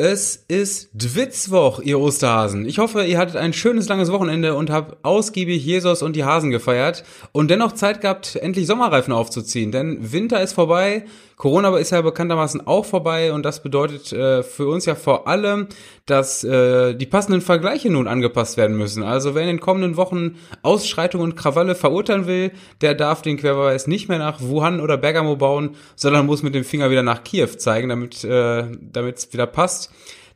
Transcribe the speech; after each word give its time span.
Es 0.00 0.44
ist 0.46 0.90
Dwitzwoch, 0.94 1.80
ihr 1.80 1.98
Osterhasen. 1.98 2.66
Ich 2.66 2.78
hoffe, 2.78 3.02
ihr 3.02 3.18
hattet 3.18 3.34
ein 3.34 3.52
schönes 3.52 3.88
langes 3.88 4.12
Wochenende 4.12 4.54
und 4.54 4.70
habt 4.70 5.04
ausgiebig 5.04 5.64
Jesus 5.64 6.02
und 6.02 6.14
die 6.14 6.22
Hasen 6.22 6.52
gefeiert 6.52 7.02
und 7.32 7.50
dennoch 7.50 7.72
Zeit 7.72 8.00
gehabt, 8.00 8.36
endlich 8.36 8.68
Sommerreifen 8.68 9.12
aufzuziehen. 9.12 9.72
Denn 9.72 10.12
Winter 10.12 10.40
ist 10.40 10.52
vorbei, 10.52 11.04
Corona 11.38 11.76
ist 11.78 11.90
ja 11.90 12.00
bekanntermaßen 12.00 12.66
auch 12.66 12.84
vorbei 12.84 13.32
und 13.32 13.44
das 13.44 13.62
bedeutet 13.62 14.12
äh, 14.12 14.44
für 14.44 14.68
uns 14.68 14.86
ja 14.86 14.94
vor 14.94 15.26
allem, 15.26 15.66
dass 16.06 16.42
äh, 16.44 16.94
die 16.94 17.06
passenden 17.06 17.40
Vergleiche 17.40 17.90
nun 17.90 18.08
angepasst 18.08 18.56
werden 18.56 18.76
müssen. 18.76 19.02
Also 19.02 19.34
wer 19.34 19.42
in 19.42 19.48
den 19.48 19.60
kommenden 19.60 19.96
Wochen 19.96 20.36
Ausschreitungen 20.62 21.30
und 21.30 21.36
Krawalle 21.36 21.74
verurteilen 21.74 22.26
will, 22.26 22.52
der 22.80 22.94
darf 22.94 23.22
den 23.22 23.36
Querverweis 23.36 23.86
nicht 23.86 24.08
mehr 24.08 24.18
nach 24.18 24.40
Wuhan 24.40 24.80
oder 24.80 24.96
Bergamo 24.96 25.36
bauen, 25.36 25.76
sondern 25.96 26.26
muss 26.26 26.42
mit 26.42 26.54
dem 26.54 26.64
Finger 26.64 26.90
wieder 26.90 27.04
nach 27.04 27.24
Kiew 27.24 27.56
zeigen, 27.56 27.88
damit 27.88 28.22
äh, 28.24 28.64
es 28.94 29.32
wieder 29.32 29.46
passt. 29.46 29.87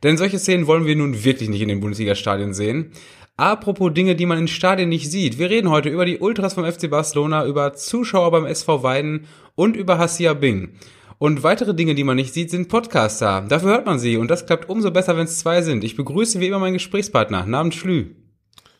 Denn 0.03 0.17
solche 0.17 0.39
Szenen 0.39 0.67
wollen 0.67 0.85
wir 0.85 0.95
nun 0.95 1.23
wirklich 1.23 1.49
nicht 1.49 1.61
in 1.61 1.69
den 1.69 1.79
Bundesliga-Stadien 1.79 2.53
sehen. 2.53 2.91
Apropos 3.37 3.93
Dinge, 3.93 4.15
die 4.15 4.25
man 4.25 4.37
in 4.37 4.47
Stadien 4.47 4.89
nicht 4.89 5.09
sieht. 5.09 5.39
Wir 5.39 5.49
reden 5.49 5.69
heute 5.69 5.89
über 5.89 6.05
die 6.05 6.19
Ultras 6.19 6.53
vom 6.53 6.71
FC 6.71 6.89
Barcelona, 6.89 7.45
über 7.45 7.73
Zuschauer 7.73 8.29
beim 8.31 8.45
SV 8.45 8.83
Weiden 8.83 9.27
und 9.55 9.75
über 9.75 9.97
Hassia 9.97 10.33
Bing. 10.33 10.75
Und 11.17 11.41
weitere 11.41 11.73
Dinge, 11.73 11.95
die 11.95 12.03
man 12.03 12.17
nicht 12.17 12.33
sieht, 12.33 12.51
sind 12.51 12.67
Podcaster. 12.69 13.45
Dafür 13.47 13.69
hört 13.69 13.85
man 13.85 13.97
sie 13.97 14.17
und 14.17 14.29
das 14.29 14.45
klappt 14.45 14.69
umso 14.69 14.91
besser, 14.91 15.17
wenn 15.17 15.25
es 15.25 15.39
zwei 15.39 15.61
sind. 15.61 15.83
Ich 15.83 15.95
begrüße 15.95 16.39
wie 16.41 16.47
immer 16.47 16.59
meinen 16.59 16.73
Gesprächspartner, 16.73 17.45
Namens 17.45 17.75
Schlü. 17.75 18.15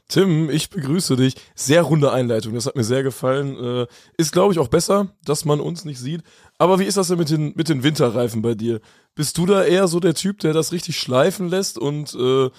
Tim, 0.10 0.50
ich 0.50 0.70
begrüße 0.70 1.16
dich. 1.16 1.36
Sehr 1.56 1.82
runde 1.82 2.12
Einleitung, 2.12 2.54
das 2.54 2.66
hat 2.66 2.76
mir 2.76 2.84
sehr 2.84 3.02
gefallen. 3.02 3.58
Äh, 3.58 3.88
ist, 4.18 4.34
glaube 4.34 4.54
ich, 4.54 4.60
auch 4.60 4.68
besser, 4.68 5.16
dass 5.26 5.46
man 5.46 5.60
uns 5.60 5.86
nicht 5.86 6.00
sieht. 6.00 6.22
Aber 6.64 6.80
wie 6.80 6.86
ist 6.86 6.96
das 6.96 7.10
denn 7.10 7.18
mit 7.18 7.30
den, 7.30 7.52
mit 7.58 7.68
den 7.68 7.84
Winterreifen 7.84 8.42
bei 8.42 8.54
dir? 8.54 8.80
Bist 9.16 9.38
du 9.38 9.46
da 9.46 9.66
eher 9.66 9.90
so 9.90 10.00
der 10.00 10.14
Typ, 10.14 10.40
der 10.40 10.54
das 10.54 10.72
richtig 10.72 10.98
schleifen 10.98 11.50
lässt 11.50 11.78
und 11.78 12.16
äh, 12.16 12.50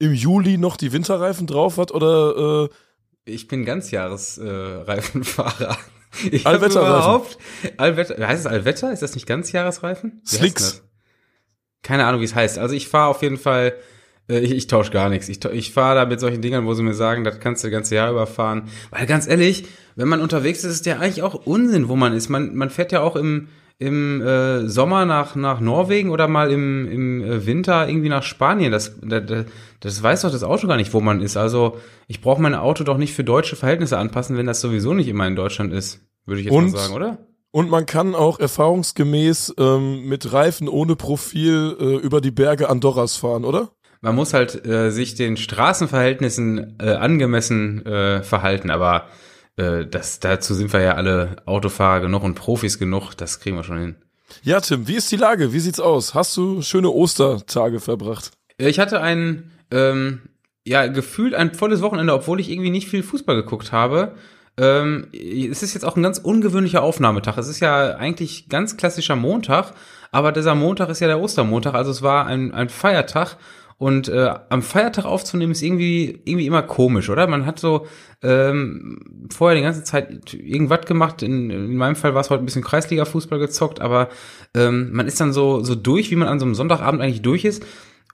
im 0.00 0.12
Juli 0.12 0.58
noch 0.58 0.76
die 0.76 0.90
Winterreifen 0.90 1.46
drauf 1.46 1.78
hat 1.78 1.92
oder 1.92 2.64
äh 2.64 2.68
ich 3.24 3.46
bin 3.46 3.64
Ganzjahresreifenfahrer. 3.64 5.78
Äh, 6.24 6.28
ich 6.32 6.44
überhaupt 6.44 7.38
Allwetter, 7.76 8.26
heißt 8.26 8.40
es 8.40 8.48
Allwetter? 8.48 8.92
Ist 8.92 9.02
das 9.02 9.14
nicht 9.14 9.28
Ganzjahresreifen? 9.28 10.22
Slicks. 10.26 10.82
Keine 11.84 12.06
Ahnung, 12.06 12.20
wie 12.20 12.24
es 12.24 12.34
heißt. 12.34 12.58
Also 12.58 12.74
ich 12.74 12.88
fahre 12.88 13.10
auf 13.10 13.22
jeden 13.22 13.38
Fall 13.38 13.74
ich, 14.28 14.52
ich 14.52 14.66
tausche 14.66 14.90
gar 14.90 15.08
nichts. 15.08 15.28
Ich, 15.28 15.44
ich 15.44 15.72
fahre 15.72 15.96
da 15.96 16.06
mit 16.06 16.20
solchen 16.20 16.42
Dingern, 16.42 16.66
wo 16.66 16.74
sie 16.74 16.82
mir 16.82 16.94
sagen, 16.94 17.24
das 17.24 17.40
kannst 17.40 17.62
du 17.62 17.68
das 17.68 17.72
ganze 17.72 17.94
Jahr 17.94 18.10
überfahren. 18.10 18.64
Weil 18.90 19.06
ganz 19.06 19.26
ehrlich, 19.26 19.64
wenn 19.96 20.08
man 20.08 20.20
unterwegs 20.20 20.60
ist, 20.60 20.72
ist 20.72 20.80
es 20.80 20.86
ja 20.86 20.98
eigentlich 20.98 21.22
auch 21.22 21.34
Unsinn, 21.46 21.88
wo 21.88 21.96
man 21.96 22.12
ist. 22.12 22.28
Man, 22.28 22.54
man 22.54 22.70
fährt 22.70 22.92
ja 22.92 23.00
auch 23.00 23.16
im, 23.16 23.48
im 23.78 24.22
äh, 24.22 24.68
Sommer 24.68 25.04
nach, 25.04 25.34
nach 25.34 25.60
Norwegen 25.60 26.10
oder 26.10 26.28
mal 26.28 26.50
im, 26.50 26.90
im 26.90 27.22
äh, 27.22 27.46
Winter 27.46 27.88
irgendwie 27.88 28.08
nach 28.08 28.22
Spanien. 28.22 28.72
Das, 28.72 28.98
das, 29.02 29.46
das 29.80 30.02
weiß 30.02 30.22
doch 30.22 30.30
das 30.30 30.44
Auto 30.44 30.66
gar 30.66 30.76
nicht, 30.76 30.94
wo 30.94 31.00
man 31.00 31.20
ist. 31.20 31.36
Also 31.36 31.78
ich 32.06 32.20
brauche 32.20 32.40
mein 32.40 32.54
Auto 32.54 32.84
doch 32.84 32.98
nicht 32.98 33.14
für 33.14 33.24
deutsche 33.24 33.56
Verhältnisse 33.56 33.98
anpassen, 33.98 34.36
wenn 34.36 34.46
das 34.46 34.60
sowieso 34.60 34.94
nicht 34.94 35.08
immer 35.08 35.26
in 35.26 35.36
Deutschland 35.36 35.72
ist, 35.72 36.00
würde 36.26 36.40
ich 36.40 36.46
jetzt 36.46 36.54
und, 36.54 36.72
mal 36.72 36.78
sagen, 36.78 36.94
oder? 36.94 37.18
Und 37.50 37.68
man 37.68 37.84
kann 37.84 38.14
auch 38.14 38.38
erfahrungsgemäß 38.40 39.54
ähm, 39.58 40.08
mit 40.08 40.32
Reifen 40.32 40.68
ohne 40.68 40.96
Profil 40.96 41.76
äh, 41.78 41.96
über 41.96 42.22
die 42.22 42.30
Berge 42.30 42.70
Andorras 42.70 43.16
fahren, 43.16 43.44
oder? 43.44 43.72
Man 44.02 44.16
muss 44.16 44.34
halt 44.34 44.66
äh, 44.66 44.90
sich 44.90 45.14
den 45.14 45.36
Straßenverhältnissen 45.36 46.76
äh, 46.80 46.90
angemessen 46.90 47.86
äh, 47.86 48.22
verhalten, 48.24 48.70
aber 48.70 49.06
äh, 49.56 49.86
das, 49.86 50.18
dazu 50.18 50.54
sind 50.54 50.72
wir 50.72 50.80
ja 50.80 50.94
alle 50.96 51.36
Autofahrer 51.46 52.00
genug 52.00 52.24
und 52.24 52.34
Profis 52.34 52.80
genug, 52.80 53.14
das 53.14 53.38
kriegen 53.38 53.56
wir 53.56 53.62
schon 53.62 53.78
hin. 53.78 53.96
Ja, 54.42 54.60
Tim, 54.60 54.88
wie 54.88 54.96
ist 54.96 55.12
die 55.12 55.16
Lage? 55.16 55.52
Wie 55.52 55.60
sieht's 55.60 55.78
aus? 55.78 56.14
Hast 56.14 56.36
du 56.36 56.62
schöne 56.62 56.90
Ostertage 56.90 57.78
verbracht? 57.78 58.32
Ich 58.58 58.80
hatte 58.80 59.00
ein, 59.00 59.52
ähm, 59.70 60.22
ja, 60.64 60.88
gefühlt 60.88 61.34
ein 61.34 61.54
volles 61.54 61.80
Wochenende, 61.80 62.12
obwohl 62.12 62.40
ich 62.40 62.50
irgendwie 62.50 62.70
nicht 62.70 62.88
viel 62.88 63.04
Fußball 63.04 63.36
geguckt 63.36 63.70
habe. 63.70 64.16
Ähm, 64.56 65.06
es 65.12 65.62
ist 65.62 65.74
jetzt 65.74 65.84
auch 65.84 65.96
ein 65.96 66.02
ganz 66.02 66.18
ungewöhnlicher 66.18 66.82
Aufnahmetag. 66.82 67.38
Es 67.38 67.48
ist 67.48 67.60
ja 67.60 67.94
eigentlich 67.94 68.48
ganz 68.48 68.76
klassischer 68.76 69.16
Montag, 69.16 69.74
aber 70.10 70.32
dieser 70.32 70.54
Montag 70.54 70.88
ist 70.88 71.00
ja 71.00 71.06
der 71.06 71.20
Ostermontag, 71.20 71.74
also 71.74 71.90
es 71.90 72.02
war 72.02 72.26
ein, 72.26 72.52
ein 72.52 72.68
Feiertag 72.68 73.36
und 73.82 74.06
äh, 74.06 74.32
am 74.48 74.62
Feiertag 74.62 75.06
aufzunehmen 75.06 75.50
ist 75.50 75.60
irgendwie 75.60 76.20
irgendwie 76.24 76.46
immer 76.46 76.62
komisch, 76.62 77.10
oder? 77.10 77.26
Man 77.26 77.46
hat 77.46 77.58
so 77.58 77.88
ähm, 78.22 79.26
vorher 79.28 79.56
die 79.56 79.64
ganze 79.64 79.82
Zeit 79.82 80.32
irgendwas 80.34 80.86
gemacht. 80.86 81.20
In, 81.24 81.50
in 81.50 81.76
meinem 81.76 81.96
Fall 81.96 82.14
war 82.14 82.20
es 82.20 82.30
heute 82.30 82.44
ein 82.44 82.46
bisschen 82.46 82.62
Kreisliga-Fußball 82.62 83.40
gezockt, 83.40 83.80
aber 83.80 84.08
ähm, 84.54 84.92
man 84.92 85.08
ist 85.08 85.20
dann 85.20 85.32
so 85.32 85.64
so 85.64 85.74
durch, 85.74 86.12
wie 86.12 86.14
man 86.16 86.28
an 86.28 86.38
so 86.38 86.44
einem 86.46 86.54
Sonntagabend 86.54 87.02
eigentlich 87.02 87.22
durch 87.22 87.44
ist. 87.44 87.64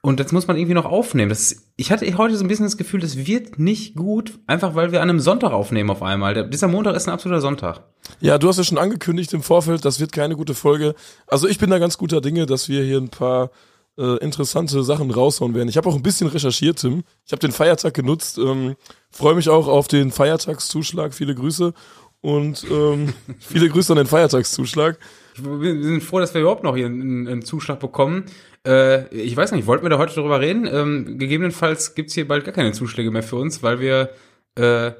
Und 0.01 0.19
das 0.19 0.31
muss 0.31 0.47
man 0.47 0.57
irgendwie 0.57 0.73
noch 0.73 0.85
aufnehmen. 0.85 1.29
Das, 1.29 1.67
ich 1.75 1.91
hatte 1.91 2.17
heute 2.17 2.35
so 2.35 2.43
ein 2.43 2.47
bisschen 2.47 2.65
das 2.65 2.77
Gefühl, 2.77 3.01
das 3.01 3.27
wird 3.27 3.59
nicht 3.59 3.95
gut, 3.95 4.39
einfach 4.47 4.73
weil 4.73 4.91
wir 4.91 5.03
an 5.03 5.09
einem 5.11 5.19
Sonntag 5.19 5.51
aufnehmen 5.51 5.91
auf 5.91 6.01
einmal. 6.01 6.33
Der, 6.33 6.45
dieser 6.45 6.67
Montag 6.67 6.95
ist 6.95 7.07
ein 7.07 7.13
absoluter 7.13 7.41
Sonntag. 7.41 7.81
Ja, 8.21 8.39
du 8.39 8.47
hast 8.47 8.57
ja 8.57 8.63
schon 8.63 8.79
angekündigt 8.79 9.33
im 9.33 9.43
Vorfeld, 9.43 9.85
das 9.85 9.99
wird 9.99 10.13
keine 10.13 10.35
gute 10.35 10.55
Folge. 10.55 10.95
Also 11.27 11.47
ich 11.47 11.59
bin 11.59 11.69
da 11.69 11.77
ganz 11.77 11.99
guter 11.99 12.21
Dinge, 12.21 12.47
dass 12.47 12.69
wir 12.69 12.81
hier 12.81 12.97
ein 12.97 13.09
paar 13.09 13.51
äh, 13.97 14.17
interessante 14.17 14.83
Sachen 14.83 15.11
raushauen 15.11 15.55
werden. 15.55 15.69
Ich 15.69 15.77
habe 15.77 15.89
auch 15.89 15.95
ein 15.95 16.03
bisschen 16.03 16.27
recherchiert, 16.27 16.79
Tim. 16.79 17.03
Ich 17.25 17.31
habe 17.31 17.39
den 17.39 17.51
Feiertag 17.51 17.93
genutzt. 17.93 18.37
Ähm, 18.37 18.75
Freue 19.11 19.35
mich 19.35 19.49
auch 19.49 19.67
auf 19.67 19.87
den 19.87 20.11
Feiertagszuschlag. 20.11 21.13
Viele 21.13 21.35
Grüße 21.35 21.73
und 22.21 22.65
ähm, 22.69 23.13
viele 23.39 23.69
Grüße 23.69 23.93
an 23.93 23.97
den 23.97 24.07
Feiertagszuschlag. 24.07 24.97
Wir 25.37 25.83
sind 25.83 26.03
froh, 26.03 26.19
dass 26.19 26.33
wir 26.33 26.41
überhaupt 26.41 26.63
noch 26.63 26.75
hier 26.75 26.87
einen, 26.87 27.27
einen 27.27 27.41
Zuschlag 27.43 27.79
bekommen. 27.79 28.25
Äh, 28.65 29.13
ich 29.15 29.35
weiß 29.35 29.51
nicht, 29.53 29.67
wollten 29.67 29.83
wir 29.83 29.89
da 29.89 29.97
heute 29.97 30.13
drüber 30.15 30.39
reden? 30.39 30.67
Ähm, 30.67 31.17
gegebenenfalls 31.17 31.95
gibt's 31.95 32.13
hier 32.13 32.27
bald 32.27 32.45
gar 32.45 32.53
keine 32.53 32.73
Zuschläge 32.73 33.11
mehr 33.11 33.23
für 33.23 33.37
uns, 33.37 33.63
weil 33.63 33.79
wir 33.79 34.09
äh, 34.55 34.91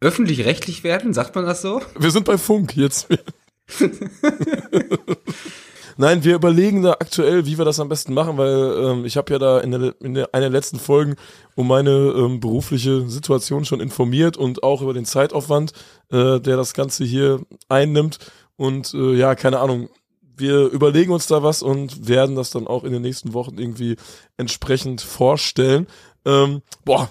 öffentlich-rechtlich 0.00 0.84
werden, 0.84 1.12
sagt 1.12 1.34
man 1.34 1.44
das 1.44 1.60
so? 1.60 1.82
Wir 1.98 2.10
sind 2.10 2.24
bei 2.24 2.38
Funk 2.38 2.76
jetzt. 2.76 3.08
Nein, 6.00 6.22
wir 6.22 6.36
überlegen 6.36 6.82
da 6.82 6.92
aktuell, 6.92 7.44
wie 7.44 7.58
wir 7.58 7.64
das 7.64 7.80
am 7.80 7.88
besten 7.88 8.14
machen, 8.14 8.38
weil 8.38 8.84
ähm, 8.84 9.04
ich 9.04 9.16
habe 9.16 9.32
ja 9.32 9.40
da 9.40 9.58
in, 9.58 9.72
der, 9.72 9.94
in 10.00 10.14
der, 10.14 10.32
einer 10.32 10.42
der 10.42 10.50
letzten 10.50 10.78
Folgen 10.78 11.16
um 11.56 11.66
meine 11.66 11.90
ähm, 11.90 12.38
berufliche 12.38 13.08
Situation 13.10 13.64
schon 13.64 13.80
informiert 13.80 14.36
und 14.36 14.62
auch 14.62 14.80
über 14.80 14.94
den 14.94 15.04
Zeitaufwand, 15.04 15.72
äh, 16.12 16.38
der 16.38 16.56
das 16.56 16.72
Ganze 16.72 17.02
hier 17.02 17.40
einnimmt. 17.68 18.20
Und 18.54 18.94
äh, 18.94 19.14
ja, 19.14 19.34
keine 19.34 19.58
Ahnung, 19.58 19.88
wir 20.36 20.66
überlegen 20.68 21.10
uns 21.10 21.26
da 21.26 21.42
was 21.42 21.62
und 21.62 22.06
werden 22.06 22.36
das 22.36 22.50
dann 22.50 22.68
auch 22.68 22.84
in 22.84 22.92
den 22.92 23.02
nächsten 23.02 23.32
Wochen 23.32 23.58
irgendwie 23.58 23.96
entsprechend 24.36 25.00
vorstellen. 25.00 25.88
Ähm, 26.24 26.62
boah, 26.84 27.10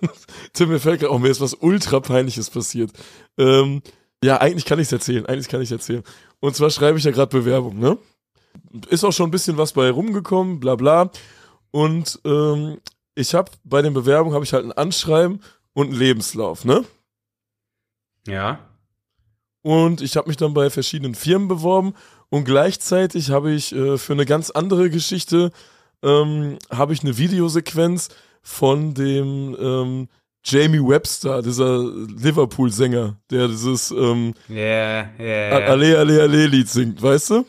Tim, 0.54 0.70
mir 0.70 0.80
fällt 0.80 1.00
gerade 1.00 1.12
auch, 1.12 1.18
mir 1.18 1.28
ist 1.28 1.42
was 1.42 1.52
ultra 1.52 2.00
peinliches 2.00 2.48
passiert. 2.48 2.92
Ähm, 3.36 3.82
ja, 4.24 4.40
eigentlich 4.40 4.64
kann 4.64 4.78
ich 4.78 4.86
es 4.86 4.92
erzählen, 4.92 5.26
eigentlich 5.26 5.48
kann 5.48 5.60
ich 5.60 5.70
erzählen. 5.70 6.02
Und 6.40 6.56
zwar 6.56 6.70
schreibe 6.70 6.96
ich 6.96 7.04
ja 7.04 7.10
gerade 7.10 7.36
Bewerbung, 7.36 7.78
ne? 7.78 7.98
Ist 8.88 9.04
auch 9.04 9.12
schon 9.12 9.28
ein 9.28 9.32
bisschen 9.32 9.58
was 9.58 9.72
bei 9.72 9.90
rumgekommen, 9.90 10.60
bla 10.60 10.76
bla. 10.76 11.10
Und 11.70 12.20
ähm, 12.24 12.78
ich 13.14 13.34
habe 13.34 13.50
bei 13.64 13.82
den 13.82 13.94
Bewerbungen 13.94 14.34
habe 14.34 14.44
ich 14.44 14.52
halt 14.52 14.64
ein 14.64 14.72
Anschreiben 14.72 15.40
und 15.74 15.88
einen 15.88 15.98
Lebenslauf, 15.98 16.64
ne? 16.64 16.84
Ja. 18.26 18.60
Und 19.62 20.00
ich 20.00 20.16
habe 20.16 20.28
mich 20.28 20.36
dann 20.36 20.54
bei 20.54 20.70
verschiedenen 20.70 21.14
Firmen 21.14 21.48
beworben 21.48 21.94
und 22.30 22.44
gleichzeitig 22.44 23.30
habe 23.30 23.52
ich 23.52 23.72
äh, 23.74 23.98
für 23.98 24.12
eine 24.12 24.26
ganz 24.26 24.50
andere 24.50 24.90
Geschichte 24.90 25.52
ähm, 26.02 26.58
habe 26.70 26.92
ich 26.92 27.02
eine 27.02 27.16
Videosequenz 27.16 28.08
von 28.42 28.94
dem 28.94 29.56
ähm, 29.60 30.08
Jamie 30.44 30.80
Webster, 30.80 31.42
dieser 31.42 31.78
Liverpool-Sänger, 31.78 33.16
der 33.30 33.46
dieses 33.46 33.92
ähm, 33.92 34.34
yeah, 34.50 35.08
yeah. 35.18 35.68
Alle, 35.68 35.98
Alle, 35.98 36.22
Alle 36.22 36.46
Lied 36.46 36.68
singt, 36.68 37.00
weißt 37.00 37.30
du? 37.30 37.46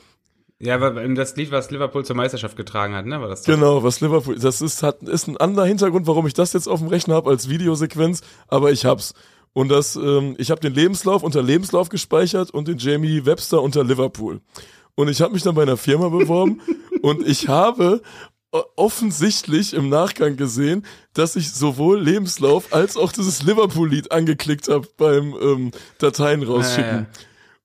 Ja, 0.66 0.78
das 0.78 1.35
Lied, 1.35 1.51
was 1.51 1.72
Liverpool 1.72 2.06
zur 2.06 2.16
Meisterschaft 2.16 2.56
getragen 2.56 2.96
hat, 2.96 3.06
ne? 3.06 3.19
War 3.19 3.28
das 3.28 3.41
doch? 3.41 3.53
Genau, 3.53 3.84
was 3.84 3.99
Liverpool. 3.99 4.40
Das 4.40 4.61
ist, 4.61 4.82
hat, 4.82 5.03
ist 5.03 5.28
ein 5.28 5.35
anderer 5.35 5.66
Hintergrund, 5.66 6.08
warum 6.08 6.26
ich 6.26 6.34
das 6.34 6.53
jetzt 6.53 6.67
auf 6.67 6.79
dem 6.79 6.87
Rechner 6.87 7.16
habe 7.16 7.29
als 7.29 7.49
Videosequenz, 7.49 8.22
aber 8.47 8.72
ich 8.72 8.85
hab's. 8.85 9.14
Und 9.52 9.70
das, 9.70 9.97
ähm, 9.97 10.35
ich 10.37 10.52
habe 10.52 10.61
den 10.61 10.73
Lebenslauf 10.73 11.22
unter 11.22 11.43
Lebenslauf 11.43 11.90
gespeichert 11.90 12.49
und 12.52 12.70
den 12.70 12.78
Jamie 12.78 13.26
Webster 13.26 13.61
unter 13.61 13.84
Liverpool. 13.84 14.40
Und 14.96 15.09
ich 15.09 15.22
habe 15.22 15.34
mich 15.34 15.43
dann 15.43 15.55
bei 15.55 15.64
einer 15.64 15.78
Firma 15.78 16.08
beworben 16.08 16.61
und 17.02 17.28
ich 17.28 17.49
habe 17.49 18.02
offensichtlich 18.76 19.73
im 19.73 19.90
Nachgang 19.90 20.37
gesehen, 20.37 20.85
dass 21.14 21.35
ich 21.35 21.52
sowohl 21.52 21.99
Lebenslauf 21.99 22.72
als 22.72 22.96
auch 22.96 23.11
dieses 23.11 23.43
Liverpool-Lied 23.43 24.11
angeklickt 24.11 24.70
habe 24.70 24.87
beim 24.96 25.35
ähm, 25.41 25.72
Dateien 25.97 26.43
rausschicken. 26.43 26.91
Naja. 26.91 27.08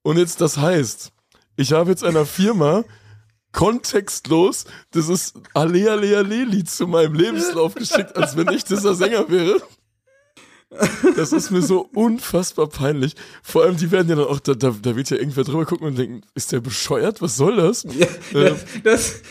Und 0.03 0.17
jetzt 0.17 0.41
das 0.41 0.57
heißt, 0.57 1.13
ich 1.57 1.73
habe 1.73 1.91
jetzt 1.91 2.05
einer 2.05 2.25
Firma 2.25 2.85
kontextlos 3.59 4.67
dieses 4.95 5.35
Ale 5.53 5.91
Ale 5.91 6.17
Ale 6.17 6.45
Lied 6.45 6.71
zu 6.71 6.87
meinem 6.87 7.15
Lebenslauf 7.15 7.75
geschickt, 7.75 8.17
als 8.17 8.37
wenn 8.37 8.49
ich 8.55 8.63
dieser 8.63 8.95
Sänger 8.95 9.29
wäre. 9.29 9.61
Das 11.17 11.33
ist 11.33 11.51
mir 11.51 11.63
so 11.63 11.89
unfassbar 11.93 12.69
peinlich. 12.69 13.17
Vor 13.43 13.65
allem, 13.65 13.77
die 13.77 13.91
werden 13.91 14.09
ja 14.11 14.15
dann 14.15 14.27
auch, 14.27 14.39
da, 14.39 14.55
da, 14.55 14.77
da 14.81 14.95
wird 14.95 15.11
ja 15.11 15.17
irgendwer 15.17 15.43
drüber 15.43 15.65
gucken 15.65 15.89
und 15.89 15.99
denken, 15.99 16.21
ist 16.37 16.53
der 16.53 16.61
bescheuert? 16.61 17.21
Was 17.21 17.37
soll 17.37 17.57
das? 17.57 17.85
Ja, 18.33 18.41
äh, 18.41 18.55
das, 18.85 19.23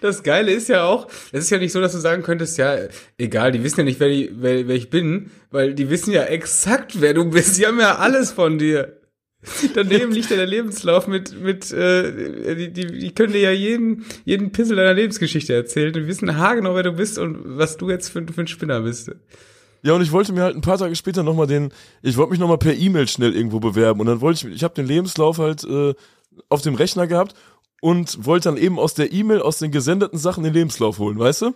das 0.00 0.24
Geile 0.24 0.50
ist 0.50 0.68
ja 0.68 0.84
auch, 0.84 1.06
es 1.30 1.44
ist 1.44 1.50
ja 1.50 1.58
nicht 1.58 1.72
so, 1.72 1.80
dass 1.80 1.92
du 1.92 1.98
sagen 1.98 2.24
könntest, 2.24 2.58
ja, 2.58 2.74
egal, 3.16 3.52
die 3.52 3.62
wissen 3.62 3.80
ja 3.80 3.84
nicht, 3.84 4.00
wer, 4.00 4.08
die, 4.08 4.32
wer, 4.32 4.66
wer 4.66 4.74
ich 4.74 4.90
bin, 4.90 5.30
weil 5.52 5.74
die 5.74 5.88
wissen 5.88 6.10
ja 6.10 6.24
exakt, 6.24 7.00
wer 7.00 7.14
du 7.14 7.26
bist. 7.26 7.58
Die 7.58 7.66
haben 7.66 7.78
ja 7.78 7.98
alles 7.98 8.32
von 8.32 8.58
dir. 8.58 8.97
Daneben 9.74 10.10
liegt 10.12 10.30
ja 10.30 10.36
der 10.36 10.46
Lebenslauf 10.46 11.06
mit, 11.06 11.40
mit 11.40 11.70
äh, 11.70 12.56
die, 12.56 12.72
die, 12.72 12.98
die 12.98 13.14
können 13.14 13.32
dir 13.32 13.40
ja 13.40 13.52
jeden, 13.52 14.04
jeden 14.24 14.50
Pissel 14.50 14.76
deiner 14.76 14.94
Lebensgeschichte 14.94 15.54
erzählen 15.54 15.94
und 15.94 16.08
wissen 16.08 16.36
haargenau, 16.36 16.74
wer 16.74 16.82
du 16.82 16.92
bist 16.92 17.18
und 17.18 17.56
was 17.56 17.76
du 17.76 17.88
jetzt 17.88 18.08
für, 18.08 18.26
für 18.26 18.40
ein 18.40 18.48
Spinner 18.48 18.80
bist. 18.80 19.12
Ja, 19.82 19.92
und 19.92 20.02
ich 20.02 20.10
wollte 20.10 20.32
mir 20.32 20.42
halt 20.42 20.56
ein 20.56 20.60
paar 20.60 20.78
Tage 20.78 20.96
später 20.96 21.22
nochmal 21.22 21.46
den, 21.46 21.72
ich 22.02 22.16
wollte 22.16 22.32
mich 22.32 22.40
nochmal 22.40 22.58
per 22.58 22.74
E-Mail 22.74 23.06
schnell 23.06 23.34
irgendwo 23.34 23.60
bewerben 23.60 24.00
und 24.00 24.06
dann 24.06 24.20
wollte 24.20 24.48
ich, 24.48 24.54
ich 24.56 24.64
habe 24.64 24.74
den 24.74 24.86
Lebenslauf 24.86 25.38
halt 25.38 25.62
äh, 25.64 25.94
auf 26.48 26.62
dem 26.62 26.74
Rechner 26.74 27.06
gehabt 27.06 27.34
und 27.80 28.26
wollte 28.26 28.48
dann 28.48 28.58
eben 28.58 28.78
aus 28.78 28.94
der 28.94 29.12
E-Mail, 29.12 29.40
aus 29.40 29.58
den 29.58 29.70
gesendeten 29.70 30.18
Sachen 30.18 30.42
den 30.42 30.52
Lebenslauf 30.52 30.98
holen, 30.98 31.18
weißt 31.18 31.42
du? 31.42 31.54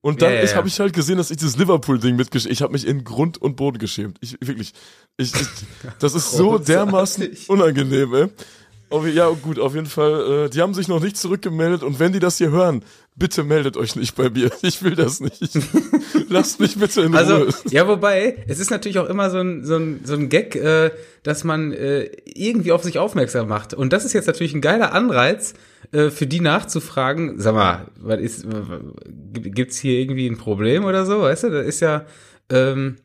Und 0.00 0.22
dann 0.22 0.32
ja, 0.32 0.44
ja, 0.44 0.54
habe 0.54 0.68
ich 0.68 0.78
halt 0.78 0.92
gesehen, 0.92 1.18
dass 1.18 1.30
ich 1.30 1.38
das 1.38 1.56
Liverpool-Ding 1.56 2.14
mitgeschrieben 2.14 2.52
Ich 2.52 2.62
habe 2.62 2.72
mich 2.72 2.86
in 2.86 3.02
Grund 3.02 3.38
und 3.38 3.56
Boden 3.56 3.78
geschämt. 3.78 4.16
Ich 4.20 4.36
wirklich. 4.40 4.72
Ich, 5.16 5.34
ich, 5.34 5.48
das 5.98 6.14
ist 6.14 6.32
so 6.32 6.58
dermaßen 6.58 7.28
unangenehm, 7.48 8.14
ey. 8.14 8.28
Ja, 9.12 9.28
gut, 9.30 9.58
auf 9.58 9.74
jeden 9.74 9.86
Fall. 9.86 10.46
Äh, 10.46 10.50
die 10.50 10.62
haben 10.62 10.72
sich 10.72 10.88
noch 10.88 11.00
nicht 11.00 11.16
zurückgemeldet 11.16 11.82
und 11.82 11.98
wenn 11.98 12.12
die 12.12 12.20
das 12.20 12.38
hier 12.38 12.50
hören, 12.50 12.84
bitte 13.18 13.44
meldet 13.44 13.76
euch 13.76 13.96
nicht 13.96 14.14
bei 14.14 14.30
mir. 14.30 14.50
Ich 14.62 14.82
will 14.82 14.94
das 14.94 15.20
nicht. 15.20 15.58
Lasst 16.28 16.60
mich 16.60 16.78
bitte 16.78 17.02
in 17.02 17.14
also, 17.14 17.36
Ruhe. 17.36 17.46
Also, 17.46 17.58
ja, 17.70 17.88
wobei, 17.88 18.44
es 18.46 18.60
ist 18.60 18.70
natürlich 18.70 18.98
auch 18.98 19.08
immer 19.08 19.30
so 19.30 19.38
ein, 19.38 19.64
so 19.64 19.76
ein, 19.76 20.00
so 20.04 20.14
ein 20.14 20.28
Gag, 20.28 20.56
äh, 20.56 20.90
dass 21.22 21.44
man 21.44 21.72
äh, 21.72 22.10
irgendwie 22.24 22.72
auf 22.72 22.84
sich 22.84 22.98
aufmerksam 22.98 23.48
macht. 23.48 23.74
Und 23.74 23.92
das 23.92 24.04
ist 24.04 24.12
jetzt 24.12 24.26
natürlich 24.26 24.54
ein 24.54 24.60
geiler 24.60 24.92
Anreiz, 24.92 25.54
äh, 25.92 26.10
für 26.10 26.26
die 26.26 26.40
nachzufragen, 26.40 27.38
sag 27.38 27.54
mal, 27.54 27.88
was 27.98 28.20
ist, 28.20 28.46
gibt's 29.32 29.78
hier 29.78 29.98
irgendwie 29.98 30.26
ein 30.26 30.38
Problem 30.38 30.84
oder 30.84 31.06
so, 31.06 31.22
weißt 31.22 31.44
du? 31.44 31.50
Das 31.50 31.66
ist 31.66 31.80
ja, 31.80 32.06
ähm, 32.50 32.96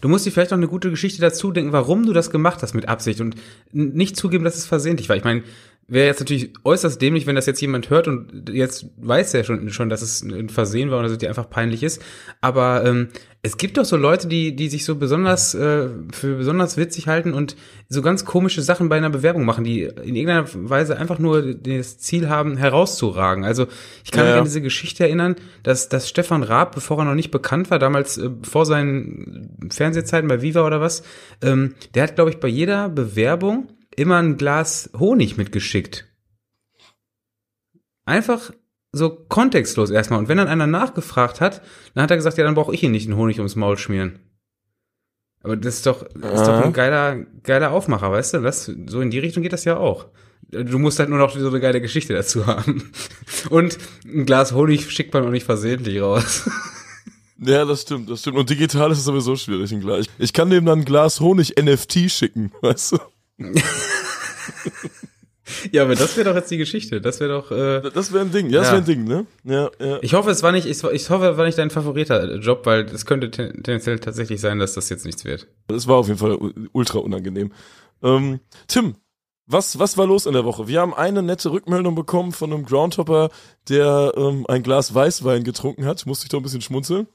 Du 0.00 0.08
musst 0.08 0.26
dir 0.26 0.32
vielleicht 0.32 0.50
noch 0.50 0.58
eine 0.58 0.68
gute 0.68 0.90
Geschichte 0.90 1.20
dazu 1.20 1.52
denken, 1.52 1.72
warum 1.72 2.04
du 2.04 2.12
das 2.12 2.30
gemacht 2.30 2.62
hast 2.62 2.74
mit 2.74 2.88
Absicht 2.88 3.20
und 3.20 3.36
nicht 3.72 4.16
zugeben, 4.16 4.44
dass 4.44 4.56
es 4.56 4.66
versehentlich 4.66 5.08
war. 5.08 5.16
Ich 5.16 5.24
meine, 5.24 5.44
wäre 5.88 6.06
jetzt 6.06 6.20
natürlich 6.20 6.52
äußerst 6.64 7.00
dämlich, 7.00 7.26
wenn 7.26 7.36
das 7.36 7.46
jetzt 7.46 7.60
jemand 7.60 7.90
hört 7.90 8.08
und 8.08 8.48
jetzt 8.50 8.86
weiß 8.96 9.34
er 9.34 9.44
schon, 9.44 9.70
schon 9.70 9.88
dass 9.88 10.02
es 10.02 10.22
ein 10.22 10.48
Versehen 10.48 10.90
war 10.90 10.98
oder 10.98 11.04
dass 11.04 11.12
es 11.12 11.18
dir 11.18 11.28
einfach 11.28 11.48
peinlich 11.48 11.82
ist. 11.82 12.02
Aber 12.40 12.84
ähm, 12.84 13.08
es 13.42 13.56
gibt 13.56 13.76
doch 13.76 13.84
so 13.84 13.96
Leute, 13.96 14.26
die, 14.26 14.56
die 14.56 14.68
sich 14.68 14.84
so 14.84 14.96
besonders 14.96 15.54
äh, 15.54 15.88
für 16.12 16.36
besonders 16.36 16.76
witzig 16.76 17.06
halten 17.06 17.32
und 17.32 17.54
so 17.88 18.02
ganz 18.02 18.24
komische 18.24 18.62
Sachen 18.62 18.88
bei 18.88 18.96
einer 18.96 19.10
Bewerbung 19.10 19.44
machen, 19.44 19.62
die 19.62 19.82
in 19.82 20.16
irgendeiner 20.16 20.48
Weise 20.68 20.98
einfach 20.98 21.20
nur 21.20 21.54
das 21.54 21.98
Ziel 21.98 22.28
haben, 22.28 22.56
herauszuragen. 22.56 23.44
Also 23.44 23.68
ich 24.04 24.10
kann 24.10 24.24
ja, 24.24 24.32
mich 24.32 24.38
an 24.38 24.44
diese 24.44 24.62
Geschichte 24.62 25.04
erinnern, 25.04 25.36
dass, 25.62 25.88
dass 25.88 26.08
Stefan 26.08 26.42
Raab, 26.42 26.74
bevor 26.74 26.98
er 26.98 27.04
noch 27.04 27.14
nicht 27.14 27.30
bekannt 27.30 27.70
war, 27.70 27.78
damals 27.78 28.18
äh, 28.18 28.30
vor 28.42 28.66
seinen 28.66 29.70
Fernsehzeiten 29.70 30.26
bei 30.26 30.42
Viva 30.42 30.66
oder 30.66 30.80
was, 30.80 31.04
ähm, 31.42 31.74
der 31.94 32.02
hat, 32.02 32.16
glaube 32.16 32.30
ich, 32.30 32.40
bei 32.40 32.48
jeder 32.48 32.88
Bewerbung 32.88 33.68
immer 33.96 34.16
ein 34.16 34.36
Glas 34.36 34.90
Honig 34.98 35.36
mitgeschickt. 35.36 36.06
Einfach 38.04 38.52
so 38.92 39.10
kontextlos 39.10 39.90
erstmal. 39.90 40.18
Und 40.18 40.28
wenn 40.28 40.38
dann 40.38 40.48
einer 40.48 40.66
nachgefragt 40.66 41.40
hat, 41.40 41.62
dann 41.94 42.02
hat 42.02 42.10
er 42.10 42.16
gesagt, 42.16 42.38
ja, 42.38 42.44
dann 42.44 42.54
brauche 42.54 42.74
ich 42.74 42.82
ihn 42.82 42.92
nicht 42.92 43.08
einen 43.08 43.16
Honig 43.16 43.38
ums 43.38 43.56
Maul 43.56 43.76
schmieren. 43.76 44.20
Aber 45.42 45.56
das 45.56 45.76
ist 45.76 45.86
doch, 45.86 46.04
das 46.14 46.40
ist 46.40 46.46
doch 46.46 46.64
ein 46.64 46.72
geiler, 46.72 47.24
geiler 47.42 47.70
Aufmacher, 47.70 48.10
weißt 48.10 48.34
du? 48.34 48.38
Das, 48.40 48.64
so 48.64 49.00
in 49.00 49.10
die 49.10 49.18
Richtung 49.18 49.42
geht 49.42 49.52
das 49.52 49.64
ja 49.64 49.76
auch. 49.76 50.06
Du 50.48 50.78
musst 50.78 50.98
halt 50.98 51.08
nur 51.08 51.18
noch 51.18 51.36
so 51.36 51.48
eine 51.48 51.60
geile 51.60 51.80
Geschichte 51.80 52.14
dazu 52.14 52.46
haben. 52.46 52.90
Und 53.50 53.78
ein 54.04 54.26
Glas 54.26 54.52
Honig 54.52 54.90
schickt 54.90 55.12
man 55.12 55.24
auch 55.24 55.30
nicht 55.30 55.46
versehentlich 55.46 56.00
raus. 56.00 56.48
Ja, 57.38 57.64
das 57.64 57.82
stimmt, 57.82 58.08
das 58.08 58.20
stimmt. 58.20 58.38
Und 58.38 58.48
digital 58.48 58.90
ist 58.90 58.98
es 58.98 59.04
sowieso 59.04 59.36
schwierig. 59.36 59.70
Ich 60.18 60.32
kann 60.32 60.48
dem 60.48 60.64
dann 60.64 60.80
ein 60.80 60.84
Glas 60.84 61.20
Honig 61.20 61.54
NFT 61.60 62.10
schicken, 62.10 62.50
weißt 62.62 62.92
du? 62.92 62.98
Ja, 65.72 65.82
aber 65.82 65.94
das 65.94 66.16
wäre 66.16 66.28
doch 66.28 66.36
jetzt 66.36 66.50
die 66.50 66.56
Geschichte. 66.56 67.00
Das 67.00 67.20
wäre 67.20 67.30
doch. 67.30 67.50
Äh, 67.50 67.90
das 67.90 68.12
wäre 68.12 68.24
ein 68.24 68.32
Ding. 68.32 68.50
Ja, 68.50 68.60
das 68.60 68.68
wäre 68.68 68.78
ein 68.78 68.84
Ding, 68.84 69.04
ne? 69.04 69.26
Ja, 69.44 69.70
ja. 69.78 69.98
Ich 70.02 70.14
hoffe, 70.14 70.30
es 70.30 70.42
war 70.42 70.52
nicht. 70.52 70.66
Ich, 70.66 70.82
ich 70.82 71.10
hoffe, 71.10 71.26
es 71.26 71.36
war 71.36 71.44
nicht 71.44 71.58
dein 71.58 71.70
favoriter 71.70 72.36
Job, 72.36 72.64
weil 72.64 72.86
es 72.86 73.06
könnte 73.06 73.30
tendenziell 73.30 73.98
tatsächlich 73.98 74.40
sein, 74.40 74.58
dass 74.58 74.74
das 74.74 74.88
jetzt 74.88 75.04
nichts 75.04 75.24
wird. 75.24 75.46
Es 75.68 75.86
war 75.86 75.96
auf 75.96 76.08
jeden 76.08 76.18
Fall 76.18 76.38
ultra 76.72 76.98
unangenehm. 76.98 77.52
Ähm, 78.02 78.40
Tim, 78.68 78.96
was, 79.46 79.78
was 79.78 79.96
war 79.96 80.06
los 80.06 80.26
in 80.26 80.32
der 80.32 80.44
Woche? 80.44 80.66
Wir 80.66 80.80
haben 80.80 80.92
eine 80.92 81.22
nette 81.22 81.52
Rückmeldung 81.52 81.94
bekommen 81.94 82.32
von 82.32 82.52
einem 82.52 82.64
Groundhopper, 82.64 83.30
der 83.68 84.12
ähm, 84.16 84.44
ein 84.48 84.62
Glas 84.62 84.92
Weißwein 84.94 85.44
getrunken 85.44 85.84
hat. 85.84 86.04
Musste 86.06 86.24
ich 86.24 86.30
doch 86.30 86.40
ein 86.40 86.42
bisschen 86.42 86.62
schmunzeln. 86.62 87.06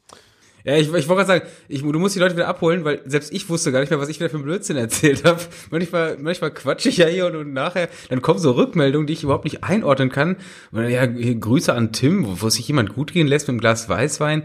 Ja, 0.63 0.75
ich, 0.75 0.87
ich 0.87 0.91
wollte 0.91 1.07
gerade 1.07 1.27
sagen, 1.27 1.45
ich, 1.67 1.81
du 1.81 1.99
musst 1.99 2.15
die 2.15 2.19
Leute 2.19 2.35
wieder 2.35 2.47
abholen, 2.47 2.83
weil 2.83 3.01
selbst 3.05 3.33
ich 3.33 3.49
wusste 3.49 3.71
gar 3.71 3.79
nicht 3.79 3.89
mehr, 3.89 3.99
was 3.99 4.09
ich 4.09 4.19
wieder 4.19 4.29
für 4.29 4.37
einen 4.37 4.45
Blödsinn 4.45 4.77
erzählt 4.77 5.23
habe. 5.23 5.39
Manchmal, 5.69 6.17
manchmal 6.19 6.51
quatsche 6.51 6.89
ich 6.89 6.97
ja 6.97 7.07
hier 7.07 7.27
und, 7.27 7.35
und 7.35 7.53
nachher, 7.53 7.89
dann 8.09 8.21
kommen 8.21 8.39
so 8.39 8.51
Rückmeldungen, 8.51 9.07
die 9.07 9.13
ich 9.13 9.23
überhaupt 9.23 9.45
nicht 9.45 9.63
einordnen 9.63 10.09
kann. 10.09 10.37
Und 10.71 10.87
ja, 10.89 11.05
Grüße 11.05 11.73
an 11.73 11.91
Tim, 11.91 12.25
wo, 12.25 12.41
wo 12.41 12.49
sich 12.49 12.67
jemand 12.67 12.93
gut 12.93 13.11
gehen 13.13 13.27
lässt 13.27 13.47
mit 13.47 13.53
einem 13.53 13.59
Glas 13.59 13.89
Weißwein. 13.89 14.43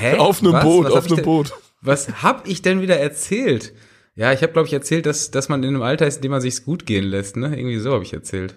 Hä? 0.00 0.16
auf 0.18 0.42
einem 0.42 0.52
was? 0.52 0.64
Boot, 0.64 0.84
was 0.86 0.92
auf 0.92 1.12
einem 1.12 1.24
Boot. 1.24 1.52
Was 1.80 2.22
hab 2.22 2.48
ich 2.48 2.62
denn 2.62 2.80
wieder 2.80 2.98
erzählt? 2.98 3.72
Ja, 4.16 4.32
ich 4.32 4.42
habe 4.42 4.52
glaube 4.52 4.66
ich 4.66 4.72
erzählt, 4.72 5.06
dass, 5.06 5.30
dass 5.30 5.48
man 5.48 5.62
in 5.62 5.70
einem 5.70 5.82
Alter 5.82 6.06
ist, 6.06 6.16
in 6.16 6.22
dem 6.22 6.30
man 6.30 6.40
sich's 6.40 6.64
gut 6.64 6.86
gehen 6.86 7.04
lässt, 7.04 7.36
ne? 7.36 7.48
Irgendwie 7.58 7.78
so 7.78 7.92
habe 7.92 8.04
ich 8.04 8.12
erzählt. 8.12 8.54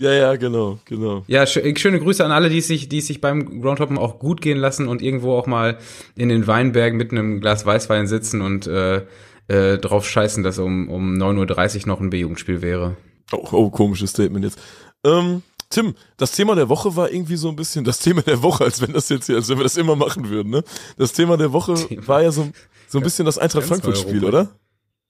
Ja, 0.00 0.12
ja, 0.12 0.36
genau, 0.36 0.78
genau. 0.86 1.24
Ja, 1.26 1.46
schöne 1.46 2.00
Grüße 2.00 2.24
an 2.24 2.32
alle, 2.32 2.48
die 2.48 2.62
sich, 2.62 2.88
die 2.88 3.02
sich 3.02 3.20
beim 3.20 3.60
Groundhoppen 3.60 3.98
auch 3.98 4.18
gut 4.18 4.40
gehen 4.40 4.56
lassen 4.56 4.88
und 4.88 5.02
irgendwo 5.02 5.34
auch 5.36 5.46
mal 5.46 5.76
in 6.16 6.30
den 6.30 6.46
Weinbergen 6.46 6.96
mit 6.96 7.12
einem 7.12 7.42
Glas 7.42 7.66
Weißwein 7.66 8.06
sitzen 8.06 8.40
und 8.40 8.66
äh, 8.66 9.02
äh, 9.48 9.76
drauf 9.76 10.08
scheißen, 10.08 10.42
dass 10.42 10.58
um, 10.58 10.88
um 10.88 11.18
9.30 11.18 11.82
Uhr 11.82 11.88
noch 11.88 12.00
ein 12.00 12.08
B-Jugendspiel 12.08 12.62
wäre. 12.62 12.96
Oh, 13.30 13.46
oh, 13.52 13.70
komisches 13.70 14.10
Statement 14.10 14.42
jetzt. 14.46 14.58
Ähm, 15.04 15.42
Tim, 15.68 15.94
das 16.16 16.32
Thema 16.32 16.54
der 16.54 16.70
Woche 16.70 16.96
war 16.96 17.12
irgendwie 17.12 17.36
so 17.36 17.50
ein 17.50 17.56
bisschen 17.56 17.84
das 17.84 17.98
Thema 17.98 18.22
der 18.22 18.42
Woche, 18.42 18.64
als 18.64 18.80
wenn 18.80 18.94
das 18.94 19.10
jetzt 19.10 19.26
hier, 19.26 19.36
als 19.36 19.50
wenn 19.50 19.58
wir 19.58 19.64
das 19.64 19.76
immer 19.76 19.96
machen 19.96 20.30
würden, 20.30 20.48
ne? 20.48 20.64
Das 20.96 21.12
Thema 21.12 21.36
der 21.36 21.52
Woche 21.52 21.74
Thema. 21.74 22.08
war 22.08 22.22
ja 22.22 22.32
so, 22.32 22.48
so 22.88 22.98
ein 22.98 23.04
bisschen 23.04 23.26
das 23.26 23.36
Eintracht 23.36 23.66
Frankfurt-Spiel, 23.66 24.24
oder? 24.24 24.48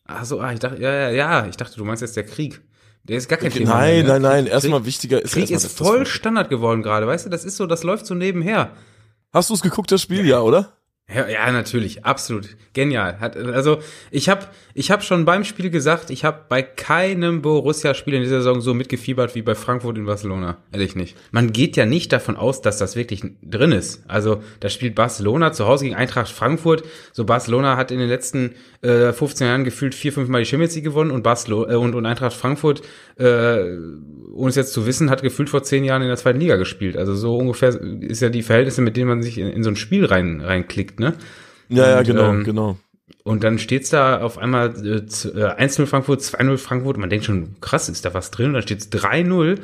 Ach 0.05 0.25
so, 0.25 0.41
ah, 0.41 0.53
ich 0.53 0.59
dachte, 0.59 0.83
ja, 0.83 0.93
ja, 0.93 1.11
ja, 1.11 1.47
ich 1.47 1.57
dachte, 1.57 1.77
du 1.77 1.85
meinst 1.85 2.03
jetzt 2.03 2.17
der 2.17 2.25
Krieg. 2.25 2.61
Der 3.05 3.17
ist 3.17 3.29
gar 3.29 3.39
kein 3.39 3.51
Thema. 3.51 3.75
Nein, 3.75 4.07
nein, 4.07 4.23
nein. 4.23 4.47
Erstmal 4.47 4.85
wichtiger 4.85 5.23
ist. 5.23 5.33
Krieg 5.33 5.51
ist 5.51 5.67
voll 5.67 6.07
Standard 6.07 6.51
geworden 6.51 6.83
gerade, 6.83 7.07
weißt 7.07 7.27
du? 7.27 7.31
Das 7.31 7.45
ist 7.45 7.57
so, 7.57 7.67
das 7.67 7.83
läuft 7.83 8.07
so 8.07 8.15
nebenher. 8.15 8.73
Hast 9.33 9.51
du 9.51 9.55
es 9.55 9.63
geguckt, 9.63 9.91
das 9.93 10.03
Spiel? 10.03 10.27
Ja, 10.27 10.37
ja 10.37 10.41
oder? 10.41 10.73
Ja, 11.13 11.29
ja, 11.29 11.51
natürlich, 11.51 12.05
absolut. 12.05 12.57
Genial. 12.73 13.17
Also 13.53 13.79
ich 14.13 14.29
habe 14.29 14.47
ich 14.75 14.93
hab 14.93 15.03
schon 15.03 15.25
beim 15.25 15.43
Spiel 15.45 15.71
gesagt, 15.71 16.11
ich 16.11 16.25
habe 16.25 16.43
bei 16.49 16.63
keinem 16.63 17.43
Borussia-Spiel 17.43 18.15
in 18.15 18.23
dieser 18.23 18.39
Saison 18.39 18.61
so 18.61 18.75
mitgefiebert 18.75 19.35
wie 19.35 19.43
bei 19.43 19.57
Frankfurt 19.57 19.99
in 19.99 20.07
Barcelona. 20.07 20.59
Ehrlich 20.73 20.95
nicht. 20.95 21.17
Man 21.33 21.53
geht 21.53 21.77
ja 21.77 21.85
nicht 21.85 22.13
davon 22.13 22.37
aus, 22.37 22.63
dass 22.63 22.79
das 22.79 22.95
wirklich 22.95 23.25
drin 23.43 23.73
ist. 23.73 24.05
Also 24.07 24.41
da 24.61 24.69
spielt 24.69 24.95
Barcelona 24.95 25.53
zu 25.53 25.67
Hause 25.67 25.85
gegen 25.85 25.97
Eintracht 25.97 26.31
Frankfurt. 26.31 26.85
So 27.13 27.25
Barcelona 27.25 27.77
hat 27.77 27.91
in 27.91 27.99
den 27.99 28.09
letzten 28.09 28.55
äh, 28.83 29.13
15 29.13 29.49
Jahren 29.49 29.65
gefühlt 29.65 29.97
vier, 29.97 30.13
fünf 30.13 30.29
Mal 30.29 30.39
die 30.39 30.47
Champions 30.47 30.77
League 30.77 30.85
gewonnen 30.85 31.11
und, 31.11 31.25
Barcelona, 31.25 31.73
äh, 31.73 31.77
und, 31.77 31.97
und 31.97 32.07
Eintracht 32.07 32.35
Frankfurt, 32.35 32.83
äh, 33.19 33.65
ohne 34.33 34.51
es 34.51 34.55
jetzt 34.55 34.73
zu 34.73 34.87
wissen, 34.87 35.11
hat 35.11 35.23
gefühlt 35.23 35.51
vor 35.51 35.65
zehn 35.65 35.83
Jahren 35.83 36.03
in 36.03 36.09
der 36.09 36.17
zweiten 36.17 36.39
Liga 36.39 36.55
gespielt. 36.55 36.97
Also 36.97 37.15
so 37.17 37.37
ungefähr 37.37 37.71
ist 38.01 38.23
ja 38.23 38.29
die 38.29 38.45
Verhältnisse, 38.45 38.81
mit 38.81 38.97
denen 38.97 39.09
man 39.09 39.23
sich 39.23 39.39
in, 39.39 39.49
in 39.49 39.65
so 39.65 39.71
ein 39.71 39.77
Spiel 39.77 40.05
rein 40.05 40.41
reinklickt 40.41 41.00
ne? 41.01 41.15
Ja, 41.69 41.85
und, 41.85 41.91
ja, 41.91 42.03
genau, 42.03 42.31
ähm, 42.31 42.45
genau. 42.45 42.77
Und 43.23 43.45
dann 43.45 43.59
steht's 43.59 43.91
da 43.91 44.21
auf 44.21 44.39
einmal 44.39 44.69
äh, 44.69 45.01
1-0 45.01 45.83
äh, 45.83 45.87
Frankfurt, 45.87 46.21
2-0 46.21 46.57
Frankfurt. 46.57 46.97
Man 46.97 47.11
denkt 47.11 47.27
schon, 47.27 47.57
krass, 47.61 47.89
ist 47.89 48.05
da 48.05 48.15
was 48.15 48.31
drin? 48.31 48.49
Und 48.49 48.55
dann 48.55 48.63
steht's 48.63 48.91
3-0. 48.91 49.59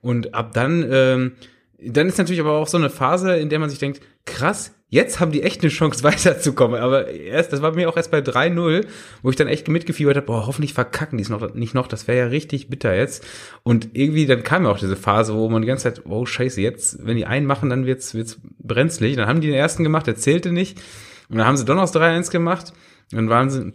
Und 0.00 0.34
ab 0.34 0.52
dann, 0.54 0.86
ähm, 0.90 1.32
dann 1.78 2.08
ist 2.08 2.18
natürlich 2.18 2.40
aber 2.40 2.52
auch 2.52 2.68
so 2.68 2.78
eine 2.78 2.90
Phase, 2.90 3.36
in 3.36 3.48
der 3.48 3.58
man 3.58 3.70
sich 3.70 3.78
denkt, 3.78 4.00
krass, 4.24 4.74
jetzt 4.88 5.20
haben 5.20 5.32
die 5.32 5.42
echt 5.42 5.62
eine 5.62 5.70
Chance 5.70 6.02
weiterzukommen. 6.04 6.80
Aber 6.80 7.08
erst, 7.08 7.52
das 7.52 7.62
war 7.62 7.72
mir 7.72 7.88
auch 7.88 7.96
erst 7.96 8.10
bei 8.10 8.18
3-0, 8.18 8.86
wo 9.22 9.30
ich 9.30 9.36
dann 9.36 9.48
echt 9.48 9.68
mitgefiebert 9.68 10.16
habe, 10.16 10.26
boah, 10.26 10.46
hoffentlich 10.46 10.74
verkacken 10.74 11.18
die 11.18 11.24
es 11.24 11.30
noch 11.30 11.54
nicht 11.54 11.74
noch, 11.74 11.86
das 11.86 12.06
wäre 12.06 12.18
ja 12.18 12.26
richtig 12.26 12.68
bitter 12.68 12.94
jetzt. 12.94 13.26
Und 13.62 13.90
irgendwie, 13.94 14.26
dann 14.26 14.42
kam 14.42 14.64
ja 14.64 14.70
auch 14.70 14.78
diese 14.78 14.96
Phase, 14.96 15.34
wo 15.34 15.48
man 15.48 15.62
die 15.62 15.68
ganze 15.68 15.84
Zeit, 15.84 16.02
oh 16.06 16.26
scheiße, 16.26 16.60
jetzt, 16.60 17.04
wenn 17.04 17.16
die 17.16 17.26
einen 17.26 17.46
machen, 17.46 17.70
dann 17.70 17.86
wird's, 17.86 18.14
wird's 18.14 18.38
brenzlig. 18.58 19.16
Dann 19.16 19.26
haben 19.26 19.40
die 19.40 19.48
den 19.48 19.56
ersten 19.56 19.82
gemacht, 19.82 20.06
der 20.06 20.16
zählte 20.16 20.52
nicht. 20.52 20.78
Und 21.28 21.38
dann 21.38 21.46
haben 21.46 21.56
sie 21.56 21.64
doch 21.64 21.74
noch 21.74 21.90
3-1 21.90 22.30
gemacht. 22.30 22.72
Dann 23.10 23.30
waren 23.30 23.50
sie, 23.50 23.72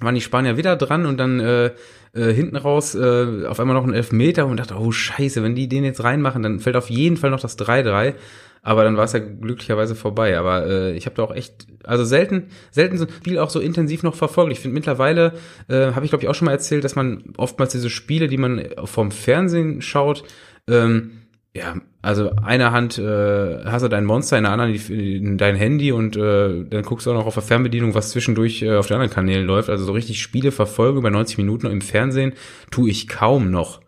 waren 0.00 0.14
die 0.14 0.20
Spanier 0.20 0.56
wieder 0.56 0.76
dran 0.76 1.06
und 1.06 1.16
dann 1.16 1.40
äh, 1.40 1.70
äh, 2.12 2.32
hinten 2.32 2.56
raus 2.56 2.94
äh, 2.94 3.46
auf 3.46 3.60
einmal 3.60 3.76
noch 3.76 3.86
ein 3.86 3.94
Elfmeter 3.94 4.46
und 4.46 4.58
dachte, 4.58 4.76
oh 4.78 4.92
scheiße, 4.92 5.42
wenn 5.42 5.54
die 5.54 5.68
den 5.68 5.84
jetzt 5.84 6.02
reinmachen, 6.04 6.42
dann 6.42 6.60
fällt 6.60 6.76
auf 6.76 6.90
jeden 6.90 7.16
Fall 7.16 7.30
noch 7.30 7.40
das 7.40 7.58
3-3. 7.58 8.14
Aber 8.62 8.84
dann 8.84 8.96
war 8.96 9.04
es 9.04 9.12
ja 9.12 9.20
glücklicherweise 9.20 9.94
vorbei. 9.94 10.38
Aber 10.38 10.66
äh, 10.66 10.92
ich 10.96 11.06
habe 11.06 11.16
da 11.16 11.22
auch 11.22 11.34
echt, 11.34 11.66
also 11.84 12.04
selten, 12.04 12.48
selten 12.70 12.98
so 12.98 13.04
ein 13.04 13.10
Spiel 13.10 13.38
auch 13.38 13.50
so 13.50 13.60
intensiv 13.60 14.02
noch 14.02 14.14
verfolgt. 14.14 14.52
Ich 14.52 14.60
finde 14.60 14.74
mittlerweile, 14.74 15.34
äh, 15.68 15.92
habe 15.92 16.04
ich 16.04 16.10
glaube 16.10 16.24
ich 16.24 16.28
auch 16.28 16.34
schon 16.34 16.46
mal 16.46 16.52
erzählt, 16.52 16.84
dass 16.84 16.96
man 16.96 17.24
oftmals 17.36 17.72
diese 17.72 17.90
Spiele, 17.90 18.28
die 18.28 18.38
man 18.38 18.64
vom 18.84 19.10
Fernsehen 19.10 19.82
schaut, 19.82 20.24
ähm, 20.68 21.12
ja, 21.54 21.76
also 22.02 22.30
eine 22.36 22.70
Hand 22.72 22.98
äh, 22.98 23.64
hast 23.64 23.82
du 23.82 23.88
dein 23.88 24.04
Monster, 24.04 24.38
in 24.38 24.44
der 24.44 24.52
anderen 24.52 24.72
die, 24.72 25.36
dein 25.36 25.56
Handy 25.56 25.92
und 25.92 26.16
äh, 26.16 26.64
dann 26.64 26.82
guckst 26.82 27.06
du 27.06 27.10
auch 27.10 27.14
noch 27.14 27.26
auf 27.26 27.34
der 27.34 27.42
Fernbedienung, 27.42 27.94
was 27.94 28.10
zwischendurch 28.10 28.62
äh, 28.62 28.76
auf 28.76 28.86
den 28.86 28.94
anderen 28.94 29.12
Kanälen 29.12 29.46
läuft. 29.46 29.68
Also 29.68 29.84
so 29.84 29.92
richtig 29.92 30.22
Spiele 30.22 30.52
verfolgen 30.52 30.98
über 30.98 31.10
90 31.10 31.38
Minuten 31.38 31.66
im 31.66 31.80
Fernsehen 31.80 32.34
tue 32.70 32.90
ich 32.90 33.08
kaum 33.08 33.50
noch. 33.50 33.80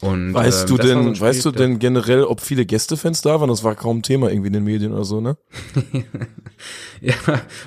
Und, 0.00 0.32
weißt 0.32 0.64
äh, 0.64 0.66
du 0.68 0.76
denn, 0.76 1.14
so 1.14 1.20
weißt 1.20 1.44
du 1.44 1.50
denn 1.50 1.78
generell, 1.80 2.22
ob 2.22 2.40
viele 2.40 2.64
Gästefans 2.64 3.20
da 3.20 3.40
waren? 3.40 3.48
Das 3.48 3.64
war 3.64 3.74
kaum 3.74 4.02
Thema 4.02 4.30
irgendwie 4.30 4.46
in 4.46 4.52
den 4.52 4.64
Medien 4.64 4.92
oder 4.92 5.04
so, 5.04 5.20
ne? 5.20 5.36
ja, 7.00 7.14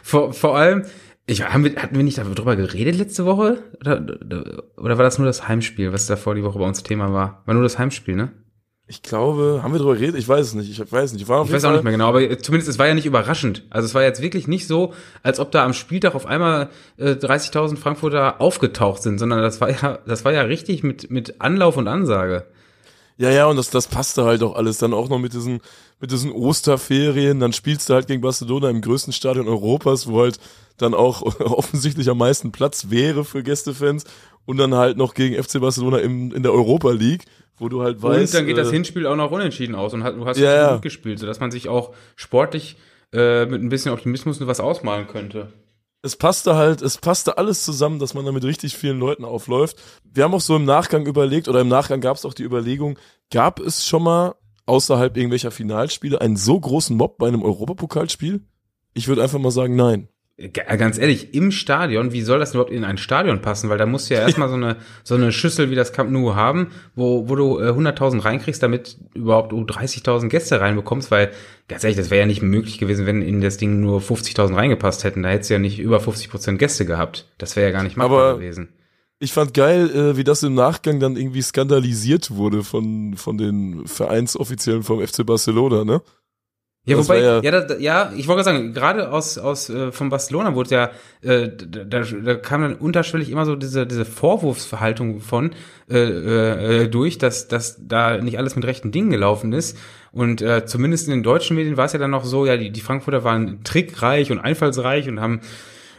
vor, 0.02 0.32
vor 0.34 0.58
allem, 0.58 0.86
ich, 1.28 1.44
haben 1.44 1.66
wir, 1.66 1.76
hatten 1.76 1.96
wir 1.96 2.04
nicht 2.04 2.18
darüber 2.18 2.56
geredet 2.56 2.96
letzte 2.96 3.26
Woche? 3.26 3.64
Oder, 3.82 4.02
oder 4.78 4.98
war 4.98 5.04
das 5.04 5.18
nur 5.18 5.28
das 5.28 5.48
Heimspiel, 5.48 5.92
was 5.92 6.08
davor 6.08 6.36
die 6.36 6.44
Woche 6.44 6.60
bei 6.60 6.68
uns 6.68 6.84
Thema 6.84 7.12
war? 7.12 7.44
War 7.46 7.54
nur 7.54 7.64
das 7.64 7.78
Heimspiel, 7.78 8.16
ne? 8.16 8.32
Ich 8.92 9.02
glaube, 9.02 9.62
haben 9.64 9.72
wir 9.72 9.78
darüber 9.78 9.96
geredet? 9.96 10.18
Ich 10.18 10.28
weiß 10.28 10.48
es 10.48 10.54
nicht. 10.54 10.70
Ich 10.70 10.92
weiß 10.92 11.14
nicht. 11.14 11.22
Ich, 11.22 11.30
war 11.30 11.46
ich 11.46 11.52
weiß 11.54 11.64
auch 11.64 11.72
nicht 11.72 11.84
mehr 11.86 11.94
genau, 11.94 12.10
aber 12.10 12.38
zumindest 12.40 12.70
es 12.70 12.78
war 12.78 12.88
ja 12.88 12.94
nicht 12.94 13.06
überraschend. 13.06 13.64
Also 13.70 13.86
es 13.86 13.96
war 13.96 14.04
jetzt 14.04 14.22
wirklich 14.22 14.50
nicht 14.50 14.68
so, 14.68 14.94
als 15.24 15.40
ob 15.40 15.50
da 15.50 15.64
am 15.64 15.72
Spieltag 15.72 16.14
auf 16.14 16.26
einmal 16.26 16.68
äh, 16.98 17.12
30.000 17.12 17.78
Frankfurter 17.78 18.42
aufgetaucht 18.42 19.02
sind, 19.02 19.18
sondern 19.18 19.42
das 19.42 19.62
war 19.62 19.70
ja, 19.70 20.00
das 20.06 20.26
war 20.26 20.34
ja 20.34 20.42
richtig 20.42 20.84
mit 20.84 21.10
mit 21.10 21.40
Anlauf 21.40 21.78
und 21.78 21.88
Ansage. 21.88 22.44
Ja, 23.22 23.30
ja, 23.30 23.46
und 23.46 23.56
das, 23.56 23.70
das 23.70 23.86
passte 23.86 24.24
halt 24.26 24.42
auch 24.42 24.56
alles. 24.56 24.80
Dann 24.80 24.96
auch 24.96 25.08
noch 25.08 25.20
mit 25.20 25.34
diesen, 25.34 25.60
mit 26.00 26.10
diesen 26.10 26.32
Osterferien. 26.32 27.40
Dann 27.40 27.54
spielst 27.54 27.88
du 27.88 27.94
halt 27.94 28.08
gegen 28.08 28.22
Barcelona 28.22 28.68
im 28.72 28.82
größten 28.82 29.14
Stadion 29.14 29.48
Europas, 29.48 30.08
wo 30.08 30.22
halt 30.22 30.40
dann 30.78 30.96
auch 30.96 31.22
offensichtlich 31.40 32.10
am 32.10 32.18
meisten 32.18 32.52
Platz 32.52 32.90
wäre 32.90 33.24
für 33.24 33.44
Gästefans. 33.44 34.06
Und 34.48 34.58
dann 34.58 34.74
halt 34.74 34.98
noch 34.98 35.14
gegen 35.14 35.42
FC 35.42 35.62
Barcelona 35.62 36.00
im, 36.00 36.34
in 36.34 36.42
der 36.42 36.52
Europa 36.52 36.92
League 36.92 37.26
wo 37.58 37.70
du 37.70 37.84
halt 37.84 38.02
weißt. 38.02 38.34
Und 38.34 38.40
dann 38.40 38.48
geht 38.48 38.58
äh, 38.58 38.62
das 38.62 38.72
Hinspiel 38.72 39.06
auch 39.06 39.16
noch 39.16 39.30
unentschieden 39.30 39.76
aus 39.76 39.94
und 39.94 40.04
hat, 40.04 40.16
du 40.16 40.26
hast 40.26 40.40
ja, 40.40 40.74
gut 40.74 40.82
gespielt, 40.82 41.20
sodass 41.20 41.40
man 41.40 41.52
sich 41.52 41.70
auch 41.70 41.94
sportlich 42.16 42.76
äh, 43.14 43.46
mit 43.46 43.62
ein 43.62 43.70
bisschen 43.70 43.94
Optimismus 43.94 44.46
was 44.48 44.60
ausmalen 44.60 45.06
könnte. 45.06 45.54
Es 46.04 46.16
passte 46.16 46.56
halt, 46.56 46.82
es 46.82 46.98
passte 46.98 47.38
alles 47.38 47.64
zusammen, 47.64 48.00
dass 48.00 48.16
man 48.16 48.26
da 48.26 48.32
mit 48.32 48.44
richtig 48.44 48.76
vielen 48.76 49.00
Leuten 49.00 49.24
aufläuft. 49.24 49.78
Wir 50.04 50.24
haben 50.24 50.34
auch 50.34 50.42
so 50.42 50.56
im 50.56 50.66
Nachgang 50.66 51.06
überlegt, 51.06 51.48
oder 51.48 51.62
im 51.62 51.68
Nachgang 51.68 52.02
gab 52.02 52.18
es 52.18 52.26
auch 52.26 52.34
die 52.34 52.44
Überlegung, 52.44 52.98
gab 53.30 53.60
es 53.60 53.86
schon 53.86 54.04
mal 54.04 54.36
außerhalb 54.66 55.16
irgendwelcher 55.16 55.52
Finalspiele 55.52 56.20
einen 56.20 56.38
so 56.38 56.60
großen 56.60 56.98
Mob 56.98 57.18
bei 57.18 57.28
einem 57.28 57.44
Europapokalspiel? 57.44 58.44
Ich 58.94 59.08
würde 59.08 59.22
einfach 59.22 59.40
mal 59.40 59.52
sagen, 59.52 59.76
nein. 59.76 60.08
Äh, 60.42 60.78
ganz 60.78 60.98
ehrlich, 60.98 61.34
im 61.34 61.52
Stadion, 61.52 62.12
wie 62.12 62.22
soll 62.22 62.40
das 62.40 62.54
überhaupt 62.54 62.72
in 62.72 62.84
ein 62.84 62.98
Stadion 62.98 63.42
passen? 63.42 63.70
Weil 63.70 63.78
da 63.78 63.86
musst 63.86 64.10
du 64.10 64.16
ja 64.16 64.22
erstmal 64.28 64.50
so 64.50 64.56
eine, 64.56 64.78
so 65.04 65.16
eine 65.16 65.32
Schüssel 65.32 65.70
wie 65.70 65.76
das 65.76 65.94
Camp 65.94 66.12
Nou 66.12 66.36
haben, 66.36 66.68
wo, 66.96 67.30
wo 67.30 67.36
du 67.36 67.60
äh, 67.60 67.70
100.000 67.70 68.24
reinkriegst, 68.24 68.62
damit 68.62 68.98
überhaupt 69.14 69.52
du 69.52 69.62
30.000 69.62 70.30
Gäste 70.30 70.60
reinbekommst, 70.60 71.12
weil, 71.12 71.32
ganz 71.68 71.84
ehrlich, 71.84 71.98
das 71.98 72.10
wäre 72.10 72.22
ja 72.22 72.28
nicht 72.28 72.42
möglich 72.42 72.78
gewesen, 72.78 73.06
wenn 73.06 73.22
in 73.22 73.42
das 73.42 73.58
Ding 73.58 73.80
nur 73.80 74.02
50.000 74.02 74.56
reingepasst 74.56 75.04
hätten. 75.04 75.24
Da 75.24 75.30
hättest 75.30 75.50
du 75.50 75.56
ja 75.56 75.60
nicht 75.60 75.80
über 75.80 76.00
50% 76.00 76.58
Gäste 76.58 76.86
gehabt. 76.86 77.28
Das 77.38 77.56
wäre 77.56 77.68
ja 77.68 77.72
gar 77.72 77.84
nicht 77.84 77.98
machbar 77.98 78.32
Aber 78.32 78.40
gewesen. 78.40 78.70
Ich 79.24 79.34
fand 79.34 79.54
geil, 79.54 79.92
äh, 79.92 80.18
wie 80.18 80.24
das 80.24 80.42
im 80.42 80.56
Nachgang 80.56 81.00
dann 81.00 81.16
irgendwie 81.16 81.44
skandalisiert 81.44 82.32
wurde 82.32 82.64
von, 82.64 83.14
von 83.16 83.38
den 83.38 83.86
Vereinsoffiziellen 83.86 84.82
vom 84.82 85.06
FC 85.06 85.24
Barcelona, 85.24 85.86
ne? 85.86 86.02
Ja, 86.84 86.98
das 86.98 87.08
wobei, 87.08 87.22
ja, 87.22 87.42
ja, 87.44 87.62
da, 87.62 87.78
ja, 87.78 88.12
ich 88.18 88.28
wollte 88.28 88.44
sagen, 88.44 88.74
gerade 88.74 89.12
aus, 89.12 89.38
aus 89.38 89.70
äh, 89.70 89.92
von 89.92 90.10
Barcelona 90.10 90.56
wurde 90.56 90.72
ja, 90.72 90.92
äh, 91.22 91.48
da, 91.56 92.02
da 92.02 92.36
kam 92.36 92.64
dann 92.64 92.76
unterschwellig 92.76 93.30
immer 93.30 93.46
so 93.46 93.56
diese, 93.56 93.86
diese 93.86 94.04
Vorwurfsverhaltung 94.04 95.22
von 95.22 95.52
äh, 95.92 96.00
äh, 96.00 96.88
durch, 96.88 97.20
dass, 97.20 97.48
dass 97.48 97.78
da 97.80 98.18
nicht 98.18 98.40
alles 98.40 98.56
mit 98.56 98.66
rechten 98.66 98.92
Dingen 98.92 99.12
gelaufen 99.12 99.54
ist. 99.54 99.78
Und 100.12 100.42
äh, 100.42 100.66
zumindest 100.66 101.08
in 101.08 101.14
den 101.14 101.24
deutschen 101.24 101.56
Medien 101.56 101.78
war 101.78 101.86
es 101.86 101.94
ja 101.94 102.00
dann 102.00 102.12
noch 102.12 102.26
so, 102.26 102.48
ja, 102.48 102.58
die, 102.58 102.72
die 102.72 102.82
Frankfurter 102.82 103.24
waren 103.24 103.64
trickreich 103.64 104.32
und 104.32 104.40
einfallsreich 104.40 105.08
und 105.08 105.22
haben 105.22 105.42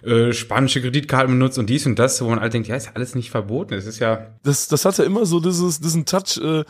äh, 0.03 0.33
spanische 0.33 0.81
Kreditkarten 0.81 1.33
benutzt 1.33 1.59
und 1.59 1.71
dies 1.71 1.87
und 1.87 1.97
das, 1.97 2.21
wo 2.21 2.29
man 2.29 2.41
halt 2.41 2.55
denkt, 2.55 2.67
ja, 2.67 2.75
ist 2.75 2.87
ja 2.87 2.93
alles 2.95 3.15
nicht 3.15 3.31
verboten. 3.31 3.75
Es 3.75 3.87
ist 3.87 4.01
ja. 4.01 4.27
Das, 4.43 4.67
das 4.67 4.85
hat 4.85 4.99
ja 4.99 5.05
immer 5.05 5.27
so 5.27 5.39
dieses, 5.39 5.81
diesen 5.81 6.07
Touch, 6.07 6.39
äh, 6.43 6.65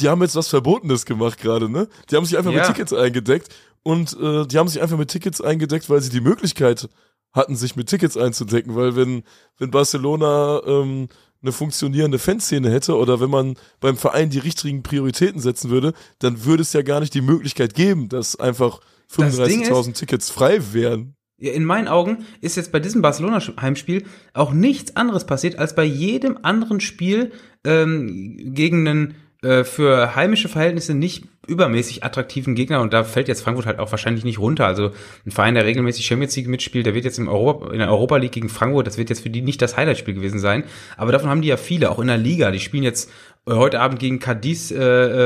die 0.00 0.08
haben 0.08 0.22
jetzt 0.22 0.36
was 0.36 0.48
Verbotenes 0.48 1.04
gemacht 1.04 1.40
gerade, 1.40 1.68
ne? 1.68 1.88
Die 2.10 2.16
haben 2.16 2.24
sich 2.24 2.36
einfach 2.38 2.52
ja. 2.52 2.58
mit 2.58 2.66
Tickets 2.66 2.92
eingedeckt 2.92 3.48
und 3.82 4.16
äh, 4.20 4.46
die 4.46 4.58
haben 4.58 4.68
sich 4.68 4.80
einfach 4.80 4.98
mit 4.98 5.10
Tickets 5.10 5.40
eingedeckt, 5.40 5.88
weil 5.90 6.00
sie 6.00 6.10
die 6.10 6.20
Möglichkeit 6.20 6.88
hatten, 7.32 7.56
sich 7.56 7.76
mit 7.76 7.88
Tickets 7.88 8.16
einzudecken, 8.16 8.74
weil 8.74 8.96
wenn, 8.96 9.22
wenn 9.58 9.70
Barcelona 9.70 10.62
ähm, 10.66 11.08
eine 11.42 11.52
funktionierende 11.52 12.18
Fanszene 12.18 12.70
hätte 12.70 12.96
oder 12.96 13.20
wenn 13.20 13.30
man 13.30 13.54
beim 13.80 13.96
Verein 13.96 14.30
die 14.30 14.38
richtigen 14.38 14.82
Prioritäten 14.82 15.40
setzen 15.40 15.70
würde, 15.70 15.92
dann 16.18 16.44
würde 16.44 16.62
es 16.62 16.72
ja 16.72 16.82
gar 16.82 17.00
nicht 17.00 17.14
die 17.14 17.20
Möglichkeit 17.20 17.74
geben, 17.74 18.08
dass 18.08 18.36
einfach 18.36 18.80
35.000 19.10 19.94
Tickets 19.94 20.30
frei 20.30 20.60
wären. 20.72 21.14
Ja, 21.40 21.52
in 21.52 21.64
meinen 21.64 21.86
Augen 21.86 22.24
ist 22.40 22.56
jetzt 22.56 22.72
bei 22.72 22.80
diesem 22.80 23.00
Barcelona-Heimspiel 23.00 24.04
auch 24.34 24.52
nichts 24.52 24.96
anderes 24.96 25.24
passiert 25.24 25.56
als 25.56 25.76
bei 25.76 25.84
jedem 25.84 26.38
anderen 26.42 26.80
Spiel 26.80 27.30
ähm, 27.64 28.54
gegen 28.54 28.88
einen 28.88 29.14
äh, 29.42 29.62
für 29.62 30.16
heimische 30.16 30.48
Verhältnisse 30.48 30.94
nicht 30.94 31.24
übermäßig 31.46 32.04
attraktiven 32.04 32.54
Gegner 32.54 32.80
und 32.80 32.92
da 32.92 33.04
fällt 33.04 33.28
jetzt 33.28 33.42
Frankfurt 33.42 33.66
halt 33.66 33.78
auch 33.78 33.90
wahrscheinlich 33.90 34.24
nicht 34.24 34.38
runter. 34.38 34.66
Also 34.66 34.90
ein 35.24 35.30
Verein, 35.30 35.54
der 35.54 35.64
regelmäßig 35.64 36.04
Champions 36.06 36.34
League 36.36 36.48
mitspielt, 36.48 36.86
der 36.86 36.94
wird 36.94 37.04
jetzt 37.04 37.18
im 37.18 37.28
Europa, 37.28 37.72
in 37.72 37.78
der 37.78 37.88
Europa 37.88 38.16
League 38.16 38.32
gegen 38.32 38.48
Frankfurt, 38.48 38.86
das 38.86 38.98
wird 38.98 39.10
jetzt 39.10 39.22
für 39.22 39.30
die 39.30 39.40
nicht 39.40 39.62
das 39.62 39.76
Highlight-Spiel 39.76 40.14
gewesen 40.14 40.40
sein. 40.40 40.64
Aber 40.96 41.12
davon 41.12 41.30
haben 41.30 41.40
die 41.40 41.48
ja 41.48 41.56
viele, 41.56 41.90
auch 41.90 42.00
in 42.00 42.08
der 42.08 42.18
Liga. 42.18 42.50
Die 42.50 42.60
spielen 42.60 42.82
jetzt 42.82 43.10
heute 43.56 43.80
Abend 43.80 43.98
gegen 43.98 44.18
Cadiz 44.18 44.70
äh, 44.70 44.76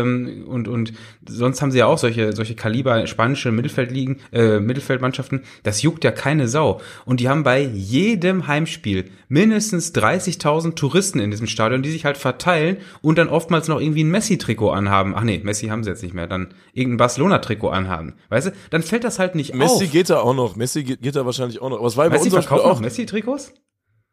ähm, 0.01 0.45
und 0.47 0.69
und 0.69 0.93
sonst 1.29 1.63
haben 1.63 1.71
sie 1.71 1.79
ja 1.79 1.87
auch 1.87 1.99
solche 1.99 2.33
solche 2.33 2.55
Kaliber 2.55 3.07
spanische 3.07 3.53
Mittelfeldligen 3.53 4.21
äh, 4.33 4.61
Mittelfeldmannschaften. 4.61 5.43
Das 5.63 5.83
juckt 5.83 6.05
ja 6.05 6.11
keine 6.11 6.49
Sau 6.49 6.81
und 7.05 7.21
die 7.21 7.29
haben 7.29 7.43
bei 7.43 7.61
jedem 7.61 8.47
Heimspiel 8.47 9.11
mindestens 9.33 9.95
30.000 9.95 10.75
Touristen 10.75 11.19
in 11.19 11.31
diesem 11.31 11.47
Stadion, 11.47 11.83
die 11.83 11.91
sich 11.91 12.05
halt 12.05 12.19
verteilen 12.19 12.77
und 13.01 13.17
dann 13.17 13.29
oftmals 13.29 13.67
noch 13.67 13.81
irgendwie 13.81 14.05
ein 14.05 14.11
Messi-Trikot 14.11 14.71
anhaben. 14.71 15.15
Ach 15.17 15.25
nee, 15.25 15.41
Messi 15.43 15.69
haben 15.69 15.83
sie 15.85 15.91
jetzt 15.91 16.03
nicht 16.03 16.15
mehr. 16.15 16.27
Dann 16.27 16.53
irgendein 16.75 16.99
Barcelona-Trikot 16.99 17.71
anhaben. 17.71 18.13
Weißt 18.29 18.49
du? 18.49 18.53
Dann 18.69 18.83
fällt 18.83 19.05
das 19.05 19.19
halt 19.19 19.35
nicht 19.35 19.55
Messi 19.55 19.73
auf. 19.73 19.81
Messi 19.81 19.91
geht 19.91 20.11
da 20.11 20.21
auch 20.21 20.35
noch. 20.35 20.55
Messi 20.57 20.85
geht, 20.85 21.01
geht 21.01 21.17
da 21.17 21.25
wahrscheinlich 21.25 21.63
auch 21.63 21.71
noch. 21.71 21.79
Aber 21.79 21.87
es 21.87 21.97
war 21.97 22.11
Messi 22.11 22.29
bei 22.29 22.37
unserem 22.37 22.43
verkauft 22.43 22.65
auch 22.67 22.81
Messi-Trikots? 22.81 23.55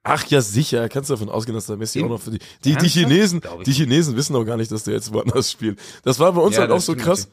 Ach 0.09 0.25
ja, 0.27 0.41
sicher. 0.41 0.89
Kannst 0.89 1.09
du 1.09 1.13
davon 1.13 1.29
ausgehen, 1.29 1.55
dass 1.55 1.67
der 1.67 1.77
Messi 1.77 1.99
In, 1.99 2.05
auch 2.05 2.09
noch 2.09 2.21
für 2.21 2.31
die, 2.31 2.39
die, 2.63 2.75
die 2.75 2.87
Chinesen, 2.87 3.41
die 3.65 3.71
Chinesen 3.71 4.15
wissen 4.15 4.35
auch 4.35 4.45
gar 4.45 4.57
nicht, 4.57 4.71
dass 4.71 4.83
der 4.83 4.95
jetzt 4.95 5.13
woanders 5.13 5.51
spielt. 5.51 5.79
Das 6.03 6.19
war 6.19 6.33
bei 6.33 6.41
uns 6.41 6.55
ja, 6.55 6.61
halt 6.61 6.71
auch 6.71 6.81
so 6.81 6.95
krass. 6.95 7.29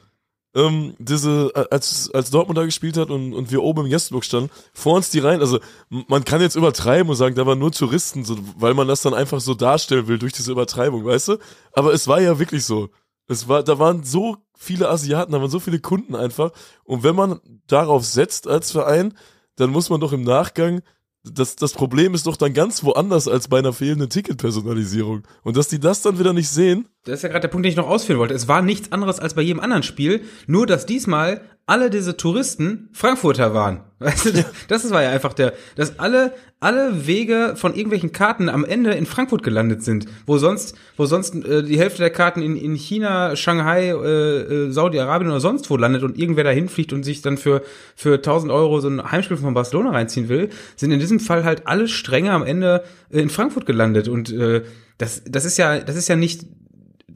Ähm, 0.54 0.94
diese, 0.98 1.52
als, 1.70 2.10
als 2.14 2.30
Dortmund 2.30 2.56
da 2.56 2.64
gespielt 2.64 2.96
hat 2.96 3.10
und, 3.10 3.34
und 3.34 3.50
wir 3.50 3.62
oben 3.62 3.84
im 3.84 3.90
Gästeburg 3.90 4.24
standen, 4.24 4.50
vor 4.72 4.94
uns 4.94 5.10
die 5.10 5.18
Reihen, 5.18 5.40
also 5.40 5.58
man 5.90 6.24
kann 6.24 6.40
jetzt 6.40 6.56
übertreiben 6.56 7.10
und 7.10 7.16
sagen, 7.16 7.34
da 7.34 7.44
waren 7.44 7.58
nur 7.58 7.72
Touristen, 7.72 8.24
so, 8.24 8.38
weil 8.56 8.72
man 8.72 8.88
das 8.88 9.02
dann 9.02 9.12
einfach 9.12 9.40
so 9.40 9.52
darstellen 9.52 10.08
will 10.08 10.18
durch 10.18 10.32
diese 10.32 10.52
Übertreibung, 10.52 11.04
weißt 11.04 11.28
du? 11.28 11.38
Aber 11.72 11.92
es 11.92 12.08
war 12.08 12.22
ja 12.22 12.38
wirklich 12.38 12.64
so. 12.64 12.88
Es 13.28 13.48
war, 13.48 13.64
da 13.64 13.78
waren 13.78 14.02
so 14.02 14.38
viele 14.56 14.88
Asiaten, 14.88 15.32
da 15.32 15.40
waren 15.40 15.50
so 15.50 15.60
viele 15.60 15.80
Kunden 15.80 16.14
einfach. 16.14 16.52
Und 16.84 17.02
wenn 17.02 17.16
man 17.16 17.40
darauf 17.66 18.06
setzt 18.06 18.48
als 18.48 18.72
Verein, 18.72 19.12
dann 19.56 19.70
muss 19.70 19.90
man 19.90 20.00
doch 20.00 20.12
im 20.12 20.22
Nachgang 20.22 20.80
das, 21.32 21.56
das 21.56 21.72
Problem 21.72 22.14
ist 22.14 22.26
doch 22.26 22.36
dann 22.36 22.54
ganz 22.54 22.84
woanders 22.84 23.28
als 23.28 23.48
bei 23.48 23.58
einer 23.58 23.72
fehlenden 23.72 24.10
Ticketpersonalisierung. 24.10 25.22
Und 25.42 25.56
dass 25.56 25.68
die 25.68 25.80
das 25.80 26.02
dann 26.02 26.18
wieder 26.18 26.32
nicht 26.32 26.48
sehen. 26.48 26.88
Das 27.06 27.20
ist 27.20 27.22
ja 27.22 27.28
gerade 27.28 27.42
der 27.42 27.48
Punkt, 27.48 27.64
den 27.64 27.70
ich 27.70 27.76
noch 27.76 27.88
ausführen 27.88 28.18
wollte. 28.18 28.34
Es 28.34 28.48
war 28.48 28.62
nichts 28.62 28.90
anderes 28.90 29.20
als 29.20 29.34
bei 29.34 29.42
jedem 29.42 29.60
anderen 29.60 29.84
Spiel, 29.84 30.22
nur 30.48 30.66
dass 30.66 30.86
diesmal 30.86 31.40
alle 31.64 31.88
diese 31.88 32.16
Touristen 32.16 32.88
Frankfurter 32.92 33.54
waren. 33.54 33.80
Weißt 33.98 34.26
du, 34.26 34.44
das 34.68 34.90
war 34.90 35.02
ja 35.02 35.10
einfach 35.10 35.32
der, 35.32 35.52
dass 35.76 36.00
alle, 36.00 36.32
alle 36.58 37.06
Wege 37.06 37.54
von 37.56 37.74
irgendwelchen 37.74 38.12
Karten 38.12 38.48
am 38.48 38.64
Ende 38.64 38.92
in 38.92 39.06
Frankfurt 39.06 39.44
gelandet 39.44 39.84
sind, 39.84 40.06
wo 40.26 40.36
sonst, 40.38 40.76
wo 40.96 41.06
sonst 41.06 41.34
äh, 41.44 41.62
die 41.62 41.78
Hälfte 41.78 41.98
der 41.98 42.10
Karten 42.10 42.42
in, 42.42 42.56
in 42.56 42.74
China, 42.74 43.36
Shanghai, 43.36 43.90
äh, 43.90 44.66
äh, 44.66 44.70
Saudi-Arabien 44.70 45.30
oder 45.30 45.40
sonst 45.40 45.70
wo 45.70 45.76
landet 45.76 46.02
und 46.02 46.18
irgendwer 46.18 46.44
da 46.44 46.50
hinfliegt 46.50 46.92
und 46.92 47.04
sich 47.04 47.22
dann 47.22 47.38
für, 47.38 47.62
für 47.94 48.16
1000 48.16 48.52
Euro 48.52 48.80
so 48.80 48.88
ein 48.88 49.10
Heimspiel 49.10 49.36
von 49.36 49.54
Barcelona 49.54 49.90
reinziehen 49.90 50.28
will, 50.28 50.50
sind 50.74 50.90
in 50.90 50.98
diesem 50.98 51.20
Fall 51.20 51.44
halt 51.44 51.66
alle 51.68 51.86
Stränge 51.88 52.32
am 52.32 52.44
Ende 52.44 52.82
äh, 53.10 53.20
in 53.20 53.30
Frankfurt 53.30 53.64
gelandet 53.64 54.08
und 54.08 54.32
äh, 54.32 54.62
das, 54.98 55.22
das 55.26 55.44
ist 55.44 55.56
ja, 55.56 55.78
das 55.80 55.96
ist 55.96 56.08
ja 56.08 56.16
nicht 56.16 56.46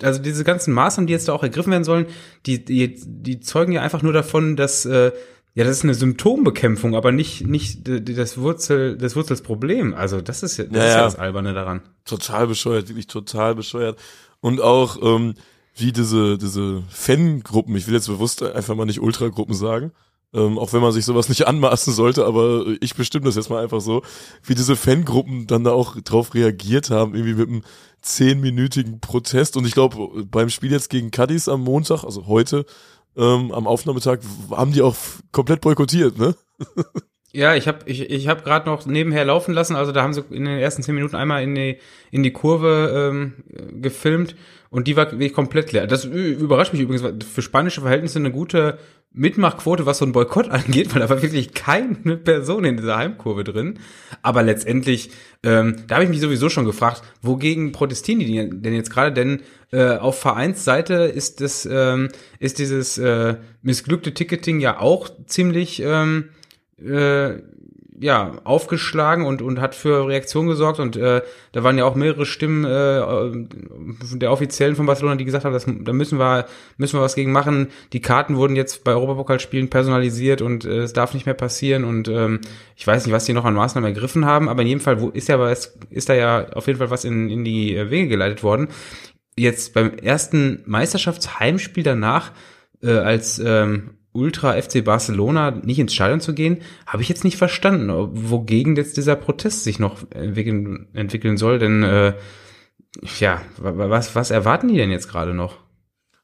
also 0.03 0.21
diese 0.21 0.45
ganzen 0.45 0.73
Maßnahmen, 0.75 1.07
die 1.07 1.13
jetzt 1.13 1.29
da 1.29 1.33
auch 1.33 1.43
ergriffen 1.43 1.71
werden 1.73 1.85
sollen, 1.85 2.07
die, 2.47 2.65
die, 2.65 3.01
die 3.05 3.41
zeugen 3.41 3.73
ja 3.73 3.83
einfach 3.83 4.03
nur 4.03 4.13
davon, 4.13 4.57
dass 4.57 4.85
äh, 4.87 5.13
ja, 5.55 5.65
das 5.65 5.79
ist 5.79 5.85
eine 5.85 5.95
Symptombekämpfung, 5.95 6.95
aber 6.95 7.11
nicht, 7.11 7.47
nicht 7.47 7.81
das 7.85 8.39
Wurzel, 8.39 8.97
das 8.97 9.17
Wurzelsproblem. 9.17 9.95
Also 9.95 10.21
das 10.21 10.43
ist, 10.43 10.59
das 10.59 10.69
ja, 10.71 10.87
ist 10.87 10.95
ja 10.95 11.03
das 11.03 11.17
Alberne 11.17 11.55
daran. 11.55 11.83
Total 12.05 12.47
bescheuert, 12.47 12.89
wirklich 12.89 13.09
total 13.09 13.57
bescheuert. 13.57 13.99
Und 14.41 14.61
auch, 14.61 15.03
ähm, 15.03 15.35
wie 15.75 15.93
diese, 15.93 16.39
diese 16.39 16.83
Fangruppen, 16.89 17.75
ich 17.75 17.87
will 17.87 17.95
jetzt 17.95 18.07
bewusst 18.07 18.43
einfach 18.43 18.75
mal 18.77 18.85
nicht 18.85 19.01
Ultragruppen 19.01 19.55
sagen, 19.55 19.93
ähm, 20.33 20.59
auch 20.59 20.73
wenn 20.73 20.81
man 20.81 20.93
sich 20.93 21.05
sowas 21.05 21.29
nicht 21.29 21.47
anmaßen 21.47 21.93
sollte, 21.93 22.25
aber 22.25 22.65
ich 22.81 22.95
bestimme 22.95 23.25
das 23.25 23.37
jetzt 23.37 23.51
mal 23.51 23.63
einfach 23.63 23.81
so, 23.81 24.03
wie 24.45 24.55
diese 24.55 24.77
Fangruppen 24.77 25.47
dann 25.47 25.65
da 25.65 25.73
auch 25.73 26.01
drauf 26.01 26.35
reagiert 26.35 26.91
haben, 26.91 27.15
irgendwie 27.15 27.35
mit 27.35 27.49
einem 27.49 27.63
zehnminütigen 28.01 29.01
Protest. 29.01 29.57
Und 29.57 29.67
ich 29.67 29.73
glaube, 29.73 30.25
beim 30.25 30.49
Spiel 30.49 30.73
jetzt 30.73 30.91
gegen 30.91 31.11
Cadiz 31.11 31.49
am 31.49 31.63
Montag, 31.63 32.05
also 32.05 32.27
heute, 32.27 32.65
ähm, 33.17 33.53
am 33.53 33.67
Aufnahmetag, 33.67 34.21
haben 34.51 34.73
die 34.73 34.83
auch 34.83 34.97
komplett 35.33 35.61
boykottiert, 35.61 36.19
ne? 36.19 36.35
Ja, 37.33 37.55
ich 37.55 37.69
habe 37.69 37.79
ich, 37.87 38.11
ich 38.11 38.27
hab 38.27 38.45
gerade 38.45 38.69
noch 38.69 38.87
nebenher 38.87 39.25
laufen 39.25 39.55
lassen. 39.55 39.77
Also 39.77 39.93
da 39.93 40.03
haben 40.03 40.13
sie 40.13 40.25
in 40.31 40.47
den 40.47 40.59
ersten 40.59 40.83
zehn 40.83 40.97
Minuten 40.97 41.15
einmal 41.15 41.45
in 41.45 41.55
die, 41.55 41.79
in 42.11 42.25
die 42.25 42.33
Kurve 42.33 43.13
ähm, 43.13 43.81
gefilmt 43.81 44.35
und 44.71 44.89
die 44.89 44.97
war 44.97 45.07
komplett 45.31 45.71
leer. 45.71 45.87
Das 45.87 46.05
überrascht 46.05 46.73
mich 46.73 46.83
übrigens, 46.83 47.25
für 47.25 47.43
spanische 47.43 47.83
Verhältnisse 47.83 48.19
eine 48.19 48.33
gute 48.33 48.79
Mitmachquote, 49.13 49.87
was 49.87 49.99
so 49.99 50.05
ein 50.05 50.13
Boykott 50.13 50.49
angeht, 50.51 50.95
weil 50.95 51.01
da 51.01 51.09
war 51.09 51.23
wirklich 51.23 51.53
keine 51.53 52.17
Person 52.17 52.65
in 52.65 52.77
dieser 52.77 52.97
Heimkurve 52.97 53.45
drin. 53.45 53.79
Aber 54.23 54.43
letztendlich, 54.43 55.11
ähm, 55.43 55.77
da 55.87 55.97
habe 55.97 56.05
ich 56.05 56.11
mich 56.11 56.21
sowieso 56.21 56.49
schon 56.49 56.65
gefragt, 56.65 57.03
wogegen 57.23 57.73
protestieren 57.73 58.21
die 58.21 58.49
denn 58.51 58.75
jetzt 58.75 58.91
gerade? 58.91 59.13
Denn 59.13 59.43
äh, 59.73 59.97
auf 59.97 60.21
Vereinsseite 60.21 60.95
ist 60.95 61.41
das, 61.41 61.67
ähm, 61.71 62.09
ist 62.39 62.59
dieses 62.59 62.99
äh, 62.99 63.37
missglückte 63.63 64.15
Ticketing 64.15 64.61
ja 64.61 64.79
auch 64.79 65.11
ziemlich 65.27 65.83
ähm, 65.85 66.31
äh, 66.79 67.39
ja, 68.01 68.33
aufgeschlagen 68.45 69.27
und, 69.27 69.43
und 69.43 69.61
hat 69.61 69.75
für 69.75 70.09
Reaktion 70.09 70.47
gesorgt 70.47 70.81
und 70.81 70.97
äh, 70.97 71.21
da 71.53 71.63
waren 71.63 71.77
ja 71.77 71.85
auch 71.85 71.95
mehrere 71.95 72.25
Stimmen 72.25 72.65
äh, 72.65 74.17
der 74.19 74.33
Offiziellen 74.33 74.75
von 74.75 74.87
Barcelona, 74.87 75.17
die 75.17 75.27
gesagt 75.27 75.45
haben, 75.45 75.53
das, 75.53 75.67
da 75.67 75.93
müssen 75.93 76.19
wir, 76.19 76.47
müssen 76.79 76.99
wir 76.99 77.03
was 77.03 77.15
gegen 77.15 77.31
machen. 77.31 77.69
Die 77.93 78.01
Karten 78.01 78.37
wurden 78.37 78.57
jetzt 78.57 78.85
bei 78.85 78.93
Europapokalspielen 78.93 79.69
personalisiert 79.69 80.41
und 80.41 80.65
äh, 80.65 80.79
es 80.79 80.95
darf 80.95 81.13
nicht 81.13 81.27
mehr 81.27 81.35
passieren 81.35 81.85
und 81.85 82.09
ähm, 82.09 82.41
ich 82.75 82.87
weiß 82.87 83.05
nicht, 83.05 83.15
was 83.15 83.27
die 83.27 83.35
noch 83.35 83.45
an 83.45 83.55
Maßnahmen 83.55 83.93
ergriffen 83.93 84.25
haben, 84.25 84.49
aber 84.49 84.63
in 84.63 84.69
jedem 84.69 84.81
Fall 84.81 85.03
wo 85.03 85.11
ist 85.11 85.29
ja 85.29 85.39
was, 85.39 85.79
ist 85.91 86.09
da 86.09 86.15
ja 86.15 86.49
auf 86.55 86.67
jeden 86.67 86.79
Fall 86.79 86.91
was 86.91 87.05
in, 87.05 87.29
in 87.29 87.45
die 87.45 87.77
Wege 87.91 88.09
geleitet 88.09 88.43
worden. 88.43 88.69
Jetzt 89.37 89.75
beim 89.75 89.95
ersten 89.95 90.63
Meisterschaftsheimspiel 90.65 91.85
danach, 91.85 92.33
äh, 92.83 92.93
als 92.93 93.39
ähm, 93.39 93.91
Ultra 94.13 94.61
FC 94.61 94.85
Barcelona 94.85 95.51
nicht 95.51 95.79
ins 95.79 95.95
Stadion 95.95 96.21
zu 96.21 96.35
gehen, 96.35 96.63
habe 96.87 97.03
ich 97.03 97.09
jetzt 97.09 97.25
nicht 97.25 97.37
verstanden, 97.37 97.91
wogegen 98.31 98.77
jetzt 98.77 98.97
dieser 98.97 99.17
Protest 99.17 99.65
sich 99.65 99.79
noch 99.79 99.99
entwickeln, 100.11 100.89
entwickeln 100.95 101.37
soll. 101.37 101.59
Denn 101.59 101.83
äh, 101.83 102.15
ja, 103.19 103.41
was, 103.57 104.15
was 104.15 104.31
erwarten 104.31 104.69
die 104.69 104.77
denn 104.77 104.91
jetzt 104.91 105.09
gerade 105.09 105.35
noch? 105.35 105.59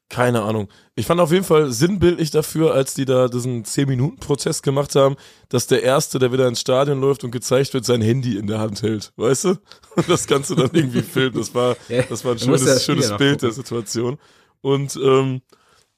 Keine 0.09 0.43
Ahnung. 0.43 0.69
Ich 0.95 1.05
fand 1.05 1.19
auf 1.19 1.33
jeden 1.33 1.43
Fall 1.43 1.69
sinnbildlich 1.69 2.31
dafür, 2.31 2.73
als 2.73 2.93
die 2.93 3.03
da 3.03 3.27
diesen 3.27 3.65
10-Minuten-Prozess 3.65 4.61
gemacht 4.61 4.95
haben, 4.95 5.17
dass 5.49 5.67
der 5.67 5.83
Erste, 5.83 6.17
der 6.17 6.31
wieder 6.31 6.47
ins 6.47 6.61
Stadion 6.61 7.01
läuft 7.01 7.25
und 7.25 7.31
gezeigt 7.31 7.73
wird, 7.73 7.83
sein 7.83 8.01
Handy 8.01 8.37
in 8.37 8.47
der 8.47 8.59
Hand 8.59 8.83
hält. 8.83 9.11
Weißt 9.17 9.45
du? 9.45 9.49
Und 9.95 10.09
das 10.09 10.25
Ganze 10.27 10.55
dann 10.55 10.69
irgendwie 10.71 11.01
filmt. 11.01 11.35
Das 11.35 11.53
war, 11.53 11.75
das 12.09 12.23
war 12.23 12.33
ein 12.33 12.39
schönes, 12.39 12.85
schönes 12.85 13.17
Bild 13.17 13.41
der 13.41 13.51
Situation. 13.51 14.17
Und 14.61 14.97
ähm, 15.03 15.41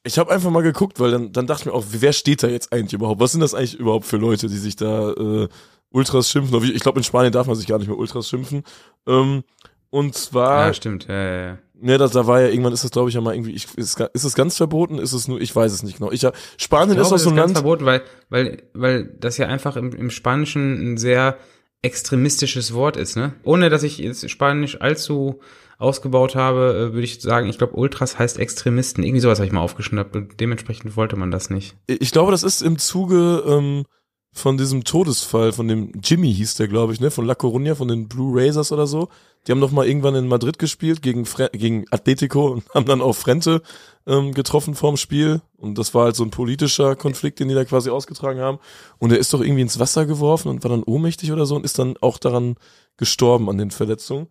ich 0.02 0.18
habe 0.18 0.30
einfach 0.30 0.50
mal 0.50 0.62
geguckt, 0.62 0.98
weil 0.98 1.10
dann, 1.10 1.32
dann 1.32 1.46
dachte 1.46 1.62
ich 1.62 1.66
mir 1.66 1.72
auch, 1.72 1.84
wer 1.90 2.12
steht 2.12 2.42
da 2.42 2.48
jetzt 2.48 2.72
eigentlich 2.72 2.94
überhaupt? 2.94 3.20
Was 3.20 3.32
sind 3.32 3.40
das 3.40 3.54
eigentlich 3.54 3.78
überhaupt 3.78 4.06
für 4.06 4.16
Leute, 4.16 4.48
die 4.48 4.56
sich 4.56 4.76
da 4.76 5.10
äh, 5.10 5.48
Ultras 5.90 6.30
schimpfen? 6.30 6.62
Ich 6.62 6.80
glaube, 6.80 6.98
in 6.98 7.04
Spanien 7.04 7.32
darf 7.32 7.46
man 7.46 7.56
sich 7.56 7.66
gar 7.66 7.78
nicht 7.78 7.88
mehr 7.88 7.98
Ultras 7.98 8.28
schimpfen. 8.28 8.62
Ähm, 9.06 9.44
und 9.90 10.14
zwar. 10.14 10.68
Ja, 10.68 10.74
stimmt. 10.74 11.06
Ja, 11.08 11.14
ja, 11.14 11.46
ja. 11.46 11.58
Ne, 11.82 11.96
das, 11.96 12.12
da 12.12 12.26
war 12.26 12.42
ja 12.42 12.48
irgendwann 12.48 12.74
ist 12.74 12.84
das 12.84 12.90
glaube 12.90 13.08
ich 13.08 13.14
ja 13.14 13.22
mal 13.22 13.34
irgendwie 13.34 13.52
ich, 13.52 13.66
ist, 13.78 13.98
ist 13.98 14.24
es 14.24 14.34
ganz 14.34 14.58
verboten 14.58 14.98
ist 14.98 15.14
es 15.14 15.28
nur 15.28 15.40
ich 15.40 15.56
weiß 15.56 15.72
es 15.72 15.82
nicht 15.82 15.96
genau 15.96 16.12
ich 16.12 16.26
Spanien 16.58 16.90
ich 16.90 16.96
glaube, 16.96 17.00
ist 17.00 17.12
auch 17.12 17.16
so 17.16 17.30
ein 17.30 17.36
Land 17.36 17.52
verboten 17.52 17.86
weil 17.86 18.02
weil 18.28 18.64
weil 18.74 19.04
das 19.18 19.38
ja 19.38 19.46
einfach 19.46 19.76
im, 19.76 19.94
im 19.94 20.10
Spanischen 20.10 20.92
ein 20.92 20.98
sehr 20.98 21.38
extremistisches 21.80 22.74
Wort 22.74 22.98
ist 22.98 23.16
ne 23.16 23.32
ohne 23.44 23.70
dass 23.70 23.82
ich 23.82 23.96
jetzt 23.96 24.28
Spanisch 24.28 24.78
allzu 24.82 25.40
ausgebaut 25.80 26.36
habe, 26.36 26.90
äh, 26.90 26.92
würde 26.92 27.04
ich 27.04 27.20
sagen, 27.20 27.48
ich 27.48 27.58
glaube, 27.58 27.74
Ultras 27.74 28.18
heißt 28.18 28.38
Extremisten. 28.38 29.02
Irgendwie 29.02 29.20
sowas 29.20 29.38
habe 29.38 29.46
ich 29.46 29.52
mal 29.52 29.62
aufgeschnappt 29.62 30.14
und 30.14 30.38
dementsprechend 30.38 30.96
wollte 30.96 31.16
man 31.16 31.30
das 31.30 31.50
nicht. 31.50 31.74
Ich 31.86 32.12
glaube, 32.12 32.30
das 32.30 32.42
ist 32.42 32.62
im 32.62 32.78
Zuge 32.78 33.42
ähm, 33.46 33.84
von 34.32 34.56
diesem 34.56 34.84
Todesfall, 34.84 35.52
von 35.52 35.66
dem 35.66 35.92
Jimmy 36.04 36.32
hieß 36.32 36.54
der, 36.54 36.68
glaube 36.68 36.92
ich, 36.92 37.00
ne, 37.00 37.10
von 37.10 37.24
La 37.24 37.34
Coruña, 37.34 37.74
von 37.74 37.88
den 37.88 38.08
Blue 38.08 38.38
Razors 38.38 38.70
oder 38.70 38.86
so. 38.86 39.08
Die 39.46 39.52
haben 39.52 39.58
noch 39.58 39.72
mal 39.72 39.86
irgendwann 39.86 40.14
in 40.14 40.28
Madrid 40.28 40.58
gespielt 40.58 41.00
gegen, 41.00 41.24
Fre 41.24 41.50
gegen 41.52 41.86
Atletico 41.90 42.48
und 42.48 42.68
haben 42.74 42.84
dann 42.84 43.00
auch 43.00 43.14
Frente 43.14 43.62
ähm, 44.06 44.32
getroffen 44.32 44.74
vorm 44.74 44.98
Spiel. 44.98 45.40
Und 45.56 45.78
das 45.78 45.94
war 45.94 46.04
halt 46.04 46.16
so 46.16 46.24
ein 46.24 46.30
politischer 46.30 46.94
Konflikt, 46.94 47.40
den 47.40 47.48
die 47.48 47.54
da 47.54 47.64
quasi 47.64 47.88
ausgetragen 47.88 48.40
haben. 48.40 48.58
Und 48.98 49.12
er 49.12 49.18
ist 49.18 49.32
doch 49.32 49.40
irgendwie 49.40 49.62
ins 49.62 49.78
Wasser 49.78 50.04
geworfen 50.04 50.48
und 50.48 50.62
war 50.62 50.70
dann 50.70 50.82
ohnmächtig 50.82 51.32
oder 51.32 51.46
so 51.46 51.56
und 51.56 51.64
ist 51.64 51.78
dann 51.78 51.96
auch 52.02 52.18
daran 52.18 52.56
gestorben 52.98 53.48
an 53.48 53.56
den 53.56 53.70
Verletzungen. 53.70 54.28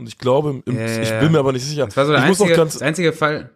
Und 0.00 0.08
ich 0.08 0.16
glaube, 0.16 0.62
im, 0.64 0.76
ja, 0.76 1.02
ich 1.02 1.10
bin 1.20 1.30
mir 1.30 1.38
aber 1.38 1.52
nicht 1.52 1.64
sicher. 1.64 1.84
Das 1.84 1.96
war 1.96 2.06
so 2.06 2.12
der 2.12 2.22
ich 2.22 2.28
einzige, 2.28 2.54
ganz, 2.54 2.80
einzige 2.80 3.12
Fall. 3.12 3.50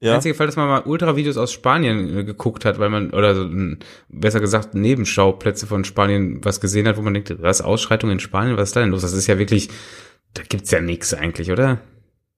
Ja. 0.00 0.08
Der 0.08 0.14
einzige 0.16 0.34
Fall, 0.34 0.46
dass 0.46 0.56
man 0.56 0.68
mal 0.68 0.82
Ultra-Videos 0.82 1.38
aus 1.38 1.50
Spanien 1.50 2.18
äh, 2.18 2.24
geguckt 2.24 2.66
hat, 2.66 2.78
weil 2.78 2.90
man, 2.90 3.10
oder 3.10 3.34
so, 3.34 3.48
besser 4.08 4.40
gesagt, 4.40 4.74
Nebenschauplätze 4.74 5.66
von 5.66 5.84
Spanien 5.84 6.44
was 6.44 6.60
gesehen 6.60 6.86
hat, 6.86 6.98
wo 6.98 7.02
man 7.02 7.14
denkt, 7.14 7.34
was, 7.40 7.62
Ausschreitung 7.62 8.10
in 8.10 8.20
Spanien, 8.20 8.56
was 8.58 8.70
ist 8.70 8.76
da 8.76 8.80
denn 8.80 8.90
los? 8.90 9.00
Das 9.00 9.14
ist 9.14 9.28
ja 9.28 9.38
wirklich, 9.38 9.70
da 10.34 10.42
gibt's 10.46 10.70
ja 10.72 10.80
nix 10.80 11.14
eigentlich, 11.14 11.50
oder? 11.50 11.80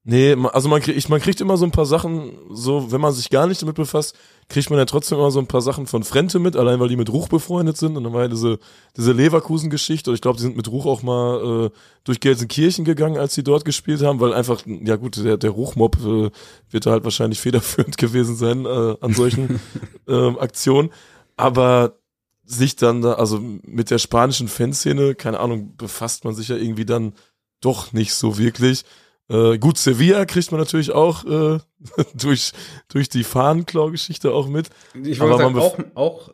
Nee, 0.07 0.35
also 0.53 0.69
man, 0.69 0.83
kriegt, 0.83 1.09
man 1.09 1.19
kriegt 1.19 1.41
immer 1.41 1.57
so 1.57 1.65
ein 1.65 1.71
paar 1.71 1.87
Sachen, 1.87 2.37
so, 2.51 2.91
wenn 2.91 3.01
man 3.01 3.11
sich 3.11 3.31
gar 3.31 3.47
nicht 3.47 3.63
damit 3.63 3.75
befasst, 3.75 4.15
kriegt 4.49 4.69
man 4.69 4.77
ja 4.77 4.85
trotzdem 4.85 5.17
immer 5.17 5.31
so 5.31 5.39
ein 5.39 5.47
paar 5.47 5.61
Sachen 5.63 5.87
von 5.87 6.03
Frente 6.03 6.37
mit, 6.37 6.55
allein 6.55 6.79
weil 6.79 6.89
die 6.89 6.95
mit 6.95 7.11
Ruch 7.11 7.27
befreundet 7.27 7.75
sind. 7.77 7.97
Und 7.97 8.03
dann 8.03 8.13
war 8.13 8.21
ja 8.21 8.27
diese, 8.27 8.59
diese 8.95 9.13
Leverkusen-Geschichte. 9.13 10.11
Und 10.11 10.13
ich 10.13 10.21
glaube, 10.21 10.37
die 10.37 10.43
sind 10.43 10.57
mit 10.57 10.67
Ruch 10.69 10.85
auch 10.85 11.01
mal 11.01 11.65
äh, 11.65 11.77
durch 12.03 12.19
Gelsenkirchen 12.19 12.85
gegangen, 12.85 13.17
als 13.17 13.33
sie 13.33 13.43
dort 13.43 13.65
gespielt 13.65 14.03
haben, 14.03 14.19
weil 14.19 14.35
einfach, 14.35 14.61
ja 14.67 14.95
gut, 14.95 15.17
der, 15.17 15.37
der 15.37 15.49
Ruchmob 15.49 15.97
äh, 15.97 16.29
wird 16.69 16.85
da 16.85 16.91
halt 16.91 17.03
wahrscheinlich 17.03 17.39
federführend 17.39 17.97
gewesen 17.97 18.35
sein 18.35 18.67
äh, 18.67 18.95
an 19.01 19.13
solchen 19.15 19.59
äh, 20.07 20.37
Aktionen. 20.37 20.91
Aber 21.35 21.97
sich 22.43 22.75
dann 22.75 23.01
da, 23.01 23.13
also 23.13 23.39
mit 23.39 23.89
der 23.89 23.97
spanischen 23.97 24.49
Fanszene, 24.49 25.15
keine 25.15 25.39
Ahnung, 25.39 25.75
befasst 25.77 26.25
man 26.25 26.35
sich 26.35 26.49
ja 26.49 26.57
irgendwie 26.57 26.85
dann 26.85 27.13
doch 27.59 27.91
nicht 27.91 28.13
so 28.13 28.37
wirklich. 28.37 28.85
Äh, 29.29 29.57
gut, 29.57 29.77
Sevilla 29.77 30.25
kriegt 30.25 30.51
man 30.51 30.59
natürlich 30.59 30.91
auch 30.91 31.25
äh, 31.25 31.59
durch, 32.13 32.51
durch 32.89 33.09
die 33.09 33.23
Fahnenklau-Geschichte 33.23 34.31
auch 34.31 34.47
mit. 34.47 34.69
Ich 34.93 35.19
wollte 35.19 35.37
sagen, 35.37 35.57
auch, 35.57 35.77
auch, 35.95 36.29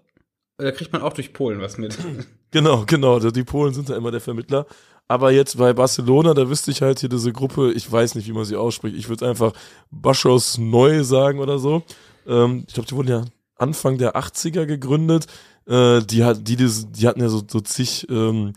da 0.58 0.66
äh, 0.66 0.72
kriegt 0.72 0.92
man 0.92 1.02
auch 1.02 1.14
durch 1.14 1.34
Polen 1.34 1.62
was 1.62 1.78
mit. 1.78 1.98
Genau, 2.54 2.84
genau. 2.86 3.18
Die 3.18 3.46
Polen 3.46 3.74
sind 3.74 3.90
da 3.90 3.96
immer 3.96 4.12
der 4.12 4.20
Vermittler. 4.20 4.66
Aber 5.08 5.32
jetzt 5.32 5.58
bei 5.58 5.72
Barcelona, 5.72 6.34
da 6.34 6.50
wüsste 6.50 6.72
ich 6.72 6.82
halt 6.82 7.00
hier 7.00 7.08
diese 7.08 7.32
Gruppe, 7.32 7.72
ich 7.72 7.90
weiß 7.90 8.16
nicht, 8.16 8.28
wie 8.28 8.34
man 8.34 8.44
sie 8.44 8.58
ausspricht. 8.58 8.98
Ich 8.98 9.08
würde 9.08 9.30
einfach 9.30 9.54
Baschos 9.90 10.58
Neu 10.58 11.06
sagen 11.06 11.40
oder 11.40 11.60
so. 11.60 11.84
Ähm, 12.28 12.66
ich 12.68 12.74
glaube, 12.74 12.88
die 12.90 12.96
wurden 12.98 13.08
ja 13.08 13.26
Anfang 13.56 13.98
der 13.98 14.18
80er 14.18 14.66
gegründet. 14.66 15.28
Äh, 15.66 16.02
die, 16.02 16.26
hat, 16.26 16.46
die, 16.46 16.58
die, 16.58 16.70
die 16.92 17.08
hatten 17.08 17.22
ja 17.22 17.30
so, 17.30 17.42
so 17.48 17.62
zig 17.62 18.06
ähm, 18.10 18.52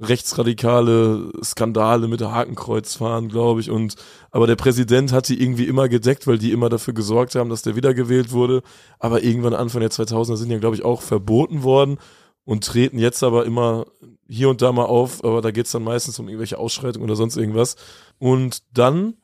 rechtsradikale 0.00 1.32
Skandale 1.42 2.06
mit 2.06 2.20
der 2.20 2.32
Hakenkreuz 2.32 2.94
fahren, 2.94 3.28
glaube 3.28 3.60
ich. 3.60 3.70
Und 3.70 3.96
aber 4.30 4.46
der 4.46 4.56
Präsident 4.56 5.12
hat 5.12 5.28
die 5.28 5.42
irgendwie 5.42 5.64
immer 5.64 5.88
gedeckt, 5.88 6.26
weil 6.26 6.38
die 6.38 6.52
immer 6.52 6.68
dafür 6.68 6.94
gesorgt 6.94 7.34
haben, 7.34 7.50
dass 7.50 7.62
der 7.62 7.76
wiedergewählt 7.76 8.30
wurde. 8.30 8.62
Aber 8.98 9.22
irgendwann 9.22 9.54
Anfang 9.54 9.80
der 9.80 9.90
2000er 9.90 10.36
sind 10.36 10.50
ja, 10.50 10.58
glaube 10.58 10.76
ich, 10.76 10.84
auch 10.84 11.02
verboten 11.02 11.62
worden 11.62 11.98
und 12.44 12.64
treten 12.64 12.98
jetzt 12.98 13.22
aber 13.22 13.44
immer 13.44 13.86
hier 14.28 14.48
und 14.48 14.62
da 14.62 14.72
mal 14.72 14.84
auf. 14.84 15.24
Aber 15.24 15.40
da 15.40 15.50
geht's 15.50 15.72
dann 15.72 15.84
meistens 15.84 16.18
um 16.18 16.28
irgendwelche 16.28 16.58
Ausschreitungen 16.58 17.04
oder 17.04 17.16
sonst 17.16 17.36
irgendwas. 17.36 17.76
Und 18.18 18.62
dann 18.72 19.14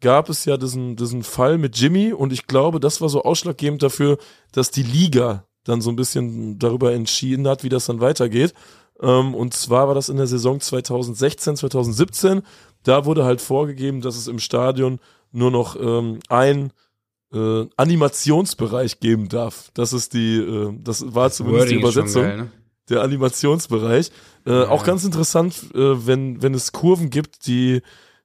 gab 0.00 0.28
es 0.28 0.44
ja 0.44 0.56
diesen, 0.56 0.96
diesen 0.96 1.22
Fall 1.22 1.58
mit 1.58 1.76
Jimmy 1.76 2.12
und 2.12 2.32
ich 2.32 2.46
glaube, 2.46 2.78
das 2.78 3.00
war 3.00 3.08
so 3.08 3.22
ausschlaggebend 3.22 3.82
dafür, 3.82 4.18
dass 4.52 4.70
die 4.70 4.82
Liga 4.82 5.46
dann 5.64 5.80
so 5.80 5.90
ein 5.90 5.96
bisschen 5.96 6.58
darüber 6.58 6.92
entschieden 6.92 7.48
hat, 7.48 7.64
wie 7.64 7.70
das 7.70 7.86
dann 7.86 8.00
weitergeht. 8.00 8.52
Ähm, 9.04 9.34
und 9.34 9.54
zwar 9.54 9.88
war 9.88 9.94
das 9.94 10.08
in 10.08 10.16
der 10.16 10.26
Saison 10.26 10.60
2016, 10.60 11.56
2017. 11.56 12.42
Da 12.82 13.04
wurde 13.04 13.24
halt 13.24 13.40
vorgegeben, 13.40 14.00
dass 14.00 14.16
es 14.16 14.28
im 14.28 14.38
Stadion 14.38 14.98
nur 15.32 15.50
noch 15.50 15.76
ähm, 15.76 16.20
ein 16.28 16.72
äh, 17.32 17.66
Animationsbereich 17.76 19.00
geben 19.00 19.28
darf. 19.28 19.70
Das 19.74 19.92
ist 19.92 20.14
die, 20.14 20.36
äh, 20.36 20.72
das 20.82 21.14
war 21.14 21.30
zumindest 21.30 21.70
die 21.70 21.76
Übersetzung. 21.76 22.22
Geil, 22.22 22.36
ne? 22.36 22.50
Der 22.88 23.02
Animationsbereich. 23.02 24.10
Äh, 24.46 24.52
ja. 24.52 24.68
Auch 24.68 24.84
ganz 24.84 25.04
interessant, 25.04 25.54
äh, 25.74 26.06
wenn, 26.06 26.42
wenn 26.42 26.54
es 26.54 26.72
Kurven 26.72 27.10
gibt, 27.10 27.46
die, 27.46 27.82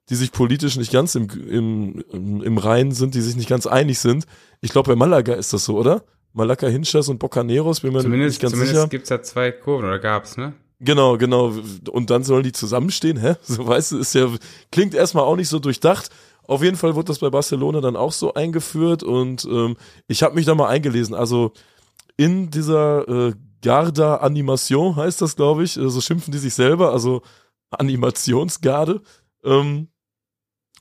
die 0.08 0.14
sich 0.14 0.32
politisch 0.32 0.76
nicht 0.76 0.92
ganz 0.92 1.14
im, 1.14 1.28
im, 1.48 2.42
im 2.42 2.58
Reinen 2.58 2.92
sind, 2.92 3.14
die 3.14 3.20
sich 3.20 3.36
nicht 3.36 3.48
ganz 3.48 3.66
einig 3.66 3.98
sind. 3.98 4.26
Ich 4.60 4.70
glaube, 4.70 4.90
bei 4.90 4.96
Malaga 4.96 5.34
ist 5.34 5.52
das 5.52 5.64
so, 5.64 5.78
oder? 5.78 6.04
Malaca 6.32 6.68
Hinchas 6.68 7.08
und 7.08 7.18
Bocaneros, 7.18 7.80
bin 7.80 7.92
mir 7.92 8.00
zumindest, 8.00 8.34
nicht 8.34 8.42
ganz 8.42 8.52
zumindest 8.52 8.70
sicher. 8.70 8.88
Zumindest 8.88 8.90
gibt's 8.90 9.08
ja 9.08 9.22
zwei 9.22 9.50
Kurven, 9.50 9.86
oder 9.86 9.98
gab's, 9.98 10.36
ne? 10.36 10.52
Genau, 10.80 11.18
genau. 11.18 11.52
Und 11.90 12.08
dann 12.10 12.24
sollen 12.24 12.42
die 12.42 12.52
zusammenstehen, 12.52 13.18
hä? 13.18 13.34
So 13.42 13.66
weißt 13.66 13.92
du, 13.92 13.98
ist 13.98 14.14
ja, 14.14 14.28
klingt 14.72 14.94
erstmal 14.94 15.24
auch 15.24 15.36
nicht 15.36 15.48
so 15.48 15.58
durchdacht. 15.58 16.10
Auf 16.46 16.62
jeden 16.62 16.76
Fall 16.76 16.94
wurde 16.94 17.08
das 17.08 17.18
bei 17.18 17.30
Barcelona 17.30 17.80
dann 17.80 17.96
auch 17.96 18.12
so 18.12 18.34
eingeführt 18.34 19.02
und 19.02 19.44
ähm, 19.44 19.76
ich 20.08 20.22
habe 20.22 20.34
mich 20.34 20.46
da 20.46 20.54
mal 20.54 20.68
eingelesen. 20.68 21.14
Also 21.14 21.52
in 22.16 22.50
dieser 22.50 23.06
äh, 23.08 23.32
Garda 23.62 24.16
Animation 24.16 24.96
heißt 24.96 25.20
das, 25.20 25.36
glaube 25.36 25.64
ich, 25.64 25.74
so 25.74 26.00
schimpfen 26.00 26.32
die 26.32 26.38
sich 26.38 26.54
selber, 26.54 26.92
also 26.92 27.22
Animationsgarde. 27.70 29.02
Ähm, 29.44 29.88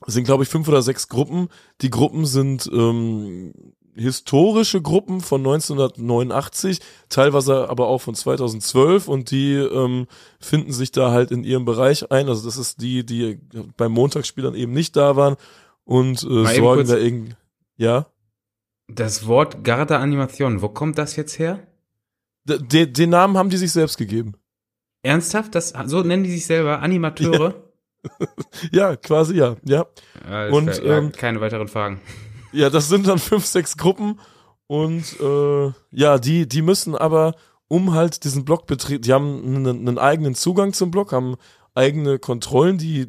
sind, 0.07 0.23
glaube 0.23 0.43
ich, 0.43 0.49
fünf 0.49 0.67
oder 0.67 0.81
sechs 0.81 1.09
Gruppen. 1.09 1.49
Die 1.81 1.89
Gruppen 1.89 2.25
sind 2.25 2.69
ähm, 2.71 3.53
historische 3.95 4.81
Gruppen 4.81 5.21
von 5.21 5.41
1989, 5.41 6.79
teilweise 7.09 7.69
aber 7.69 7.87
auch 7.87 7.99
von 7.99 8.15
2012 8.15 9.07
und 9.07 9.31
die 9.31 9.53
ähm, 9.53 10.07
finden 10.39 10.71
sich 10.73 10.91
da 10.91 11.11
halt 11.11 11.31
in 11.31 11.43
ihrem 11.43 11.65
Bereich 11.65 12.11
ein. 12.11 12.27
Also 12.27 12.45
das 12.45 12.57
ist 12.57 12.81
die, 12.81 13.05
die 13.05 13.39
beim 13.77 13.91
Montagsspiel 13.91 14.53
eben 14.55 14.73
nicht 14.73 14.95
da 14.95 15.15
waren 15.15 15.35
und 15.83 16.23
äh, 16.23 16.55
sorgen 16.55 16.87
da 16.87 16.97
irgendwie. 16.97 17.35
Ja. 17.77 18.07
Das 18.87 19.27
Wort 19.27 19.63
Garda 19.63 19.99
Animation, 19.99 20.61
wo 20.61 20.69
kommt 20.69 20.97
das 20.97 21.15
jetzt 21.15 21.37
her? 21.39 21.59
D 22.45 22.87
den 22.87 23.09
Namen 23.09 23.37
haben 23.37 23.49
die 23.49 23.57
sich 23.57 23.71
selbst 23.71 23.97
gegeben. 23.97 24.33
Ernsthaft? 25.03 25.55
Das, 25.55 25.73
so 25.85 26.01
nennen 26.03 26.23
die 26.23 26.31
sich 26.31 26.45
selber 26.45 26.81
Animateure? 26.81 27.55
Ja, 28.71 28.89
ja 28.91 28.95
quasi 28.95 29.35
ja, 29.35 29.55
ja. 29.63 29.85
Alles 30.27 30.53
und 30.53 30.71
klar, 30.71 30.97
ähm, 30.97 31.11
keine 31.11 31.41
weiteren 31.41 31.67
Fragen. 31.67 32.01
Ja, 32.51 32.69
das 32.69 32.89
sind 32.89 33.07
dann 33.07 33.19
fünf, 33.19 33.45
sechs 33.45 33.77
Gruppen 33.77 34.19
und 34.67 35.19
äh, 35.19 35.71
ja, 35.91 36.19
die, 36.19 36.47
die 36.47 36.61
müssen 36.61 36.95
aber 36.95 37.35
um 37.67 37.93
halt 37.93 38.23
diesen 38.23 38.45
Blockbetrieb, 38.45 39.01
die 39.03 39.13
haben 39.13 39.43
einen, 39.43 39.87
einen 39.87 39.97
eigenen 39.97 40.35
Zugang 40.35 40.73
zum 40.73 40.91
Block, 40.91 41.11
haben 41.11 41.35
eigene 41.75 42.19
Kontrollen, 42.19 42.77
die 42.77 43.07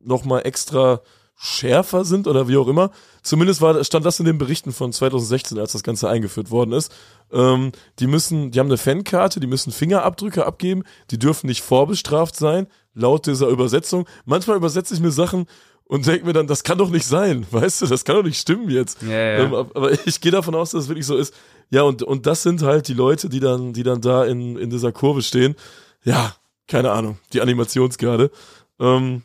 nochmal 0.00 0.42
extra 0.46 1.00
schärfer 1.36 2.04
sind 2.04 2.26
oder 2.28 2.48
wie 2.48 2.56
auch 2.56 2.68
immer. 2.68 2.90
Zumindest 3.22 3.60
war, 3.60 3.82
stand 3.82 4.06
das 4.06 4.20
in 4.20 4.26
den 4.26 4.38
Berichten 4.38 4.72
von 4.72 4.92
2016, 4.92 5.58
als 5.58 5.72
das 5.72 5.82
Ganze 5.82 6.08
eingeführt 6.08 6.50
worden 6.50 6.72
ist. 6.72 6.92
Ähm, 7.32 7.72
die 7.98 8.06
müssen, 8.06 8.52
die 8.52 8.60
haben 8.60 8.68
eine 8.68 8.78
Fankarte, 8.78 9.40
die 9.40 9.46
müssen 9.46 9.72
Fingerabdrücke 9.72 10.46
abgeben, 10.46 10.84
die 11.10 11.18
dürfen 11.18 11.48
nicht 11.48 11.62
vorbestraft 11.62 12.36
sein, 12.36 12.68
laut 12.94 13.26
dieser 13.26 13.48
Übersetzung. 13.48 14.06
Manchmal 14.24 14.56
übersetze 14.56 14.94
ich 14.94 15.00
mir 15.00 15.10
Sachen 15.10 15.46
und 15.86 16.06
denke 16.06 16.26
mir 16.26 16.32
dann, 16.32 16.46
das 16.46 16.64
kann 16.64 16.78
doch 16.78 16.90
nicht 16.90 17.06
sein, 17.06 17.46
weißt 17.50 17.82
du, 17.82 17.86
das 17.86 18.04
kann 18.04 18.16
doch 18.16 18.22
nicht 18.22 18.40
stimmen 18.40 18.70
jetzt. 18.70 19.02
Ja, 19.02 19.10
ja. 19.10 19.38
Ähm, 19.44 19.54
aber 19.54 19.92
ich 20.06 20.20
gehe 20.20 20.32
davon 20.32 20.54
aus, 20.54 20.70
dass 20.70 20.84
es 20.84 20.88
wirklich 20.88 21.06
so 21.06 21.16
ist. 21.16 21.34
Ja, 21.70 21.82
und, 21.82 22.02
und 22.02 22.26
das 22.26 22.42
sind 22.42 22.62
halt 22.62 22.88
die 22.88 22.94
Leute, 22.94 23.28
die 23.28 23.40
dann, 23.40 23.72
die 23.72 23.82
dann 23.82 24.00
da 24.00 24.24
in, 24.24 24.56
in 24.56 24.70
dieser 24.70 24.92
Kurve 24.92 25.22
stehen. 25.22 25.56
Ja, 26.02 26.34
keine 26.68 26.92
Ahnung, 26.92 27.18
die 27.32 27.40
Animationsgarde. 27.40 28.30
Ähm, 28.78 29.22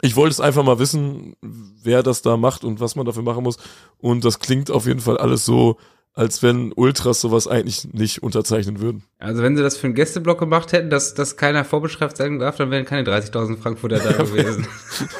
ich 0.00 0.14
wollte 0.14 0.32
es 0.32 0.40
einfach 0.40 0.62
mal 0.62 0.78
wissen, 0.78 1.34
wer 1.40 2.02
das 2.02 2.22
da 2.22 2.36
macht 2.36 2.62
und 2.62 2.80
was 2.80 2.94
man 2.94 3.04
dafür 3.04 3.22
machen 3.22 3.42
muss. 3.42 3.58
Und 3.98 4.24
das 4.24 4.38
klingt 4.38 4.70
auf 4.70 4.86
jeden 4.86 5.00
Fall 5.00 5.18
alles 5.18 5.44
so, 5.44 5.76
als 6.14 6.42
wenn 6.42 6.72
Ultras 6.72 7.20
sowas 7.20 7.46
eigentlich 7.46 7.92
nicht 7.92 8.22
unterzeichnen 8.22 8.80
würden. 8.80 9.04
Also 9.18 9.42
wenn 9.42 9.56
sie 9.56 9.62
das 9.62 9.76
für 9.76 9.86
einen 9.86 9.94
Gästeblock 9.94 10.38
gemacht 10.38 10.72
hätten, 10.72 10.90
dass, 10.90 11.14
dass 11.14 11.36
keiner 11.36 11.64
vorbeschreibt 11.64 12.16
sein 12.16 12.38
darf, 12.38 12.56
dann 12.56 12.70
wären 12.70 12.84
keine 12.84 13.08
30.000 13.08 13.58
Frankfurter 13.58 13.98
da 13.98 14.12
gewesen. 14.24 14.66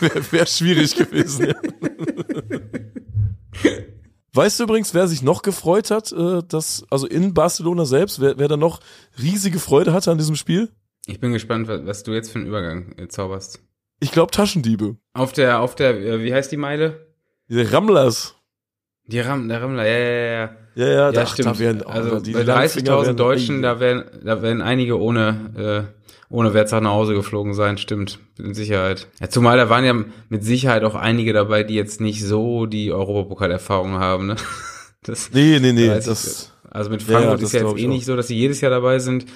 Wäre 0.00 0.32
wär 0.32 0.46
schwierig 0.46 0.96
gewesen. 0.96 1.46
Ja. 1.46 1.54
Weißt 4.34 4.60
du 4.60 4.64
übrigens, 4.64 4.94
wer 4.94 5.08
sich 5.08 5.22
noch 5.22 5.42
gefreut 5.42 5.90
hat, 5.90 6.12
äh, 6.12 6.42
dass, 6.46 6.84
also 6.90 7.06
in 7.06 7.34
Barcelona 7.34 7.84
selbst, 7.84 8.20
wer, 8.20 8.38
wer 8.38 8.48
da 8.48 8.56
noch 8.56 8.80
riesige 9.20 9.58
Freude 9.58 9.92
hatte 9.92 10.10
an 10.10 10.18
diesem 10.18 10.36
Spiel? 10.36 10.70
Ich 11.06 11.20
bin 11.20 11.32
gespannt, 11.32 11.68
was 11.68 12.02
du 12.02 12.12
jetzt 12.12 12.30
für 12.30 12.38
einen 12.38 12.46
Übergang 12.46 12.92
äh, 12.98 13.08
zauberst. 13.08 13.60
Ich 14.00 14.12
glaube 14.12 14.30
Taschendiebe. 14.30 14.96
Auf 15.12 15.32
der, 15.32 15.60
auf 15.60 15.74
der, 15.74 15.98
äh, 15.98 16.22
wie 16.22 16.32
heißt 16.32 16.52
die 16.52 16.56
Meile? 16.56 17.08
Die 17.48 17.62
Ramlers. 17.62 18.34
Die 19.06 19.20
Ram, 19.20 19.48
der 19.48 19.62
Rammler, 19.62 19.86
ja, 19.86 19.98
ja, 19.98 20.32
ja. 20.32 20.56
Ja, 20.78 20.86
ja, 20.86 21.10
ja 21.10 21.26
stimmt. 21.26 21.48
Da 21.48 21.58
werden, 21.58 21.82
also 21.82 22.20
bei 22.32 22.42
30.000 22.42 23.14
Deutschen, 23.14 23.62
da 23.62 23.80
werden, 23.80 24.04
da 24.22 24.42
werden 24.42 24.62
einige 24.62 25.00
ohne, 25.00 25.88
äh, 25.90 26.12
ohne 26.32 26.54
Wertsache 26.54 26.82
nach 26.82 26.92
Hause 26.92 27.14
geflogen 27.14 27.52
sein, 27.52 27.78
stimmt, 27.78 28.20
mit 28.38 28.54
Sicherheit. 28.54 29.08
Ja, 29.20 29.28
zumal 29.28 29.56
da 29.56 29.68
waren 29.68 29.84
ja 29.84 29.94
mit 30.28 30.44
Sicherheit 30.44 30.84
auch 30.84 30.94
einige 30.94 31.32
dabei, 31.32 31.64
die 31.64 31.74
jetzt 31.74 32.00
nicht 32.00 32.24
so 32.24 32.66
die 32.66 32.92
Europapokal-Erfahrung 32.92 33.98
haben, 33.98 34.26
ne? 34.28 34.36
Das, 35.04 35.30
nee, 35.32 35.58
nee, 35.60 35.72
nee, 35.72 35.86
das, 35.86 36.52
also 36.68 36.90
mit 36.90 37.04
Frankfurt 37.04 37.38
ja, 37.38 37.46
ist 37.46 37.52
ja 37.52 37.66
jetzt 37.66 37.78
eh 37.78 37.86
nicht 37.86 38.04
so, 38.04 38.16
dass 38.16 38.26
sie 38.26 38.36
jedes 38.36 38.60
Jahr 38.60 38.70
dabei 38.70 38.98
sind. 38.98 39.26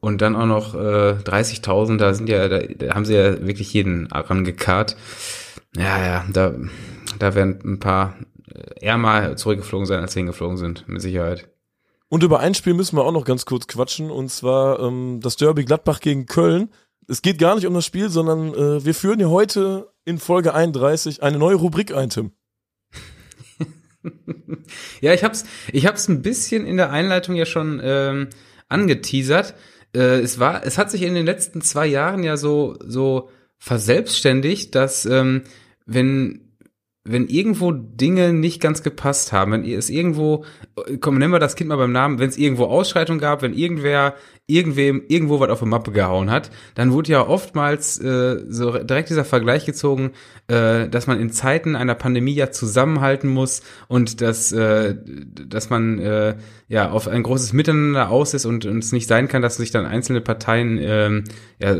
Und 0.00 0.20
dann 0.20 0.34
auch 0.34 0.46
noch 0.46 0.74
äh, 0.74 1.14
30.000, 1.24 1.96
da 1.96 2.12
sind 2.12 2.28
ja, 2.28 2.48
da, 2.48 2.58
da 2.58 2.94
haben 2.94 3.04
sie 3.04 3.14
ja 3.14 3.46
wirklich 3.46 3.72
jeden 3.72 4.08
rangekarrt. 4.08 4.96
Ja, 5.76 6.04
ja, 6.04 6.24
da, 6.32 6.54
da 7.20 7.34
werden 7.36 7.60
ein 7.64 7.78
paar 7.78 8.16
eher 8.80 8.98
mal 8.98 9.36
zurückgeflogen 9.36 9.86
sein, 9.86 10.00
als 10.00 10.14
hingeflogen 10.14 10.56
sind, 10.56 10.88
mit 10.88 11.02
Sicherheit. 11.02 11.48
Und 12.08 12.22
über 12.22 12.40
ein 12.40 12.54
Spiel 12.54 12.74
müssen 12.74 12.96
wir 12.96 13.04
auch 13.04 13.12
noch 13.12 13.24
ganz 13.24 13.46
kurz 13.46 13.66
quatschen, 13.66 14.10
und 14.10 14.30
zwar 14.30 14.80
ähm, 14.80 15.20
das 15.22 15.36
Derby 15.36 15.64
Gladbach 15.64 16.00
gegen 16.00 16.26
Köln. 16.26 16.70
Es 17.08 17.22
geht 17.22 17.38
gar 17.38 17.54
nicht 17.54 17.66
um 17.66 17.74
das 17.74 17.86
Spiel, 17.86 18.10
sondern 18.10 18.54
äh, 18.54 18.84
wir 18.84 18.94
führen 18.94 19.18
hier 19.18 19.30
heute 19.30 19.92
in 20.04 20.18
Folge 20.18 20.54
31 20.54 21.22
eine 21.22 21.38
neue 21.38 21.56
Rubrik 21.56 21.94
ein, 21.94 22.10
Tim. 22.10 22.32
ja, 25.00 25.14
ich 25.14 25.24
hab's, 25.24 25.44
ich 25.72 25.86
hab's 25.86 26.08
ein 26.08 26.22
bisschen 26.22 26.66
in 26.66 26.76
der 26.76 26.90
Einleitung 26.90 27.34
ja 27.34 27.46
schon 27.46 27.80
ähm, 27.82 28.28
angeteasert 28.68 29.54
äh, 29.94 30.20
es 30.20 30.38
war, 30.38 30.64
es 30.64 30.78
hat 30.78 30.90
sich 30.90 31.02
in 31.02 31.14
den 31.14 31.26
letzten 31.26 31.60
zwei 31.60 31.86
Jahren 31.86 32.24
ja 32.24 32.36
so, 32.36 32.76
so 32.84 33.30
verselbstständigt, 33.58 34.74
dass 34.74 35.06
ähm, 35.06 35.42
wenn 35.86 36.51
wenn 37.04 37.26
irgendwo 37.26 37.72
Dinge 37.72 38.32
nicht 38.32 38.60
ganz 38.60 38.82
gepasst 38.82 39.32
haben, 39.32 39.52
wenn 39.52 39.64
es 39.64 39.90
irgendwo, 39.90 40.44
komm, 41.00 41.18
nennen 41.18 41.32
wir 41.32 41.40
das 41.40 41.56
Kind 41.56 41.68
mal 41.68 41.76
beim 41.76 41.92
Namen, 41.92 42.20
wenn 42.20 42.28
es 42.28 42.38
irgendwo 42.38 42.66
Ausschreitung 42.66 43.18
gab, 43.18 43.42
wenn 43.42 43.54
irgendwer 43.54 44.14
irgendwem 44.48 45.02
irgendwo 45.08 45.38
was 45.38 45.50
auf 45.50 45.60
die 45.60 45.66
Mappe 45.66 45.92
gehauen 45.92 46.30
hat, 46.30 46.50
dann 46.74 46.92
wurde 46.92 47.12
ja 47.12 47.26
oftmals 47.26 47.98
äh, 48.00 48.40
so 48.48 48.76
direkt 48.78 49.08
dieser 49.08 49.24
Vergleich 49.24 49.64
gezogen, 49.64 50.10
äh, 50.48 50.88
dass 50.88 51.06
man 51.06 51.20
in 51.20 51.30
Zeiten 51.30 51.76
einer 51.76 51.94
Pandemie 51.94 52.34
ja 52.34 52.50
zusammenhalten 52.50 53.30
muss 53.30 53.62
und 53.86 54.20
dass, 54.20 54.50
äh, 54.50 54.96
dass 55.46 55.70
man 55.70 56.00
äh, 56.00 56.34
ja 56.68 56.90
auf 56.90 57.06
ein 57.06 57.22
großes 57.22 57.52
Miteinander 57.52 58.10
aus 58.10 58.34
ist 58.34 58.44
und, 58.44 58.66
und 58.66 58.78
es 58.78 58.92
nicht 58.92 59.06
sein 59.06 59.28
kann, 59.28 59.42
dass 59.42 59.56
sich 59.56 59.70
dann 59.70 59.86
einzelne 59.86 60.20
Parteien 60.20 60.78
äh, 60.78 61.22
ja, 61.60 61.76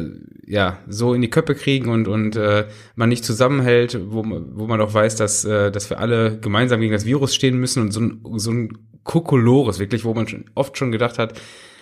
ja 0.47 0.79
so 0.89 1.15
in 1.15 1.21
die 1.21 1.31
Köpfe 1.31 1.57
kriegen 1.57 1.91
und, 1.91 2.07
und 2.07 2.37
äh, 2.37 2.67
man 2.95 3.09
nicht 3.09 3.25
zusammenhält, 3.25 3.99
wo, 4.07 4.25
wo 4.25 4.67
man 4.67 4.79
doch 4.79 4.95
weiß, 4.95 5.12
dass, 5.17 5.45
äh, 5.45 5.71
dass 5.71 5.91
wir 5.91 5.99
alle 5.99 6.39
gemeinsam 6.39 6.81
gegen 6.81 6.93
das 6.93 7.07
Virus 7.07 7.35
stehen 7.35 7.59
müssen 7.59 7.83
und 7.83 7.93
so 7.93 8.01
ein, 8.01 8.21
so 8.37 8.51
ein 8.51 8.79
Kokolores, 9.05 9.79
wirklich, 9.79 10.05
wo 10.05 10.15
man 10.15 10.29
schon 10.29 10.45
oft 10.55 10.79
schon 10.79 10.93
gedacht 10.93 11.19
hat, 11.19 11.41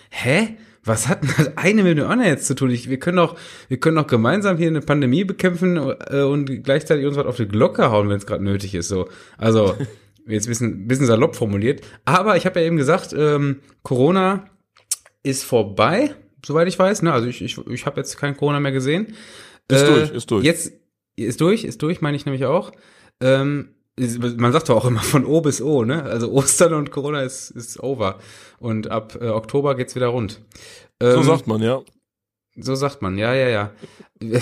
hä? 0.09 0.57
was 0.83 1.07
hat 1.07 1.19
das 1.37 1.57
eine 1.57 1.83
mit 1.83 1.97
dem 1.97 2.07
anderen 2.07 2.31
jetzt 2.31 2.47
zu 2.47 2.55
tun? 2.55 2.71
Ich, 2.71 2.89
wir 2.89 2.99
können 2.99 3.17
doch, 3.17 3.37
wir 3.67 3.79
können 3.79 3.97
doch 3.97 4.07
gemeinsam 4.07 4.57
hier 4.57 4.67
eine 4.67 4.81
Pandemie 4.81 5.23
bekämpfen 5.23 5.77
äh, 5.77 6.21
und 6.21 6.63
gleichzeitig 6.63 7.05
uns 7.05 7.17
was 7.17 7.25
auf 7.25 7.37
die 7.37 7.47
Glocke 7.47 7.91
hauen, 7.91 8.09
wenn 8.09 8.17
es 8.17 8.25
gerade 8.25 8.43
nötig 8.43 8.73
ist. 8.73 8.87
So, 8.87 9.07
also 9.37 9.75
jetzt 10.27 10.47
ein 10.47 10.49
bisschen, 10.49 10.87
bisschen 10.87 11.05
salopp 11.05 11.35
formuliert. 11.35 11.81
Aber 12.05 12.35
ich 12.35 12.45
habe 12.45 12.59
ja 12.59 12.65
eben 12.65 12.77
gesagt, 12.77 13.13
ähm, 13.17 13.59
Corona 13.83 14.45
ist 15.23 15.43
vorbei, 15.43 16.15
soweit 16.43 16.67
ich 16.67 16.79
weiß. 16.79 17.03
Ne? 17.03 17.13
Also 17.13 17.27
ich, 17.27 17.41
ich, 17.41 17.57
ich 17.67 17.85
habe 17.85 17.99
jetzt 17.99 18.17
kein 18.17 18.35
Corona 18.35 18.59
mehr 18.59 18.71
gesehen. 18.71 19.13
Ist 19.67 19.83
äh, 19.83 19.87
durch, 19.87 20.11
ist 20.11 20.31
durch. 20.31 20.43
Jetzt 20.43 20.73
ist 21.15 21.41
durch, 21.41 21.63
ist 21.63 21.81
durch, 21.81 22.01
meine 22.01 22.17
ich 22.17 22.25
nämlich 22.25 22.45
auch. 22.45 22.71
Ähm, 23.21 23.69
man 24.37 24.51
sagt 24.51 24.69
doch 24.69 24.77
auch 24.77 24.85
immer 24.85 25.01
von 25.01 25.25
O 25.25 25.41
bis 25.41 25.61
O, 25.61 25.83
ne? 25.83 26.03
Also 26.03 26.31
Ostern 26.31 26.73
und 26.73 26.91
Corona 26.91 27.21
ist, 27.21 27.51
ist 27.51 27.81
over. 27.81 28.19
Und 28.59 28.89
ab 28.89 29.17
äh, 29.21 29.27
Oktober 29.27 29.75
geht's 29.75 29.95
wieder 29.95 30.07
rund. 30.07 30.41
Ähm, 30.99 31.13
so 31.13 31.23
sagt 31.23 31.47
man, 31.47 31.61
ja. 31.61 31.81
So 32.57 32.75
sagt 32.75 33.01
man, 33.01 33.17
ja, 33.17 33.33
ja, 33.33 33.47
ja. 33.47 33.71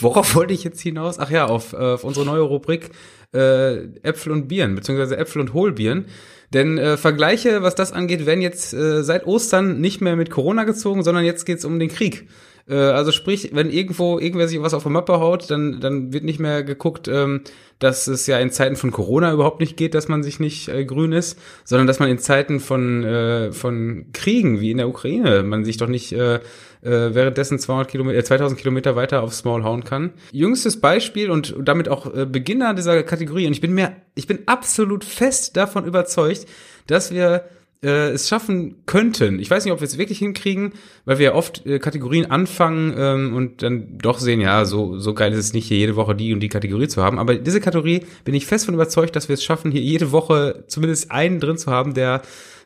Worauf 0.00 0.34
wollte 0.34 0.54
ich 0.54 0.64
jetzt 0.64 0.80
hinaus? 0.80 1.18
Ach 1.18 1.30
ja, 1.30 1.46
auf, 1.46 1.72
äh, 1.72 1.76
auf 1.76 2.04
unsere 2.04 2.24
neue 2.24 2.40
Rubrik 2.40 2.90
äh, 3.34 3.84
Äpfel 4.02 4.32
und 4.32 4.48
Bieren, 4.48 4.74
beziehungsweise 4.74 5.16
Äpfel 5.16 5.40
und 5.40 5.52
Hohlbieren. 5.52 6.06
Denn 6.52 6.78
äh, 6.78 6.96
Vergleiche, 6.96 7.62
was 7.62 7.74
das 7.74 7.92
angeht, 7.92 8.26
werden 8.26 8.40
jetzt 8.40 8.72
äh, 8.72 9.02
seit 9.04 9.26
Ostern 9.26 9.80
nicht 9.80 10.00
mehr 10.00 10.16
mit 10.16 10.30
Corona 10.30 10.64
gezogen, 10.64 11.02
sondern 11.02 11.24
jetzt 11.24 11.44
geht's 11.46 11.64
um 11.64 11.78
den 11.78 11.88
Krieg. 11.88 12.28
Äh, 12.70 12.74
also 12.74 13.10
sprich, 13.12 13.50
wenn 13.52 13.70
irgendwo 13.70 14.18
irgendwer 14.18 14.48
sich 14.48 14.62
was 14.62 14.74
auf 14.74 14.84
der 14.84 14.92
Mappe 14.92 15.18
haut, 15.20 15.50
dann, 15.50 15.80
dann 15.80 16.12
wird 16.12 16.24
nicht 16.24 16.38
mehr 16.38 16.62
geguckt, 16.62 17.08
ähm, 17.08 17.42
dass 17.80 18.06
es 18.06 18.26
ja 18.26 18.38
in 18.38 18.50
Zeiten 18.50 18.76
von 18.76 18.90
Corona 18.92 19.32
überhaupt 19.32 19.60
nicht 19.60 19.76
geht, 19.76 19.94
dass 19.94 20.08
man 20.08 20.22
sich 20.22 20.38
nicht 20.38 20.68
äh, 20.68 20.84
grün 20.84 21.12
ist, 21.12 21.38
sondern 21.64 21.86
dass 21.86 21.98
man 21.98 22.08
in 22.08 22.18
Zeiten 22.18 22.60
von, 22.60 23.04
äh, 23.04 23.52
von 23.52 24.06
Kriegen 24.12 24.60
wie 24.60 24.70
in 24.70 24.76
der 24.76 24.88
Ukraine, 24.88 25.42
man 25.42 25.64
sich 25.64 25.78
doch 25.78 25.88
nicht 25.88 26.12
äh, 26.12 26.34
äh, 26.34 26.40
währenddessen 26.82 27.58
200 27.58 27.88
Kilometer, 27.88 28.18
äh, 28.18 28.24
2000 28.24 28.60
Kilometer 28.60 28.96
weiter 28.96 29.22
aufs 29.22 29.44
Maul 29.44 29.64
hauen 29.64 29.84
kann. 29.84 30.12
Jüngstes 30.30 30.80
Beispiel 30.80 31.30
und 31.30 31.54
damit 31.58 31.88
auch 31.88 32.14
äh, 32.14 32.26
Beginner 32.26 32.74
dieser 32.74 33.02
Kategorie 33.02 33.46
und 33.46 33.52
ich 33.52 33.60
bin 33.60 33.72
mir, 33.72 33.96
ich 34.14 34.26
bin 34.26 34.40
absolut 34.46 35.04
fest 35.04 35.56
davon 35.56 35.84
überzeugt, 35.84 36.46
dass 36.86 37.12
wir 37.12 37.44
äh, 37.82 38.10
es 38.10 38.28
schaffen 38.28 38.82
könnten. 38.86 39.38
Ich 39.38 39.50
weiß 39.50 39.64
nicht, 39.64 39.72
ob 39.72 39.80
wir 39.80 39.86
es 39.86 39.98
wirklich 39.98 40.18
hinkriegen, 40.18 40.72
weil 41.04 41.18
wir 41.18 41.26
ja 41.26 41.34
oft 41.34 41.64
äh, 41.66 41.78
Kategorien 41.78 42.30
anfangen 42.30 42.94
ähm, 42.96 43.34
und 43.34 43.62
dann 43.62 43.98
doch 43.98 44.18
sehen, 44.18 44.40
ja, 44.40 44.64
so, 44.64 44.98
so 44.98 45.14
geil 45.14 45.32
ist 45.32 45.38
es 45.38 45.52
nicht, 45.52 45.68
hier 45.68 45.78
jede 45.78 45.96
Woche 45.96 46.14
die 46.14 46.32
und 46.32 46.40
die 46.40 46.48
Kategorie 46.48 46.88
zu 46.88 47.02
haben. 47.02 47.18
Aber 47.18 47.34
diese 47.34 47.60
Kategorie 47.60 48.04
bin 48.24 48.34
ich 48.34 48.46
fest 48.46 48.66
von 48.66 48.74
überzeugt, 48.74 49.16
dass 49.16 49.28
wir 49.28 49.34
es 49.34 49.44
schaffen, 49.44 49.70
hier 49.70 49.82
jede 49.82 50.12
Woche 50.12 50.64
zumindest 50.68 51.10
einen 51.10 51.40
drin 51.40 51.56
zu 51.56 51.70
haben, 51.70 51.94
der, 51.94 52.22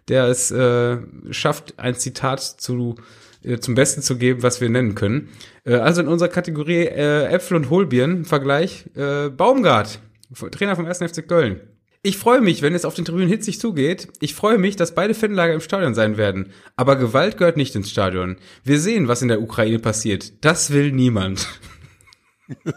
der 0.09 0.25
es 0.25 0.51
äh, 0.51 0.99
schafft, 1.31 1.79
ein 1.79 1.95
Zitat 1.95 2.41
zu 2.41 2.97
äh, 3.45 3.59
zum 3.59 3.75
Besten 3.75 4.03
zu 4.03 4.17
geben, 4.17 4.43
was 4.43 4.61
wir 4.61 4.69
nennen 4.69 4.95
können. 4.95 5.29
Äh, 5.65 5.75
also 5.75 6.01
in 6.01 6.09
unserer 6.09 6.29
Kategorie 6.29 6.87
äh, 6.87 7.27
Äpfel 7.27 7.57
und 7.57 7.71
Hohlbieren, 7.71 8.25
Vergleich, 8.25 8.87
äh, 8.97 9.29
Baumgart, 9.29 10.01
Trainer 10.51 10.75
vom 10.75 10.87
1. 10.87 10.99
FC 10.99 11.29
Köln. 11.29 11.61
Ich 12.07 12.19
freue 12.19 12.43
mich, 12.43 12.61
wenn 12.61 12.75
es 12.75 12.85
auf 12.85 12.93
den 12.93 13.07
Tribünen 13.07 13.31
hitzig 13.31 13.59
zugeht. 13.59 14.09
Ich 14.21 14.35
freue 14.35 14.59
mich, 14.59 14.77
dass 14.77 14.95
beide 14.95 15.15
Fanlager 15.15 15.55
im 15.55 15.63
Stadion 15.63 15.95
sein 15.95 16.19
werden. 16.19 16.53
Aber 16.77 16.97
Gewalt 16.97 17.39
gehört 17.39 17.57
nicht 17.57 17.75
ins 17.75 17.89
Stadion. 17.89 18.37
Wir 18.63 18.79
sehen, 18.79 19.09
was 19.09 19.23
in 19.23 19.29
der 19.29 19.41
Ukraine 19.41 19.79
passiert. 19.79 20.45
Das 20.45 20.71
will 20.71 20.93
niemand. 20.93 21.49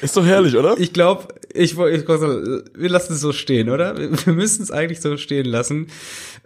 Ist 0.00 0.16
doch 0.16 0.24
herrlich, 0.24 0.56
oder? 0.56 0.78
Ich 0.78 0.94
glaube, 0.94 1.28
ich, 1.52 1.72
ich, 1.72 2.08
wir 2.08 2.88
lassen 2.88 3.12
es 3.12 3.20
so 3.20 3.32
stehen, 3.32 3.68
oder? 3.68 3.98
Wir 3.98 4.32
müssen 4.32 4.62
es 4.62 4.70
eigentlich 4.70 5.02
so 5.02 5.18
stehen 5.18 5.44
lassen. 5.44 5.88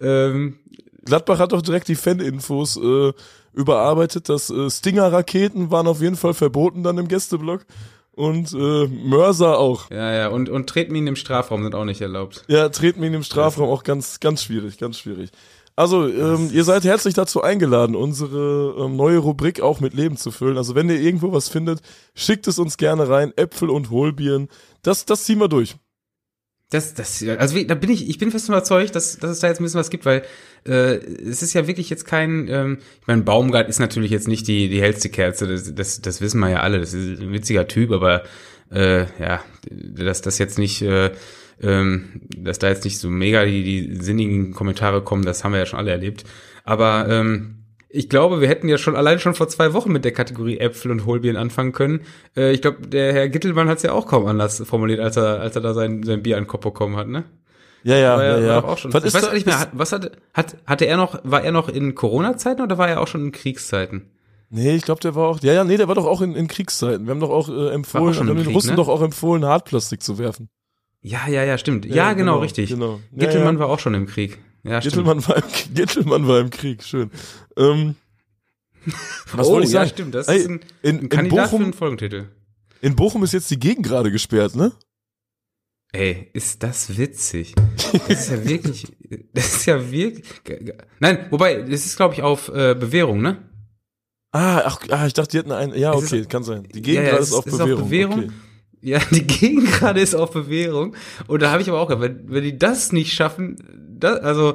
Ähm, 0.00 0.58
Gladbach 1.04 1.38
hat 1.38 1.52
doch 1.52 1.62
direkt 1.62 1.86
die 1.86 1.94
Fan-Infos 1.94 2.78
äh, 2.78 3.12
überarbeitet. 3.52 4.28
dass 4.28 4.50
äh, 4.50 4.68
Stinger-Raketen 4.68 5.70
waren 5.70 5.86
auf 5.86 6.00
jeden 6.00 6.16
Fall 6.16 6.34
verboten 6.34 6.82
dann 6.82 6.98
im 6.98 7.06
Gästeblock 7.06 7.64
und 8.16 8.52
äh, 8.52 8.86
Mörser 8.86 9.58
auch. 9.58 9.90
Ja, 9.90 10.12
ja, 10.12 10.28
und, 10.28 10.48
und 10.48 10.68
Tretminen 10.68 11.08
im 11.08 11.16
Strafraum 11.16 11.62
sind 11.62 11.74
auch 11.74 11.84
nicht 11.84 12.00
erlaubt. 12.00 12.44
Ja, 12.48 12.68
Tretminen 12.68 13.14
im 13.14 13.22
Strafraum 13.22 13.68
auch 13.68 13.82
ganz, 13.82 14.20
ganz 14.20 14.42
schwierig, 14.42 14.78
ganz 14.78 14.98
schwierig. 14.98 15.30
Also, 15.76 16.08
ähm, 16.08 16.50
ihr 16.52 16.62
seid 16.62 16.84
herzlich 16.84 17.14
dazu 17.14 17.42
eingeladen, 17.42 17.96
unsere 17.96 18.76
ähm, 18.78 18.96
neue 18.96 19.18
Rubrik 19.18 19.60
auch 19.60 19.80
mit 19.80 19.92
Leben 19.92 20.16
zu 20.16 20.30
füllen. 20.30 20.56
Also, 20.56 20.76
wenn 20.76 20.88
ihr 20.88 21.00
irgendwo 21.00 21.32
was 21.32 21.48
findet, 21.48 21.80
schickt 22.14 22.46
es 22.46 22.60
uns 22.60 22.76
gerne 22.76 23.08
rein. 23.08 23.32
Äpfel 23.36 23.70
und 23.70 23.90
Hohlbieren. 23.90 24.48
Das, 24.82 25.04
das 25.04 25.24
ziehen 25.24 25.40
wir 25.40 25.48
durch. 25.48 25.74
Das, 26.70 26.94
das, 26.94 27.22
also 27.22 27.62
da 27.62 27.74
bin 27.74 27.90
ich, 27.90 28.08
ich 28.08 28.18
bin 28.18 28.30
fest 28.30 28.48
überzeugt, 28.48 28.96
dass, 28.96 29.18
dass 29.18 29.30
es 29.30 29.40
da 29.40 29.48
jetzt 29.48 29.60
ein 29.60 29.64
bisschen 29.64 29.78
was 29.78 29.90
gibt, 29.90 30.04
weil 30.06 30.24
äh, 30.66 30.96
es 30.96 31.42
ist 31.42 31.54
ja 31.54 31.66
wirklich 31.66 31.90
jetzt 31.90 32.06
kein, 32.06 32.48
ähm, 32.48 32.78
ich 33.00 33.06
meine, 33.06 33.22
Baumgart 33.22 33.68
ist 33.68 33.78
natürlich 33.78 34.10
jetzt 34.10 34.28
nicht 34.28 34.48
die, 34.48 34.68
die 34.68 34.80
hellste 34.80 35.08
Kerze, 35.08 35.46
das, 35.46 35.74
das, 35.74 36.00
das 36.00 36.20
wissen 36.20 36.40
wir 36.40 36.50
ja 36.50 36.60
alle, 36.60 36.80
das 36.80 36.94
ist 36.94 37.20
ein 37.20 37.32
witziger 37.32 37.68
Typ, 37.68 37.92
aber 37.92 38.22
äh, 38.72 39.06
ja, 39.20 39.42
dass 39.70 40.22
das 40.22 40.38
jetzt 40.38 40.58
nicht, 40.58 40.82
äh, 40.82 41.10
ähm, 41.62 42.22
dass 42.36 42.58
da 42.58 42.68
jetzt 42.68 42.84
nicht 42.84 42.98
so 42.98 43.08
mega 43.10 43.44
die, 43.44 43.62
die 43.62 43.96
sinnigen 44.02 44.52
Kommentare 44.52 45.02
kommen, 45.02 45.24
das 45.24 45.44
haben 45.44 45.52
wir 45.52 45.58
ja 45.58 45.66
schon 45.66 45.78
alle 45.78 45.90
erlebt. 45.92 46.24
Aber 46.64 47.06
ähm, 47.08 47.64
ich 47.88 48.08
glaube, 48.08 48.40
wir 48.40 48.48
hätten 48.48 48.68
ja 48.68 48.76
schon 48.76 48.96
allein 48.96 49.20
schon 49.20 49.34
vor 49.34 49.48
zwei 49.48 49.72
Wochen 49.72 49.92
mit 49.92 50.04
der 50.04 50.12
Kategorie 50.12 50.58
Äpfel 50.58 50.90
und 50.90 51.06
Hohlbieren 51.06 51.36
anfangen 51.36 51.70
können. 51.72 52.00
Äh, 52.36 52.52
ich 52.52 52.60
glaube, 52.60 52.88
der 52.88 53.12
Herr 53.12 53.28
Gittelmann 53.28 53.68
hat 53.68 53.76
es 53.76 53.84
ja 53.84 53.92
auch 53.92 54.06
kaum 54.06 54.26
anders 54.26 54.62
formuliert, 54.66 54.98
als 54.98 55.16
er, 55.16 55.40
als 55.40 55.54
er 55.54 55.62
da 55.62 55.74
sein, 55.74 56.02
sein 56.02 56.22
Bier 56.22 56.36
an 56.36 56.44
den 56.44 56.48
Kopf 56.48 56.62
bekommen 56.62 56.96
hat, 56.96 57.06
ne? 57.06 57.24
Ja, 57.84 57.96
ja, 57.96 58.16
war 58.16 58.24
ja, 58.24 58.38
ja. 58.38 58.64
Auch 58.64 58.78
schon. 58.78 58.92
Was 58.92 59.04
ich 59.04 59.12
weiß 59.12 59.32
nicht 59.34 59.46
mehr, 59.46 59.68
was 59.72 59.92
hatte, 59.92 60.12
hat, 60.32 60.56
hatte 60.66 60.86
er 60.86 60.96
noch, 60.96 61.20
war 61.22 61.42
er 61.42 61.52
noch 61.52 61.68
in 61.68 61.94
Corona-Zeiten 61.94 62.62
oder 62.62 62.78
war 62.78 62.88
er 62.88 63.00
auch 63.00 63.08
schon 63.08 63.26
in 63.26 63.32
Kriegszeiten? 63.32 64.10
Nee, 64.48 64.74
ich 64.74 64.84
glaube, 64.84 65.00
der 65.00 65.14
war 65.14 65.28
auch, 65.28 65.40
ja, 65.42 65.52
ja, 65.52 65.64
nee, 65.64 65.76
der 65.76 65.86
war 65.86 65.94
doch 65.94 66.06
auch 66.06 66.22
in, 66.22 66.34
in 66.34 66.48
Kriegszeiten. 66.48 67.06
Wir 67.06 67.10
haben 67.10 67.20
doch 67.20 67.30
auch 67.30 67.48
äh, 67.48 67.72
empfohlen, 67.72 68.08
auch 68.08 68.12
wir 68.12 68.20
haben 68.20 68.26
den 68.28 68.44
Krieg, 68.44 68.54
Russen 68.54 68.70
ne? 68.70 68.76
doch 68.76 68.88
auch 68.88 69.02
empfohlen, 69.02 69.44
Hartplastik 69.44 70.02
zu 70.02 70.16
werfen. 70.16 70.48
Ja, 71.02 71.28
ja, 71.28 71.44
ja, 71.44 71.58
stimmt. 71.58 71.84
Ja, 71.84 71.94
ja 71.94 72.12
genau, 72.14 72.32
genau, 72.32 72.42
richtig. 72.42 72.70
Genau. 72.70 73.00
Ja, 73.12 73.26
Gittelmann 73.26 73.56
ja. 73.56 73.60
war 73.60 73.68
auch 73.68 73.78
schon 73.78 73.92
im 73.92 74.06
Krieg. 74.06 74.38
Ja, 74.62 74.80
Gittelmann 74.80 75.20
stimmt. 75.20 75.36
war 75.36 75.44
im, 75.44 75.74
Gittelmann 75.74 76.28
war 76.28 76.40
im 76.40 76.50
Krieg, 76.50 76.82
schön. 76.82 77.10
Ähm, 77.58 77.96
was 79.34 79.48
oh, 79.48 79.52
wollte 79.52 79.66
ich 79.66 79.72
sagen? 79.72 79.88
ja, 79.88 79.92
stimmt. 79.92 80.14
Das 80.14 80.28
Ey, 80.28 80.38
ist 80.38 80.48
ein, 80.48 80.60
in, 80.82 81.00
ein 81.00 81.08
Kandidat 81.10 81.38
in 81.38 81.50
Bochum, 81.50 81.58
für 81.58 81.64
einen 81.64 81.72
Folgentitel. 81.74 82.28
In 82.80 82.96
Bochum 82.96 83.24
ist 83.24 83.32
jetzt 83.32 83.50
die 83.50 83.58
Gegend 83.58 83.84
gerade 83.84 84.10
gesperrt, 84.10 84.56
ne? 84.56 84.72
Ey, 85.94 86.28
ist 86.32 86.60
das 86.64 86.98
witzig. 86.98 87.54
Das 87.76 88.08
ist 88.08 88.30
ja 88.30 88.44
wirklich, 88.44 88.86
das 89.32 89.46
ist 89.54 89.66
ja 89.66 89.90
wirklich, 89.92 90.24
nein, 90.98 91.26
wobei, 91.30 91.62
das 91.62 91.86
ist 91.86 91.96
glaube 91.96 92.14
ich 92.14 92.22
auf 92.22 92.48
äh, 92.48 92.74
Bewährung, 92.74 93.22
ne? 93.22 93.48
Ah, 94.32 94.62
ach, 94.64 94.80
ach, 94.90 95.06
ich 95.06 95.12
dachte, 95.12 95.30
die 95.30 95.38
hätten 95.38 95.52
einen, 95.52 95.72
ja, 95.78 95.92
okay, 95.92 96.18
ist, 96.18 96.30
kann 96.30 96.42
sein. 96.42 96.66
Die 96.74 96.82
Gegend 96.82 97.06
ja, 97.06 97.12
ja, 97.12 97.18
ist, 97.18 97.32
auf 97.32 97.46
ist 97.46 97.52
Bewährung. 97.56 97.82
Auf 97.82 97.88
Bewährung. 97.88 98.18
Okay. 98.18 98.30
Ja, 98.80 98.98
die 99.12 99.24
Gegend 99.24 99.70
gerade 99.70 100.00
ist 100.00 100.16
auf 100.16 100.32
Bewährung. 100.32 100.96
Und 101.28 101.42
da 101.42 101.52
habe 101.52 101.62
ich 101.62 101.68
aber 101.68 101.80
auch, 101.80 101.88
wenn, 102.00 102.28
wenn 102.28 102.42
die 102.42 102.58
das 102.58 102.90
nicht 102.90 103.12
schaffen, 103.12 103.56
das, 103.96 104.18
also 104.18 104.54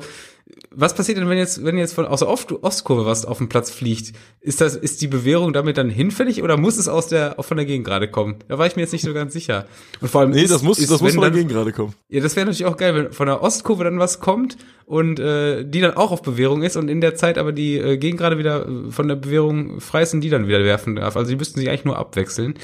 was 0.71 0.93
passiert 0.93 1.17
denn, 1.17 1.29
wenn 1.29 1.37
jetzt, 1.37 1.63
wenn 1.63 1.77
jetzt 1.77 1.93
von 1.93 2.05
aus 2.05 2.19
der 2.19 2.29
Ostkurve 2.29 3.05
was 3.05 3.25
auf 3.25 3.37
den 3.37 3.49
Platz 3.49 3.71
fliegt? 3.71 4.13
Ist 4.41 4.61
das, 4.61 4.75
ist 4.75 5.01
die 5.01 5.07
Bewährung 5.07 5.53
damit 5.53 5.77
dann 5.77 5.89
hinfällig 5.89 6.43
oder 6.43 6.57
muss 6.57 6.77
es 6.77 6.87
aus 6.87 7.07
der, 7.07 7.35
von 7.39 7.57
der 7.57 7.65
Gegend 7.65 7.85
gerade 7.85 8.09
kommen? 8.09 8.35
Da 8.47 8.57
war 8.57 8.67
ich 8.67 8.75
mir 8.75 8.83
jetzt 8.83 8.91
nicht 8.91 9.03
so 9.03 9.13
ganz 9.13 9.33
sicher. 9.33 9.65
Und 10.01 10.09
vor 10.09 10.21
allem. 10.21 10.31
Nee, 10.31 10.43
ist, 10.43 10.51
das 10.51 10.61
muss, 10.61 10.79
ist, 10.79 10.91
das 10.91 11.01
muss 11.01 11.13
von 11.13 11.21
der 11.21 11.31
Gegend 11.31 11.51
gerade 11.51 11.71
kommen. 11.71 11.93
Ja, 12.09 12.21
das 12.21 12.35
wäre 12.35 12.45
natürlich 12.45 12.65
auch 12.65 12.77
geil, 12.77 12.95
wenn 12.95 13.11
von 13.11 13.27
der 13.27 13.41
Ostkurve 13.41 13.83
dann 13.83 13.99
was 13.99 14.19
kommt 14.19 14.57
und 14.89 15.19
äh, 15.19 15.63
die 15.65 15.81
dann 15.81 15.93
auch 15.93 16.11
auf 16.11 16.23
Bewährung 16.23 16.63
ist 16.63 16.75
und 16.75 16.89
in 16.89 16.99
der 16.99 17.13
Zeit 17.13 17.37
aber 17.37 17.51
die 17.51 17.77
äh, 17.77 17.97
Gegend 17.97 18.19
gerade 18.19 18.39
wieder 18.39 18.67
äh, 18.67 18.89
von 18.89 19.07
der 19.07 19.17
Bewährung 19.17 19.79
frei 19.81 20.01
ist 20.01 20.15
und 20.15 20.21
die 20.21 20.31
dann 20.31 20.47
wieder 20.47 20.63
werfen 20.63 20.95
darf. 20.95 21.15
Also 21.15 21.29
die 21.29 21.35
müssten 21.35 21.59
sich 21.59 21.69
eigentlich 21.69 21.85
nur 21.85 21.99
abwechseln. 21.99 22.55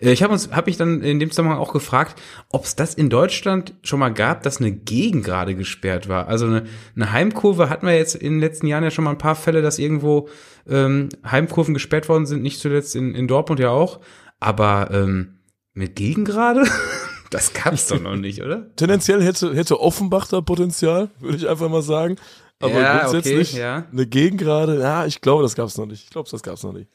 Äh, 0.00 0.12
ich 0.12 0.22
habe 0.22 0.32
uns, 0.32 0.50
habe 0.50 0.70
ich 0.70 0.78
dann 0.78 1.02
in 1.02 1.20
dem 1.20 1.30
Zusammenhang 1.30 1.58
auch 1.58 1.74
gefragt, 1.74 2.18
ob 2.48 2.64
es 2.64 2.74
das 2.74 2.94
in 2.94 3.10
Deutschland 3.10 3.74
schon 3.82 4.00
mal 4.00 4.08
gab, 4.08 4.42
dass 4.44 4.62
eine 4.62 4.72
Gegend 4.72 5.26
gerade 5.26 5.54
gesperrt 5.54 6.08
war. 6.08 6.26
Also 6.26 6.46
eine, 6.46 6.64
eine 6.96 7.12
Heimkurve 7.12 7.68
hatten 7.68 7.86
wir 7.86 7.94
jetzt 7.94 8.14
in 8.14 8.32
den 8.32 8.40
letzten 8.40 8.66
Jahren 8.66 8.82
ja 8.82 8.90
schon 8.90 9.04
mal 9.04 9.10
ein 9.10 9.18
paar 9.18 9.36
Fälle, 9.36 9.60
dass 9.60 9.78
irgendwo 9.78 10.30
ähm, 10.66 11.10
Heimkurven 11.30 11.74
gesperrt 11.74 12.08
worden 12.08 12.24
sind, 12.24 12.42
nicht 12.42 12.60
zuletzt 12.60 12.96
in, 12.96 13.14
in 13.14 13.28
Dortmund 13.28 13.60
ja 13.60 13.68
auch. 13.68 14.00
Aber 14.40 14.88
ähm, 14.90 15.40
mit 15.74 15.96
Gegengrade? 15.96 16.64
Das 17.34 17.52
gab's 17.52 17.88
doch 17.88 18.00
noch 18.00 18.14
nicht, 18.14 18.42
oder? 18.42 18.70
Tendenziell 18.76 19.20
hätte, 19.20 19.56
hätte 19.56 19.80
Offenbach 19.80 20.28
da 20.28 20.40
Potenzial, 20.40 21.10
würde 21.18 21.36
ich 21.36 21.48
einfach 21.48 21.68
mal 21.68 21.82
sagen. 21.82 22.14
Aber 22.60 22.80
ja, 22.80 23.00
grundsätzlich 23.00 23.54
okay, 23.54 23.60
ja. 23.60 23.86
eine 23.90 24.06
Gegengrade, 24.06 24.78
ja, 24.78 25.04
ich 25.04 25.20
glaube, 25.20 25.42
das 25.42 25.56
gab's 25.56 25.76
noch 25.76 25.86
nicht. 25.86 26.04
Ich 26.04 26.10
glaube, 26.10 26.28
das 26.30 26.44
gab's 26.44 26.62
noch 26.62 26.72
nicht. 26.72 26.88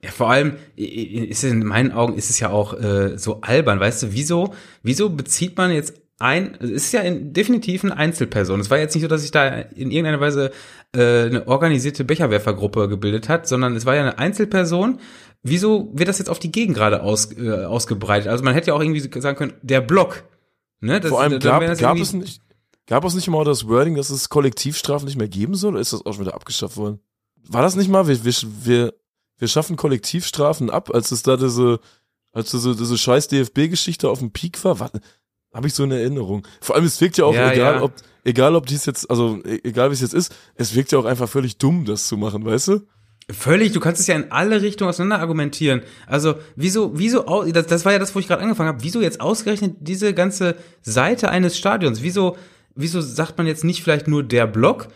Ja, 0.00 0.12
vor 0.12 0.30
allem 0.30 0.58
ist 0.76 1.42
in 1.42 1.64
meinen 1.64 1.90
Augen 1.90 2.14
ist 2.14 2.30
es 2.30 2.38
ja 2.38 2.50
auch 2.50 2.72
äh, 2.74 3.18
so 3.18 3.40
albern, 3.40 3.80
weißt 3.80 4.04
du, 4.04 4.12
wieso, 4.12 4.54
wieso 4.84 5.10
bezieht 5.10 5.56
man 5.56 5.72
jetzt 5.72 5.94
ein, 6.20 6.56
es 6.60 6.70
ist 6.70 6.92
ja 6.92 7.00
in, 7.00 7.32
definitiv 7.32 7.82
eine 7.82 7.96
Einzelperson. 7.96 8.60
Es 8.60 8.70
war 8.70 8.78
jetzt 8.78 8.94
nicht 8.94 9.02
so, 9.02 9.08
dass 9.08 9.22
sich 9.22 9.32
da 9.32 9.48
in 9.48 9.90
irgendeiner 9.90 10.20
Weise 10.20 10.52
äh, 10.94 11.24
eine 11.24 11.48
organisierte 11.48 12.04
Becherwerfergruppe 12.04 12.88
gebildet 12.88 13.28
hat, 13.28 13.48
sondern 13.48 13.74
es 13.74 13.86
war 13.86 13.96
ja 13.96 14.02
eine 14.02 14.18
Einzelperson. 14.18 15.00
Wieso 15.42 15.90
wird 15.94 16.08
das 16.08 16.18
jetzt 16.18 16.28
auf 16.28 16.38
die 16.38 16.50
Gegend 16.50 16.76
gerade 16.76 17.02
aus, 17.02 17.32
äh, 17.32 17.64
ausgebreitet? 17.64 18.28
Also 18.28 18.44
man 18.44 18.54
hätte 18.54 18.68
ja 18.68 18.74
auch 18.74 18.80
irgendwie 18.80 19.20
sagen 19.20 19.36
können, 19.36 19.54
der 19.62 19.80
Block. 19.80 20.24
Ne? 20.80 21.00
Das, 21.00 21.10
Vor 21.10 21.20
allem 21.20 21.38
gab, 21.38 21.62
gab 21.78 21.96
es 21.96 22.12
nicht, 22.12 22.42
gab 22.86 23.04
es 23.04 23.14
nicht 23.14 23.28
mal 23.28 23.44
das 23.44 23.68
Wording, 23.68 23.94
dass 23.94 24.10
es 24.10 24.28
Kollektivstrafen 24.28 25.06
nicht 25.06 25.18
mehr 25.18 25.28
geben 25.28 25.54
soll, 25.54 25.72
oder 25.72 25.80
ist 25.80 25.92
das 25.92 26.04
auch 26.04 26.12
schon 26.12 26.24
wieder 26.24 26.34
abgeschafft 26.34 26.76
worden? 26.76 27.00
War 27.48 27.62
das 27.62 27.76
nicht 27.76 27.88
mal, 27.88 28.08
wir, 28.08 28.24
wir, 28.24 28.34
wir, 28.62 28.94
wir 29.38 29.48
schaffen 29.48 29.76
Kollektivstrafen 29.76 30.70
ab, 30.70 30.90
als 30.92 31.12
es 31.12 31.22
da 31.22 31.36
diese, 31.36 31.80
als 32.32 32.50
diese, 32.50 32.74
diese 32.74 32.98
scheiß 32.98 33.28
DFB-Geschichte 33.28 34.08
auf 34.08 34.18
dem 34.18 34.32
Peak 34.32 34.62
war? 34.64 34.80
Warte, 34.80 35.00
habe 35.52 35.66
ich 35.66 35.74
so 35.74 35.84
eine 35.84 35.98
Erinnerung. 36.00 36.46
Vor 36.60 36.76
allem, 36.76 36.84
es 36.84 37.00
wirkt 37.00 37.16
ja 37.16 37.24
auch, 37.24 37.34
ja, 37.34 37.52
egal, 37.52 37.74
ja. 37.76 37.82
ob, 37.82 37.92
egal 38.24 38.54
ob 38.54 38.66
dies 38.66 38.86
jetzt, 38.86 39.08
also 39.10 39.40
e-, 39.44 39.60
egal 39.64 39.90
wie 39.90 39.94
es 39.94 40.00
jetzt 40.00 40.14
ist, 40.14 40.34
es 40.56 40.74
wirkt 40.74 40.92
ja 40.92 40.98
auch 40.98 41.04
einfach 41.04 41.28
völlig 41.28 41.58
dumm, 41.58 41.84
das 41.84 42.08
zu 42.08 42.16
machen, 42.16 42.44
weißt 42.44 42.68
du? 42.68 42.86
Völlig, 43.30 43.72
du 43.72 43.80
kannst 43.80 44.00
es 44.00 44.06
ja 44.06 44.14
in 44.16 44.32
alle 44.32 44.62
Richtungen 44.62 44.88
auseinander 44.88 45.20
argumentieren. 45.20 45.82
Also, 46.06 46.36
wieso, 46.56 46.98
wieso, 46.98 47.44
das, 47.52 47.66
das 47.66 47.84
war 47.84 47.92
ja 47.92 47.98
das, 47.98 48.14
wo 48.14 48.20
ich 48.20 48.26
gerade 48.26 48.42
angefangen 48.42 48.68
habe, 48.68 48.82
wieso 48.82 49.02
jetzt 49.02 49.20
ausgerechnet 49.20 49.76
diese 49.80 50.14
ganze 50.14 50.56
Seite 50.80 51.28
eines 51.28 51.58
Stadions? 51.58 52.02
Wieso, 52.02 52.38
wieso 52.74 53.02
sagt 53.02 53.36
man 53.36 53.46
jetzt 53.46 53.64
nicht 53.64 53.82
vielleicht 53.82 54.08
nur 54.08 54.22
der 54.22 54.46
Block? 54.46 54.88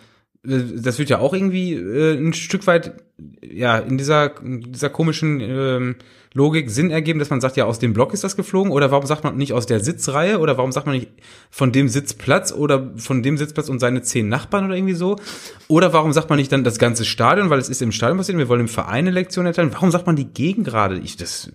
Das 0.44 0.98
wird 0.98 1.08
ja 1.08 1.18
auch 1.18 1.32
irgendwie 1.32 1.74
äh, 1.74 2.16
ein 2.16 2.32
Stück 2.32 2.66
weit, 2.66 2.94
ja, 3.42 3.78
in 3.78 3.96
dieser, 3.96 4.40
in 4.42 4.72
dieser 4.72 4.90
komischen, 4.90 5.40
ähm, 5.40 5.96
Logik 6.34 6.70
Sinn 6.70 6.90
ergeben, 6.90 7.18
dass 7.18 7.30
man 7.30 7.40
sagt, 7.40 7.56
ja, 7.56 7.66
aus 7.66 7.78
dem 7.78 7.92
Block 7.92 8.14
ist 8.14 8.24
das 8.24 8.36
geflogen? 8.36 8.72
Oder 8.72 8.90
warum 8.90 9.06
sagt 9.06 9.22
man 9.24 9.36
nicht 9.36 9.52
aus 9.52 9.66
der 9.66 9.80
Sitzreihe? 9.80 10.38
Oder 10.38 10.56
warum 10.56 10.72
sagt 10.72 10.86
man 10.86 10.96
nicht 10.96 11.10
von 11.50 11.72
dem 11.72 11.88
Sitzplatz 11.88 12.52
oder 12.52 12.92
von 12.96 13.22
dem 13.22 13.36
Sitzplatz 13.36 13.68
und 13.68 13.80
seine 13.80 14.02
zehn 14.02 14.28
Nachbarn 14.28 14.64
oder 14.64 14.76
irgendwie 14.76 14.94
so? 14.94 15.16
Oder 15.68 15.92
warum 15.92 16.12
sagt 16.12 16.30
man 16.30 16.38
nicht 16.38 16.50
dann 16.50 16.64
das 16.64 16.78
ganze 16.78 17.04
Stadion, 17.04 17.50
weil 17.50 17.58
es 17.58 17.68
ist 17.68 17.82
im 17.82 17.92
Stadion 17.92 18.16
passiert, 18.16 18.38
wir 18.38 18.48
wollen 18.48 18.62
im 18.62 18.68
Verein 18.68 19.06
eine 19.06 19.10
Lektion 19.10 19.44
erteilen? 19.44 19.72
Warum 19.72 19.90
sagt 19.90 20.06
man 20.06 20.16
die 20.16 20.32
Gegengrade? 20.32 20.98
Ich, 20.98 21.16
das, 21.16 21.52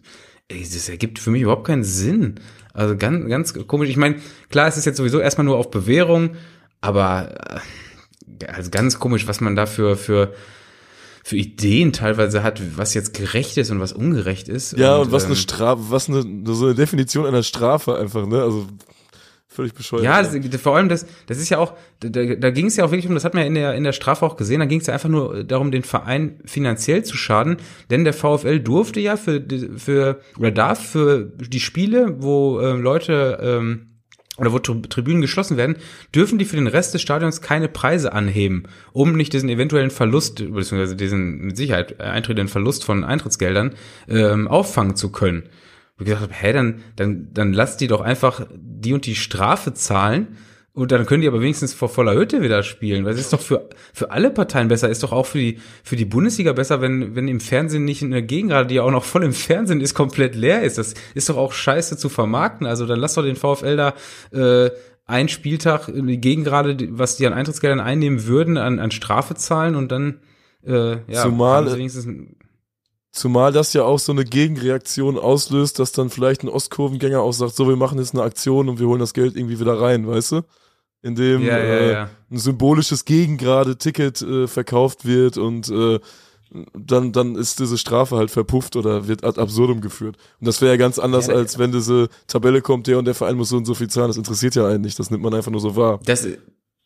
ey, 0.47 0.61
das 0.61 0.89
ergibt 0.89 1.17
für 1.17 1.31
mich 1.31 1.41
überhaupt 1.41 1.65
keinen 1.65 1.83
Sinn. 1.83 2.35
Also 2.73 2.95
ganz, 2.95 3.27
ganz 3.27 3.53
komisch. 3.65 3.89
Ich 3.89 3.97
meine, 3.97 4.17
klar, 4.49 4.67
es 4.67 4.77
ist 4.77 4.85
jetzt 4.85 4.97
sowieso 4.97 5.19
erstmal 5.19 5.45
nur 5.45 5.57
auf 5.57 5.71
Bewährung, 5.71 6.31
aber 6.81 7.33
äh, 7.55 7.59
also 8.47 8.69
ganz 8.69 8.99
komisch, 8.99 9.27
was 9.27 9.41
man 9.41 9.55
dafür 9.55 9.97
für 9.97 10.33
für 11.23 11.35
Ideen 11.35 11.91
teilweise 11.91 12.41
hat, 12.41 12.61
was 12.77 12.93
jetzt 12.93 13.13
gerecht 13.13 13.57
ist 13.57 13.69
und 13.69 13.81
was 13.81 13.91
ungerecht 13.91 14.47
ist. 14.47 14.77
Ja, 14.77 14.95
und, 14.95 15.07
und 15.07 15.11
was 15.11 15.23
ähm, 15.23 15.31
eine 15.31 15.35
Strafe, 15.35 15.81
was 15.89 16.07
eine, 16.07 16.23
so 16.45 16.67
eine 16.67 16.75
Definition 16.75 17.25
einer 17.25 17.43
Strafe 17.43 17.97
einfach, 17.97 18.25
ne? 18.25 18.41
Also 18.41 18.65
Völlig 19.57 19.73
bescheuert. 19.73 20.03
Ja, 20.03 20.21
das, 20.21 20.61
vor 20.61 20.75
allem 20.75 20.87
das, 20.87 21.07
das 21.25 21.39
ist 21.39 21.49
ja 21.49 21.57
auch, 21.57 21.73
da, 21.99 22.09
da 22.09 22.49
ging 22.51 22.67
es 22.67 22.75
ja 22.75 22.85
auch 22.85 22.91
wirklich 22.91 23.07
um, 23.07 23.15
das 23.15 23.25
hat 23.25 23.33
man 23.33 23.41
ja 23.41 23.47
in 23.47 23.55
der, 23.55 23.73
in 23.73 23.83
der 23.83 23.91
Strafe 23.91 24.23
auch 24.23 24.37
gesehen, 24.37 24.59
da 24.59 24.67
ging 24.67 24.81
es 24.81 24.85
ja 24.85 24.93
einfach 24.93 25.09
nur 25.09 25.43
darum, 25.43 25.71
den 25.71 25.81
Verein 25.81 26.39
finanziell 26.45 27.03
zu 27.03 27.17
schaden, 27.17 27.57
denn 27.89 28.03
der 28.03 28.13
VfL 28.13 28.59
durfte 28.59 28.99
ja 28.99 29.17
für, 29.17 29.43
für 29.77 30.19
oder 30.37 30.51
darf 30.51 30.85
für 30.85 31.33
die 31.39 31.59
Spiele, 31.59 32.17
wo 32.19 32.61
ähm, 32.61 32.83
Leute 32.83 33.39
ähm, 33.41 33.96
oder 34.37 34.53
wo 34.53 34.59
Tribünen 34.59 35.21
geschlossen 35.21 35.57
werden, 35.57 35.77
dürfen 36.13 36.37
die 36.37 36.45
für 36.45 36.55
den 36.55 36.67
Rest 36.67 36.93
des 36.93 37.01
Stadions 37.01 37.41
keine 37.41 37.67
Preise 37.67 38.13
anheben, 38.13 38.63
um 38.93 39.13
nicht 39.13 39.33
diesen 39.33 39.49
eventuellen 39.49 39.89
Verlust, 39.89 40.35
beziehungsweise 40.37 40.95
diesen 40.95 41.39
mit 41.39 41.57
Sicherheit 41.57 41.99
eintretenden 41.99 42.47
Verlust 42.47 42.83
von 42.83 43.03
Eintrittsgeldern 43.03 43.75
ähm, 44.07 44.47
auffangen 44.47 44.95
zu 44.95 45.11
können. 45.11 45.43
Und 45.97 46.07
ich 46.07 46.13
gesagt 46.13 46.21
habe, 46.21 46.33
hä, 46.33 46.53
dann, 46.53 46.83
dann, 46.95 47.29
dann 47.33 47.53
lass 47.53 47.77
die 47.77 47.87
doch 47.87 48.01
einfach 48.01 48.45
die 48.55 48.93
und 48.93 49.05
die 49.05 49.15
Strafe 49.15 49.73
zahlen 49.73 50.37
und 50.77 50.91
dann 50.91 51.07
können 51.07 51.21
die 51.21 51.27
aber 51.27 51.41
wenigstens 51.41 51.73
vor 51.73 51.89
voller 51.89 52.13
Hütte 52.13 52.43
wieder 52.43 52.61
spielen, 52.61 53.03
weil 53.03 53.15
es 53.15 53.19
ist 53.19 53.33
doch 53.33 53.41
für, 53.41 53.67
für 53.95 54.11
alle 54.11 54.29
Parteien 54.29 54.67
besser, 54.67 54.89
ist 54.89 55.01
doch 55.01 55.11
auch 55.11 55.25
für 55.25 55.39
die, 55.39 55.59
für 55.83 55.95
die 55.95 56.05
Bundesliga 56.05 56.53
besser, 56.53 56.81
wenn, 56.81 57.15
wenn 57.15 57.27
im 57.27 57.39
Fernsehen 57.39 57.83
nicht 57.83 58.03
eine 58.03 58.21
Gegengrade, 58.21 58.67
die 58.67 58.75
ja 58.75 58.83
auch 58.83 58.91
noch 58.91 59.03
voll 59.03 59.23
im 59.23 59.33
Fernsehen 59.33 59.81
ist, 59.81 59.95
komplett 59.95 60.35
leer 60.35 60.61
ist. 60.61 60.77
Das 60.77 60.93
ist 61.15 61.29
doch 61.29 61.37
auch 61.37 61.51
scheiße 61.51 61.97
zu 61.97 62.09
vermarkten. 62.09 62.67
Also 62.67 62.85
dann 62.85 62.99
lass 62.99 63.15
doch 63.15 63.23
den 63.23 63.35
VfL 63.35 63.75
da, 63.75 63.93
äh, 64.31 64.69
ein 65.05 65.29
Spieltag 65.29 65.91
die 65.91 66.21
Gegengrade, 66.21 66.77
was 66.91 67.17
die 67.17 67.25
an 67.25 67.33
Eintrittsgeldern 67.33 67.79
einnehmen 67.79 68.27
würden, 68.27 68.57
an, 68.57 68.77
an 68.77 68.91
Strafe 68.91 69.33
zahlen 69.33 69.75
und 69.75 69.91
dann, 69.91 70.19
äh, 70.63 70.97
ja, 71.11 71.23
Zumal, 71.23 71.75
wenigstens 71.75 72.07
Zumal 73.11 73.51
das 73.51 73.73
ja 73.73 73.83
auch 73.83 73.97
so 73.97 74.11
eine 74.11 74.25
Gegenreaktion 74.25 75.17
auslöst, 75.17 75.79
dass 75.79 75.91
dann 75.91 76.11
vielleicht 76.11 76.43
ein 76.43 76.49
Ostkurvengänger 76.49 77.19
auch 77.19 77.31
sagt, 77.31 77.55
so, 77.55 77.67
wir 77.67 77.77
machen 77.77 77.97
jetzt 77.97 78.13
eine 78.13 78.21
Aktion 78.21 78.69
und 78.69 78.79
wir 78.79 78.87
holen 78.87 78.99
das 78.99 79.15
Geld 79.15 79.35
irgendwie 79.35 79.59
wieder 79.59 79.81
rein, 79.81 80.05
weißt 80.05 80.33
du? 80.33 80.41
Indem 81.07 81.41
ja, 81.41 81.57
ja, 81.57 81.63
äh, 81.63 81.91
ja. 81.91 82.09
ein 82.29 82.37
symbolisches 82.37 83.05
Gegengrade-Ticket 83.05 84.21
äh, 84.21 84.47
verkauft 84.47 85.05
wird 85.05 85.37
und 85.37 85.69
äh, 85.69 85.99
dann, 86.73 87.11
dann 87.11 87.35
ist 87.35 87.59
diese 87.59 87.77
Strafe 87.77 88.17
halt 88.17 88.31
verpufft 88.31 88.75
oder 88.75 89.07
wird 89.07 89.23
ad 89.23 89.39
absurdum 89.39 89.81
geführt. 89.81 90.17
Und 90.39 90.47
das 90.47 90.61
wäre 90.61 90.71
ja 90.71 90.77
ganz 90.77 90.99
anders, 90.99 91.29
als 91.29 91.57
wenn 91.59 91.71
diese 91.71 92.09
Tabelle 92.27 92.61
kommt, 92.61 92.87
der 92.87 92.99
und 92.99 93.05
der 93.05 93.15
Verein 93.15 93.35
muss 93.35 93.49
so 93.49 93.57
und 93.57 93.65
so 93.65 93.73
viel 93.73 93.89
zahlen. 93.89 94.07
Das 94.07 94.17
interessiert 94.17 94.55
ja 94.55 94.67
einen 94.67 94.81
nicht, 94.81 94.99
das 94.99 95.09
nimmt 95.11 95.23
man 95.23 95.33
einfach 95.33 95.51
nur 95.51 95.61
so 95.61 95.75
wahr. 95.75 95.99
Das, 96.05 96.27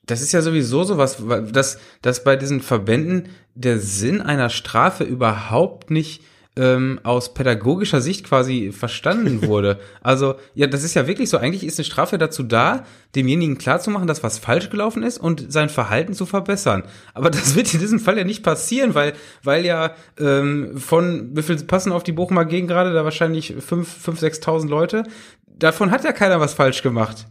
das 0.06 0.22
ist 0.22 0.32
ja 0.32 0.42
sowieso 0.42 0.84
sowas, 0.84 1.18
dass, 1.52 1.80
dass 2.02 2.24
bei 2.24 2.36
diesen 2.36 2.62
Verbänden 2.62 3.30
der 3.56 3.80
Sinn 3.80 4.22
einer 4.22 4.50
Strafe 4.50 5.04
überhaupt 5.04 5.92
nicht 5.92 6.24
ähm, 6.58 7.00
aus 7.04 7.34
pädagogischer 7.34 8.02
Sicht 8.02 8.26
quasi 8.26 8.72
verstanden 8.72 9.42
wurde. 9.48 9.80
also, 10.02 10.36
ja, 10.54 10.68
das 10.68 10.84
ist 10.84 10.94
ja 10.94 11.08
wirklich 11.08 11.30
so. 11.30 11.38
Eigentlich 11.38 11.64
ist 11.64 11.80
eine 11.80 11.86
Strafe 11.86 12.18
dazu 12.18 12.44
da, 12.44 12.86
demjenigen 13.16 13.58
klarzumachen, 13.58 14.08
dass 14.08 14.24
was 14.24 14.38
falsch 14.38 14.70
gelaufen 14.70 15.04
ist 15.04 15.18
und 15.18 15.52
sein 15.52 15.70
Verhalten 15.70 16.14
zu 16.14 16.26
verbessern. 16.26 16.84
Aber 17.14 17.30
das 17.30 17.56
wird 17.56 17.74
in 17.74 17.80
diesem 17.80 18.00
Fall 18.00 18.18
ja 18.18 18.24
nicht 18.24 18.44
passieren, 18.44 18.96
weil, 18.96 19.14
weil 19.44 19.66
ja 19.66 19.96
ähm, 20.20 20.78
von, 20.78 21.36
wie 21.36 21.42
viel 21.42 21.58
passen 21.64 21.92
auf 21.92 22.04
die 22.04 22.12
Bochumer 22.12 22.46
Gegend 22.46 22.70
gerade, 22.70 22.94
da 22.94 23.04
wahrscheinlich 23.06 23.56
fünf, 23.60 23.88
fünf, 23.88 24.20
sechstausend 24.20 24.70
Leute. 24.70 25.04
Davon 25.48 25.92
hat 25.92 26.04
ja 26.04 26.12
keiner 26.12 26.40
was 26.40 26.54
falsch 26.54 26.82
gemacht. 26.82 27.28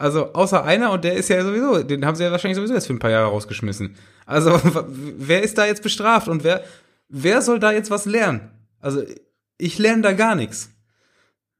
Also 0.00 0.32
außer 0.32 0.64
einer 0.64 0.92
und 0.92 1.04
der 1.04 1.12
ist 1.12 1.28
ja 1.28 1.44
sowieso, 1.44 1.82
den 1.82 2.06
haben 2.06 2.14
sie 2.14 2.24
ja 2.24 2.30
wahrscheinlich 2.30 2.56
sowieso 2.56 2.72
jetzt 2.72 2.86
für 2.86 2.94
ein 2.94 2.98
paar 2.98 3.10
Jahre 3.10 3.28
rausgeschmissen. 3.28 3.96
Also 4.24 4.58
wer 4.88 5.42
ist 5.42 5.58
da 5.58 5.66
jetzt 5.66 5.82
bestraft 5.82 6.26
und 6.26 6.42
wer, 6.42 6.64
wer 7.10 7.42
soll 7.42 7.58
da 7.58 7.72
jetzt 7.72 7.90
was 7.90 8.06
lernen? 8.06 8.50
Also 8.80 9.02
ich 9.58 9.78
lerne 9.78 10.02
da 10.02 10.12
gar 10.12 10.34
nichts. 10.34 10.70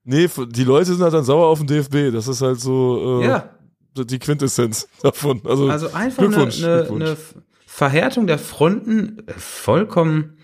Nee, 0.04 0.28
die 0.48 0.64
Leute 0.64 0.94
sind 0.94 1.02
halt 1.02 1.12
dann 1.12 1.24
sauer 1.24 1.48
auf 1.48 1.58
den 1.58 1.66
DFB. 1.66 2.12
Das 2.12 2.26
ist 2.26 2.40
halt 2.40 2.58
so 2.58 3.20
äh, 3.20 3.26
ja. 3.26 3.50
die 3.94 4.18
Quintessenz 4.18 4.88
davon. 5.02 5.42
Also, 5.44 5.68
also 5.68 5.92
einfach 5.92 6.24
eine, 6.24 6.36
eine, 6.36 6.88
eine 6.90 7.16
Verhärtung 7.66 8.26
der 8.26 8.38
Fronten 8.38 9.26
äh, 9.26 9.32
vollkommen. 9.36 10.38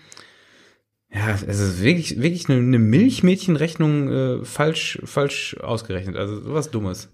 Ja, 1.09 1.31
es 1.31 1.59
ist 1.59 1.81
wirklich, 1.81 2.21
wirklich 2.21 2.49
eine, 2.49 2.59
eine 2.59 2.79
Milchmädchenrechnung 2.79 4.09
äh, 4.09 4.45
falsch, 4.45 4.99
falsch 5.05 5.57
ausgerechnet. 5.59 6.17
Also 6.17 6.39
sowas 6.41 6.69
Dummes. 6.69 7.09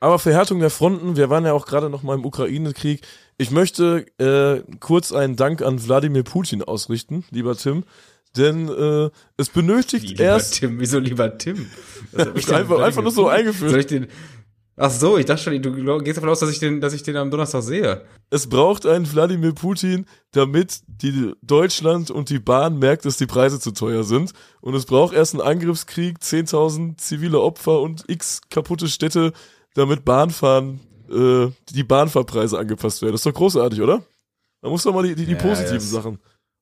Aber 0.00 0.18
Verhärtung 0.18 0.60
der 0.60 0.70
Fronten, 0.70 1.16
wir 1.16 1.30
waren 1.30 1.44
ja 1.44 1.52
auch 1.52 1.66
gerade 1.66 1.88
noch 1.88 2.02
mal 2.02 2.14
im 2.14 2.24
Ukraine-Krieg. 2.24 3.02
Ich 3.36 3.50
möchte 3.50 4.06
äh, 4.18 4.62
kurz 4.80 5.12
einen 5.12 5.36
Dank 5.36 5.62
an 5.62 5.84
Wladimir 5.84 6.22
Putin 6.22 6.62
ausrichten, 6.62 7.24
lieber 7.30 7.56
Tim. 7.56 7.84
Denn 8.36 8.68
äh, 8.68 9.10
es 9.36 9.48
benötigt 9.48 10.18
Wie, 10.18 10.22
erst. 10.22 10.54
Tim, 10.54 10.80
wieso 10.80 10.98
lieber 10.98 11.38
Tim? 11.38 11.66
einfach, 12.16 12.80
einfach 12.80 13.02
nur 13.02 13.12
so 13.12 13.28
eingeführt. 13.28 13.70
Soll 13.70 13.80
ich 13.80 13.86
den, 13.86 14.08
Ach 14.76 14.90
so, 14.90 15.16
ich 15.18 15.26
dachte 15.26 15.44
schon, 15.44 15.62
du 15.62 15.98
gehst 16.02 16.16
davon 16.16 16.30
aus, 16.30 16.40
dass 16.40 16.50
ich 16.50 16.58
den, 16.58 16.80
dass 16.80 16.92
ich 16.92 17.04
den 17.04 17.16
am 17.16 17.30
Donnerstag 17.30 17.62
sehe. 17.62 18.04
Es 18.30 18.48
braucht 18.48 18.86
einen 18.86 19.10
Wladimir 19.10 19.52
Putin, 19.52 20.06
damit 20.32 20.80
die 20.88 21.32
Deutschland 21.42 22.10
und 22.10 22.28
die 22.28 22.40
Bahn 22.40 22.80
merkt, 22.80 23.04
dass 23.04 23.16
die 23.16 23.26
Preise 23.26 23.60
zu 23.60 23.70
teuer 23.70 24.02
sind. 24.02 24.32
Und 24.60 24.74
es 24.74 24.86
braucht 24.86 25.14
erst 25.14 25.34
einen 25.34 25.42
Angriffskrieg, 25.42 26.18
10.000 26.18 26.98
zivile 26.98 27.40
Opfer 27.40 27.80
und 27.80 28.02
x 28.08 28.40
kaputte 28.50 28.88
Städte, 28.88 29.32
damit 29.74 30.04
Bahnfahren, 30.04 30.80
äh, 31.10 31.50
die 31.70 31.84
Bahnfahrpreise 31.84 32.58
angepasst 32.58 33.02
werden. 33.02 33.12
Das 33.12 33.20
ist 33.20 33.26
doch 33.26 33.38
großartig, 33.38 33.80
oder? 33.80 34.02
Man 34.62 34.72
muss 34.72 34.82
doch 34.82 34.94
mal 34.94 35.02
die, 35.02 35.14
die, 35.14 35.26
die 35.26 35.32
ja, 35.32 35.38
positiven 35.38 35.74
yes. 35.74 35.90
Sachen 35.90 36.18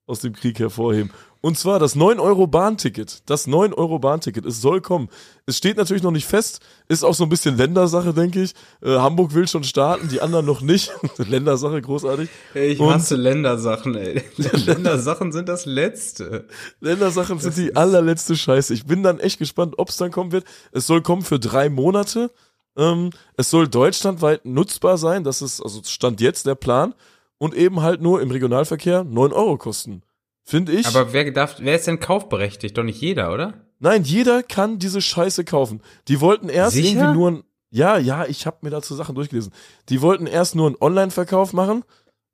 aus 0.06 0.20
dem 0.20 0.32
Krieg 0.32 0.58
hervorheben. 0.58 1.12
Und 1.40 1.58
zwar 1.58 1.78
das 1.78 1.96
9-Euro-Bahnticket. 1.96 3.28
Das 3.28 3.48
9-Euro-Bahnticket, 3.48 4.46
es 4.46 4.60
soll 4.60 4.80
kommen. 4.80 5.08
Es 5.46 5.56
steht 5.56 5.76
natürlich 5.76 6.02
noch 6.02 6.12
nicht 6.12 6.26
fest, 6.26 6.60
ist 6.88 7.04
auch 7.04 7.14
so 7.14 7.24
ein 7.24 7.28
bisschen 7.28 7.56
Ländersache, 7.56 8.12
denke 8.14 8.42
ich. 8.42 8.54
Äh, 8.80 8.96
Hamburg 8.98 9.34
will 9.34 9.48
schon 9.48 9.64
starten, 9.64 10.08
die 10.08 10.20
anderen 10.20 10.46
noch 10.46 10.60
nicht. 10.60 10.92
Ländersache, 11.18 11.80
großartig. 11.80 12.28
Ich 12.54 12.78
Und 12.78 12.94
hasse 12.94 13.16
Ländersachen, 13.16 13.96
ey. 13.96 14.22
Ländersachen 14.36 15.32
sind 15.32 15.48
das 15.48 15.66
Letzte. 15.66 16.46
Ländersachen 16.80 17.38
sind 17.40 17.56
die 17.56 17.74
allerletzte 17.74 18.36
Scheiße. 18.36 18.74
Ich 18.74 18.86
bin 18.86 19.02
dann 19.02 19.18
echt 19.18 19.38
gespannt, 19.38 19.74
ob 19.78 19.88
es 19.88 19.96
dann 19.96 20.12
kommen 20.12 20.30
wird. 20.30 20.44
Es 20.70 20.86
soll 20.86 21.02
kommen 21.02 21.22
für 21.22 21.40
drei 21.40 21.68
Monate. 21.68 22.30
Ähm, 22.76 23.10
es 23.36 23.50
soll 23.50 23.68
deutschlandweit 23.68 24.44
nutzbar 24.44 24.98
sein, 24.98 25.24
das 25.24 25.42
ist, 25.42 25.60
also 25.60 25.82
Stand 25.84 26.20
jetzt 26.20 26.46
der 26.46 26.54
Plan, 26.54 26.94
und 27.38 27.54
eben 27.54 27.82
halt 27.82 28.00
nur 28.00 28.22
im 28.22 28.30
Regionalverkehr 28.30 29.04
9 29.04 29.32
Euro 29.32 29.58
kosten. 29.58 30.02
Finde 30.44 30.72
ich. 30.72 30.86
Aber 30.86 31.12
wer 31.12 31.30
darf, 31.30 31.56
wer 31.58 31.76
ist 31.76 31.86
denn 31.86 32.00
kaufberechtigt? 32.00 32.76
Doch 32.76 32.82
nicht 32.84 33.00
jeder, 33.00 33.32
oder? 33.32 33.54
Nein, 33.78 34.04
jeder 34.04 34.42
kann 34.42 34.78
diese 34.78 35.00
Scheiße 35.00 35.44
kaufen. 35.44 35.82
Die 36.08 36.20
wollten 36.20 36.48
erst 36.48 36.76
Sicher? 36.76 36.88
irgendwie 36.88 37.18
nur 37.18 37.30
ein, 37.30 37.44
ja, 37.70 37.98
ja, 37.98 38.26
ich 38.26 38.46
habe 38.46 38.58
mir 38.62 38.70
dazu 38.70 38.94
Sachen 38.94 39.14
durchgelesen. 39.14 39.52
Die 39.88 40.02
wollten 40.02 40.26
erst 40.26 40.54
nur 40.54 40.66
einen 40.66 40.76
Online-Verkauf 40.80 41.52
machen. 41.52 41.84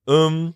Ähm, 0.07 0.55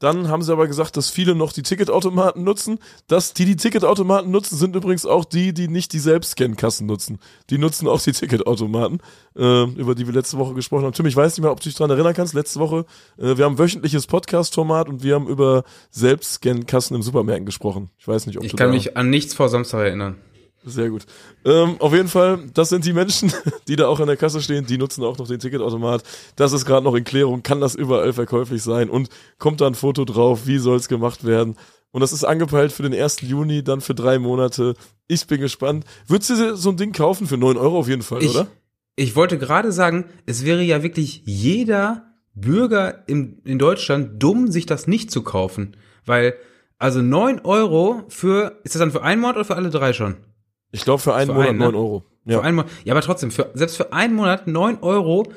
dann 0.00 0.28
haben 0.28 0.42
sie 0.42 0.50
aber 0.50 0.66
gesagt, 0.66 0.96
dass 0.96 1.10
viele 1.10 1.34
noch 1.34 1.52
die 1.52 1.62
Ticketautomaten 1.62 2.42
nutzen. 2.42 2.78
Dass 3.06 3.34
die, 3.34 3.44
die 3.44 3.56
Ticketautomaten 3.56 4.30
nutzen, 4.30 4.56
sind 4.56 4.74
übrigens 4.74 5.04
auch 5.04 5.26
die, 5.26 5.52
die 5.52 5.68
nicht 5.68 5.92
die 5.92 5.98
Selbstscan-Kassen 5.98 6.86
nutzen. 6.86 7.18
Die 7.50 7.58
nutzen 7.58 7.86
auch 7.86 8.00
die 8.00 8.12
Ticketautomaten, 8.12 9.02
äh, 9.36 9.64
über 9.64 9.94
die 9.94 10.06
wir 10.06 10.14
letzte 10.14 10.38
Woche 10.38 10.54
gesprochen 10.54 10.86
haben. 10.86 10.94
Tim, 10.94 11.04
ich 11.04 11.14
weiß 11.14 11.36
nicht 11.36 11.42
mehr, 11.42 11.52
ob 11.52 11.60
du 11.60 11.68
dich 11.68 11.76
daran 11.76 11.90
erinnern 11.90 12.14
kannst. 12.14 12.32
Letzte 12.32 12.60
Woche, 12.60 12.86
äh, 13.18 13.36
wir 13.36 13.44
haben 13.44 13.58
wöchentliches 13.58 14.06
Podcast-Format 14.06 14.88
und 14.88 15.02
wir 15.02 15.16
haben 15.16 15.28
über 15.28 15.64
Selbstscan-Kassen 15.90 16.96
im 16.96 17.02
Supermärkten 17.02 17.44
gesprochen. 17.44 17.90
Ich 17.98 18.08
weiß 18.08 18.26
nicht, 18.26 18.38
ob 18.38 18.44
ich 18.44 18.52
du 18.52 18.56
kann 18.56 18.70
mich 18.70 18.96
an 18.96 19.10
nichts 19.10 19.34
vor 19.34 19.50
Samstag 19.50 19.80
erinnern. 19.80 20.16
Sehr 20.64 20.90
gut. 20.90 21.06
Ähm, 21.44 21.76
auf 21.78 21.94
jeden 21.94 22.08
Fall, 22.08 22.38
das 22.52 22.68
sind 22.68 22.84
die 22.84 22.92
Menschen, 22.92 23.32
die 23.68 23.76
da 23.76 23.86
auch 23.86 23.98
an 24.00 24.08
der 24.08 24.16
Kasse 24.16 24.42
stehen, 24.42 24.66
die 24.66 24.76
nutzen 24.76 25.02
auch 25.04 25.16
noch 25.16 25.26
den 25.26 25.38
Ticketautomat. 25.38 26.02
Das 26.36 26.52
ist 26.52 26.66
gerade 26.66 26.84
noch 26.84 26.94
in 26.94 27.04
Klärung, 27.04 27.42
kann 27.42 27.60
das 27.60 27.74
überall 27.74 28.12
verkäuflich 28.12 28.62
sein 28.62 28.90
und 28.90 29.08
kommt 29.38 29.60
da 29.60 29.66
ein 29.66 29.74
Foto 29.74 30.04
drauf, 30.04 30.46
wie 30.46 30.58
soll 30.58 30.76
es 30.76 30.88
gemacht 30.88 31.24
werden. 31.24 31.56
Und 31.92 32.02
das 32.02 32.12
ist 32.12 32.24
angepeilt 32.24 32.72
für 32.72 32.82
den 32.82 32.94
1. 32.94 33.22
Juni, 33.22 33.64
dann 33.64 33.80
für 33.80 33.94
drei 33.94 34.18
Monate. 34.18 34.74
Ich 35.08 35.26
bin 35.26 35.40
gespannt. 35.40 35.84
Würdest 36.06 36.30
du 36.30 36.56
so 36.56 36.70
ein 36.70 36.76
Ding 36.76 36.92
kaufen 36.92 37.26
für 37.26 37.36
neun 37.36 37.56
Euro 37.56 37.78
auf 37.78 37.88
jeden 37.88 38.02
Fall, 38.02 38.22
ich, 38.22 38.30
oder? 38.30 38.46
Ich 38.96 39.16
wollte 39.16 39.38
gerade 39.38 39.72
sagen, 39.72 40.04
es 40.26 40.44
wäre 40.44 40.62
ja 40.62 40.82
wirklich 40.82 41.22
jeder 41.24 42.04
Bürger 42.34 43.02
in, 43.08 43.40
in 43.44 43.58
Deutschland 43.58 44.22
dumm, 44.22 44.50
sich 44.52 44.66
das 44.66 44.86
nicht 44.86 45.10
zu 45.10 45.22
kaufen. 45.22 45.76
Weil, 46.06 46.34
also 46.78 47.02
neun 47.02 47.40
Euro 47.40 48.04
für, 48.08 48.60
ist 48.62 48.74
das 48.74 48.80
dann 48.80 48.92
für 48.92 49.02
einen 49.02 49.20
Monat 49.20 49.36
oder 49.36 49.44
für 49.44 49.56
alle 49.56 49.70
drei 49.70 49.92
schon? 49.92 50.16
Ich 50.72 50.82
glaube 50.82 51.02
für 51.02 51.14
einen 51.14 51.28
für 51.28 51.34
Monat 51.34 51.48
einen, 51.48 51.58
9 51.58 51.72
ne? 51.72 51.78
Euro. 51.78 52.04
Ja. 52.24 52.38
Für 52.38 52.44
einen 52.44 52.56
Monat. 52.56 52.70
Ja, 52.84 52.94
aber 52.94 53.02
trotzdem, 53.02 53.30
für, 53.30 53.50
selbst 53.54 53.76
für 53.76 53.92
einen 53.92 54.14
Monat 54.14 54.46
9 54.46 54.78
Euro. 54.82 55.32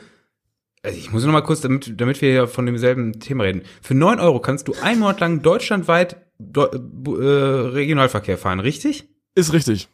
Also 0.84 0.98
ich 0.98 1.12
muss 1.12 1.24
nur 1.24 1.32
mal 1.32 1.42
kurz, 1.42 1.62
damit, 1.62 2.00
damit 2.00 2.22
wir 2.22 2.30
hier 2.30 2.48
von 2.48 2.66
demselben 2.66 3.20
Thema 3.20 3.46
reden. 3.46 3.64
Für 3.82 3.96
9 3.96 4.20
Euro 4.20 4.40
kannst 4.40 4.68
du 4.68 4.74
einen 4.82 5.00
Monat 5.00 5.20
lang 5.20 5.42
deutschlandweit 5.42 6.18
Do 6.40 6.66
äh, 6.66 7.70
Regionalverkehr 7.70 8.38
fahren, 8.38 8.60
richtig? 8.60 9.08
Ist 9.36 9.54
richtig. 9.54 9.88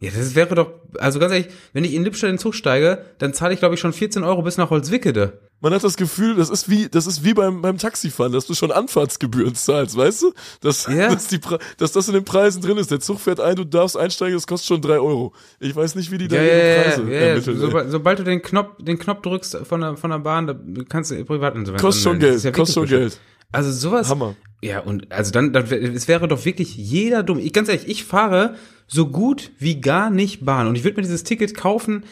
Ja, 0.00 0.10
das 0.10 0.34
wäre 0.34 0.54
doch, 0.54 0.72
also 0.98 1.18
ganz 1.18 1.32
ehrlich, 1.32 1.48
wenn 1.72 1.84
ich 1.84 1.94
in 1.94 2.04
Lippstadt 2.04 2.28
in 2.28 2.34
den 2.34 2.40
Zug 2.40 2.54
steige, 2.54 3.04
dann 3.18 3.32
zahle 3.32 3.54
ich, 3.54 3.60
glaube 3.60 3.74
ich, 3.74 3.80
schon 3.80 3.92
14 3.92 4.24
Euro 4.24 4.42
bis 4.42 4.58
nach 4.58 4.70
Holzwickede. 4.70 5.45
Man 5.60 5.72
hat 5.72 5.82
das 5.82 5.96
Gefühl, 5.96 6.36
das 6.36 6.50
ist 6.50 6.68
wie, 6.68 6.88
das 6.88 7.06
ist 7.06 7.24
wie 7.24 7.32
beim, 7.34 7.62
beim 7.62 7.78
Taxifahren, 7.78 8.32
dass 8.32 8.46
du 8.46 8.54
schon 8.54 8.70
Anfahrtsgebühren 8.70 9.54
zahlst, 9.54 9.96
weißt 9.96 10.22
du? 10.22 10.32
Dass, 10.60 10.86
Ja. 10.86 11.08
dass, 11.12 11.28
die, 11.28 11.40
dass 11.78 11.92
das 11.92 12.08
in 12.08 12.14
den 12.14 12.24
Preisen 12.24 12.60
drin 12.62 12.76
ist. 12.76 12.90
Der 12.90 13.00
Zug 13.00 13.20
fährt 13.20 13.40
ein, 13.40 13.56
du 13.56 13.64
darfst 13.64 13.96
einsteigen, 13.96 14.34
das 14.34 14.46
kostet 14.46 14.68
schon 14.68 14.82
drei 14.82 14.98
Euro. 14.98 15.32
Ich 15.60 15.74
weiß 15.74 15.94
nicht, 15.94 16.10
wie 16.10 16.18
die 16.18 16.28
da 16.28 16.36
Ja, 16.36 16.42
ihre 16.42 16.76
ja, 16.76 16.82
Preise 16.82 17.02
ja, 17.02 17.18
ermitteln. 17.20 17.62
ey. 17.62 17.90
Sobald, 17.90 18.18
du 18.18 18.24
den 18.24 18.42
Knopf, 18.42 18.76
den 18.80 18.98
Knopf 18.98 19.22
drückst 19.22 19.56
von 19.64 19.80
der, 19.80 19.96
von 19.96 20.10
der 20.10 20.18
Bahn, 20.18 20.46
da 20.46 20.56
kannst 20.88 21.10
du 21.10 21.24
Privatinsolvenz 21.24 21.80
Kostet 21.82 22.02
schon 22.04 22.18
Geld, 22.18 22.42
ja 22.42 22.50
kostet 22.52 22.74
schon 22.74 22.86
Geld. 22.86 23.18
Also 23.52 23.72
sowas. 23.72 24.10
Hammer. 24.10 24.34
Ja, 24.62 24.80
und 24.80 25.10
also 25.12 25.30
dann, 25.30 25.52
dann 25.52 25.64
es 25.66 26.08
wäre 26.08 26.28
doch 26.28 26.44
wirklich 26.44 26.76
jeder 26.76 27.22
dumm. 27.22 27.38
Ich 27.38 27.52
ganz 27.52 27.68
ehrlich, 27.68 27.88
ich 27.88 28.04
fahre 28.04 28.56
so 28.86 29.06
gut 29.08 29.52
wie 29.58 29.80
gar 29.80 30.10
nicht 30.10 30.44
Bahn 30.44 30.66
und 30.66 30.76
ich 30.76 30.84
würde 30.84 30.96
mir 30.96 31.02
dieses 31.02 31.24
Ticket 31.24 31.54
kaufen, 31.54 32.04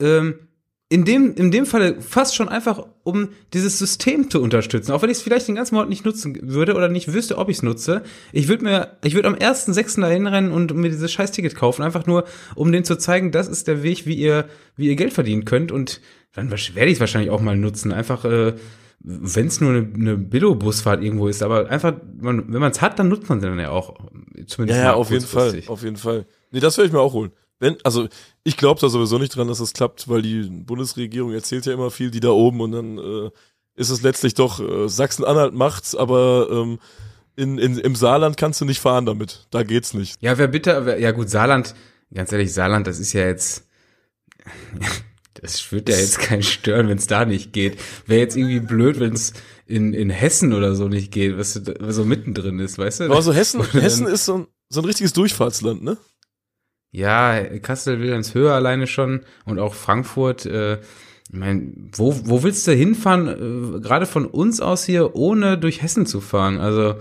ähm, 0.00 0.34
in 0.90 1.04
dem, 1.04 1.34
in 1.34 1.50
dem 1.50 1.64
Falle 1.66 2.00
fast 2.00 2.36
schon 2.36 2.48
einfach, 2.48 2.86
um 3.02 3.30
dieses 3.52 3.78
System 3.78 4.30
zu 4.30 4.42
unterstützen. 4.42 4.92
Auch 4.92 5.02
wenn 5.02 5.10
ich 5.10 5.18
es 5.18 5.22
vielleicht 5.22 5.48
den 5.48 5.54
ganzen 5.54 5.74
Monat 5.74 5.88
nicht 5.88 6.04
nutzen 6.04 6.38
würde 6.42 6.74
oder 6.74 6.88
nicht 6.88 7.12
wüsste, 7.12 7.38
ob 7.38 7.48
ich 7.48 7.56
es 7.56 7.62
nutze. 7.62 8.02
Ich 8.32 8.48
würde 8.48 8.64
mir, 8.64 8.98
ich 9.02 9.14
würde 9.14 9.28
am 9.28 9.34
1.6. 9.34 10.02
da 10.02 10.08
hinrennen 10.08 10.52
und 10.52 10.74
mir 10.74 10.90
dieses 10.90 11.10
scheiß 11.10 11.32
Ticket 11.32 11.54
kaufen, 11.54 11.82
einfach 11.82 12.06
nur, 12.06 12.24
um 12.54 12.70
denen 12.70 12.84
zu 12.84 12.96
zeigen, 12.96 13.32
das 13.32 13.48
ist 13.48 13.66
der 13.66 13.82
Weg, 13.82 14.06
wie 14.06 14.14
ihr, 14.14 14.46
wie 14.76 14.88
ihr 14.88 14.96
Geld 14.96 15.14
verdienen 15.14 15.46
könnt. 15.46 15.72
Und 15.72 16.00
dann 16.34 16.50
werde 16.50 16.86
ich 16.90 16.94
es 16.94 17.00
wahrscheinlich 17.00 17.30
auch 17.30 17.40
mal 17.40 17.56
nutzen. 17.56 17.90
Einfach, 17.92 18.26
äh, 18.26 18.54
wenn 19.00 19.46
es 19.46 19.60
nur 19.60 19.70
eine, 19.70 19.88
eine 19.94 20.16
Billo-Busfahrt 20.18 21.02
irgendwo 21.02 21.28
ist, 21.28 21.42
aber 21.42 21.70
einfach, 21.70 21.94
man, 22.20 22.52
wenn 22.52 22.60
man 22.60 22.72
es 22.72 22.82
hat, 22.82 22.98
dann 22.98 23.08
nutzt 23.08 23.28
man 23.28 23.38
es 23.38 23.44
dann 23.44 23.58
ja 23.58 23.70
auch. 23.70 23.94
Zumindest 24.46 24.78
Ja, 24.78 24.84
ja, 24.84 24.94
auf 24.94 25.10
jeden 25.10 25.26
Fall, 25.26 25.62
auf 25.66 25.82
jeden 25.82 25.96
Fall. 25.96 26.26
Nee, 26.50 26.60
das 26.60 26.76
werde 26.76 26.86
ich 26.86 26.92
mir 26.92 27.00
auch 27.00 27.14
holen. 27.14 27.32
Wenn, 27.60 27.76
also 27.84 28.08
ich 28.42 28.56
glaube 28.56 28.80
da 28.80 28.88
sowieso 28.88 29.18
nicht 29.18 29.36
dran, 29.36 29.48
dass 29.48 29.58
das 29.58 29.72
klappt, 29.72 30.08
weil 30.08 30.22
die 30.22 30.42
Bundesregierung 30.42 31.32
erzählt 31.32 31.66
ja 31.66 31.72
immer 31.72 31.90
viel, 31.90 32.10
die 32.10 32.20
da 32.20 32.30
oben 32.30 32.60
und 32.60 32.72
dann 32.72 32.98
äh, 32.98 33.30
ist 33.76 33.90
es 33.90 34.02
letztlich 34.02 34.34
doch 34.34 34.60
äh, 34.60 34.88
Sachsen-Anhalt 34.88 35.54
macht's, 35.54 35.94
aber 35.94 36.48
ähm, 36.50 36.78
in, 37.36 37.58
in, 37.58 37.78
im 37.78 37.96
Saarland 37.96 38.36
kannst 38.36 38.60
du 38.60 38.64
nicht 38.64 38.80
fahren 38.80 39.06
damit. 39.06 39.46
Da 39.50 39.62
geht's 39.62 39.94
nicht. 39.94 40.22
Ja, 40.22 40.38
wer 40.38 40.48
bitte, 40.48 40.86
wer, 40.86 40.98
ja 40.98 41.10
gut, 41.10 41.28
Saarland, 41.28 41.74
ganz 42.12 42.32
ehrlich, 42.32 42.52
Saarland, 42.52 42.86
das 42.86 42.98
ist 42.98 43.12
ja 43.12 43.26
jetzt, 43.26 43.66
das 45.34 45.72
wird 45.72 45.88
ja 45.88 45.96
jetzt 45.96 46.18
keinen 46.20 46.42
stören, 46.42 46.88
wenn 46.88 46.98
es 46.98 47.06
da 47.06 47.24
nicht 47.24 47.52
geht. 47.52 47.78
Wäre 48.06 48.20
jetzt 48.20 48.36
irgendwie 48.36 48.60
blöd, 48.60 49.00
wenn 49.00 49.14
es 49.14 49.32
in, 49.66 49.94
in 49.94 50.10
Hessen 50.10 50.52
oder 50.52 50.74
so 50.74 50.88
nicht 50.88 51.10
geht, 51.10 51.36
was 51.36 51.54
so 51.54 52.04
mittendrin 52.04 52.58
ist, 52.60 52.78
weißt 52.78 53.00
du? 53.00 53.04
Aber 53.04 53.22
so 53.22 53.32
Hessen, 53.32 53.64
Hessen 53.72 54.06
ist 54.06 54.26
so 54.26 54.38
ein, 54.38 54.46
so 54.68 54.80
ein 54.80 54.84
richtiges 54.84 55.12
Durchfahrtsland, 55.12 55.82
ne? 55.82 55.96
Ja, 56.94 57.42
Kassel 57.58 57.98
will 57.98 58.12
ins 58.12 58.34
Höhe 58.34 58.52
alleine 58.52 58.86
schon 58.86 59.22
und 59.46 59.58
auch 59.58 59.74
Frankfurt. 59.74 60.46
Äh, 60.46 60.74
ich 60.74 61.32
mein, 61.32 61.90
wo, 61.92 62.14
wo 62.26 62.44
willst 62.44 62.68
du 62.68 62.72
hinfahren, 62.72 63.26
äh, 63.26 63.80
gerade 63.80 64.06
von 64.06 64.26
uns 64.26 64.60
aus 64.60 64.84
hier, 64.84 65.16
ohne 65.16 65.58
durch 65.58 65.82
Hessen 65.82 66.06
zu 66.06 66.20
fahren? 66.20 66.58
Also 66.58 66.94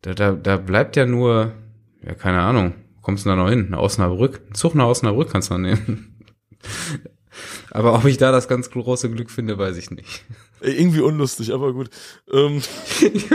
da, 0.00 0.14
da, 0.14 0.32
da 0.32 0.56
bleibt 0.56 0.96
ja 0.96 1.04
nur, 1.04 1.52
ja, 2.02 2.14
keine 2.14 2.40
Ahnung, 2.40 2.72
kommst 3.02 3.26
du 3.26 3.28
da 3.28 3.36
noch 3.36 3.50
hin? 3.50 3.66
Nach 3.68 3.80
Osnabrück? 3.80 4.40
Ein 4.48 4.54
Zug 4.54 4.74
nach 4.74 4.86
Osnabrück 4.86 5.30
kannst 5.30 5.50
du 5.50 5.58
noch 5.58 5.60
nehmen. 5.60 6.16
Aber 7.70 7.94
ob 7.94 8.04
ich 8.04 8.16
da 8.16 8.32
das 8.32 8.48
ganz 8.48 8.70
große 8.70 9.10
Glück 9.10 9.30
finde, 9.30 9.58
weiß 9.58 9.76
ich 9.76 9.90
nicht. 9.90 10.24
Irgendwie 10.60 11.00
unlustig, 11.00 11.52
aber 11.52 11.72
gut. 11.72 11.90
Ähm, 12.32 12.62
ich, 13.00 13.30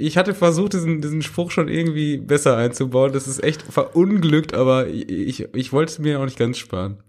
ich, 0.00 0.16
hatte 0.16 0.34
versucht, 0.34 0.74
diesen, 0.74 1.00
diesen 1.00 1.22
Spruch 1.22 1.50
schon 1.50 1.68
irgendwie 1.68 2.18
besser 2.18 2.56
einzubauen. 2.56 3.12
Das 3.12 3.26
ist 3.26 3.42
echt 3.42 3.62
verunglückt, 3.62 4.54
aber 4.54 4.86
ich, 4.86 5.40
ich, 5.52 5.72
wollte 5.72 5.92
es 5.92 5.98
mir 5.98 6.20
auch 6.20 6.24
nicht 6.24 6.38
ganz 6.38 6.58
sparen. 6.58 7.02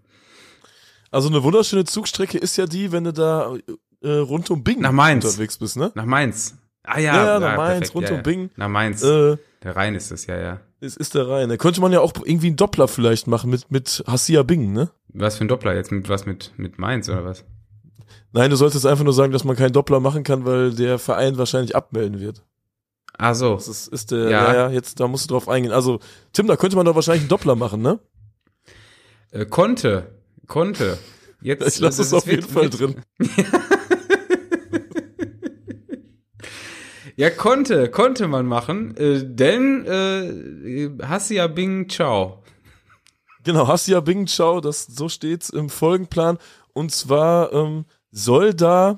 also 1.12 1.30
eine 1.30 1.44
wunderschöne 1.44 1.86
Zugstrecke 1.86 2.40
ist 2.40 2.58
ja 2.58 2.66
die, 2.66 2.92
wenn 2.92 3.04
du 3.04 3.14
da 3.14 3.56
äh, 4.02 4.10
rund 4.10 4.50
um 4.50 4.64
Bingen 4.64 4.82
Nach 4.82 4.92
Mainz. 4.92 5.24
unterwegs 5.24 5.58
bist, 5.58 5.78
ne? 5.78 5.92
Nach 5.94 6.06
Mainz. 6.06 6.56
Ah 6.84 7.00
ja, 7.00 7.16
Ja, 7.16 7.26
ja, 7.26 7.40
nach 7.40 7.58
Mainz, 7.58 7.92
perfekt, 7.92 7.96
rund 7.96 8.10
ja, 8.10 8.16
um 8.16 8.24
Bingen. 8.24 8.52
Nach 8.56 8.68
Mainz. 8.70 9.04
Äh, 9.04 9.38
Der 9.64 9.76
Rhein 9.76 9.94
ist 9.94 10.12
es, 10.12 10.26
ja, 10.26 10.38
ja. 10.38 10.62
Es 10.82 10.98
ist 10.98 11.16
der 11.16 11.28
Rhein. 11.28 11.50
Da 11.50 11.58
könnte 11.58 11.82
man 11.82 11.92
ja 11.92 12.02
auch 12.02 12.14
irgendwie 12.24 12.48
einen 12.48 12.56
Doppler 12.56 12.88
vielleicht 12.88 13.28
machen 13.28 13.50
mit, 13.50 13.72
mit 13.72 14.04
Hassia 14.08 14.44
Bingen, 14.44 14.74
ne? 14.74 14.90
Was 15.14 15.38
für 15.38 15.46
ein 15.46 15.48
Doppler 15.48 15.76
jetzt 15.76 15.92
mit 15.92 16.10
was 16.10 16.26
mit, 16.26 16.52
mit 16.58 16.80
Mainz 16.80 17.08
oder 17.10 17.24
was? 17.26 17.46
Nein, 18.34 18.50
du 18.50 18.56
solltest 18.56 18.86
einfach 18.86 19.04
nur 19.04 19.14
sagen, 19.14 19.32
dass 19.32 19.44
man 19.44 19.56
keinen 19.56 19.74
Doppler 19.74 20.00
machen 20.00 20.24
kann, 20.24 20.46
weil 20.46 20.74
der 20.74 21.00
Verein 21.00 21.38
wahrscheinlich 21.38 21.76
abmelden 21.76 22.20
wird. 22.20 22.44
Ah 23.18 23.34
so. 23.34 23.56
Das 23.56 23.68
ist, 23.68 23.88
ist 23.88 24.12
der, 24.12 24.30
Ja. 24.30 24.30
ja. 24.30 24.54
ja, 24.54 24.70
jetzt, 24.70 25.00
da 25.00 25.08
musst 25.08 25.30
du 25.30 25.34
drauf 25.34 25.48
eingehen. 25.50 25.72
Also, 25.74 26.00
Tim, 26.34 26.48
da 26.48 26.56
könnte 26.56 26.76
man 26.76 26.86
doch 26.86 26.96
wahrscheinlich 26.96 27.22
einen 27.24 27.30
Doppler 27.30 27.56
machen, 27.56 27.82
ne? 27.82 28.00
Äh, 29.32 29.46
konnte. 29.46 30.16
Konnte. 30.48 30.98
Jetzt, 31.42 31.68
Ich 31.68 31.80
lasse 31.80 31.98
das 32.00 32.08
es 32.08 32.14
auf 32.14 32.28
jeden 32.28 32.48
Fall 32.48 32.70
drin. 32.70 32.96
Ja, 37.22 37.30
konnte, 37.30 37.92
konnte 37.92 38.28
man 38.28 38.48
machen, 38.48 38.98
äh, 38.98 39.24
denn 39.24 39.86
äh, 39.86 40.90
Hassia 41.06 41.46
Bing 41.46 41.88
Ciao. 41.88 42.42
Genau, 43.44 43.68
Hassia 43.68 44.00
Bingen, 44.00 44.26
ciao, 44.26 44.60
das, 44.60 44.88
so 44.88 45.08
steht's 45.08 45.52
im 45.52 45.70
Folgenplan. 45.70 46.40
Und 46.74 46.92
zwar 46.92 47.54
ähm, 47.54 47.86
soll 48.10 48.56
da 48.56 48.98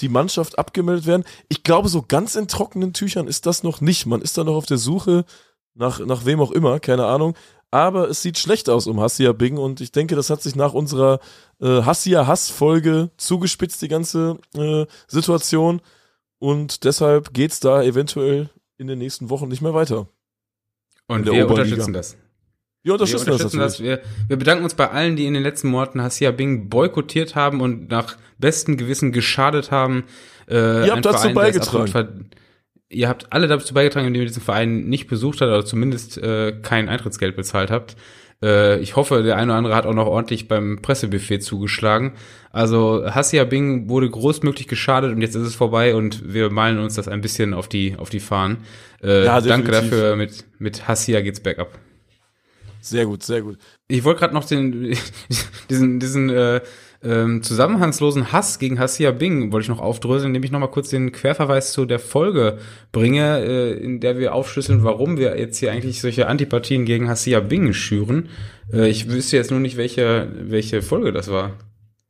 die 0.00 0.08
Mannschaft 0.08 0.58
abgemeldet 0.58 1.06
werden. 1.06 1.22
Ich 1.48 1.62
glaube, 1.62 1.88
so 1.88 2.02
ganz 2.02 2.34
in 2.34 2.48
trockenen 2.48 2.92
Tüchern 2.92 3.28
ist 3.28 3.46
das 3.46 3.62
noch 3.62 3.80
nicht. 3.80 4.04
Man 4.04 4.20
ist 4.20 4.36
da 4.36 4.42
noch 4.42 4.56
auf 4.56 4.66
der 4.66 4.78
Suche 4.78 5.24
nach, 5.74 6.00
nach 6.00 6.24
wem 6.24 6.40
auch 6.40 6.50
immer, 6.50 6.80
keine 6.80 7.06
Ahnung. 7.06 7.36
Aber 7.70 8.10
es 8.10 8.20
sieht 8.20 8.36
schlecht 8.36 8.68
aus 8.68 8.88
um 8.88 8.98
Hassia 8.98 9.30
Bing 9.30 9.58
und 9.58 9.80
ich 9.80 9.92
denke, 9.92 10.16
das 10.16 10.28
hat 10.28 10.42
sich 10.42 10.56
nach 10.56 10.72
unserer 10.72 11.20
äh, 11.60 11.82
Hassia 11.82 12.26
Hass-Folge 12.26 13.10
zugespitzt, 13.16 13.80
die 13.80 13.86
ganze 13.86 14.38
äh, 14.56 14.86
Situation. 15.06 15.80
Und 16.40 16.84
deshalb 16.84 17.32
geht's 17.34 17.60
da 17.60 17.82
eventuell 17.82 18.48
in 18.78 18.86
den 18.86 18.98
nächsten 18.98 19.30
Wochen 19.30 19.48
nicht 19.48 19.60
mehr 19.60 19.74
weiter. 19.74 20.08
Und 21.06 21.26
wir 21.26 21.32
Oberliga. 21.32 21.52
unterstützen 21.52 21.92
das. 21.92 22.16
Wir 22.82 22.94
unterstützen, 22.94 23.26
wir 23.26 23.32
unterstützen 23.34 23.58
das 23.58 23.72
das. 23.74 23.82
Wir, 23.82 24.00
wir 24.26 24.38
bedanken 24.38 24.64
uns 24.64 24.74
bei 24.74 24.90
allen, 24.90 25.16
die 25.16 25.26
in 25.26 25.34
den 25.34 25.42
letzten 25.42 25.68
Monaten 25.68 26.00
Hassia 26.02 26.30
Bing 26.30 26.70
boykottiert 26.70 27.34
haben 27.34 27.60
und 27.60 27.90
nach 27.90 28.16
bestem 28.38 28.78
Gewissen 28.78 29.12
geschadet 29.12 29.70
haben. 29.70 30.04
Äh, 30.48 30.86
Ihr 30.86 30.92
habt 30.92 31.04
dazu 31.04 31.28
Verein, 31.28 31.30
es 31.30 31.34
beigetragen. 31.34 32.30
Ihr 32.88 33.08
habt 33.08 33.32
alle 33.32 33.46
dazu 33.46 33.74
beigetragen, 33.74 34.06
indem 34.06 34.22
ihr 34.22 34.28
diesen 34.28 34.42
Verein 34.42 34.88
nicht 34.88 35.08
besucht 35.08 35.42
habt 35.42 35.48
oder 35.50 35.64
zumindest 35.66 36.16
äh, 36.16 36.52
kein 36.62 36.88
Eintrittsgeld 36.88 37.36
bezahlt 37.36 37.70
habt. 37.70 37.96
Äh, 38.42 38.78
ich 38.80 38.96
hoffe, 38.96 39.22
der 39.22 39.36
eine 39.36 39.52
oder 39.52 39.58
andere 39.58 39.74
hat 39.74 39.86
auch 39.86 39.94
noch 39.94 40.06
ordentlich 40.06 40.48
beim 40.48 40.80
Pressebuffet 40.82 41.40
zugeschlagen. 41.40 42.12
Also 42.52 43.04
Hassia 43.06 43.44
Bing 43.44 43.88
wurde 43.88 44.08
großmöglich 44.10 44.66
geschadet 44.66 45.12
und 45.12 45.20
jetzt 45.20 45.34
ist 45.36 45.46
es 45.46 45.54
vorbei 45.54 45.94
und 45.94 46.32
wir 46.32 46.50
malen 46.50 46.78
uns 46.78 46.94
das 46.94 47.06
ein 47.08 47.20
bisschen 47.20 47.54
auf 47.54 47.68
die 47.68 47.94
auf 47.96 48.10
die 48.10 48.20
Fahnen. 48.20 48.58
Äh, 49.02 49.24
Ja, 49.24 49.40
danke 49.40 49.70
dafür. 49.72 50.16
Mit 50.16 50.44
mit 50.58 50.88
Hassia 50.88 51.20
geht's 51.20 51.40
bergab. 51.40 51.78
Sehr 52.80 53.04
gut, 53.04 53.22
sehr 53.22 53.42
gut. 53.42 53.58
Ich 53.88 54.04
wollte 54.04 54.20
gerade 54.20 54.34
noch 54.34 54.44
den 54.46 54.96
diesen 55.70 56.00
diesen 56.00 56.30
äh, 56.30 56.60
ähm, 57.02 57.42
zusammenhangslosen 57.42 58.30
Hass 58.30 58.58
gegen 58.58 58.78
Hassia 58.78 59.10
Bing 59.10 59.52
wollte 59.52 59.64
ich 59.64 59.68
noch 59.70 59.80
aufdröseln, 59.80 60.30
indem 60.30 60.44
ich 60.44 60.50
noch 60.50 60.60
mal 60.60 60.66
kurz 60.66 60.90
den 60.90 61.12
Querverweis 61.12 61.72
zu 61.72 61.86
der 61.86 61.98
Folge 61.98 62.58
bringe, 62.92 63.40
äh, 63.42 63.72
in 63.72 64.00
der 64.00 64.18
wir 64.18 64.34
aufschlüsseln, 64.34 64.84
warum 64.84 65.16
wir 65.16 65.38
jetzt 65.38 65.56
hier 65.58 65.72
eigentlich 65.72 66.02
solche 66.02 66.26
Antipathien 66.26 66.84
gegen 66.84 67.08
Hassia 67.08 67.40
Bing 67.40 67.72
schüren. 67.72 68.28
Äh, 68.70 68.90
ich 68.90 69.10
wüsste 69.10 69.38
jetzt 69.38 69.50
nur 69.50 69.60
nicht, 69.60 69.78
welche 69.78 70.28
welche 70.42 70.82
Folge 70.82 71.12
das 71.12 71.30
war. 71.30 71.52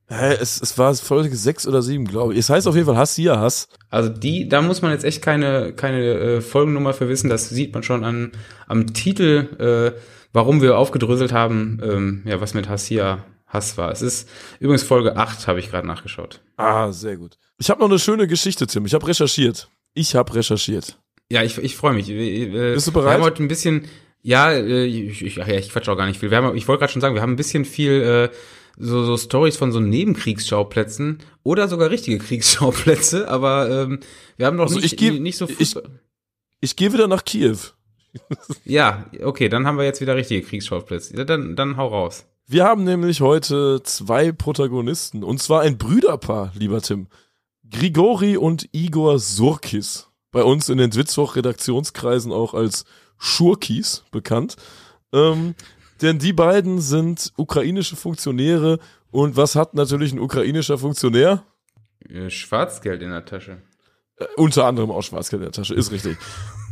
Hä, 0.09 0.35
es, 0.41 0.61
es 0.61 0.77
war 0.77 0.93
Folge 0.97 1.37
6 1.37 1.69
oder 1.69 1.83
7, 1.83 2.05
glaube 2.05 2.33
ich. 2.33 2.41
Es 2.41 2.51
heißt 2.51 2.67
auf 2.67 2.75
jeden 2.75 2.87
Fall 2.87 2.97
Hassia 2.97 3.39
Hass. 3.39 3.69
Also 3.91 4.09
die, 4.09 4.49
da 4.49 4.61
muss 4.61 4.83
man 4.83 4.91
jetzt 4.91 5.05
echt 5.05 5.23
keine 5.23 5.73
keine 5.73 6.03
äh, 6.03 6.41
Folgennummer 6.41 6.95
für 6.95 7.09
wissen. 7.09 7.31
Das 7.31 7.49
sieht 7.49 7.73
man 7.75 7.85
schon 7.85 8.03
an 8.03 8.33
am 8.67 8.93
Titel, 8.93 9.95
äh, 9.95 10.01
warum 10.33 10.63
wir 10.63 10.77
aufgedröselt 10.77 11.33
haben, 11.33 11.81
ähm, 11.81 12.23
ja 12.25 12.41
was 12.41 12.55
mit 12.55 12.69
Hassia 12.69 13.25
Hass 13.51 13.77
war. 13.77 13.91
Es 13.93 14.01
ist 14.01 14.29
übrigens 14.61 14.83
Folge 14.83 15.17
8, 15.17 15.47
habe 15.47 15.61
ich 15.61 15.71
gerade 15.71 15.87
nachgeschaut. 15.87 16.41
Ah, 16.57 16.91
sehr 16.93 17.17
gut. 17.17 17.37
Ich 17.59 17.69
habe 17.69 17.81
noch 17.81 17.89
eine 17.91 17.99
schöne 17.99 18.27
Geschichte, 18.27 18.67
Tim. 18.67 18.87
Ich 18.87 18.95
habe 18.95 19.07
recherchiert. 19.07 19.69
Ich 19.93 20.15
habe 20.15 20.35
recherchiert. 20.35 20.99
Ja, 21.31 21.43
ich, 21.43 21.59
ich 21.59 21.77
freue 21.77 21.93
mich. 21.95 22.07
Bist 22.07 22.87
du 22.87 22.91
Wir 22.95 23.01
bereit? 23.03 23.15
haben 23.15 23.23
heute 23.23 23.43
ein 23.43 23.49
bisschen, 23.49 23.87
ja, 24.23 24.51
äh, 24.53 24.85
ich, 24.87 25.23
ich, 25.23 25.41
ach 25.43 25.47
ja, 25.47 25.55
ich 25.59 25.69
quatsch 25.71 25.89
auch 25.89 25.97
gar 25.97 26.07
nicht 26.07 26.19
viel. 26.19 26.31
Wir 26.31 26.39
haben, 26.39 26.57
ich 26.57 26.67
wollte 26.69 26.81
gerade 26.81 26.93
schon 26.93 27.03
sagen, 27.03 27.15
wir 27.15 27.23
haben 27.23 27.33
ein 27.33 27.37
bisschen 27.37 27.65
viel 27.65 28.31
äh, 28.31 28.37
so, 28.79 29.05
so 29.05 29.17
Stories 29.17 29.57
von 29.57 29.73
so 29.73 29.81
Nebenkriegsschauplätzen 29.81 31.19
oder 31.43 31.69
sogar 31.69 31.91
richtige 31.91 32.19
Kriegsschauplätze, 32.25 33.29
aber 33.29 33.69
ähm, 33.69 34.01
wir 34.37 34.47
haben 34.47 34.57
noch 34.57 34.65
Also 34.65 34.77
nicht, 34.77 34.93
ich 34.93 34.99
geb- 34.99 35.21
nicht 35.21 35.37
so 35.37 35.49
ich- 35.59 35.77
Ich 36.61 36.77
gehe 36.77 36.93
wieder 36.93 37.09
nach 37.09 37.25
Kiew. 37.25 37.57
Ja, 38.65 39.07
okay, 39.23 39.49
dann 39.49 39.67
haben 39.67 39.77
wir 39.79 39.85
jetzt 39.85 40.01
wieder 40.01 40.17
richtige 40.17 40.43
Kriegsschauplätze. 40.47 41.25
Dann, 41.25 41.55
dann 41.57 41.77
hau 41.77 41.89
raus. 41.89 42.27
Wir 42.51 42.65
haben 42.65 42.83
nämlich 42.83 43.21
heute 43.21 43.81
zwei 43.85 44.33
Protagonisten. 44.33 45.23
Und 45.23 45.41
zwar 45.41 45.61
ein 45.61 45.79
Brüderpaar, 45.79 46.51
lieber 46.57 46.83
Tim. 46.83 47.07
Grigori 47.71 48.37
und 48.37 48.69
Igor 48.73 49.21
Surkis. 49.21 50.09
Bei 50.33 50.43
uns 50.43 50.69
in 50.69 50.77
den 50.79 50.91
Dwitzwoch-Redaktionskreisen 50.91 52.33
auch 52.33 52.53
als 52.55 52.87
Schurkis 53.19 54.03
bekannt. 54.11 54.57
Ähm, 55.13 55.55
denn 56.03 56.19
die 56.19 56.33
beiden 56.33 56.81
sind 56.81 57.33
ukrainische 57.37 57.95
Funktionäre 57.95 58.81
Und 59.13 59.37
was 59.37 59.55
hat 59.55 59.75
natürlich 59.75 60.13
ein 60.13 60.19
ukrainischer 60.19 60.77
Funktionär? 60.77 61.45
Äh, 62.09 62.31
Schwarzgeld 62.31 63.01
in 63.03 63.11
der 63.11 63.27
Tasche. 63.27 63.59
Äh, 64.17 64.25
unter 64.37 64.67
anderem 64.67 64.91
auch 64.91 65.03
Schwarzgeld 65.03 65.43
in 65.43 65.47
der 65.47 65.53
Tasche, 65.53 65.75
ist 65.75 65.93
richtig. 65.93 66.19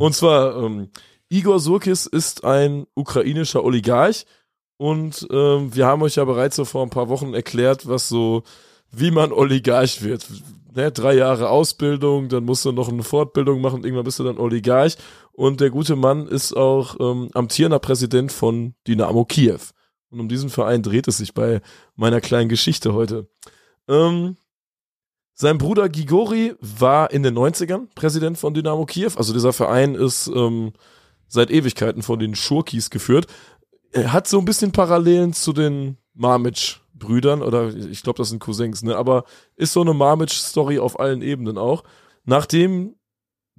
Und 0.01 0.17
zwar, 0.17 0.57
ähm, 0.57 0.91
Igor 1.29 1.61
Surkis 1.61 2.07
ist 2.07 2.43
ein 2.43 2.89
ukrainischer 2.95 3.63
Oligarch 3.63 4.25
und 4.79 5.27
ähm, 5.31 5.75
wir 5.75 5.87
haben 5.87 6.03
euch 6.03 6.15
ja 6.15 6.25
bereits 6.25 6.57
so 6.57 6.65
vor 6.65 6.85
ein 6.85 6.91
paar 6.91 7.09
Wochen 7.09 7.35
erklärt, 7.35 7.87
was 7.89 8.09
so, 8.09 8.45
wie 8.91 9.11
man 9.11 9.33
Oligarch 9.33 10.03
wird. 10.03 10.27
Ne, 10.75 10.93
drei 10.93 11.15
Jahre 11.15 11.51
Ausbildung, 11.51 12.29
dann 12.29 12.45
musst 12.45 12.65
du 12.65 12.71
noch 12.71 12.89
eine 12.89 13.03
Fortbildung 13.03 13.61
machen, 13.61 13.83
irgendwann 13.83 14.05
bist 14.05 14.21
du 14.21 14.25
dann 14.25 14.39
Oligarch. 14.39 14.97
Und 15.33 15.61
der 15.61 15.71
gute 15.71 15.97
Mann 15.97 16.29
ist 16.29 16.57
auch 16.57 16.97
ähm, 17.01 17.29
amtierender 17.35 17.81
Präsident 17.81 18.31
von 18.31 18.75
Dynamo 18.87 19.25
Kiew. 19.25 19.59
Und 20.11 20.21
um 20.21 20.29
diesen 20.29 20.49
Verein 20.49 20.83
dreht 20.83 21.09
es 21.09 21.19
sich 21.19 21.35
bei 21.35 21.61
meiner 21.97 22.21
kleinen 22.21 22.49
Geschichte 22.49 22.95
heute. 22.95 23.29
Ähm, 23.89 24.37
sein 25.35 25.59
Bruder 25.59 25.89
Gigori 25.89 26.55
war 26.61 27.11
in 27.11 27.25
den 27.25 27.37
90ern 27.37 27.89
Präsident 27.97 28.39
von 28.39 28.55
Dynamo 28.55 28.87
Kiew. 28.87 29.13
Also 29.17 29.33
dieser 29.33 29.53
Verein 29.53 29.97
ist 29.97 30.29
ähm, 30.29 30.73
seit 31.27 31.51
Ewigkeiten 31.51 32.03
von 32.03 32.19
den 32.19 32.37
Schurkis 32.37 32.91
geführt. 32.91 33.27
Er 33.93 34.13
hat 34.13 34.29
so 34.29 34.39
ein 34.39 34.45
bisschen 34.45 34.73
Parallelen 34.73 35.33
zu 35.33 35.53
den 35.53 35.97
Marmitsch-Brüdern 36.15 37.43
oder 37.43 37.75
ich 37.75 38.03
glaube, 38.03 38.19
das 38.19 38.29
sind 38.31 38.41
Cousins, 38.41 38.83
ne? 38.83 38.97
Aber 38.97 39.25
ist 39.57 39.73
so 39.73 39.81
eine 39.81 39.95
Marmitsch-Story 39.95 40.79
auf 40.79 41.01
allen 41.01 41.23
Ebenen 41.23 41.59
auch. 41.59 41.85
Nachdem 42.25 42.95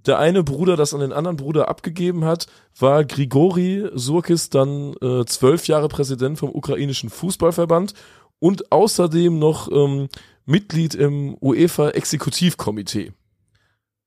der 0.05 0.19
eine 0.19 0.43
Bruder 0.43 0.77
das 0.77 0.93
an 0.93 1.01
den 1.01 1.11
anderen 1.13 1.37
Bruder 1.37 1.67
abgegeben 1.67 2.25
hat, 2.25 2.47
war 2.77 3.03
Grigori 3.03 3.89
Surkis 3.93 4.49
dann 4.49 4.93
äh, 5.01 5.25
zwölf 5.25 5.67
Jahre 5.67 5.89
Präsident 5.89 6.39
vom 6.39 6.49
ukrainischen 6.49 7.09
Fußballverband 7.09 7.93
und 8.39 8.71
außerdem 8.71 9.37
noch 9.37 9.69
ähm, 9.71 10.07
Mitglied 10.45 10.95
im 10.95 11.35
UEFA-Exekutivkomitee. 11.41 13.11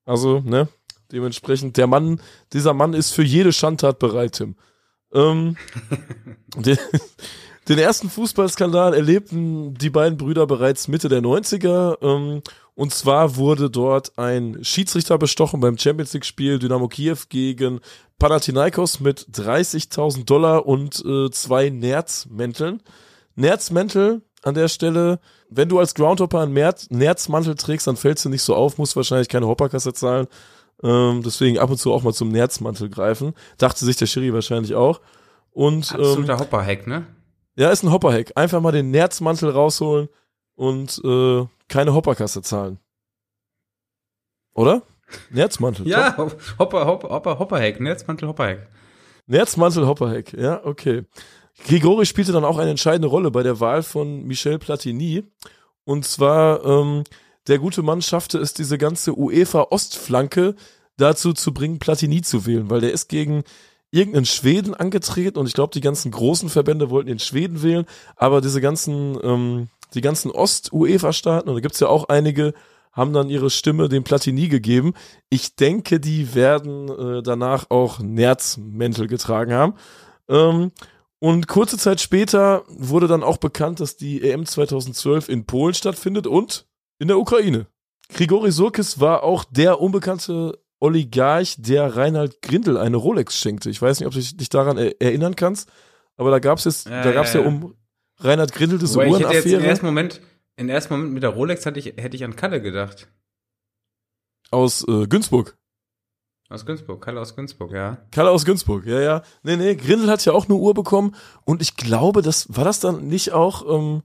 Also, 0.05 0.39
ne, 0.39 0.67
dementsprechend, 1.11 1.77
der 1.77 1.87
Mann, 1.87 2.19
dieser 2.51 2.73
Mann 2.73 2.93
ist 2.93 3.11
für 3.11 3.23
jede 3.23 3.53
Schandtat 3.53 3.99
bereit, 3.99 4.33
Tim. 4.33 4.55
Ähm, 5.13 5.57
den, 6.57 6.77
den, 7.69 7.77
ersten 7.77 8.09
Fußballskandal 8.09 8.93
erlebten 8.93 9.75
die 9.75 9.89
beiden 9.89 10.17
Brüder 10.17 10.47
bereits 10.47 10.87
Mitte 10.87 11.09
der 11.09 11.21
90er. 11.21 11.97
Ähm, 12.01 12.41
und 12.75 12.93
zwar 12.93 13.35
wurde 13.35 13.69
dort 13.69 14.17
ein 14.17 14.63
Schiedsrichter 14.63 15.17
bestochen 15.17 15.59
beim 15.59 15.77
Champions 15.77 16.13
League-Spiel 16.13 16.57
Dynamo 16.57 16.87
Kiew 16.87 17.17
gegen 17.29 17.79
Panathinaikos 18.17 18.99
mit 18.99 19.27
30.000 19.31 20.25
Dollar 20.25 20.65
und 20.65 21.03
äh, 21.05 21.29
zwei 21.29 21.69
Nerzmänteln. 21.69 22.81
Nerzmäntel 23.35 24.21
an 24.41 24.55
der 24.55 24.67
Stelle, 24.67 25.19
wenn 25.49 25.69
du 25.69 25.79
als 25.79 25.93
Groundhopper 25.93 26.41
einen 26.41 26.53
Nerzmantel 26.89 27.55
trägst, 27.55 27.87
dann 27.87 27.97
fällst 27.97 28.25
du 28.25 28.29
nicht 28.29 28.41
so 28.41 28.55
auf, 28.55 28.77
musst 28.77 28.95
wahrscheinlich 28.95 29.29
keine 29.29 29.47
Hopperkasse 29.47 29.93
zahlen. 29.93 30.27
Ähm, 30.83 31.23
deswegen 31.23 31.57
ab 31.59 31.69
und 31.69 31.77
zu 31.77 31.93
auch 31.93 32.03
mal 32.03 32.13
zum 32.13 32.29
Nerzmantel 32.29 32.89
greifen. 32.89 33.33
Dachte 33.57 33.85
sich 33.85 33.95
der 33.95 34.05
Schiri 34.05 34.33
wahrscheinlich 34.33 34.75
auch. 34.75 34.99
Und, 35.51 35.91
Absoluter 35.93 36.33
ähm, 36.33 36.39
Hopperhack, 36.39 36.87
ne? 36.87 37.05
Ja, 37.55 37.69
ist 37.69 37.83
ein 37.83 37.91
Hopperhack. 37.91 38.31
Einfach 38.35 38.59
mal 38.59 38.71
den 38.71 38.91
Nerzmantel 38.91 39.49
rausholen 39.49 40.09
und 40.55 40.99
äh, 41.03 41.45
keine 41.69 41.93
Hopperkasse 41.93 42.41
zahlen. 42.41 42.79
Oder? 44.53 44.83
Nerzmantel. 45.29 45.87
ja, 45.87 46.17
Hopper, 46.17 46.85
Hopper, 46.85 47.09
Hopper, 47.09 47.39
Hopperhack, 47.39 47.79
Nerzmantel, 47.79 48.27
Hopperhack. 48.27 48.67
Nerzmantel, 49.25 49.87
Hopperhack, 49.87 50.33
ja, 50.33 50.65
okay. 50.65 51.03
Grigori 51.65 52.05
spielte 52.05 52.31
dann 52.31 52.45
auch 52.45 52.57
eine 52.57 52.71
entscheidende 52.71 53.07
Rolle 53.07 53.31
bei 53.31 53.43
der 53.43 53.59
Wahl 53.59 53.83
von 53.83 54.23
Michel 54.23 54.59
Platini. 54.59 55.23
Und 55.85 56.05
zwar 56.05 56.65
ähm, 56.65 57.03
der 57.47 57.59
gute 57.59 57.81
Mann 57.81 58.01
schaffte 58.01 58.37
es, 58.39 58.53
diese 58.53 58.77
ganze 58.77 59.17
UEFA-Ostflanke 59.17 60.55
dazu 60.97 61.33
zu 61.33 61.53
bringen, 61.53 61.79
Platini 61.79 62.21
zu 62.21 62.45
wählen, 62.45 62.69
weil 62.69 62.81
der 62.81 62.91
ist 62.91 63.09
gegen 63.09 63.43
irgendeinen 63.91 64.25
Schweden 64.25 64.73
angetreten 64.73 65.37
und 65.37 65.47
ich 65.47 65.53
glaube, 65.53 65.73
die 65.73 65.81
ganzen 65.81 66.11
großen 66.11 66.49
Verbände 66.49 66.89
wollten 66.89 67.09
den 67.09 67.19
Schweden 67.19 67.61
wählen, 67.61 67.85
aber 68.15 68.41
diese 68.41 68.61
ganzen, 68.61 69.17
ähm, 69.23 69.67
die 69.93 70.01
ganzen 70.01 70.31
Ost-UEFA-Staaten, 70.31 71.49
und 71.49 71.55
da 71.55 71.61
gibt's 71.61 71.79
ja 71.79 71.87
auch 71.87 72.09
einige, 72.09 72.53
haben 72.91 73.13
dann 73.13 73.29
ihre 73.29 73.49
Stimme 73.49 73.89
dem 73.89 74.03
Platini 74.03 74.47
gegeben. 74.47 74.93
Ich 75.29 75.55
denke, 75.55 75.99
die 75.99 76.35
werden 76.35 76.89
äh, 76.89 77.23
danach 77.23 77.69
auch 77.69 77.99
Nerzmäntel 77.99 79.07
getragen 79.07 79.53
haben. 79.53 79.73
Ähm, 80.29 80.71
und 81.19 81.47
kurze 81.47 81.77
Zeit 81.77 82.01
später 82.01 82.63
wurde 82.67 83.07
dann 83.07 83.23
auch 83.23 83.37
bekannt, 83.37 83.79
dass 83.79 83.97
die 83.97 84.21
EM 84.21 84.45
2012 84.45 85.29
in 85.29 85.45
Polen 85.45 85.73
stattfindet 85.73 86.27
und 86.27 86.65
in 86.99 87.07
der 87.07 87.19
Ukraine. 87.19 87.67
Grigori 88.09 88.51
Surkis 88.51 88.99
war 88.99 89.23
auch 89.23 89.43
der 89.43 89.79
unbekannte 89.79 90.59
Oligarch, 90.79 91.55
der 91.57 91.95
Reinhard 91.95 92.41
Grindel 92.41 92.77
eine 92.77 92.97
Rolex 92.97 93.37
schenkte. 93.37 93.69
Ich 93.69 93.81
weiß 93.81 93.99
nicht, 93.99 94.07
ob 94.07 94.13
du 94.13 94.19
dich 94.19 94.49
daran 94.49 94.77
erinnern 94.77 95.35
kannst, 95.35 95.71
aber 96.17 96.29
da 96.29 96.39
gab 96.39 96.57
es 96.57 96.65
jetzt, 96.65 96.87
ja, 96.87 97.03
da 97.03 97.11
gab 97.11 97.25
es 97.25 97.33
ja, 97.33 97.41
um 97.41 97.75
Reinhard 98.19 98.51
Grindel 98.51 98.79
diese 98.79 98.97
Uhrenaffäre. 98.97 99.31
Ich 99.31 99.37
hätte 99.37 99.49
jetzt 99.49 99.61
im 99.61 99.69
ersten 99.69 99.85
Moment, 99.85 100.21
im 100.57 100.69
ersten 100.69 100.93
Moment 100.93 101.13
mit 101.13 101.23
der 101.23 101.31
Rolex 101.31 101.65
hatte 101.65 101.79
ich, 101.79 101.85
hätte 101.97 102.15
ich 102.15 102.23
an 102.23 102.35
Kalle 102.35 102.61
gedacht. 102.61 103.07
Aus 104.51 104.85
äh, 104.87 105.07
Günzburg. 105.07 105.57
Aus 106.49 106.65
Günzburg, 106.65 107.01
Kalle 107.01 107.21
aus 107.21 107.35
Günzburg, 107.35 107.71
ja. 107.71 108.05
Kalle 108.11 108.29
aus 108.29 108.45
Günzburg, 108.45 108.85
ja, 108.85 108.99
ja. 108.99 109.21
Nee, 109.41 109.55
nee, 109.55 109.75
Grindel 109.75 110.09
hat 110.09 110.23
ja 110.25 110.33
auch 110.33 110.45
eine 110.45 110.55
Uhr 110.55 110.73
bekommen 110.73 111.15
und 111.45 111.61
ich 111.61 111.77
glaube, 111.77 112.21
das 112.21 112.45
war 112.55 112.65
das 112.65 112.79
dann 112.79 113.07
nicht 113.07 113.31
auch 113.31 113.65
ähm, 113.67 114.03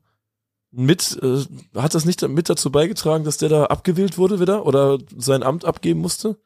mit, 0.70 1.18
äh, 1.22 1.44
hat 1.80 1.94
das 1.94 2.04
nicht 2.04 2.26
mit 2.28 2.48
dazu 2.48 2.70
beigetragen, 2.70 3.24
dass 3.24 3.38
der 3.38 3.48
da 3.48 3.64
abgewählt 3.64 4.18
wurde 4.18 4.40
wieder 4.40 4.66
oder 4.66 4.98
sein 5.16 5.42
Amt 5.42 5.64
abgeben 5.64 6.00
musste? 6.00 6.36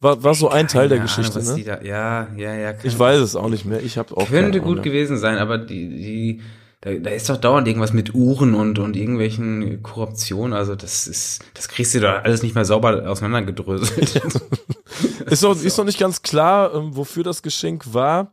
War, 0.00 0.22
war 0.22 0.34
so 0.34 0.48
ein 0.48 0.68
Teil 0.68 0.88
der 0.88 0.98
Ahnung, 0.98 1.06
Geschichte, 1.06 1.42
ne? 1.42 1.64
Da, 1.64 1.80
ja, 1.82 2.28
ja, 2.36 2.54
ja. 2.54 2.74
Ich 2.82 2.98
weiß 2.98 3.20
es 3.20 3.36
auch 3.36 3.48
nicht 3.48 3.64
mehr. 3.64 3.82
Ich 3.82 3.96
habe 3.96 4.16
auch 4.16 4.28
könnte 4.28 4.60
gut 4.60 4.82
gewesen 4.82 5.16
sein, 5.16 5.38
aber 5.38 5.58
die, 5.58 5.88
die, 5.88 6.42
da, 6.82 6.92
da 6.92 7.10
ist 7.10 7.30
doch 7.30 7.38
dauernd 7.38 7.66
irgendwas 7.66 7.92
mit 7.92 8.14
Uhren 8.14 8.54
und 8.54 8.78
und 8.78 8.96
irgendwelchen 8.96 9.82
Korruptionen. 9.82 10.52
Also 10.52 10.74
das 10.74 11.06
ist, 11.06 11.42
das 11.54 11.68
kriegst 11.68 11.94
du 11.94 12.00
doch 12.00 12.22
alles 12.22 12.42
nicht 12.42 12.54
mehr 12.54 12.64
sauber 12.66 13.08
auseinandergedröselt. 13.08 14.16
ist 15.26 15.42
doch 15.42 15.60
ist 15.62 15.78
doch 15.78 15.84
nicht 15.84 15.98
ganz 15.98 16.22
klar, 16.22 16.74
ähm, 16.74 16.94
wofür 16.96 17.22
das 17.22 17.42
Geschenk 17.42 17.94
war. 17.94 18.30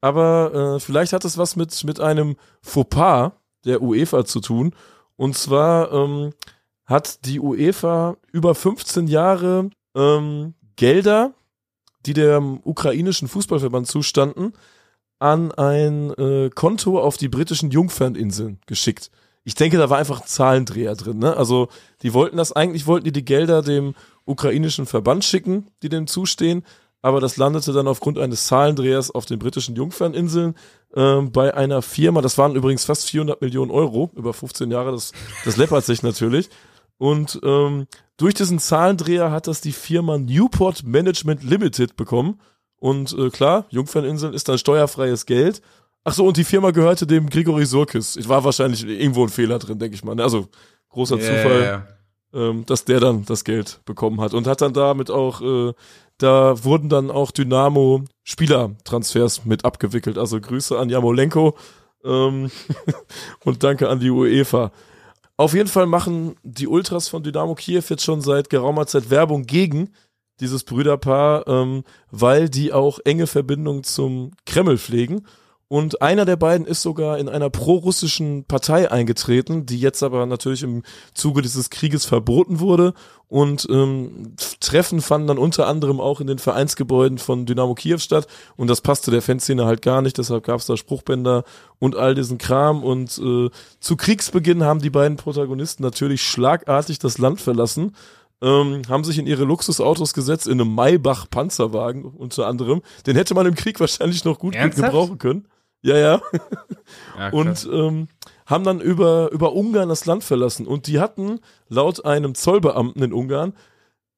Aber 0.00 0.76
äh, 0.76 0.80
vielleicht 0.80 1.12
hat 1.12 1.24
es 1.24 1.36
was 1.36 1.56
mit 1.56 1.82
mit 1.84 1.98
einem 2.00 2.36
Fauxpas 2.62 3.32
der 3.68 3.82
UEFA 3.82 4.24
zu 4.24 4.40
tun. 4.40 4.74
Und 5.16 5.36
zwar 5.36 5.92
ähm, 5.92 6.32
hat 6.84 7.26
die 7.26 7.40
UEFA 7.40 8.16
über 8.32 8.54
15 8.54 9.06
Jahre 9.06 9.70
ähm, 9.94 10.54
Gelder, 10.76 11.34
die 12.06 12.14
dem 12.14 12.60
ukrainischen 12.64 13.28
Fußballverband 13.28 13.86
zustanden, 13.86 14.54
an 15.18 15.52
ein 15.52 16.12
äh, 16.14 16.50
Konto 16.54 17.00
auf 17.00 17.16
die 17.16 17.28
britischen 17.28 17.70
Jungferninseln 17.70 18.60
geschickt. 18.66 19.10
Ich 19.44 19.54
denke, 19.54 19.78
da 19.78 19.90
war 19.90 19.98
einfach 19.98 20.20
ein 20.20 20.26
Zahlendreher 20.26 20.94
drin. 20.94 21.18
Ne? 21.18 21.36
Also 21.36 21.68
die 22.02 22.14
wollten 22.14 22.36
das 22.36 22.52
eigentlich, 22.52 22.86
wollten 22.86 23.06
die 23.06 23.12
die 23.12 23.24
Gelder 23.24 23.62
dem 23.62 23.94
ukrainischen 24.24 24.86
Verband 24.86 25.24
schicken, 25.24 25.68
die 25.82 25.88
dem 25.88 26.06
zustehen, 26.06 26.64
aber 27.02 27.20
das 27.20 27.36
landete 27.36 27.72
dann 27.72 27.86
aufgrund 27.86 28.18
eines 28.18 28.46
Zahlendrehers 28.46 29.10
auf 29.10 29.24
den 29.24 29.38
britischen 29.38 29.76
Jungferninseln 29.76 30.54
äh, 30.94 31.20
bei 31.22 31.54
einer 31.54 31.82
Firma. 31.82 32.20
Das 32.20 32.38
waren 32.38 32.56
übrigens 32.56 32.84
fast 32.84 33.08
400 33.08 33.40
Millionen 33.40 33.70
Euro 33.70 34.10
über 34.16 34.34
15 34.34 34.70
Jahre. 34.70 34.92
Das, 34.92 35.12
das 35.44 35.56
läppert 35.56 35.84
sich 35.84 36.02
natürlich. 36.02 36.48
Und 36.98 37.40
ähm, 37.44 37.86
durch 38.16 38.34
diesen 38.34 38.58
Zahlendreher 38.58 39.30
hat 39.30 39.46
das 39.46 39.60
die 39.60 39.72
Firma 39.72 40.18
Newport 40.18 40.82
Management 40.84 41.44
Limited 41.44 41.96
bekommen. 41.96 42.40
Und 42.80 43.16
äh, 43.16 43.30
klar, 43.30 43.66
Jungferninseln 43.70 44.34
ist 44.34 44.48
dann 44.48 44.58
steuerfreies 44.58 45.26
Geld. 45.26 45.62
Ach 46.04 46.12
so, 46.12 46.26
und 46.26 46.36
die 46.36 46.44
Firma 46.44 46.70
gehörte 46.72 47.06
dem 47.06 47.28
Grigori 47.28 47.66
Surkis. 47.66 48.16
Ich 48.16 48.28
war 48.28 48.42
wahrscheinlich 48.42 48.84
irgendwo 48.84 49.22
ein 49.22 49.28
Fehler 49.28 49.58
drin, 49.58 49.78
denke 49.78 49.94
ich 49.94 50.04
mal. 50.04 50.20
Also 50.20 50.48
großer 50.90 51.16
yeah. 51.16 51.26
Zufall, 51.26 51.86
ähm, 52.34 52.66
dass 52.66 52.84
der 52.84 53.00
dann 53.00 53.24
das 53.24 53.44
Geld 53.44 53.80
bekommen 53.84 54.20
hat 54.20 54.34
und 54.34 54.46
hat 54.46 54.60
dann 54.60 54.72
damit 54.72 55.10
auch 55.10 55.40
äh, 55.40 55.72
da 56.18 56.64
wurden 56.64 56.88
dann 56.88 57.10
auch 57.10 57.30
Dynamo 57.30 58.04
Spielertransfers 58.24 59.44
mit 59.44 59.64
abgewickelt. 59.64 60.18
Also 60.18 60.40
Grüße 60.40 60.78
an 60.78 60.90
Jamolenko 60.90 61.56
ähm, 62.04 62.50
und 63.44 63.62
danke 63.62 63.88
an 63.88 64.00
die 64.00 64.10
UEFA. 64.10 64.72
Auf 65.36 65.54
jeden 65.54 65.68
Fall 65.68 65.86
machen 65.86 66.34
die 66.42 66.66
Ultras 66.66 67.08
von 67.08 67.22
Dynamo 67.22 67.54
Kiew 67.54 67.84
jetzt 67.88 68.02
schon 68.02 68.20
seit 68.20 68.50
geraumer 68.50 68.86
Zeit 68.86 69.10
Werbung 69.10 69.44
gegen 69.44 69.92
dieses 70.40 70.64
Brüderpaar, 70.64 71.46
ähm, 71.46 71.84
weil 72.10 72.48
die 72.48 72.72
auch 72.72 72.98
enge 73.04 73.26
Verbindungen 73.26 73.84
zum 73.84 74.32
Kreml 74.46 74.78
pflegen. 74.78 75.26
Und 75.68 76.00
einer 76.00 76.24
der 76.24 76.36
beiden 76.36 76.66
ist 76.66 76.80
sogar 76.80 77.18
in 77.18 77.28
einer 77.28 77.50
prorussischen 77.50 78.44
Partei 78.44 78.90
eingetreten, 78.90 79.66
die 79.66 79.78
jetzt 79.78 80.02
aber 80.02 80.24
natürlich 80.24 80.62
im 80.62 80.82
Zuge 81.12 81.42
dieses 81.42 81.68
Krieges 81.68 82.06
verboten 82.06 82.58
wurde. 82.58 82.94
Und 83.28 83.68
ähm, 83.70 84.34
Treffen 84.60 85.02
fanden 85.02 85.28
dann 85.28 85.36
unter 85.36 85.66
anderem 85.66 86.00
auch 86.00 86.22
in 86.22 86.26
den 86.26 86.38
Vereinsgebäuden 86.38 87.18
von 87.18 87.44
Dynamo 87.44 87.74
Kiew 87.74 87.98
statt. 87.98 88.26
Und 88.56 88.68
das 88.68 88.80
passte 88.80 89.10
der 89.10 89.20
Fanszene 89.20 89.66
halt 89.66 89.82
gar 89.82 90.00
nicht. 90.00 90.16
Deshalb 90.16 90.44
gab 90.44 90.60
es 90.60 90.66
da 90.66 90.78
Spruchbänder 90.78 91.44
und 91.78 91.96
all 91.96 92.14
diesen 92.14 92.38
Kram. 92.38 92.82
Und 92.82 93.18
äh, 93.18 93.50
zu 93.78 93.96
Kriegsbeginn 93.96 94.64
haben 94.64 94.80
die 94.80 94.88
beiden 94.88 95.18
Protagonisten 95.18 95.82
natürlich 95.82 96.22
schlagartig 96.22 96.98
das 96.98 97.18
Land 97.18 97.42
verlassen 97.42 97.92
ähm, 98.40 98.82
haben 98.88 99.04
sich 99.04 99.18
in 99.18 99.26
ihre 99.26 99.44
Luxusautos 99.44 100.14
gesetzt, 100.14 100.46
in 100.46 100.60
einem 100.60 100.72
Maybach 100.74 101.28
Panzerwagen 101.28 102.04
unter 102.04 102.46
anderem. 102.46 102.82
Den 103.06 103.16
hätte 103.16 103.34
man 103.34 103.46
im 103.46 103.54
Krieg 103.54 103.80
wahrscheinlich 103.80 104.24
noch 104.24 104.38
gut 104.38 104.54
Ernsthaft? 104.54 104.92
gebrauchen 104.92 105.18
können. 105.18 105.48
Ja, 105.82 105.96
ja. 105.96 106.20
Ja. 107.18 107.30
Und 107.30 107.68
ähm, 107.70 108.08
haben 108.46 108.64
dann 108.64 108.80
über, 108.80 109.30
über 109.30 109.52
Ungarn 109.52 109.88
das 109.88 110.06
Land 110.06 110.24
verlassen. 110.24 110.66
Und 110.66 110.86
die 110.86 111.00
hatten 111.00 111.40
laut 111.68 112.04
einem 112.04 112.34
Zollbeamten 112.34 113.02
in 113.02 113.12
Ungarn 113.12 113.52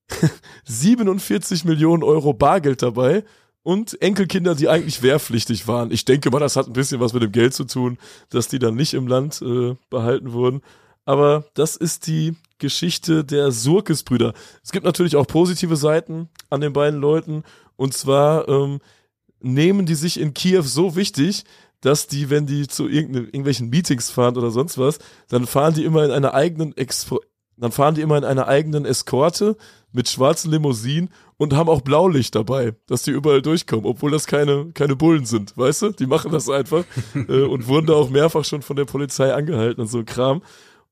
47 0.64 1.64
Millionen 1.64 2.02
Euro 2.02 2.32
Bargeld 2.32 2.82
dabei 2.82 3.24
und 3.62 4.00
Enkelkinder, 4.00 4.54
die 4.54 4.68
eigentlich 4.68 5.02
wehrpflichtig 5.02 5.68
waren. 5.68 5.90
Ich 5.90 6.04
denke 6.04 6.30
mal, 6.30 6.38
das 6.38 6.56
hat 6.56 6.66
ein 6.66 6.72
bisschen 6.72 7.00
was 7.00 7.12
mit 7.12 7.22
dem 7.22 7.32
Geld 7.32 7.54
zu 7.54 7.64
tun, 7.64 7.98
dass 8.30 8.48
die 8.48 8.58
dann 8.58 8.74
nicht 8.74 8.94
im 8.94 9.06
Land 9.06 9.42
äh, 9.42 9.76
behalten 9.90 10.32
wurden. 10.32 10.62
Aber 11.04 11.44
das 11.54 11.76
ist 11.76 12.06
die 12.06 12.36
Geschichte 12.58 13.24
der 13.24 13.50
Surkes-Brüder. 13.50 14.32
Es 14.62 14.70
gibt 14.70 14.84
natürlich 14.84 15.16
auch 15.16 15.26
positive 15.26 15.76
Seiten 15.76 16.28
an 16.50 16.61
den 16.61 16.72
beiden 16.72 17.00
Leuten. 17.00 17.42
Und 17.76 17.94
zwar 17.94 18.48
ähm, 18.48 18.80
nehmen 19.41 19.86
die 19.86 19.95
sich 19.95 20.20
in 20.20 20.34
Kiew 20.34 20.62
so 20.62 20.97
wichtig, 20.97 21.45
dass 21.80 22.07
die, 22.07 22.28
wenn 22.30 22.47
die 22.47 22.68
zu 22.68 22.88
irgendwelchen 22.88 23.70
Meetings 23.70 24.11
fahren 24.11 24.36
oder 24.36 24.51
sonst 24.51 24.78
was, 24.78 24.99
dann 25.28 25.47
fahren 25.47 25.74
die 25.74 25.84
immer 25.84 26.05
in 26.05 26.11
einer 26.11 26.34
eigenen 26.34 26.76
Expo 26.76 27.20
dann 27.61 27.72
fahren 27.72 27.95
die 27.95 28.01
immer 28.01 28.16
in 28.16 28.24
einer 28.24 28.49
eigenen 28.49 28.86
Eskorte 28.86 29.55
mit 29.93 30.09
schwarzen 30.09 30.51
Limousinen 30.51 31.11
und 31.36 31.53
haben 31.53 31.68
auch 31.68 31.82
Blaulicht 31.82 32.34
dabei, 32.34 32.74
dass 32.86 33.03
die 33.03 33.11
überall 33.11 33.43
durchkommen, 33.43 33.84
obwohl 33.84 34.11
das 34.11 34.26
keine, 34.26 34.70
keine 34.72 34.97
Bullen 34.97 35.26
sind, 35.26 35.57
weißt 35.59 35.82
du? 35.82 35.91
Die 35.91 36.07
machen 36.07 36.32
das 36.32 36.49
einfach 36.49 36.84
äh, 37.14 37.43
und 37.43 37.66
wurden 37.66 37.86
da 37.86 37.95
auch 37.95 38.09
mehrfach 38.09 38.45
schon 38.47 38.62
von 38.62 38.76
der 38.76 38.86
Polizei 38.86 39.34
angehalten 39.34 39.82
und 39.82 39.88
so 39.88 39.99
ein 39.99 40.07
Kram. 40.07 40.43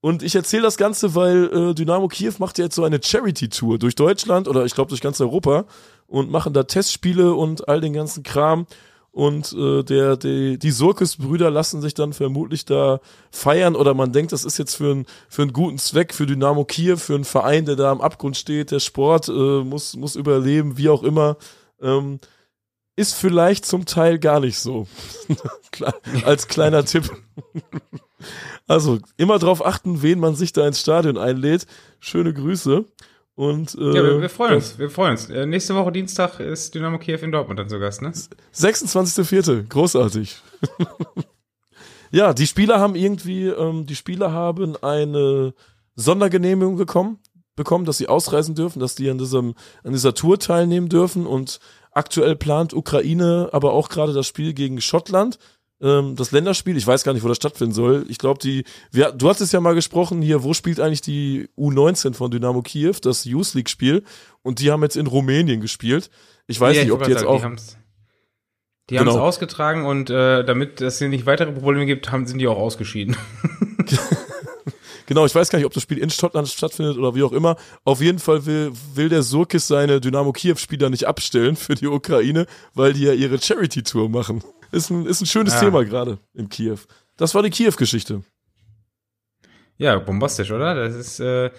Und 0.00 0.22
ich 0.22 0.34
erzähle 0.34 0.62
das 0.62 0.76
Ganze, 0.76 1.14
weil 1.14 1.70
äh, 1.70 1.74
Dynamo 1.74 2.06
Kiew 2.06 2.34
macht 2.38 2.58
ja 2.58 2.64
jetzt 2.64 2.76
so 2.76 2.84
eine 2.84 3.00
Charity-Tour 3.02 3.78
durch 3.78 3.94
Deutschland 3.94 4.46
oder 4.46 4.64
ich 4.64 4.74
glaube 4.74 4.90
durch 4.90 5.00
ganz 5.00 5.20
Europa 5.20 5.64
und 6.08 6.30
machen 6.30 6.52
da 6.52 6.64
Testspiele 6.64 7.34
und 7.34 7.68
all 7.68 7.80
den 7.80 7.92
ganzen 7.92 8.24
Kram. 8.24 8.66
Und 9.10 9.52
äh, 9.52 9.82
der, 9.82 10.16
die, 10.16 10.58
die 10.58 10.70
Surkes-Brüder 10.70 11.50
lassen 11.50 11.80
sich 11.80 11.94
dann 11.94 12.12
vermutlich 12.12 12.64
da 12.64 13.00
feiern 13.30 13.74
oder 13.74 13.94
man 13.94 14.12
denkt, 14.12 14.32
das 14.32 14.44
ist 14.44 14.58
jetzt 14.58 14.76
für, 14.76 14.94
ein, 14.94 15.06
für 15.28 15.42
einen 15.42 15.52
guten 15.52 15.78
Zweck, 15.78 16.14
für 16.14 16.26
Dynamo 16.26 16.64
Kiew, 16.64 16.96
für 16.96 17.14
einen 17.14 17.24
Verein, 17.24 17.64
der 17.64 17.76
da 17.76 17.90
am 17.90 18.00
Abgrund 18.00 18.36
steht, 18.36 18.70
der 18.70 18.80
Sport 18.80 19.28
äh, 19.28 19.64
muss, 19.64 19.96
muss 19.96 20.14
überleben, 20.14 20.76
wie 20.76 20.88
auch 20.88 21.02
immer. 21.02 21.36
Ähm, 21.80 22.20
ist 22.96 23.14
vielleicht 23.14 23.64
zum 23.64 23.86
Teil 23.86 24.18
gar 24.18 24.40
nicht 24.40 24.58
so. 24.58 24.86
Als 26.24 26.48
kleiner 26.48 26.84
Tipp. 26.84 27.10
Also 28.66 28.98
immer 29.16 29.38
drauf 29.38 29.64
achten, 29.64 30.02
wen 30.02 30.18
man 30.18 30.34
sich 30.34 30.52
da 30.52 30.66
ins 30.66 30.80
Stadion 30.80 31.16
einlädt. 31.16 31.66
Schöne 32.00 32.34
Grüße. 32.34 32.84
Und 33.38 33.76
äh, 33.76 33.94
ja, 33.94 34.02
wir, 34.02 34.20
wir 34.20 34.30
freuen 34.30 34.54
uns, 34.56 34.80
wir 34.80 34.90
freuen 34.90 35.12
uns. 35.12 35.30
Äh, 35.30 35.46
nächste 35.46 35.72
Woche 35.76 35.92
Dienstag 35.92 36.40
ist 36.40 36.74
Dynamo 36.74 36.98
Kiew 36.98 37.20
in 37.22 37.30
Dortmund 37.30 37.60
dann 37.60 37.68
zu 37.68 37.78
Gast, 37.78 38.02
ne? 38.02 38.10
26.04. 38.10 39.68
Großartig. 39.68 40.42
ja, 42.10 42.34
die 42.34 42.48
Spieler 42.48 42.80
haben 42.80 42.96
irgendwie, 42.96 43.46
ähm, 43.46 43.86
die 43.86 43.94
Spieler 43.94 44.32
haben 44.32 44.74
eine 44.82 45.54
Sondergenehmigung 45.94 46.74
bekommen, 46.74 47.20
bekommen, 47.54 47.84
dass 47.84 47.98
sie 47.98 48.08
ausreisen 48.08 48.56
dürfen, 48.56 48.80
dass 48.80 48.96
die 48.96 49.08
an 49.08 49.18
diesem, 49.18 49.54
an 49.84 49.92
dieser 49.92 50.14
Tour 50.14 50.40
teilnehmen 50.40 50.88
dürfen 50.88 51.24
und 51.24 51.60
aktuell 51.92 52.34
plant 52.34 52.74
Ukraine 52.74 53.50
aber 53.52 53.72
auch 53.72 53.88
gerade 53.88 54.14
das 54.14 54.26
Spiel 54.26 54.52
gegen 54.52 54.80
Schottland. 54.80 55.38
Ähm, 55.80 56.16
das 56.16 56.32
Länderspiel, 56.32 56.76
ich 56.76 56.86
weiß 56.86 57.04
gar 57.04 57.12
nicht, 57.12 57.22
wo 57.22 57.28
das 57.28 57.36
stattfinden 57.36 57.72
soll. 57.72 58.04
Ich 58.08 58.18
glaube, 58.18 58.40
die, 58.42 58.64
wir, 58.90 59.12
du 59.12 59.28
hattest 59.28 59.52
ja 59.52 59.60
mal 59.60 59.74
gesprochen 59.74 60.20
hier, 60.22 60.42
wo 60.42 60.52
spielt 60.54 60.80
eigentlich 60.80 61.02
die 61.02 61.48
U19 61.56 62.14
von 62.14 62.30
Dynamo 62.30 62.62
Kiew, 62.62 62.94
das 63.00 63.24
Youth 63.24 63.54
League 63.54 63.68
Spiel, 63.70 64.02
und 64.42 64.58
die 64.60 64.70
haben 64.72 64.82
jetzt 64.82 64.96
in 64.96 65.06
Rumänien 65.06 65.60
gespielt. 65.60 66.10
Ich 66.46 66.60
weiß 66.60 66.74
Ja, 66.76 66.82
nicht, 66.82 66.88
ich 66.88 66.92
ob 66.94 67.04
die 67.04 67.10
jetzt 67.10 67.20
sagen, 67.20 67.30
auch, 67.30 67.38
Die 67.38 67.44
haben's, 67.44 67.76
die 68.90 68.98
haben's 68.98 69.12
Genau. 69.12 69.24
ausgetragen 69.24 69.84
und 69.86 70.10
äh, 70.10 70.44
damit 70.44 70.80
es 70.80 70.98
hier 70.98 71.08
nicht 71.08 71.26
weitere 71.26 71.52
Probleme 71.52 71.86
gibt, 71.86 72.10
haben, 72.10 72.26
sind 72.26 72.38
die 72.38 72.48
auch 72.48 72.58
ausgeschieden. 72.58 73.16
Genau, 75.08 75.24
ich 75.24 75.34
weiß 75.34 75.48
gar 75.48 75.58
nicht, 75.58 75.64
ob 75.64 75.72
das 75.72 75.82
Spiel 75.82 75.96
in 75.96 76.10
Schottland 76.10 76.48
stattfindet 76.48 76.98
oder 76.98 77.14
wie 77.14 77.22
auch 77.22 77.32
immer. 77.32 77.56
Auf 77.84 78.02
jeden 78.02 78.18
Fall 78.18 78.44
will, 78.44 78.72
will 78.94 79.08
der 79.08 79.22
Surkis 79.22 79.66
seine 79.66 80.02
Dynamo 80.02 80.32
Kiew-Spieler 80.32 80.90
nicht 80.90 81.06
abstellen 81.06 81.56
für 81.56 81.74
die 81.74 81.86
Ukraine, 81.86 82.44
weil 82.74 82.92
die 82.92 83.04
ja 83.04 83.14
ihre 83.14 83.40
Charity-Tour 83.40 84.10
machen. 84.10 84.44
Ist 84.70 84.90
ein, 84.90 85.06
ist 85.06 85.22
ein 85.22 85.26
schönes 85.26 85.54
Ja. 85.54 85.60
Thema 85.60 85.82
gerade 85.86 86.18
in 86.34 86.50
Kiew. 86.50 86.76
Das 87.16 87.34
war 87.34 87.42
die 87.42 87.48
Kiew-Geschichte. 87.48 88.22
ja, 89.78 89.98
bombastisch, 89.98 90.50
oder? 90.52 90.74
Das 90.74 90.94
ist, 90.94 91.20
äh, 91.20 91.50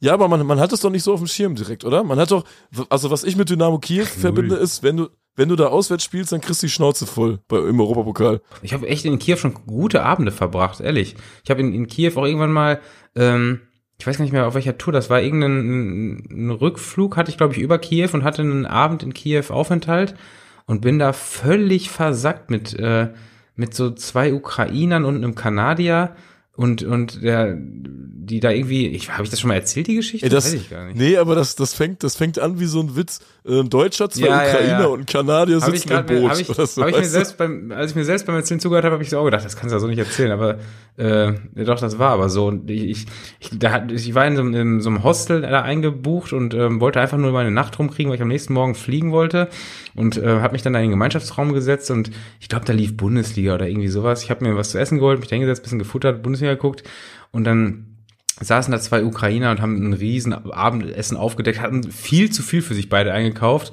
Ja, 0.00 0.14
aber 0.14 0.28
man, 0.28 0.46
man 0.46 0.58
hat 0.58 0.72
es 0.72 0.80
doch 0.80 0.88
nicht 0.90 1.02
so 1.02 1.12
auf 1.12 1.20
dem 1.20 1.26
Schirm 1.26 1.54
direkt, 1.54 1.84
oder? 1.84 2.02
Man 2.04 2.18
hat 2.18 2.30
doch, 2.30 2.44
also 2.88 3.10
was 3.10 3.22
ich 3.22 3.36
mit 3.36 3.50
Dynamo 3.50 3.80
Kiew 3.80 4.06
verbinde, 4.06 4.56
ist, 4.56 4.82
wenn 4.82 4.96
du, 4.96 5.08
wenn 5.36 5.48
du 5.48 5.56
da 5.56 5.66
auswärts 5.68 6.04
spielst, 6.04 6.32
dann 6.32 6.40
kriegst 6.40 6.62
du 6.62 6.66
die 6.66 6.72
Schnauze 6.72 7.06
voll 7.06 7.38
bei, 7.48 7.58
im 7.58 7.80
Europapokal. 7.80 8.40
Ich 8.62 8.72
habe 8.74 8.88
echt 8.88 9.04
in 9.04 9.18
Kiew 9.18 9.36
schon 9.36 9.54
gute 9.66 10.02
Abende 10.02 10.32
verbracht, 10.32 10.80
ehrlich. 10.80 11.16
Ich 11.44 11.50
habe 11.50 11.60
in, 11.60 11.72
in 11.72 11.86
Kiew 11.86 12.12
auch 12.16 12.26
irgendwann 12.26 12.52
mal, 12.52 12.80
ähm, 13.16 13.60
ich 13.98 14.06
weiß 14.06 14.18
gar 14.18 14.24
nicht 14.24 14.32
mehr 14.32 14.46
auf 14.46 14.54
welcher 14.54 14.78
Tour, 14.78 14.92
das 14.92 15.10
war 15.10 15.22
irgendein 15.22 16.26
ein 16.30 16.50
Rückflug, 16.50 17.16
hatte 17.16 17.30
ich 17.30 17.38
glaube 17.38 17.54
ich 17.54 17.60
über 17.60 17.78
Kiew 17.78 18.10
und 18.12 18.24
hatte 18.24 18.42
einen 18.42 18.66
Abend 18.66 19.02
in 19.02 19.14
Kiew 19.14 19.44
Aufenthalt 19.48 20.14
und 20.66 20.80
bin 20.80 20.98
da 20.98 21.12
völlig 21.12 21.90
versackt 21.90 22.50
mit, 22.50 22.78
äh, 22.78 23.08
mit 23.54 23.74
so 23.74 23.90
zwei 23.90 24.34
Ukrainern 24.34 25.04
und 25.04 25.16
einem 25.16 25.34
Kanadier 25.34 26.14
und, 26.54 26.82
und 26.82 27.22
der, 27.22 27.56
die 27.58 28.38
da 28.40 28.50
irgendwie, 28.50 28.86
ich, 28.88 29.10
habe 29.10 29.24
ich 29.24 29.30
das 29.30 29.40
schon 29.40 29.48
mal 29.48 29.54
erzählt, 29.54 29.86
die 29.88 29.96
Geschichte? 29.96 30.26
Ey, 30.26 30.30
das, 30.30 30.44
weiß 30.46 30.52
ich 30.54 30.70
gar 30.70 30.86
nicht. 30.86 30.96
nee, 30.96 31.16
aber 31.16 31.34
das, 31.34 31.56
das 31.56 31.74
fängt, 31.74 32.04
das 32.04 32.14
fängt 32.14 32.38
an 32.38 32.60
wie 32.60 32.66
so 32.66 32.80
ein 32.80 32.94
Witz. 32.94 33.20
Ein 33.44 33.68
Deutscher, 33.68 34.08
zwei 34.08 34.26
Ja, 34.28 34.44
ja, 34.44 34.50
Ukrainer 34.52 34.80
ja. 34.80 34.86
und 34.86 35.00
ein 35.00 35.06
Kanadier 35.06 35.56
ich 35.56 35.64
sitzen 35.64 35.90
im 35.90 36.06
Boot. 36.06 36.30
hab 36.30 36.38
ich, 36.38 36.48
oder 36.48 36.66
so, 36.66 36.82
hab 36.82 36.90
ich 36.90 36.96
mir 36.98 37.04
selbst 37.04 37.36
beim, 37.36 37.72
als 37.72 37.90
ich 37.90 37.96
mir 37.96 38.04
selbst 38.04 38.24
beim 38.26 38.36
Erzählen 38.36 38.60
zugehört 38.60 38.84
habe, 38.84 38.92
habe 38.94 39.02
ich 39.02 39.10
so 39.10 39.18
auch 39.18 39.24
gedacht, 39.24 39.44
das 39.44 39.56
kannst 39.56 39.72
du 39.72 39.76
ja 39.76 39.80
so 39.80 39.88
nicht 39.88 39.98
erzählen, 39.98 40.30
aber 40.30 40.58
äh, 40.98 41.26
ja, 41.32 41.64
doch, 41.64 41.80
das 41.80 41.98
war 41.98 42.10
aber 42.12 42.28
so. 42.28 42.46
Und 42.46 42.70
Ich, 42.70 43.06
ich, 43.40 43.58
da, 43.58 43.72
hat- 43.72 43.90
ich 43.90 44.14
war 44.14 44.24
in 44.26 44.36
so, 44.36 44.42
einem- 44.42 44.54
in 44.54 44.80
so 44.80 44.90
einem 44.90 45.02
Hostel 45.02 45.40
da 45.40 45.62
eingebucht 45.62 46.32
und 46.32 46.54
ähm, 46.54 46.80
wollte 46.80 47.00
einfach 47.00 47.18
nur 47.18 47.32
meine 47.32 47.50
Nacht 47.50 47.76
rumkriegen, 47.80 48.10
weil 48.10 48.16
ich 48.16 48.22
am 48.22 48.28
nächsten 48.28 48.52
Morgen 48.52 48.76
fliegen 48.76 49.10
wollte 49.10 49.48
und 49.96 50.16
äh, 50.18 50.24
habe 50.40 50.52
mich 50.52 50.62
dann 50.62 50.74
da 50.74 50.78
in 50.78 50.84
den 50.84 50.90
Gemeinschaftsraum 50.92 51.52
gesetzt 51.54 51.90
und 51.90 52.10
ich 52.38 52.48
glaube, 52.48 52.64
da 52.66 52.72
lief 52.72 52.96
Bundesliga 52.96 53.54
oder 53.54 53.66
irgendwie 53.66 53.88
sowas. 53.88 54.22
Ich 54.22 54.30
habe 54.30 54.44
mir 54.44 54.54
was 54.56 54.70
zu 54.70 54.78
essen 54.78 54.98
geholt, 54.98 55.18
mich 55.18 55.28
da 55.28 55.34
hingesetzt, 55.34 55.64
bisschen 55.64 55.80
gefuttert, 55.80 56.22
Bundesliga 56.22 56.41
geguckt 56.50 56.82
und 57.30 57.44
dann 57.44 57.96
saßen 58.40 58.72
da 58.72 58.80
zwei 58.80 59.04
Ukrainer 59.04 59.50
und 59.50 59.60
haben 59.60 59.88
ein 59.88 59.92
riesen 59.92 60.32
Abendessen 60.32 61.16
aufgedeckt, 61.16 61.60
hatten 61.60 61.84
viel 61.84 62.30
zu 62.30 62.42
viel 62.42 62.62
für 62.62 62.74
sich 62.74 62.88
beide 62.88 63.12
eingekauft 63.12 63.72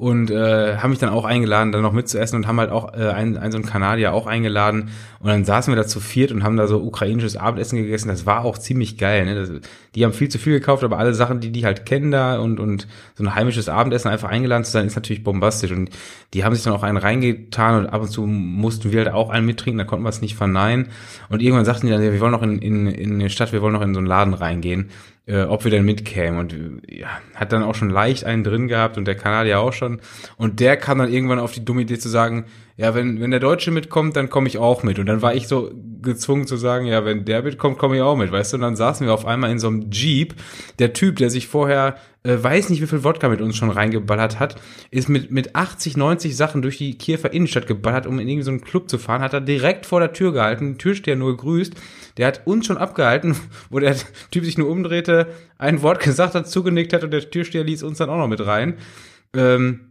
und 0.00 0.30
äh, 0.30 0.78
haben 0.78 0.88
mich 0.88 0.98
dann 0.98 1.10
auch 1.10 1.26
eingeladen, 1.26 1.72
dann 1.72 1.82
noch 1.82 1.92
mitzuessen 1.92 2.36
und 2.36 2.46
haben 2.46 2.58
halt 2.58 2.70
auch 2.70 2.94
äh, 2.94 3.08
einen, 3.08 3.36
einen 3.36 3.52
so 3.52 3.58
einen 3.58 3.66
Kanadier 3.66 4.14
auch 4.14 4.26
eingeladen 4.26 4.88
und 5.18 5.28
dann 5.28 5.44
saßen 5.44 5.70
wir 5.70 5.76
da 5.76 5.86
zu 5.86 6.00
viert 6.00 6.32
und 6.32 6.42
haben 6.42 6.56
da 6.56 6.66
so 6.66 6.82
ukrainisches 6.82 7.36
Abendessen 7.36 7.76
gegessen. 7.76 8.08
Das 8.08 8.24
war 8.24 8.46
auch 8.46 8.56
ziemlich 8.56 8.96
geil. 8.96 9.26
Ne? 9.26 9.34
Das, 9.34 9.50
die 9.94 10.02
haben 10.02 10.14
viel 10.14 10.30
zu 10.30 10.38
viel 10.38 10.54
gekauft, 10.54 10.84
aber 10.84 10.96
alle 10.96 11.12
Sachen, 11.12 11.40
die 11.40 11.52
die 11.52 11.66
halt 11.66 11.84
kennen 11.84 12.10
da 12.10 12.38
und 12.38 12.58
und 12.60 12.88
so 13.14 13.24
ein 13.24 13.34
heimisches 13.34 13.68
Abendessen 13.68 14.08
einfach 14.08 14.30
eingeladen 14.30 14.64
zu 14.64 14.72
sein, 14.72 14.86
ist 14.86 14.96
natürlich 14.96 15.22
bombastisch 15.22 15.70
und 15.70 15.90
die 16.32 16.44
haben 16.44 16.54
sich 16.54 16.64
dann 16.64 16.72
auch 16.72 16.82
einen 16.82 16.96
reingetan 16.96 17.80
und 17.80 17.86
ab 17.88 18.00
und 18.00 18.08
zu 18.08 18.22
mussten 18.22 18.92
wir 18.92 19.04
halt 19.04 19.12
auch 19.12 19.28
einen 19.28 19.44
mittrinken, 19.44 19.76
da 19.76 19.84
konnten 19.84 20.06
wir 20.06 20.08
es 20.08 20.22
nicht 20.22 20.34
verneinen 20.34 20.86
und 21.28 21.42
irgendwann 21.42 21.66
sagten 21.66 21.88
die 21.88 21.92
dann, 21.92 22.02
ja, 22.02 22.10
wir 22.10 22.20
wollen 22.20 22.32
noch 22.32 22.42
in, 22.42 22.58
in, 22.60 22.86
in 22.86 23.14
eine 23.16 23.28
Stadt, 23.28 23.52
wir 23.52 23.60
wollen 23.60 23.74
noch 23.74 23.82
in 23.82 23.92
so 23.92 23.98
einen 23.98 24.06
Laden 24.06 24.32
reingehen 24.32 24.88
äh, 25.30 25.42
ob 25.44 25.62
wir 25.62 25.70
denn 25.70 25.84
mitkämen. 25.84 26.40
Und 26.40 26.82
ja, 26.88 27.08
hat 27.36 27.52
dann 27.52 27.62
auch 27.62 27.76
schon 27.76 27.88
leicht 27.88 28.24
einen 28.24 28.42
drin 28.42 28.66
gehabt 28.66 28.98
und 28.98 29.04
der 29.04 29.14
Kanadier 29.14 29.60
auch 29.60 29.72
schon. 29.72 30.00
Und 30.36 30.58
der 30.58 30.76
kam 30.76 30.98
dann 30.98 31.12
irgendwann 31.12 31.38
auf 31.38 31.52
die 31.52 31.64
dumme 31.64 31.82
Idee 31.82 31.98
zu 31.98 32.08
sagen, 32.08 32.46
ja, 32.76 32.94
wenn, 32.94 33.20
wenn 33.20 33.30
der 33.30 33.40
Deutsche 33.40 33.70
mitkommt, 33.70 34.16
dann 34.16 34.28
komme 34.28 34.48
ich 34.48 34.58
auch 34.58 34.82
mit. 34.82 34.98
Und 34.98 35.06
dann 35.06 35.22
war 35.22 35.34
ich 35.34 35.46
so 35.46 35.70
gezwungen 36.02 36.46
zu 36.46 36.56
sagen, 36.56 36.86
ja, 36.86 37.04
wenn 37.04 37.24
der 37.24 37.42
mitkommt, 37.42 37.78
komme 37.78 37.96
ich 37.96 38.02
auch 38.02 38.16
mit, 38.16 38.32
weißt 38.32 38.52
du? 38.52 38.56
Und 38.56 38.62
dann 38.62 38.74
saßen 38.74 39.06
wir 39.06 39.14
auf 39.14 39.26
einmal 39.26 39.50
in 39.50 39.58
so 39.58 39.68
einem 39.68 39.90
Jeep. 39.90 40.34
Der 40.78 40.92
Typ, 40.92 41.16
der 41.16 41.30
sich 41.30 41.46
vorher, 41.46 41.96
äh, 42.24 42.36
weiß 42.40 42.70
nicht, 42.70 42.82
wie 42.82 42.86
viel 42.86 43.04
Wodka 43.04 43.28
mit 43.28 43.40
uns 43.40 43.56
schon 43.56 43.70
reingeballert 43.70 44.40
hat, 44.40 44.56
ist 44.90 45.08
mit, 45.08 45.30
mit 45.30 45.54
80, 45.54 45.96
90 45.96 46.36
Sachen 46.36 46.62
durch 46.62 46.78
die 46.78 46.96
Kiewer 46.98 47.32
Innenstadt 47.32 47.66
geballert, 47.66 48.06
um 48.06 48.18
in 48.18 48.28
irgendwie 48.28 48.44
so 48.44 48.56
Club 48.58 48.88
zu 48.88 48.98
fahren, 48.98 49.22
hat 49.22 49.34
er 49.34 49.40
direkt 49.40 49.86
vor 49.86 50.00
der 50.00 50.12
Tür 50.12 50.32
gehalten, 50.32 50.78
Türsteher 50.78 51.16
nur 51.16 51.36
gegrüßt. 51.36 51.74
Der 52.16 52.26
hat 52.26 52.46
uns 52.46 52.66
schon 52.66 52.78
abgehalten, 52.78 53.36
wo 53.70 53.78
der 53.78 53.96
Typ 54.30 54.44
sich 54.44 54.58
nur 54.58 54.68
umdrehte, 54.68 55.28
ein 55.58 55.82
Wort 55.82 56.00
gesagt 56.00 56.34
hat, 56.34 56.48
zugenickt 56.48 56.92
hat 56.92 57.04
und 57.04 57.12
der 57.12 57.30
Türsteher 57.30 57.64
ließ 57.64 57.82
uns 57.82 57.98
dann 57.98 58.10
auch 58.10 58.18
noch 58.18 58.28
mit 58.28 58.44
rein. 58.44 58.78
Ähm, 59.34 59.90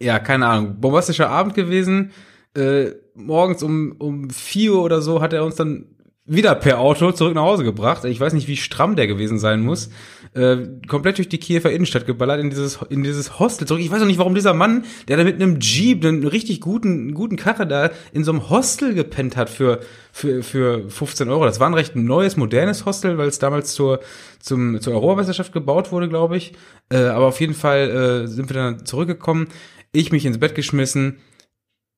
ja, 0.00 0.18
keine 0.18 0.46
Ahnung, 0.46 0.80
bombastischer 0.80 1.30
Abend 1.30 1.54
gewesen. 1.54 2.12
Äh, 2.56 2.92
morgens 3.14 3.62
um, 3.62 3.92
um 3.98 4.30
vier 4.30 4.74
Uhr 4.74 4.82
oder 4.82 5.00
so 5.00 5.22
hat 5.22 5.32
er 5.32 5.44
uns 5.44 5.56
dann 5.56 5.86
wieder 6.24 6.54
per 6.54 6.78
Auto 6.78 7.12
zurück 7.12 7.34
nach 7.34 7.42
Hause 7.42 7.64
gebracht. 7.64 8.04
Ich 8.04 8.20
weiß 8.20 8.32
nicht, 8.32 8.48
wie 8.48 8.56
stramm 8.56 8.96
der 8.96 9.06
gewesen 9.06 9.38
sein 9.38 9.60
muss. 9.60 9.90
Äh, 10.34 10.78
komplett 10.88 11.18
durch 11.18 11.28
die 11.28 11.36
Kiewer 11.36 11.70
Innenstadt 11.70 12.06
geballert 12.06 12.40
in 12.40 12.48
dieses 12.48 12.78
in 12.88 13.02
dieses 13.02 13.38
Hostel 13.38 13.66
zurück. 13.66 13.82
Ich 13.82 13.90
weiß 13.90 14.00
auch 14.00 14.06
nicht, 14.06 14.18
warum 14.18 14.34
dieser 14.34 14.54
Mann, 14.54 14.86
der 15.06 15.18
da 15.18 15.24
mit 15.24 15.34
einem 15.34 15.60
Jeep, 15.60 16.02
einen 16.02 16.26
richtig 16.26 16.62
guten 16.62 17.12
guten 17.12 17.36
Karre 17.36 17.66
da 17.66 17.90
in 18.14 18.24
so 18.24 18.32
einem 18.32 18.48
Hostel 18.48 18.94
gepennt 18.94 19.36
hat 19.36 19.50
für 19.50 19.80
für 20.10 20.42
für 20.42 20.88
15 20.88 21.28
Euro. 21.28 21.44
Das 21.44 21.60
war 21.60 21.66
ein 21.66 21.74
recht 21.74 21.96
neues, 21.96 22.38
modernes 22.38 22.86
Hostel, 22.86 23.18
weil 23.18 23.28
es 23.28 23.40
damals 23.40 23.74
zur 23.74 24.00
zum 24.38 24.80
zur 24.80 24.94
Europameisterschaft 24.94 25.52
gebaut 25.52 25.92
wurde, 25.92 26.08
glaube 26.08 26.38
ich. 26.38 26.54
Äh, 26.90 26.96
aber 27.08 27.26
auf 27.26 27.38
jeden 27.38 27.54
Fall 27.54 27.90
äh, 28.24 28.26
sind 28.26 28.48
wir 28.48 28.54
dann 28.54 28.86
zurückgekommen. 28.86 29.48
Ich 29.92 30.12
mich 30.12 30.24
ins 30.24 30.38
Bett 30.38 30.54
geschmissen 30.54 31.18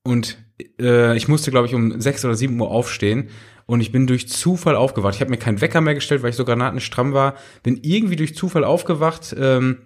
und 0.03 0.43
äh, 0.80 1.16
ich 1.16 1.28
musste, 1.28 1.50
glaube 1.50 1.66
ich, 1.66 1.74
um 1.74 2.00
sechs 2.00 2.24
oder 2.24 2.34
sieben 2.34 2.61
Uhr 2.61 2.70
aufstehen 2.70 3.28
und 3.66 3.80
ich 3.80 3.92
bin 3.92 4.07
durch 4.07 4.28
Zufall 4.28 4.76
aufgewacht. 4.76 5.14
Ich 5.14 5.20
habe 5.20 5.30
mir 5.30 5.38
keinen 5.38 5.61
Wecker 5.61 5.80
mehr 5.80 5.94
gestellt, 5.94 6.22
weil 6.22 6.30
ich 6.30 6.36
so 6.36 6.44
granatenstramm 6.44 7.12
war. 7.12 7.34
Bin 7.62 7.78
irgendwie 7.82 8.16
durch 8.16 8.34
Zufall 8.34 8.64
aufgewacht. 8.64 9.34
Ähm, 9.38 9.78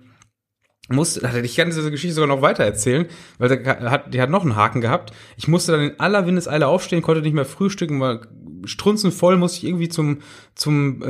musste, 0.88 1.20
ich 1.42 1.56
kann 1.56 1.68
diese 1.68 1.90
Geschichte 1.90 2.14
sogar 2.14 2.28
noch 2.28 2.42
weiter 2.42 2.64
erzählen, 2.64 3.06
weil 3.38 3.48
der 3.48 3.90
hat, 3.90 4.14
die 4.14 4.20
hat 4.20 4.30
noch 4.30 4.42
einen 4.42 4.56
Haken 4.56 4.80
gehabt. 4.80 5.12
Ich 5.36 5.48
musste 5.48 5.72
dann 5.72 5.82
in 5.82 6.00
aller 6.00 6.26
Windeseile 6.26 6.66
aufstehen, 6.66 7.02
konnte 7.02 7.22
nicht 7.22 7.34
mehr 7.34 7.44
frühstücken, 7.44 8.00
war 8.00 8.20
strunzenvoll, 8.64 9.36
musste 9.36 9.58
ich 9.58 9.64
irgendwie 9.64 9.88
zum, 9.88 10.18
zum 10.54 11.02
äh, 11.02 11.06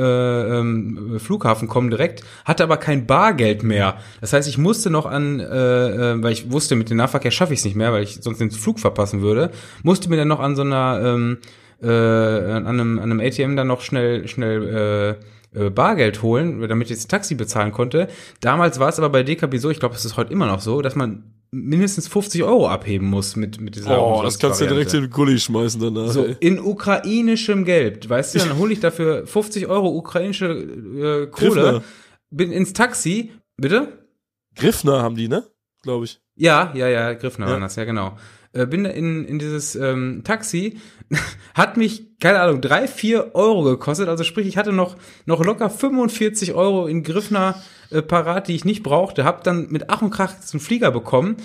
ähm, 0.59 1.19
Flughafen 1.19 1.67
kommen 1.67 1.89
direkt, 1.89 2.23
hatte 2.45 2.63
aber 2.63 2.77
kein 2.77 3.07
Bargeld 3.07 3.63
mehr. 3.63 3.97
Das 4.21 4.33
heißt, 4.33 4.47
ich 4.47 4.57
musste 4.57 4.89
noch 4.89 5.05
an, 5.05 5.39
äh, 5.39 5.45
äh, 5.45 6.23
weil 6.23 6.31
ich 6.31 6.51
wusste, 6.51 6.75
mit 6.75 6.89
dem 6.89 6.97
Nahverkehr 6.97 7.31
schaffe 7.31 7.53
ich 7.53 7.59
es 7.59 7.65
nicht 7.65 7.75
mehr, 7.75 7.91
weil 7.91 8.03
ich 8.03 8.19
sonst 8.21 8.39
den 8.39 8.51
Flug 8.51 8.79
verpassen 8.79 9.21
würde, 9.21 9.51
musste 9.83 10.09
mir 10.09 10.17
dann 10.17 10.27
noch 10.27 10.39
an 10.39 10.55
so 10.55 10.61
einer 10.61 11.01
ähm, 11.03 11.37
äh, 11.81 11.87
an, 11.87 12.67
einem, 12.67 12.99
an 12.99 13.11
einem 13.11 13.19
ATM 13.21 13.55
dann 13.55 13.67
noch 13.67 13.81
schnell, 13.81 14.27
schnell 14.27 15.17
äh, 15.19 15.25
Bargeld 15.51 16.21
holen, 16.21 16.67
damit 16.67 16.91
ich 16.91 16.97
das 16.97 17.07
Taxi 17.07 17.35
bezahlen 17.35 17.71
konnte. 17.71 18.07
Damals 18.41 18.79
war 18.79 18.89
es 18.89 18.99
aber 18.99 19.09
bei 19.09 19.23
DKB 19.23 19.57
so, 19.57 19.69
ich 19.69 19.79
glaube, 19.79 19.95
es 19.95 20.05
ist 20.05 20.15
heute 20.17 20.31
immer 20.31 20.45
noch 20.45 20.59
so, 20.61 20.81
dass 20.81 20.95
man 20.95 21.33
mindestens 21.51 22.07
50 22.07 22.43
Euro 22.43 22.67
abheben 22.67 23.07
muss 23.09 23.35
mit, 23.35 23.59
mit 23.59 23.75
dieser 23.75 23.99
Oh, 23.99 24.21
das 24.21 24.37
kannst 24.37 24.61
du 24.61 24.67
direkt 24.67 24.93
in 24.93 25.01
den 25.01 25.09
Gully 25.09 25.39
schmeißen 25.39 25.81
danach. 25.81 26.11
So, 26.11 26.25
in 26.39 26.59
ukrainischem 26.59 27.65
Geld, 27.65 28.07
weißt 28.07 28.35
du, 28.35 28.39
dann 28.39 28.57
hole 28.59 28.71
ich 28.73 28.79
dafür 28.79 29.25
50 29.25 29.65
Euro 29.67 29.89
ukrainische 29.89 30.45
äh, 30.45 31.27
Kohle, 31.27 31.29
Griffner. 31.31 31.83
bin 32.29 32.51
ins 32.51 32.73
Taxi, 32.73 33.31
bitte? 33.57 33.99
Griffner 34.55 35.01
haben 35.01 35.15
die, 35.15 35.27
ne? 35.27 35.43
Glaube 35.81 36.05
ich. 36.05 36.19
Ja, 36.35 36.71
ja, 36.75 36.87
ja, 36.87 37.13
Griffner 37.13 37.47
Ja. 37.47 37.53
waren 37.53 37.61
das, 37.61 37.75
ja 37.75 37.85
genau. 37.85 38.15
Äh, 38.53 38.65
bin 38.67 38.85
in, 38.85 39.25
in 39.25 39.39
dieses 39.39 39.75
ähm, 39.75 40.21
Taxi, 40.23 40.77
hat 41.53 41.77
mich, 41.77 42.19
keine 42.19 42.39
Ahnung, 42.39 42.61
drei, 42.61 42.87
vier 42.87 43.35
Euro 43.35 43.63
gekostet. 43.63 44.07
Also 44.07 44.23
sprich, 44.23 44.47
ich 44.47 44.57
hatte 44.57 44.71
noch, 44.73 44.95
noch 45.25 45.43
locker 45.43 45.69
45 45.69 46.53
Euro 46.53 46.87
in 46.87 47.03
Griffner 47.03 47.61
äh, 47.91 48.01
parat, 48.01 48.47
die 48.47 48.55
ich 48.55 48.65
nicht 48.65 48.83
brauchte. 48.83 49.23
Hab 49.23 49.43
dann 49.43 49.67
mit 49.69 49.89
Ach 49.89 50.01
und 50.01 50.11
Krach 50.11 50.33
einen 50.51 50.59
Flieger 50.59 50.91
bekommen, 50.91 51.37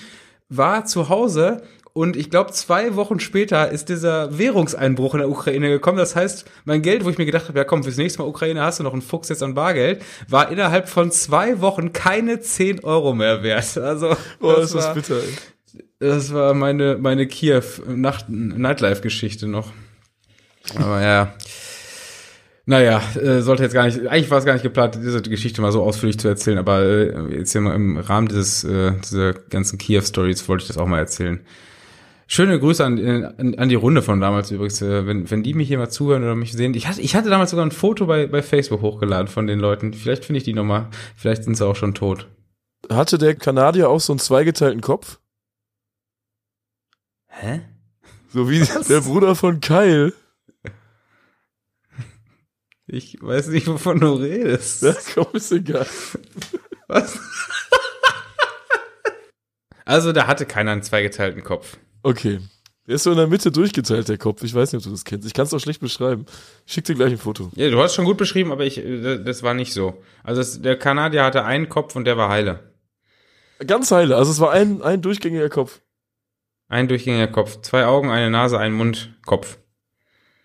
war 0.48 0.84
zu 0.84 1.08
Hause 1.08 1.62
und 1.96 2.16
ich 2.16 2.28
glaube, 2.28 2.50
zwei 2.50 2.96
Wochen 2.96 3.20
später 3.20 3.70
ist 3.70 3.88
dieser 3.88 4.36
Währungseinbruch 4.36 5.14
in 5.14 5.20
der 5.20 5.30
Ukraine 5.30 5.68
gekommen. 5.68 5.96
Das 5.96 6.16
heißt, 6.16 6.44
mein 6.64 6.82
Geld, 6.82 7.04
wo 7.04 7.10
ich 7.10 7.18
mir 7.18 7.24
gedacht 7.24 7.46
habe, 7.46 7.56
ja 7.56 7.64
komm, 7.64 7.84
fürs 7.84 7.96
nächste 7.96 8.18
Mal 8.18 8.28
Ukraine 8.28 8.62
hast 8.62 8.80
du 8.80 8.82
noch 8.82 8.92
einen 8.92 9.00
Fuchs 9.00 9.28
jetzt 9.28 9.44
an 9.44 9.54
Bargeld, 9.54 10.02
war 10.28 10.50
innerhalb 10.50 10.88
von 10.88 11.12
zwei 11.12 11.60
Wochen 11.60 11.92
keine 11.92 12.40
10 12.40 12.82
Euro 12.82 13.14
mehr 13.14 13.44
wert. 13.44 13.78
Also 13.78 14.16
Oh, 14.40 14.52
das, 14.56 14.74
war, 14.74 14.88
ist 14.88 14.94
bitter, 14.94 15.22
ey. 15.22 15.34
Das 15.98 16.32
war 16.32 16.54
meine, 16.54 16.98
meine 16.98 17.26
Kiew 17.26 17.62
Nacht 17.86 18.28
Nightlife-Geschichte 18.28 19.46
noch. 19.46 19.72
Aber 20.76 21.02
ja. 21.02 21.34
Naja, 22.66 23.02
äh, 23.20 23.42
sollte 23.42 23.62
jetzt 23.62 23.74
gar 23.74 23.84
nicht, 23.84 24.06
eigentlich 24.06 24.30
war 24.30 24.38
es 24.38 24.46
gar 24.46 24.54
nicht 24.54 24.62
geplant, 24.62 24.94
diese 24.96 25.20
Geschichte 25.20 25.60
mal 25.60 25.70
so 25.70 25.82
ausführlich 25.82 26.18
zu 26.18 26.28
erzählen, 26.28 26.56
aber 26.56 26.80
äh, 26.80 27.36
jetzt 27.36 27.54
mal 27.56 27.74
im 27.74 27.98
Rahmen 27.98 28.26
dieses, 28.26 28.64
äh, 28.64 28.92
dieser 29.04 29.34
ganzen 29.34 29.76
Kiew-Stories 29.78 30.48
wollte 30.48 30.62
ich 30.62 30.68
das 30.68 30.78
auch 30.78 30.86
mal 30.86 30.98
erzählen. 30.98 31.40
Schöne 32.26 32.58
Grüße 32.58 32.82
an, 32.82 32.98
an, 33.36 33.54
an 33.56 33.68
die 33.68 33.74
Runde 33.74 34.00
von 34.00 34.18
damals 34.18 34.50
übrigens, 34.50 34.80
äh, 34.80 35.06
wenn, 35.06 35.30
wenn 35.30 35.42
die 35.42 35.52
mich 35.52 35.68
hier 35.68 35.76
mal 35.76 35.90
zuhören 35.90 36.22
oder 36.22 36.34
mich 36.34 36.52
sehen. 36.52 36.72
Ich 36.72 36.88
hatte, 36.88 37.02
ich 37.02 37.14
hatte 37.14 37.28
damals 37.28 37.50
sogar 37.50 37.66
ein 37.66 37.70
Foto 37.70 38.06
bei, 38.06 38.26
bei 38.26 38.40
Facebook 38.40 38.80
hochgeladen 38.80 39.28
von 39.28 39.46
den 39.46 39.58
Leuten. 39.58 39.92
Vielleicht 39.92 40.24
finde 40.24 40.38
ich 40.38 40.44
die 40.44 40.54
nochmal. 40.54 40.88
Vielleicht 41.16 41.44
sind 41.44 41.58
sie 41.58 41.66
auch 41.66 41.76
schon 41.76 41.92
tot. 41.92 42.28
Hatte 42.90 43.18
der 43.18 43.34
Kanadier 43.34 43.90
auch 43.90 44.00
so 44.00 44.14
einen 44.14 44.20
zweigeteilten 44.20 44.80
Kopf? 44.80 45.18
Hä? 47.40 47.60
So 48.32 48.48
wie 48.50 48.60
Was? 48.62 48.88
der 48.88 49.00
Bruder 49.00 49.34
von 49.34 49.60
Kyle. 49.60 50.12
Ich 52.86 53.16
weiß 53.20 53.48
nicht, 53.48 53.66
wovon 53.66 54.00
du 54.00 54.14
redest. 54.14 54.82
Ja, 54.82 54.94
komm, 55.14 55.26
ist 55.32 55.50
egal. 55.52 55.86
Was? 56.88 57.18
Also, 59.86 60.12
da 60.12 60.26
hatte 60.26 60.46
keiner 60.46 60.72
einen 60.72 60.82
zweigeteilten 60.82 61.42
Kopf. 61.42 61.76
Okay. 62.02 62.40
Der 62.86 62.96
ist 62.96 63.04
so 63.04 63.10
in 63.12 63.16
der 63.16 63.26
Mitte 63.26 63.50
durchgeteilt, 63.50 64.08
der 64.08 64.18
Kopf. 64.18 64.42
Ich 64.42 64.54
weiß 64.54 64.72
nicht, 64.72 64.80
ob 64.80 64.84
du 64.84 64.90
das 64.90 65.04
kennst. 65.04 65.26
Ich 65.26 65.32
kann 65.32 65.46
es 65.46 65.54
auch 65.54 65.58
schlecht 65.58 65.80
beschreiben. 65.80 66.26
Ich 66.66 66.74
schick 66.74 66.84
dir 66.84 66.94
gleich 66.94 67.12
ein 67.12 67.18
Foto. 67.18 67.50
Ja, 67.54 67.70
du 67.70 67.80
hast 67.82 67.94
schon 67.94 68.04
gut 68.04 68.18
beschrieben, 68.18 68.52
aber 68.52 68.64
ich, 68.64 68.78
äh, 68.78 69.22
das 69.22 69.42
war 69.42 69.54
nicht 69.54 69.72
so. 69.72 70.02
Also, 70.22 70.40
es, 70.42 70.60
der 70.60 70.78
Kanadier 70.78 71.24
hatte 71.24 71.44
einen 71.44 71.68
Kopf 71.68 71.96
und 71.96 72.04
der 72.04 72.16
war 72.18 72.28
heile. 72.28 72.74
Ganz 73.66 73.90
heile. 73.90 74.16
Also 74.16 74.32
es 74.32 74.40
war 74.40 74.50
ein, 74.50 74.82
ein 74.82 75.00
durchgängiger 75.00 75.48
Kopf. 75.48 75.80
Ein 76.68 76.88
durchgängiger 76.88 77.28
Kopf. 77.28 77.60
Zwei 77.62 77.86
Augen, 77.86 78.10
eine 78.10 78.30
Nase, 78.30 78.58
ein 78.58 78.72
Mund, 78.72 79.14
Kopf. 79.26 79.58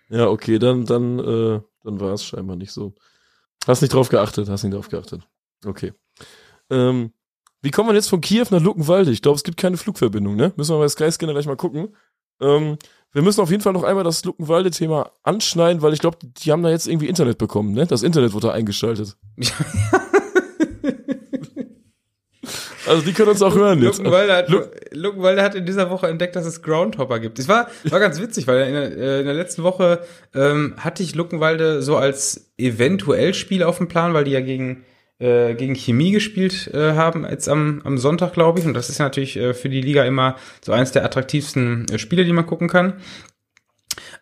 Ja, 0.08 0.28
okay, 0.28 0.58
dann, 0.58 0.84
dann, 0.84 1.18
äh, 1.18 1.60
dann 1.84 2.00
war 2.00 2.12
es 2.12 2.24
scheinbar 2.24 2.56
nicht 2.56 2.72
so. 2.72 2.94
Hast 3.66 3.82
nicht 3.82 3.94
drauf 3.94 4.08
geachtet, 4.08 4.48
hast 4.48 4.64
nicht 4.64 4.74
drauf 4.74 4.88
geachtet. 4.88 5.22
Okay. 5.64 5.92
Ähm, 6.70 7.12
wie 7.62 7.70
kommt 7.70 7.88
man 7.88 7.96
jetzt 7.96 8.08
von 8.08 8.20
Kiew 8.20 8.46
nach 8.50 8.60
Luckenwalde? 8.60 9.10
Ich 9.10 9.22
glaube, 9.22 9.36
es 9.36 9.44
gibt 9.44 9.58
keine 9.58 9.76
Flugverbindung, 9.76 10.34
ne? 10.34 10.52
Müssen 10.56 10.74
wir 10.74 10.78
bei 10.78 10.88
Skyscanner 10.88 11.32
gleich 11.32 11.46
mal 11.46 11.56
gucken. 11.56 11.94
Ähm, 12.40 12.78
wir 13.12 13.22
müssen 13.22 13.40
auf 13.40 13.50
jeden 13.50 13.62
Fall 13.62 13.72
noch 13.72 13.82
einmal 13.82 14.04
das 14.04 14.24
Luckenwalde-Thema 14.24 15.10
anschneiden, 15.22 15.82
weil 15.82 15.92
ich 15.92 16.00
glaube, 16.00 16.18
die 16.22 16.52
haben 16.52 16.62
da 16.62 16.70
jetzt 16.70 16.86
irgendwie 16.86 17.08
Internet 17.08 17.38
bekommen, 17.38 17.72
ne? 17.72 17.86
Das 17.86 18.02
Internet 18.02 18.32
wurde 18.32 18.48
da 18.48 18.52
eingeschaltet. 18.54 19.16
Also 22.86 23.02
die 23.02 23.12
können 23.12 23.28
uns 23.30 23.42
auch 23.42 23.54
hören 23.54 23.82
jetzt. 23.82 23.98
Luckenwalde 23.98 24.32
hat, 24.34 24.48
Luck- 24.48 24.70
Luckenwalde 24.92 25.42
hat 25.42 25.54
in 25.54 25.66
dieser 25.66 25.90
Woche 25.90 26.06
entdeckt, 26.08 26.34
dass 26.36 26.46
es 26.46 26.62
Groundhopper 26.62 27.18
gibt. 27.20 27.38
Es 27.38 27.48
war, 27.48 27.68
war 27.84 28.00
ganz 28.00 28.20
witzig, 28.20 28.46
weil 28.46 28.66
in 28.68 28.72
der, 28.74 28.96
äh, 28.96 29.20
in 29.20 29.26
der 29.26 29.34
letzten 29.34 29.62
Woche 29.62 30.00
ähm, 30.34 30.74
hatte 30.78 31.02
ich 31.02 31.14
Luckenwalde 31.14 31.82
so 31.82 31.96
als 31.96 32.52
eventuell 32.58 33.34
Spiel 33.34 33.62
auf 33.62 33.78
dem 33.78 33.88
Plan, 33.88 34.14
weil 34.14 34.24
die 34.24 34.30
ja 34.30 34.40
gegen, 34.40 34.84
äh, 35.18 35.54
gegen 35.54 35.74
Chemie 35.74 36.10
gespielt 36.12 36.70
äh, 36.72 36.92
haben, 36.92 37.26
jetzt 37.28 37.48
am, 37.48 37.82
am 37.84 37.98
Sonntag, 37.98 38.32
glaube 38.32 38.60
ich. 38.60 38.66
Und 38.66 38.74
das 38.74 38.88
ist 38.88 38.98
ja 38.98 39.04
natürlich 39.04 39.36
äh, 39.36 39.52
für 39.52 39.68
die 39.68 39.82
Liga 39.82 40.04
immer 40.04 40.36
so 40.64 40.72
eins 40.72 40.92
der 40.92 41.04
attraktivsten 41.04 41.86
äh, 41.92 41.98
Spiele, 41.98 42.24
die 42.24 42.32
man 42.32 42.46
gucken 42.46 42.68
kann. 42.68 42.94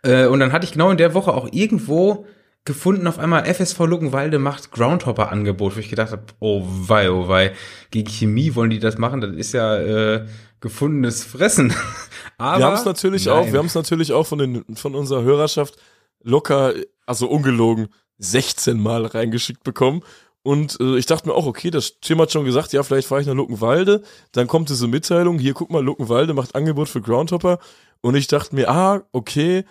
Äh, 0.02 0.26
und 0.26 0.40
dann 0.40 0.52
hatte 0.52 0.64
ich 0.64 0.72
genau 0.72 0.90
in 0.90 0.96
der 0.96 1.14
Woche 1.14 1.32
auch 1.32 1.48
irgendwo 1.52 2.26
gefunden, 2.68 3.08
auf 3.08 3.18
einmal 3.18 3.44
FSV 3.52 3.80
Luckenwalde 3.80 4.38
macht 4.38 4.70
Groundhopper-Angebot, 4.70 5.74
wo 5.74 5.80
ich 5.80 5.88
gedacht 5.88 6.12
habe, 6.12 6.22
oh 6.38 6.62
wei, 6.64 7.10
oh 7.10 7.26
wei, 7.26 7.52
gegen 7.90 8.08
Chemie 8.08 8.54
wollen 8.54 8.70
die 8.70 8.78
das 8.78 8.98
machen, 8.98 9.20
das 9.20 9.34
ist 9.34 9.52
ja 9.52 9.76
äh, 9.78 10.26
gefundenes 10.60 11.24
Fressen. 11.24 11.74
Aber 12.38 12.58
Wir 12.58 12.66
haben 12.66 12.74
es 12.74 12.84
natürlich 12.84 13.26
nein. 13.26 13.34
auch, 13.34 13.46
wir 13.46 13.58
haben 13.58 13.66
es 13.66 13.74
natürlich 13.74 14.12
auch 14.12 14.26
von, 14.26 14.38
den, 14.38 14.64
von 14.76 14.94
unserer 14.94 15.22
Hörerschaft 15.22 15.76
locker, 16.22 16.74
also 17.06 17.28
ungelogen, 17.28 17.88
16 18.18 18.78
Mal 18.78 19.06
reingeschickt 19.06 19.64
bekommen. 19.64 20.02
Und 20.42 20.78
äh, 20.80 20.98
ich 20.98 21.06
dachte 21.06 21.28
mir 21.28 21.34
auch, 21.34 21.46
okay, 21.46 21.70
das 21.70 22.00
Tim 22.00 22.20
hat 22.20 22.30
schon 22.30 22.44
gesagt, 22.44 22.72
ja, 22.72 22.82
vielleicht 22.82 23.08
fahre 23.08 23.20
ich 23.20 23.26
nach 23.26 23.34
Luckenwalde. 23.34 24.02
Dann 24.32 24.46
kommt 24.46 24.68
diese 24.68 24.88
Mitteilung, 24.88 25.38
hier 25.38 25.54
guck 25.54 25.70
mal, 25.70 25.82
Luckenwalde 25.82 26.34
macht 26.34 26.54
Angebot 26.54 26.88
für 26.88 27.00
Groundhopper. 27.00 27.58
Und 28.02 28.14
ich 28.14 28.26
dachte 28.26 28.54
mir, 28.54 28.68
ah, 28.70 29.02
okay, 29.12 29.64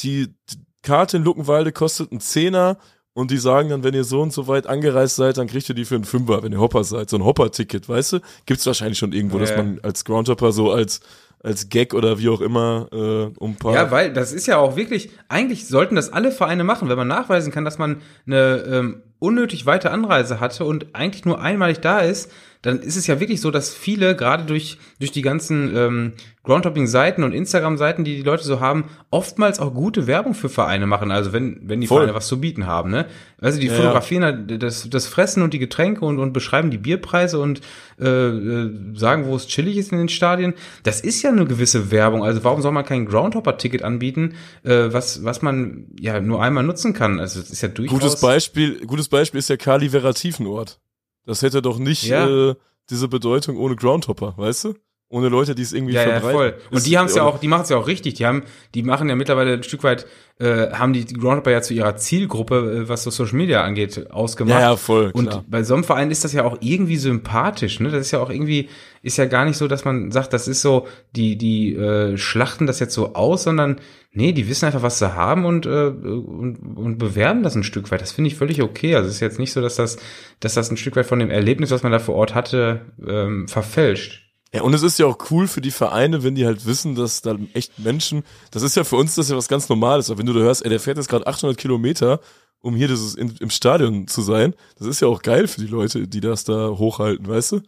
die, 0.00 0.28
die 0.50 0.65
Karte 0.86 1.18
in 1.18 1.24
Luckenwalde 1.24 1.72
kostet 1.72 2.10
einen 2.12 2.20
Zehner. 2.20 2.78
Und 3.12 3.30
die 3.30 3.38
sagen 3.38 3.70
dann, 3.70 3.82
wenn 3.82 3.94
ihr 3.94 4.04
so 4.04 4.20
und 4.20 4.30
so 4.34 4.46
weit 4.46 4.66
angereist 4.66 5.16
seid, 5.16 5.38
dann 5.38 5.46
kriegt 5.46 5.66
ihr 5.70 5.74
die 5.74 5.86
für 5.86 5.94
einen 5.94 6.04
Fünfer, 6.04 6.42
wenn 6.42 6.52
ihr 6.52 6.60
Hopper 6.60 6.84
seid. 6.84 7.08
So 7.08 7.16
ein 7.16 7.24
Hopper-Ticket, 7.24 7.88
weißt 7.88 8.12
du? 8.12 8.18
Gibt's 8.44 8.66
wahrscheinlich 8.66 8.98
schon 8.98 9.12
irgendwo, 9.12 9.38
dass 9.38 9.50
Ja. 9.50 9.56
man 9.56 9.80
als 9.82 10.04
Groundhopper 10.04 10.52
so 10.52 10.70
als, 10.70 11.00
als 11.42 11.70
Gag 11.70 11.94
oder 11.94 12.18
wie 12.18 12.28
auch 12.28 12.42
immer 12.42 12.88
äh, 12.92 13.30
um 13.38 13.52
ein 13.52 13.56
paar. 13.56 13.72
Ja, 13.72 13.90
weil 13.90 14.12
das 14.12 14.34
ist 14.34 14.46
ja 14.46 14.58
auch 14.58 14.76
wirklich, 14.76 15.08
eigentlich 15.30 15.66
sollten 15.66 15.94
das 15.96 16.12
alle 16.12 16.30
Vereine 16.30 16.62
machen, 16.62 16.90
wenn 16.90 16.98
man 16.98 17.08
nachweisen 17.08 17.52
kann, 17.52 17.64
dass 17.64 17.78
man 17.78 18.02
eine 18.26 18.58
ähm, 18.70 19.02
unnötig 19.18 19.64
weite 19.64 19.92
Anreise 19.92 20.38
hatte 20.38 20.66
und 20.66 20.94
eigentlich 20.94 21.24
nur 21.24 21.40
einmalig 21.40 21.80
da 21.80 22.00
ist, 22.00 22.30
dann 22.66 22.80
ist 22.80 22.96
es 22.96 23.06
ja 23.06 23.20
wirklich 23.20 23.40
so, 23.40 23.52
dass 23.52 23.72
viele, 23.72 24.16
gerade 24.16 24.44
durch, 24.44 24.78
durch 24.98 25.12
die 25.12 25.22
ganzen 25.22 25.76
ähm, 25.76 26.12
Groundhopping-Seiten 26.42 27.22
und 27.22 27.32
Instagram-Seiten, 27.32 28.02
die 28.02 28.16
die 28.16 28.22
Leute 28.22 28.42
so 28.42 28.58
haben, 28.58 28.86
oftmals 29.10 29.60
auch 29.60 29.72
gute 29.72 30.08
Werbung 30.08 30.34
für 30.34 30.48
Vereine 30.48 30.86
machen. 30.86 31.12
Also 31.12 31.32
wenn, 31.32 31.60
wenn 31.62 31.80
die 31.80 31.86
Voll. 31.86 31.98
Vereine 31.98 32.16
was 32.16 32.26
zu 32.26 32.40
bieten 32.40 32.66
haben, 32.66 32.90
ne? 32.90 33.06
Also 33.40 33.60
die 33.60 33.68
Ja, 33.68 33.74
fotografieren 33.74 34.24
halt 34.24 34.62
das, 34.62 34.90
das 34.90 35.06
Fressen 35.06 35.44
und 35.44 35.54
die 35.54 35.60
Getränke 35.60 36.04
und, 36.04 36.18
und 36.18 36.32
beschreiben 36.32 36.72
die 36.72 36.78
Bierpreise 36.78 37.38
und 37.38 37.60
äh, 38.00 38.08
äh, 38.08 38.70
sagen, 38.94 39.26
wo 39.26 39.36
es 39.36 39.46
chillig 39.46 39.76
ist 39.76 39.92
in 39.92 39.98
den 39.98 40.08
Stadien. 40.08 40.54
Das 40.82 41.00
ist 41.00 41.22
ja 41.22 41.30
eine 41.30 41.44
gewisse 41.44 41.92
Werbung. 41.92 42.24
Also 42.24 42.42
warum 42.42 42.62
soll 42.62 42.72
man 42.72 42.84
kein 42.84 43.06
Groundhopper-Ticket 43.06 43.82
anbieten, 43.82 44.34
äh, 44.64 44.92
was, 44.92 45.22
was 45.22 45.40
man 45.40 45.86
ja 46.00 46.20
nur 46.20 46.42
einmal 46.42 46.64
nutzen 46.64 46.94
kann? 46.94 47.20
Also 47.20 47.38
es 47.38 47.48
ist 47.50 47.62
ja 47.62 47.68
durchaus. 47.68 48.00
Gutes 48.00 48.20
Beispiel, 48.20 48.84
gutes 48.86 49.08
Beispiel 49.08 49.38
ist 49.38 49.50
der 49.50 49.56
Kali 49.56 49.90
Vera 49.90 50.12
Tiefenort. 50.12 50.80
Das 51.26 51.42
hätte 51.42 51.60
doch 51.60 51.78
nicht 51.78 52.04
Ja. 52.04 52.26
äh, 52.50 52.54
diese 52.88 53.08
Bedeutung 53.08 53.56
ohne 53.58 53.76
Groundhopper, 53.76 54.34
weißt 54.36 54.64
du? 54.64 54.74
Ohne 55.16 55.28
Leute, 55.28 55.54
die 55.54 55.62
es 55.62 55.72
irgendwie 55.72 55.94
Ja, 55.94 56.02
ja, 56.02 56.20
verbreiten. 56.20 56.36
voll. 56.36 56.54
Und 56.70 56.86
die 56.86 56.98
haben 56.98 57.06
es 57.06 57.14
ja 57.14 57.22
auch, 57.22 57.38
die 57.38 57.48
machen 57.48 57.62
es 57.62 57.68
ja 57.70 57.76
auch 57.78 57.86
richtig. 57.86 58.14
Die 58.14 58.26
haben, 58.26 58.42
die 58.74 58.82
machen 58.82 59.08
ja 59.08 59.16
mittlerweile 59.16 59.54
ein 59.54 59.62
Stück 59.62 59.82
weit, 59.82 60.06
äh, 60.38 60.70
haben 60.72 60.92
die 60.92 61.06
Groundhopper 61.06 61.50
ja 61.50 61.62
zu 61.62 61.72
ihrer 61.72 61.96
Zielgruppe, 61.96 62.82
äh, 62.84 62.88
was 62.88 63.02
so 63.04 63.10
Social 63.10 63.36
Media 63.36 63.62
angeht, 63.62 64.10
ausgemacht. 64.10 64.60
Ja, 64.60 64.70
ja, 64.72 64.76
voll, 64.76 65.10
Und 65.14 65.30
klar. 65.30 65.44
bei 65.48 65.62
so 65.62 65.72
einem 65.74 65.84
Verein 65.84 66.10
ist 66.10 66.24
das 66.24 66.34
ja 66.34 66.44
auch 66.44 66.58
irgendwie 66.60 66.96
sympathisch, 66.98 67.80
ne? 67.80 67.90
Das 67.90 68.00
ist 68.02 68.10
ja 68.10 68.18
auch 68.20 68.28
irgendwie, 68.28 68.68
ist 69.02 69.16
ja 69.16 69.24
gar 69.24 69.46
nicht 69.46 69.56
so, 69.56 69.66
dass 69.68 69.84
man 69.86 70.10
sagt, 70.10 70.32
das 70.34 70.48
ist 70.48 70.60
so, 70.60 70.86
die, 71.14 71.36
die 71.38 71.74
äh, 71.74 72.18
schlachten 72.18 72.66
das 72.66 72.78
jetzt 72.80 72.92
so 72.92 73.14
aus, 73.14 73.44
sondern 73.44 73.80
nee, 74.12 74.32
die 74.32 74.48
wissen 74.48 74.66
einfach, 74.66 74.82
was 74.82 74.98
sie 74.98 75.14
haben 75.14 75.44
und, 75.46 75.64
äh, 75.66 75.86
und, 75.88 76.56
und 76.76 76.98
bewerben 76.98 77.42
das 77.42 77.54
ein 77.54 77.64
Stück 77.64 77.90
weit. 77.90 78.00
Das 78.02 78.12
finde 78.12 78.28
ich 78.28 78.34
völlig 78.36 78.62
okay. 78.62 78.94
Also 78.96 79.08
es 79.08 79.14
ist 79.16 79.20
jetzt 79.20 79.38
nicht 79.38 79.52
so, 79.52 79.60
dass 79.62 79.76
das, 79.76 79.96
dass 80.40 80.54
das 80.54 80.70
ein 80.70 80.76
Stück 80.76 80.96
weit 80.96 81.06
von 81.06 81.18
dem 81.18 81.30
Erlebnis, 81.30 81.70
was 81.70 81.82
man 81.82 81.92
da 81.92 81.98
vor 81.98 82.14
Ort 82.14 82.34
hatte, 82.34 82.80
ähm, 83.06 83.46
verfälscht. 83.48 84.25
Ja, 84.56 84.62
und 84.62 84.74
es 84.74 84.82
ist 84.82 84.98
ja 84.98 85.06
auch 85.06 85.18
cool 85.30 85.48
für 85.48 85.60
die 85.60 85.70
Vereine, 85.70 86.22
wenn 86.22 86.34
die 86.34 86.46
halt 86.46 86.66
wissen, 86.66 86.94
dass 86.94 87.22
da 87.22 87.36
echt 87.54 87.78
Menschen, 87.78 88.24
das 88.50 88.62
ist 88.62 88.76
ja 88.76 88.84
für 88.84 88.96
uns 88.96 89.14
das 89.14 89.28
ja 89.28 89.36
was 89.36 89.48
ganz 89.48 89.68
Normales, 89.68 90.10
aber 90.10 90.18
wenn 90.18 90.26
du 90.26 90.32
da 90.32 90.40
hörst, 90.40 90.64
ey, 90.64 90.70
der 90.70 90.80
fährt 90.80 90.96
jetzt 90.96 91.08
gerade 91.08 91.26
800 91.26 91.56
Kilometer, 91.56 92.20
um 92.60 92.74
hier 92.74 92.88
dieses 92.88 93.14
in, 93.14 93.34
im 93.40 93.50
Stadion 93.50 94.08
zu 94.08 94.22
sein, 94.22 94.54
das 94.78 94.88
ist 94.88 95.00
ja 95.00 95.08
auch 95.08 95.22
geil 95.22 95.46
für 95.48 95.60
die 95.60 95.66
Leute, 95.66 96.08
die 96.08 96.20
das 96.20 96.44
da 96.44 96.70
hochhalten, 96.70 97.26
weißt 97.26 97.52
du? 97.52 97.60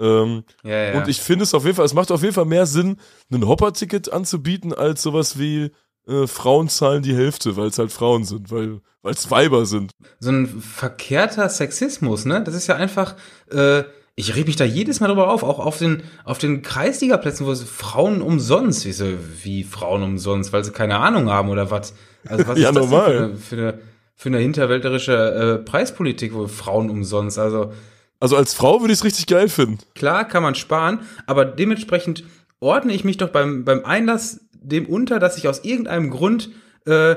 Ähm, 0.00 0.44
Ja, 0.62 0.92
ja. 0.92 0.98
Und 0.98 1.08
ich 1.08 1.20
finde 1.20 1.42
es 1.42 1.54
auf 1.54 1.64
jeden 1.64 1.76
Fall, 1.76 1.84
es 1.86 1.94
macht 1.94 2.12
auf 2.12 2.22
jeden 2.22 2.34
Fall 2.34 2.44
mehr 2.44 2.66
Sinn, 2.66 2.98
ein 3.32 3.46
Hopper-Ticket 3.46 4.12
anzubieten, 4.12 4.72
als 4.72 5.02
sowas 5.02 5.38
wie 5.38 5.70
äh, 6.06 6.26
Frauen 6.26 6.68
zahlen 6.68 7.02
die 7.02 7.16
Hälfte, 7.16 7.56
weil 7.56 7.66
es 7.66 7.78
halt 7.78 7.92
Frauen 7.92 8.24
sind, 8.24 8.50
weil 8.50 8.80
weil 9.02 9.14
es 9.14 9.30
Weiber 9.30 9.64
sind. 9.66 9.92
so 10.20 10.30
ein 10.30 10.60
verkehrter 10.60 11.48
Sexismus, 11.48 12.24
ne? 12.24 12.42
Das 12.42 12.54
ist 12.54 12.66
ja 12.66 12.76
einfach, 12.76 13.16
äh, 13.50 13.84
ich 14.18 14.34
reg 14.34 14.48
mich 14.48 14.56
da 14.56 14.64
jedes 14.64 14.98
Mal 14.98 15.06
drüber 15.06 15.30
auf, 15.30 15.44
auch 15.44 15.60
auf 15.60 15.78
den, 15.78 16.02
auf 16.24 16.38
den 16.38 16.62
Kreisligaplätzen, 16.62 17.46
wo 17.46 17.52
es 17.52 17.62
Frauen 17.62 18.20
umsonst, 18.20 18.84
wie, 18.84 18.90
so, 18.90 19.06
wie 19.44 19.62
Frauen 19.62 20.02
umsonst, 20.02 20.52
weil 20.52 20.64
sie 20.64 20.72
keine 20.72 20.98
Ahnung 20.98 21.30
haben 21.30 21.50
oder 21.50 21.70
was. 21.70 21.94
Also 22.26 22.48
was 22.48 22.58
Ja, 22.58 22.70
ist 22.70 22.76
das 22.76 22.90
normal. 22.90 23.12
für, 23.12 23.16
eine, 23.16 23.36
für 23.36 23.56
eine, 23.56 23.78
für 24.16 24.28
eine 24.30 24.38
hinterwäldlerische 24.38 25.60
äh, 25.60 25.64
Preispolitik, 25.64 26.34
wo 26.34 26.48
Frauen 26.48 26.90
umsonst, 26.90 27.38
also 27.38 27.72
Also 28.18 28.36
als 28.36 28.54
Frau 28.54 28.80
würde 28.80 28.92
ich 28.92 28.98
es 28.98 29.04
richtig 29.04 29.28
geil 29.28 29.48
finden. 29.48 29.78
Klar 29.94 30.26
kann 30.26 30.42
man 30.42 30.56
sparen, 30.56 30.98
aber 31.26 31.44
dementsprechend 31.44 32.24
ordne 32.58 32.94
ich 32.94 33.04
mich 33.04 33.18
doch 33.18 33.28
beim, 33.28 33.64
beim 33.64 33.84
Einlass 33.84 34.40
dem 34.52 34.86
unter, 34.86 35.20
dass 35.20 35.38
ich 35.38 35.46
aus 35.46 35.64
irgendeinem 35.64 36.10
Grund 36.10 36.50
äh, 36.86 37.14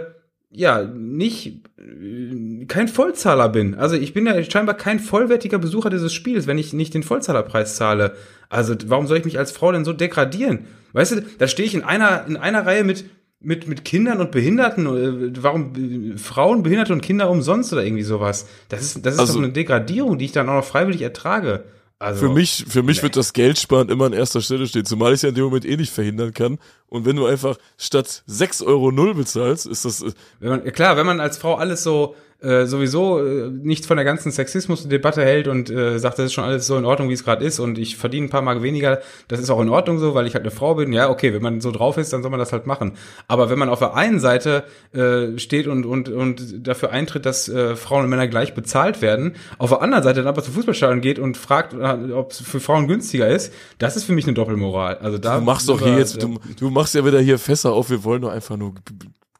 ja 0.51 0.83
nicht 0.83 1.61
äh, 1.79 2.65
kein 2.65 2.87
Vollzahler 2.87 3.49
bin. 3.49 3.75
Also 3.75 3.95
ich 3.95 4.13
bin 4.13 4.25
ja 4.25 4.43
scheinbar 4.43 4.75
kein 4.75 4.99
vollwertiger 4.99 5.59
Besucher 5.59 5.89
dieses 5.89 6.13
Spiels, 6.13 6.47
wenn 6.47 6.57
ich 6.57 6.73
nicht 6.73 6.93
den 6.93 7.03
Vollzahlerpreis 7.03 7.75
zahle. 7.75 8.15
Also 8.49 8.75
warum 8.87 9.07
soll 9.07 9.17
ich 9.17 9.25
mich 9.25 9.39
als 9.39 9.51
Frau 9.51 9.71
denn 9.71 9.85
so 9.85 9.93
degradieren? 9.93 10.65
Weißt 10.93 11.13
du, 11.13 11.21
da 11.37 11.47
stehe 11.47 11.65
ich 11.65 11.73
in 11.73 11.83
einer 11.83 12.25
in 12.27 12.35
einer 12.37 12.65
Reihe 12.65 12.83
mit 12.83 13.05
mit, 13.43 13.67
mit 13.67 13.83
Kindern 13.85 14.19
und 14.19 14.29
Behinderten, 14.31 14.85
äh, 14.85 15.33
warum 15.41 15.73
äh, 16.13 16.17
Frauen, 16.17 16.61
Behinderte 16.61 16.93
und 16.93 17.01
Kinder 17.01 17.29
umsonst 17.29 17.73
oder 17.73 17.83
irgendwie 17.83 18.03
sowas? 18.03 18.45
Das 18.69 18.81
ist, 18.83 19.03
das 19.05 19.15
ist 19.15 19.19
Also- 19.19 19.33
doch 19.33 19.43
eine 19.43 19.51
Degradierung, 19.51 20.17
die 20.19 20.25
ich 20.25 20.31
dann 20.31 20.47
auch 20.47 20.53
noch 20.55 20.63
freiwillig 20.65 21.01
ertrage. 21.01 21.63
Also, 22.01 22.21
Für 22.21 22.33
mich, 22.33 22.65
für 22.67 22.81
mich 22.81 22.97
nee. 22.97 23.03
wird 23.03 23.15
das 23.15 23.31
Geld 23.31 23.59
sparen 23.59 23.89
immer 23.89 24.05
an 24.05 24.13
erster 24.13 24.41
Stelle 24.41 24.65
stehen, 24.65 24.85
zumal 24.85 25.11
ich 25.11 25.17
es 25.17 25.21
ja 25.21 25.29
in 25.29 25.35
dem 25.35 25.43
Moment 25.43 25.65
eh 25.65 25.77
nicht 25.77 25.93
verhindern 25.93 26.33
kann. 26.33 26.57
Und 26.87 27.05
wenn 27.05 27.15
du 27.15 27.27
einfach 27.27 27.57
statt 27.77 28.23
6,0 28.27 28.65
Euro 28.65 29.13
bezahlst, 29.13 29.67
ist 29.67 29.85
das, 29.85 30.01
äh, 30.01 30.11
Wenn 30.39 30.49
man, 30.49 30.65
ja 30.65 30.71
klar, 30.71 30.97
wenn 30.97 31.05
man 31.05 31.19
als 31.19 31.37
Frau 31.37 31.53
alles 31.53 31.83
so 31.83 32.15
äh, 32.41 32.65
sowieso 32.65 33.19
äh, 33.19 33.49
nichts 33.49 33.85
von 33.87 33.97
der 33.97 34.05
ganzen 34.05 34.31
Sexismus-Debatte 34.31 35.23
hält 35.23 35.47
und 35.47 35.69
äh, 35.69 35.99
sagt, 35.99 36.17
das 36.17 36.25
ist 36.25 36.33
schon 36.33 36.43
alles 36.43 36.65
so 36.65 36.77
in 36.77 36.85
Ordnung, 36.85 37.09
wie 37.09 37.13
es 37.13 37.23
gerade 37.23 37.45
ist 37.45 37.59
und 37.59 37.77
ich 37.77 37.97
verdiene 37.97 38.27
ein 38.27 38.29
paar 38.29 38.41
Mark 38.41 38.63
weniger, 38.63 38.99
das 39.27 39.39
ist 39.39 39.49
auch 39.49 39.61
in 39.61 39.69
Ordnung 39.69 39.99
so, 39.99 40.15
weil 40.15 40.25
ich 40.25 40.33
halt 40.33 40.43
eine 40.43 40.51
Frau 40.51 40.75
bin. 40.75 40.91
Ja, 40.91 41.09
okay, 41.09 41.33
wenn 41.33 41.41
man 41.41 41.61
so 41.61 41.71
drauf 41.71 41.97
ist, 41.97 42.13
dann 42.13 42.23
soll 42.23 42.31
man 42.31 42.39
das 42.39 42.51
halt 42.51 42.65
machen. 42.65 42.93
Aber 43.27 43.49
wenn 43.49 43.59
man 43.59 43.69
auf 43.69 43.79
der 43.79 43.95
einen 43.95 44.19
Seite 44.19 44.63
äh, 44.93 45.37
steht 45.37 45.67
und, 45.67 45.85
und, 45.85 46.09
und 46.09 46.67
dafür 46.67 46.91
eintritt, 46.91 47.25
dass 47.25 47.47
äh, 47.47 47.75
Frauen 47.75 48.05
und 48.05 48.09
Männer 48.09 48.27
gleich 48.27 48.53
bezahlt 48.53 49.01
werden, 49.01 49.35
auf 49.57 49.69
der 49.69 49.81
anderen 49.81 50.03
Seite 50.03 50.21
dann 50.21 50.27
aber 50.27 50.43
zum 50.43 50.53
Fußballstadion 50.55 51.01
geht 51.01 51.19
und 51.19 51.37
fragt, 51.37 51.73
äh, 51.73 52.11
ob 52.11 52.31
es 52.31 52.41
für 52.41 52.59
Frauen 52.59 52.87
günstiger 52.87 53.27
ist, 53.27 53.53
das 53.77 53.95
ist 53.95 54.05
für 54.05 54.13
mich 54.13 54.25
eine 54.25 54.33
Doppelmoral. 54.33 54.97
Also 54.97 55.17
da 55.17 55.37
du 55.37 55.45
machst 55.45 55.69
doch 55.69 55.79
hier 55.79 55.97
jetzt, 55.97 56.21
du, 56.21 56.39
du 56.59 56.69
machst 56.69 56.95
ja 56.95 57.05
wieder 57.05 57.19
hier 57.19 57.37
Fässer 57.37 57.73
auf, 57.73 57.89
wir 57.89 58.03
wollen 58.03 58.23
doch 58.23 58.31
einfach 58.31 58.57
nur 58.57 58.73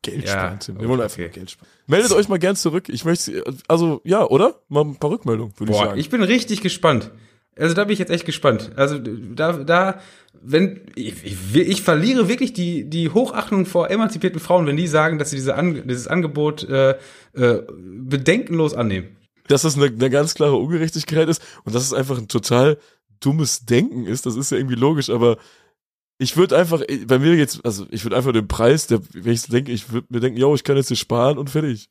Geld 0.02 0.26
Ja, 0.26 0.32
sparen, 0.32 0.60
Tim. 0.60 0.80
Wir 0.80 0.88
wollen 0.90 1.02
einfach 1.02 1.16
okay. 1.16 1.24
nur 1.24 1.32
Geld 1.32 1.52
sparen. 1.52 1.70
Meldet 1.88 2.12
euch 2.12 2.28
mal 2.28 2.40
gern 2.40 2.56
zurück. 2.56 2.90
Ich 2.90 3.06
möchte, 3.06 3.44
also, 3.68 4.02
ja, 4.04 4.26
oder? 4.26 4.56
Mal 4.68 4.86
ein 4.86 4.96
paar 4.96 5.12
Rückmeldungen, 5.12 5.54
würde 5.58 5.72
ich 5.72 5.78
sagen. 5.78 6.00
ich 6.00 6.10
bin 6.10 6.24
richtig 6.24 6.62
gespannt. 6.62 7.12
Also 7.58 7.76
da 7.76 7.84
bin 7.84 7.94
ich 7.94 8.00
jetzt 8.00 8.12
echt 8.12 8.26
gespannt. 8.26 8.72
Also 8.78 8.98
da, 8.98 9.54
da, 9.54 10.00
wenn 10.42 10.82
ich, 10.96 11.24
ich, 11.24 11.56
ich 11.56 11.82
verliere 11.82 12.30
wirklich 12.30 12.54
die 12.54 12.90
die 12.90 13.10
Hochachtung 13.10 13.66
vor 13.66 13.92
emanzipierten 13.92 14.40
Frauen, 14.40 14.66
wenn 14.66 14.78
die 14.78 14.88
sagen, 14.88 15.20
dass 15.20 15.32
sie 15.32 15.36
diese 15.36 15.56
An 15.56 15.86
dieses 15.86 16.08
Angebot 16.08 16.68
äh, 16.68 16.92
äh, 17.34 17.62
bedenkenlos 17.70 18.74
annehmen. 18.74 19.18
dass 19.50 19.64
das 19.64 19.76
eine, 19.76 19.88
eine 19.88 20.10
ganz 20.10 20.34
klare 20.34 20.56
Ungerechtigkeit 20.56 21.28
ist 21.28 21.44
und 21.66 21.76
dass 21.76 21.84
es 21.84 21.94
einfach 21.94 22.18
ein 22.18 22.30
total 22.30 22.78
dummes 23.20 23.66
Denken 23.66 24.08
ist, 24.08 24.26
das 24.26 24.36
ist 24.38 24.52
ja 24.52 24.58
irgendwie 24.58 24.76
logisch, 24.76 25.10
aber 25.10 25.38
ich 26.22 26.38
würde 26.38 26.56
einfach, 26.56 26.82
bei 27.08 27.18
mir 27.18 27.34
jetzt, 27.36 27.66
also 27.66 27.88
ich 27.90 28.06
würde 28.06 28.16
einfach 28.16 28.32
den 28.32 28.48
Preis, 28.48 28.86
der, 28.86 29.02
wenn 29.14 29.34
ich 29.34 29.42
denke, 29.48 29.72
ich 29.72 29.92
würde 29.92 30.06
mir 30.10 30.20
denken, 30.20 30.38
yo, 30.40 30.54
ich 30.54 30.64
kann 30.64 30.78
jetzt 30.78 30.90
hier 30.90 30.98
sparen 30.98 31.40
und 31.40 31.50
fertig. 31.50 31.90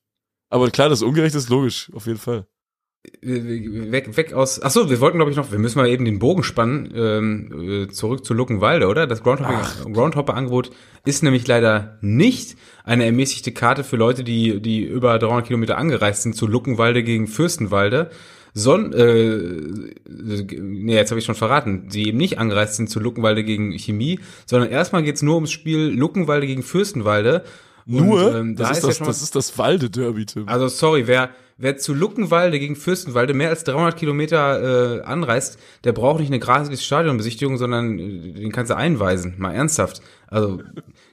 Aber 0.49 0.71
klar, 0.71 0.89
das 0.89 1.03
ungerecht 1.03 1.35
ist 1.35 1.49
logisch, 1.49 1.91
auf 1.95 2.07
jeden 2.07 2.19
Fall. 2.19 2.47
Weg, 3.23 4.17
weg 4.17 4.33
aus. 4.35 4.63
Ach 4.63 4.71
so, 4.71 4.89
wir 4.89 5.01
wollten 5.01 5.19
glaube 5.19 5.31
ich 5.33 5.37
noch, 5.37 5.51
wir 5.51 5.59
müssen 5.59 5.79
mal 5.79 5.89
eben 5.89 6.05
den 6.05 6.19
Bogen 6.21 6.45
spannen 6.45 6.93
ähm, 6.95 7.89
äh, 7.89 7.89
zurück 7.89 8.25
zu 8.25 8.35
Luckenwalde, 8.35 8.87
oder? 8.87 9.07
Das 9.07 9.25
Groundhopper- 9.25 9.91
Groundhopper-Angebot 9.91 10.71
ist 11.05 11.23
nämlich 11.23 11.47
leider 11.47 11.99
nicht 12.03 12.57
eine 12.85 13.07
ermäßigte 13.07 13.53
Karte 13.53 13.83
für 13.85 13.97
Leute, 13.97 14.23
die 14.23 14.61
die 14.61 14.85
über 14.85 15.19
300 15.19 15.47
Kilometer 15.47 15.77
angereist 15.79 16.23
sind 16.23 16.37
zu 16.37 16.47
Luckenwalde 16.47 17.03
gegen 17.03 17.27
Fürstenwalde. 17.27 18.11
Son, 18.55 18.93
äh, 18.93 19.39
nee, 20.09 20.95
jetzt 20.95 21.11
habe 21.11 21.19
ich 21.19 21.25
schon 21.25 21.35
verraten, 21.35 21.89
die 21.89 22.09
eben 22.09 22.19
nicht 22.19 22.39
angereist 22.39 22.75
sind 22.77 22.91
zu 22.91 23.01
Luckenwalde 23.01 23.45
gegen 23.45 23.73
Chemie, 23.79 24.21
sondern 24.47 24.71
erstmal 24.71 25.03
geht's 25.03 25.23
nur 25.23 25.35
ums 25.37 25.51
Spiel 25.53 25.89
Luckenwalde 25.89 26.47
gegen 26.47 26.63
Fürstenwalde. 26.63 27.45
Und, 27.87 28.07
Nur, 28.07 28.35
ähm, 28.37 28.57
da 28.57 28.69
das, 28.69 28.79
ist 28.79 28.83
ja 28.85 28.89
das, 28.89 29.01
mal- 29.01 29.07
das 29.07 29.23
ist 29.23 29.35
das 29.35 29.59
Walde-Derby, 29.59 30.27
Tim. 30.27 30.49
also 30.49 30.69
sorry, 30.69 31.07
wer, 31.07 31.31
wer 31.59 31.77
zu 31.79 31.95
Luckenwalde 31.95 32.61
gegen 32.61 32.77
Fürstenwalde 32.77 33.35
mehr 33.35 33.49
als 33.49 33.65
300 33.65 33.97
Kilometer 33.97 34.99
äh, 34.99 35.03
anreist, 35.03 35.59
der 35.85 35.93
braucht 35.93 36.21
nicht 36.21 36.29
eine 36.29 36.39
gratis 36.39 36.85
Stadionbesichtigung, 36.85 37.57
sondern 37.57 37.99
äh, 37.99 38.33
den 38.33 38.53
kannst 38.53 38.71
du 38.71 38.77
einweisen. 38.77 39.35
Mal 39.39 39.55
ernsthaft. 39.55 40.03
Also 40.29 40.61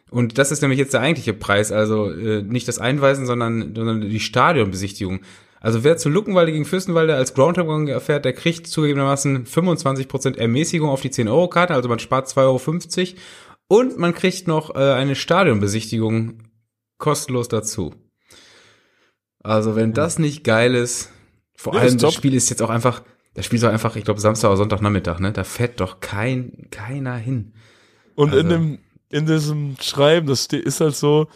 und 0.09 0.38
das 0.38 0.51
ist 0.51 0.61
nämlich 0.61 0.79
jetzt 0.79 0.93
der 0.93 1.01
eigentliche 1.01 1.33
Preis. 1.33 1.71
Also 1.71 2.11
äh, 2.11 2.41
nicht 2.41 2.67
das 2.67 2.79
Einweisen, 2.79 3.25
sondern, 3.25 3.73
sondern 3.75 4.01
die 4.01 4.19
Stadionbesichtigung. 4.19 5.21
Also 5.68 5.84
wer 5.84 5.97
zu 5.97 6.07
Luckenwalde 6.07 6.53
gegen 6.53 6.63
Fürstenwalde 6.63 7.13
als 7.13 7.34
Groundhopping 7.34 7.89
erfährt, 7.89 8.24
der 8.24 8.32
kriegt 8.32 8.68
zugegebenermaßen 8.68 9.45
25% 9.45 10.38
Ermäßigung 10.38 10.89
auf 10.89 11.01
die 11.01 11.09
10-Euro-Karte, 11.09 11.74
also 11.74 11.89
man 11.89 11.99
spart 11.99 12.30
2,50 12.30 12.38
Euro 12.38 13.18
und 13.82 13.97
man 13.97 14.13
kriegt 14.13 14.47
noch 14.47 14.74
äh, 14.76 14.93
eine 14.93 15.13
Stadionbesichtigung 15.15 16.43
kostenlos 16.97 17.49
dazu. 17.49 17.93
Also 19.43 19.76
wenn 19.76 19.91
das 19.91 20.20
nicht 20.20 20.45
geil 20.45 20.74
ist, 20.74 21.11
vor 21.53 21.74
Ja, 21.74 21.82
allem 21.82 21.95
das 21.97 22.01
top. 22.01 22.13
Spiel 22.13 22.34
ist 22.34 22.49
jetzt 22.49 22.61
auch 22.61 22.70
einfach, 22.70 23.03
das 23.34 23.45
Spiel 23.45 23.57
ist 23.57 23.65
auch 23.65 23.74
einfach, 23.74 23.97
ich 23.97 24.05
glaube 24.05 24.22
Samstag 24.22 24.47
oder 24.47 24.57
Sonntagnachmittag, 24.59 25.20
ne? 25.20 25.34
Da 25.34 25.43
fährt 25.43 25.82
doch 25.82 25.99
kein 25.99 26.68
keiner 26.72 27.18
hin. 27.18 27.51
Und 28.15 28.30
in 28.30 28.45
also- 28.45 28.49
dem, 28.51 28.80
in 29.09 29.26
diesem 29.26 29.76
Schreiben, 29.82 30.28
das 30.28 30.45
ist 30.45 30.80
halt 30.80 30.95
so, 30.95 31.28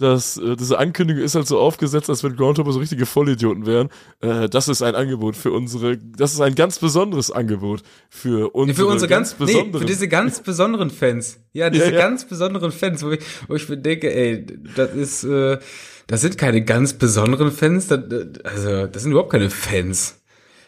dass 0.00 0.36
äh, 0.38 0.56
diese 0.56 0.78
Ankündigung 0.78 1.22
ist 1.22 1.34
halt 1.34 1.46
so 1.46 1.58
aufgesetzt, 1.58 2.08
als 2.08 2.24
wenn 2.24 2.34
Groundhopper 2.34 2.72
so 2.72 2.80
richtige 2.80 3.06
Vollidioten 3.06 3.66
wären. 3.66 3.90
Äh, 4.20 4.48
das 4.48 4.68
ist 4.68 4.82
ein 4.82 4.94
Angebot 4.94 5.36
für 5.36 5.52
unsere, 5.52 5.98
das 5.98 6.32
ist 6.32 6.40
ein 6.40 6.54
ganz 6.54 6.78
besonderes 6.78 7.30
Angebot 7.30 7.82
für 8.08 8.54
unsere, 8.54 8.76
für 8.76 8.86
unsere 8.86 9.08
ganz, 9.08 9.38
nee, 9.38 9.46
besonderen. 9.46 9.80
für 9.80 9.86
diese 9.86 10.08
ganz 10.08 10.40
besonderen 10.42 10.90
Fans. 10.90 11.38
Ja, 11.52 11.70
diese 11.70 11.86
Ja, 11.86 11.90
ja. 11.92 11.98
ganz 11.98 12.24
besonderen 12.24 12.72
Fans, 12.72 13.02
wo 13.02 13.10
ich, 13.10 13.20
wo 13.48 13.54
ich 13.54 13.68
mir 13.68 13.76
denke, 13.76 14.14
ey, 14.14 14.46
das 14.74 14.94
ist, 14.94 15.24
äh, 15.24 15.58
das 16.06 16.22
sind 16.22 16.38
keine 16.38 16.64
ganz 16.64 16.94
besonderen 16.94 17.52
Fans, 17.52 17.88
das, 17.88 18.00
also 18.44 18.86
das 18.86 19.02
sind 19.02 19.12
überhaupt 19.12 19.30
keine 19.30 19.50
Fans. 19.50 20.16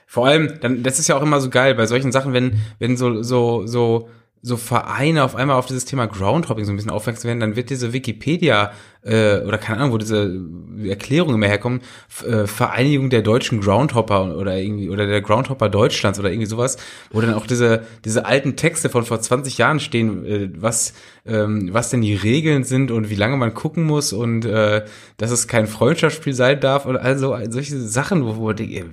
Vor 0.06 0.26
allem, 0.26 0.60
dann, 0.60 0.82
das 0.82 0.98
ist 0.98 1.08
ja 1.08 1.16
auch 1.16 1.22
immer 1.22 1.40
so 1.40 1.48
geil 1.48 1.74
bei 1.74 1.86
solchen 1.86 2.12
Sachen, 2.12 2.34
wenn, 2.34 2.60
wenn 2.78 2.98
so, 2.98 3.22
so, 3.22 3.66
so, 3.66 4.10
so 4.44 4.56
Vereine 4.56 5.22
auf 5.22 5.36
einmal 5.36 5.56
auf 5.56 5.66
dieses 5.66 5.84
Thema 5.84 6.06
Groundhopping 6.06 6.64
so 6.64 6.72
ein 6.72 6.76
bisschen 6.76 6.90
aufmerksam 6.90 7.28
werden, 7.28 7.38
dann 7.38 7.54
wird 7.54 7.70
diese 7.70 7.92
Wikipedia 7.92 8.72
äh, 9.04 9.38
oder 9.38 9.56
keine 9.56 9.78
Ahnung, 9.78 9.92
wo 9.92 9.98
diese 9.98 10.40
Erklärungen 10.84 11.36
immer 11.36 11.46
herkommen, 11.46 11.80
äh, 12.26 12.48
Vereinigung 12.48 13.08
der 13.08 13.22
deutschen 13.22 13.60
Groundhopper 13.60 14.36
oder 14.36 14.58
irgendwie 14.58 14.90
oder 14.90 15.06
der 15.06 15.20
Groundhopper 15.22 15.68
Deutschlands 15.68 16.18
oder 16.18 16.30
irgendwie 16.30 16.48
sowas, 16.48 16.76
wo 17.12 17.20
dann 17.20 17.34
auch 17.34 17.46
diese 17.46 17.84
diese 18.04 18.26
alten 18.26 18.56
Texte 18.56 18.88
von 18.88 19.04
vor 19.04 19.20
20 19.20 19.58
Jahren 19.58 19.78
stehen, 19.78 20.26
äh, 20.26 20.50
was 20.56 20.94
ähm, 21.24 21.68
was 21.72 21.90
denn 21.90 22.00
die 22.00 22.16
Regeln 22.16 22.64
sind 22.64 22.90
und 22.90 23.10
wie 23.10 23.14
lange 23.14 23.36
man 23.36 23.54
gucken 23.54 23.84
muss 23.84 24.12
und 24.12 24.44
äh, 24.44 24.84
dass 25.18 25.30
es 25.30 25.46
kein 25.46 25.68
Freundschaftsspiel 25.68 26.34
sein 26.34 26.58
darf 26.58 26.84
und 26.84 26.96
also 26.96 27.36
solche 27.48 27.78
Sachen, 27.78 28.24
wo, 28.24 28.38
wo 28.38 28.52
denke, 28.52 28.86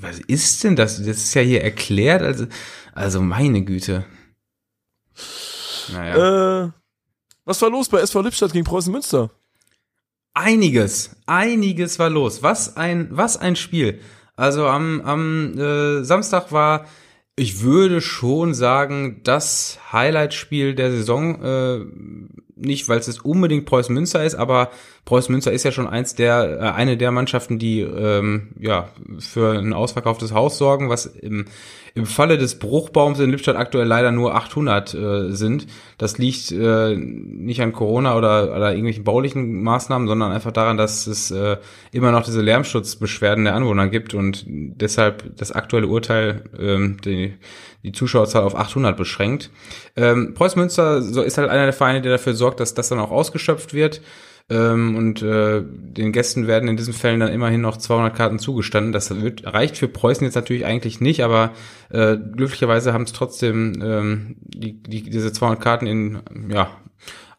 was 0.00 0.18
ist 0.18 0.64
denn 0.64 0.74
das? 0.74 0.98
Das 0.98 1.16
ist 1.16 1.34
ja 1.34 1.42
hier 1.42 1.62
erklärt, 1.62 2.22
also 2.22 2.46
also 2.92 3.20
meine 3.20 3.62
Güte. 3.62 4.04
Naja. 5.92 6.64
Äh, 6.64 6.70
was 7.44 7.62
war 7.62 7.70
los 7.70 7.88
bei 7.88 8.00
SV 8.00 8.22
Lippstadt 8.22 8.52
gegen 8.52 8.64
Preußen 8.64 8.92
Münster? 8.92 9.30
Einiges, 10.34 11.16
einiges 11.26 11.98
war 11.98 12.10
los. 12.10 12.42
Was 12.42 12.76
ein, 12.76 13.08
was 13.10 13.36
ein 13.36 13.56
Spiel. 13.56 14.00
Also 14.34 14.66
am, 14.66 15.00
am 15.00 15.58
äh, 15.58 16.04
Samstag 16.04 16.52
war, 16.52 16.86
ich 17.36 17.62
würde 17.62 18.00
schon 18.00 18.52
sagen, 18.52 19.20
das 19.22 19.78
Highlight-Spiel 19.92 20.74
der 20.74 20.90
Saison. 20.90 21.42
Äh, 21.42 21.86
nicht, 22.56 22.88
weil 22.88 22.98
es 22.98 23.20
unbedingt 23.20 23.66
Preußen 23.66 23.94
Münster 23.94 24.24
ist, 24.24 24.34
aber 24.34 24.70
Preußen 25.04 25.30
Münster 25.30 25.52
ist 25.52 25.64
ja 25.64 25.72
schon 25.72 25.86
eins 25.86 26.14
der, 26.14 26.58
äh, 26.58 26.70
eine 26.70 26.96
der 26.96 27.12
Mannschaften, 27.12 27.58
die 27.58 27.80
ähm, 27.80 28.48
ja 28.58 28.88
für 29.18 29.58
ein 29.58 29.74
ausverkauftes 29.74 30.32
Haus 30.32 30.56
sorgen, 30.56 30.88
was 30.88 31.04
im, 31.06 31.44
im 31.96 32.04
Falle 32.04 32.36
des 32.36 32.58
Bruchbaums 32.58 33.18
in 33.20 33.30
Lippstadt 33.30 33.56
aktuell 33.56 33.86
leider 33.86 34.12
nur 34.12 34.34
800 34.34 34.92
äh, 34.94 35.30
sind. 35.30 35.66
Das 35.96 36.18
liegt 36.18 36.52
äh, 36.52 36.94
nicht 36.94 37.62
an 37.62 37.72
Corona 37.72 38.16
oder, 38.16 38.54
oder 38.54 38.70
irgendwelchen 38.72 39.02
baulichen 39.02 39.62
Maßnahmen, 39.62 40.06
sondern 40.06 40.30
einfach 40.30 40.52
daran, 40.52 40.76
dass 40.76 41.06
es 41.06 41.30
äh, 41.30 41.56
immer 41.92 42.12
noch 42.12 42.22
diese 42.22 42.42
Lärmschutzbeschwerden 42.42 43.44
der 43.44 43.54
Anwohner 43.54 43.88
gibt 43.88 44.12
und 44.12 44.44
deshalb 44.46 45.36
das 45.38 45.52
aktuelle 45.52 45.86
Urteil 45.86 46.44
ähm, 46.58 46.98
die, 47.02 47.32
die 47.82 47.92
Zuschauerzahl 47.92 48.42
auf 48.42 48.56
800 48.56 48.94
beschränkt. 48.94 49.50
Ähm, 49.96 50.34
Preußen 50.34 50.60
Münster 50.60 50.98
ist 50.98 51.38
halt 51.38 51.48
einer 51.48 51.64
der 51.64 51.72
Vereine, 51.72 52.02
der 52.02 52.12
dafür 52.12 52.34
sorgt, 52.34 52.60
dass 52.60 52.74
das 52.74 52.90
dann 52.90 53.00
auch 53.00 53.10
ausgeschöpft 53.10 53.72
wird. 53.72 54.02
Ähm, 54.48 54.96
und 54.96 55.22
äh, 55.22 55.62
den 55.64 56.12
Gästen 56.12 56.46
werden 56.46 56.68
in 56.68 56.76
diesen 56.76 56.94
Fällen 56.94 57.20
dann 57.20 57.32
immerhin 57.32 57.60
noch 57.60 57.76
200 57.76 58.14
Karten 58.14 58.38
zugestanden. 58.38 58.92
Das 58.92 59.20
wird, 59.20 59.44
reicht 59.44 59.76
für 59.76 59.88
Preußen 59.88 60.24
jetzt 60.24 60.36
natürlich 60.36 60.64
eigentlich 60.64 61.00
nicht, 61.00 61.24
aber 61.24 61.52
äh, 61.90 62.16
glücklicherweise 62.16 62.92
haben 62.92 63.04
es 63.04 63.12
trotzdem 63.12 63.82
ähm, 63.82 64.36
die, 64.40 64.80
die, 64.82 65.02
diese 65.02 65.32
200 65.32 65.60
Karten 65.60 65.86
in 65.86 66.20
ja 66.48 66.70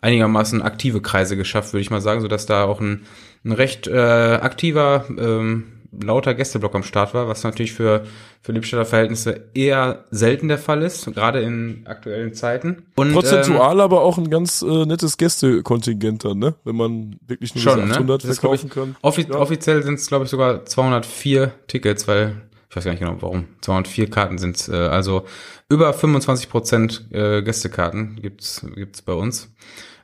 einigermaßen 0.01 0.62
aktive 0.62 1.01
Kreise 1.01 1.38
geschafft, 1.38 1.74
würde 1.74 1.82
ich 1.82 1.89
mal 1.89 2.01
sagen, 2.01 2.22
so 2.22 2.28
dass 2.28 2.45
da 2.45 2.66
auch 2.66 2.82
ein, 2.82 3.05
ein 3.43 3.51
recht 3.51 3.88
äh, 3.88 4.39
aktiver 4.41 5.05
ähm, 5.18 5.77
lauter 6.02 6.34
Gästeblock 6.34 6.76
am 6.76 6.84
Start 6.84 7.14
war, 7.14 7.28
was 7.28 7.43
natürlich 7.43 7.74
für, 7.74 8.06
für 8.41 8.52
Lippstädter 8.52 8.86
Verhältnisse 8.86 9.50
eher 9.54 10.06
selten 10.12 10.48
der 10.48 10.58
Fall 10.58 10.82
ist, 10.84 11.06
gerade 11.14 11.41
in 11.41 11.86
aktuellen 11.86 12.34
Zeiten. 12.34 12.88
Und, 12.95 13.14
Prozentual 13.14 13.76
ähm, 13.76 13.82
aber 13.82 14.02
auch 14.02 14.18
ein 14.18 14.30
ganz 14.30 14.62
äh, 14.62 14.86
nettes 14.86 15.18
Gästekontingent 15.18 16.26
dann, 16.26 16.39
ne? 16.39 16.56
Wenn 16.64 16.76
man 16.76 17.20
wirklich 17.26 17.56
nur 17.56 17.64
schon, 17.64 17.91
800 17.91 18.24
ne? 18.24 18.34
verkaufen 18.34 18.70
kann. 18.70 18.95
Offi 19.02 19.28
ja. 19.30 19.36
Offiziell 19.36 19.84
sind 19.84 19.95
es, 19.95 20.08
glaube 20.08 20.26
ich, 20.26 20.32
sogar 20.32 20.66
204 20.66 21.54
Tickets, 21.68 22.08
weil 22.08 22.41
ich 22.70 22.76
weiß 22.76 22.84
gar 22.84 22.91
nicht 22.91 23.00
genau 23.00 23.18
warum. 23.22 23.48
204 23.62 24.10
Karten 24.10 24.38
sind 24.38 24.68
äh, 24.70 24.76
also 24.76 25.26
über 25.70 25.93
25 25.93 26.50
Prozent 26.50 27.08
äh, 27.12 27.41
Gästekarten 27.41 28.18
gibt's 28.22 28.66
gibt's 28.76 29.02
bei 29.02 29.14
uns. 29.14 29.54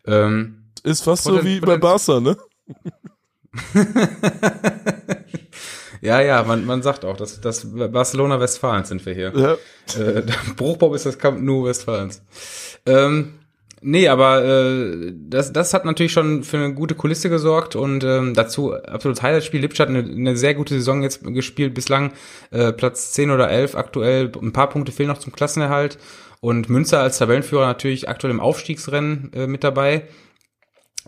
Ähm, 0.06 0.64
ist 0.84 1.04
fast 1.04 1.24
so 1.24 1.44
wie 1.44 1.60
bei 1.60 1.78
Barca, 1.78 2.20
ne? 2.20 2.38
Ja, 6.04 6.20
ja, 6.20 6.43
man, 6.43 6.66
man 6.66 6.82
sagt 6.82 7.06
auch, 7.06 7.16
dass 7.16 7.39
das 7.39 7.66
Barcelona 7.66 8.38
Westfalens 8.38 8.89
sind 8.89 9.06
wir 9.06 9.14
hier. 9.14 9.32
Ja. 9.34 9.54
Äh, 9.97 10.24
Bruchbaum 10.58 10.93
ist 10.93 11.06
das 11.06 11.18
Camp 11.18 11.41
Nou 11.41 11.64
Westfalens. 11.64 12.22
Ähm, 12.86 13.36
nee, 13.80 14.10
aber 14.10 14.43
äh, 14.43 15.14
das, 15.16 15.54
das 15.54 15.74
hat 15.74 15.86
natürlich 15.86 16.12
schon 16.12 16.43
für 16.43 16.58
eine 16.58 16.74
gute 16.74 16.95
Kulisse 16.95 17.30
gesorgt 17.30 17.78
und 17.78 18.04
ähm, 18.04 18.34
dazu 18.34 18.74
absolut 18.74 19.22
Highlight-Spiel. 19.22 19.62
Lippstadt 19.62 19.88
eine, 19.88 19.99
eine 19.99 20.36
sehr 20.36 20.56
gute 20.56 20.74
Saison 20.74 21.04
jetzt 21.04 21.24
gespielt, 21.24 21.74
bislang 21.74 22.12
äh, 22.51 22.74
Platz 22.74 23.14
10 23.14 23.32
oder 23.32 23.49
11 23.49 23.76
aktuell. 23.76 24.30
Ein 24.41 24.51
paar 24.51 24.70
Punkte 24.70 24.91
fehlen 24.91 25.08
noch 25.08 25.20
zum 25.20 25.32
Klassenerhalt. 25.32 25.97
Und 26.41 26.70
Münster 26.70 26.99
als 26.99 27.18
Tabellenführer 27.20 27.66
natürlich 27.66 28.10
aktuell 28.10 28.32
im 28.32 28.41
Aufstiegsrennen 28.41 29.32
äh, 29.34 29.47
mit 29.47 29.64
dabei. 29.64 30.04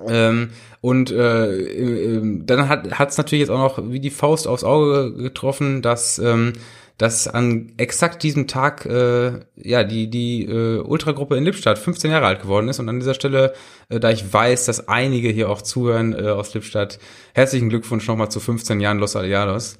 Ähm, 0.05 0.49
und 0.81 1.11
äh, 1.11 1.47
äh, 1.47 2.41
dann 2.45 2.69
hat 2.69 3.09
es 3.09 3.17
natürlich 3.17 3.41
jetzt 3.41 3.49
auch 3.49 3.77
noch 3.77 3.91
wie 3.91 3.99
die 3.99 4.09
Faust 4.09 4.47
aufs 4.47 4.63
Auge 4.63 5.13
getroffen, 5.13 5.81
dass 5.81 6.19
ähm, 6.19 6.53
dass 6.97 7.27
an 7.27 7.73
exakt 7.77 8.23
diesem 8.23 8.47
Tag 8.47 8.85
äh, 8.85 9.39
ja 9.55 9.83
die 9.83 10.09
die 10.09 10.45
äh, 10.45 10.79
Ultragruppe 10.79 11.35
in 11.35 11.43
Lippstadt 11.43 11.77
15 11.77 12.11
Jahre 12.11 12.25
alt 12.25 12.41
geworden 12.41 12.69
ist 12.69 12.79
und 12.79 12.87
an 12.87 12.99
dieser 12.99 13.13
Stelle, 13.13 13.53
äh, 13.89 13.99
da 13.99 14.11
ich 14.11 14.31
weiß, 14.31 14.65
dass 14.65 14.87
einige 14.87 15.29
hier 15.29 15.49
auch 15.49 15.61
zuhören 15.61 16.13
äh, 16.13 16.29
aus 16.29 16.53
Lippstadt, 16.53 16.99
herzlichen 17.33 17.69
Glückwunsch 17.69 18.07
nochmal 18.07 18.31
zu 18.31 18.39
15 18.39 18.79
Jahren 18.79 18.99
Los 18.99 19.15
Aliados. 19.15 19.77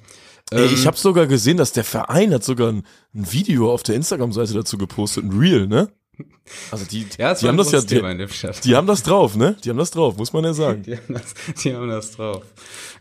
Ähm, 0.52 0.68
ich 0.72 0.86
habe 0.86 0.96
sogar 0.96 1.26
gesehen, 1.26 1.56
dass 1.56 1.72
der 1.72 1.84
Verein 1.84 2.34
hat 2.34 2.44
sogar 2.44 2.68
ein, 2.68 2.82
ein 3.14 3.32
Video 3.32 3.72
auf 3.72 3.82
der 3.82 3.94
Instagram-Seite 3.94 4.52
dazu 4.52 4.76
gepostet, 4.76 5.24
ein 5.24 5.38
Reel, 5.38 5.66
ne? 5.66 5.88
Also 6.70 6.84
die, 6.84 7.06
ja, 7.18 7.34
die 7.34 7.48
haben 7.48 7.56
das 7.56 7.72
ja, 7.72 7.80
die, 7.80 8.00
die, 8.64 8.76
haben 8.76 8.86
das 8.86 9.02
drauf, 9.02 9.36
ne? 9.36 9.56
Die 9.64 9.70
haben 9.70 9.78
das 9.78 9.90
drauf, 9.90 10.16
muss 10.16 10.32
man 10.32 10.44
ja 10.44 10.54
sagen. 10.54 10.82
die, 10.82 10.96
haben 10.96 11.14
das, 11.14 11.34
die 11.62 11.74
haben 11.74 11.88
das 11.88 12.12
drauf. 12.12 12.44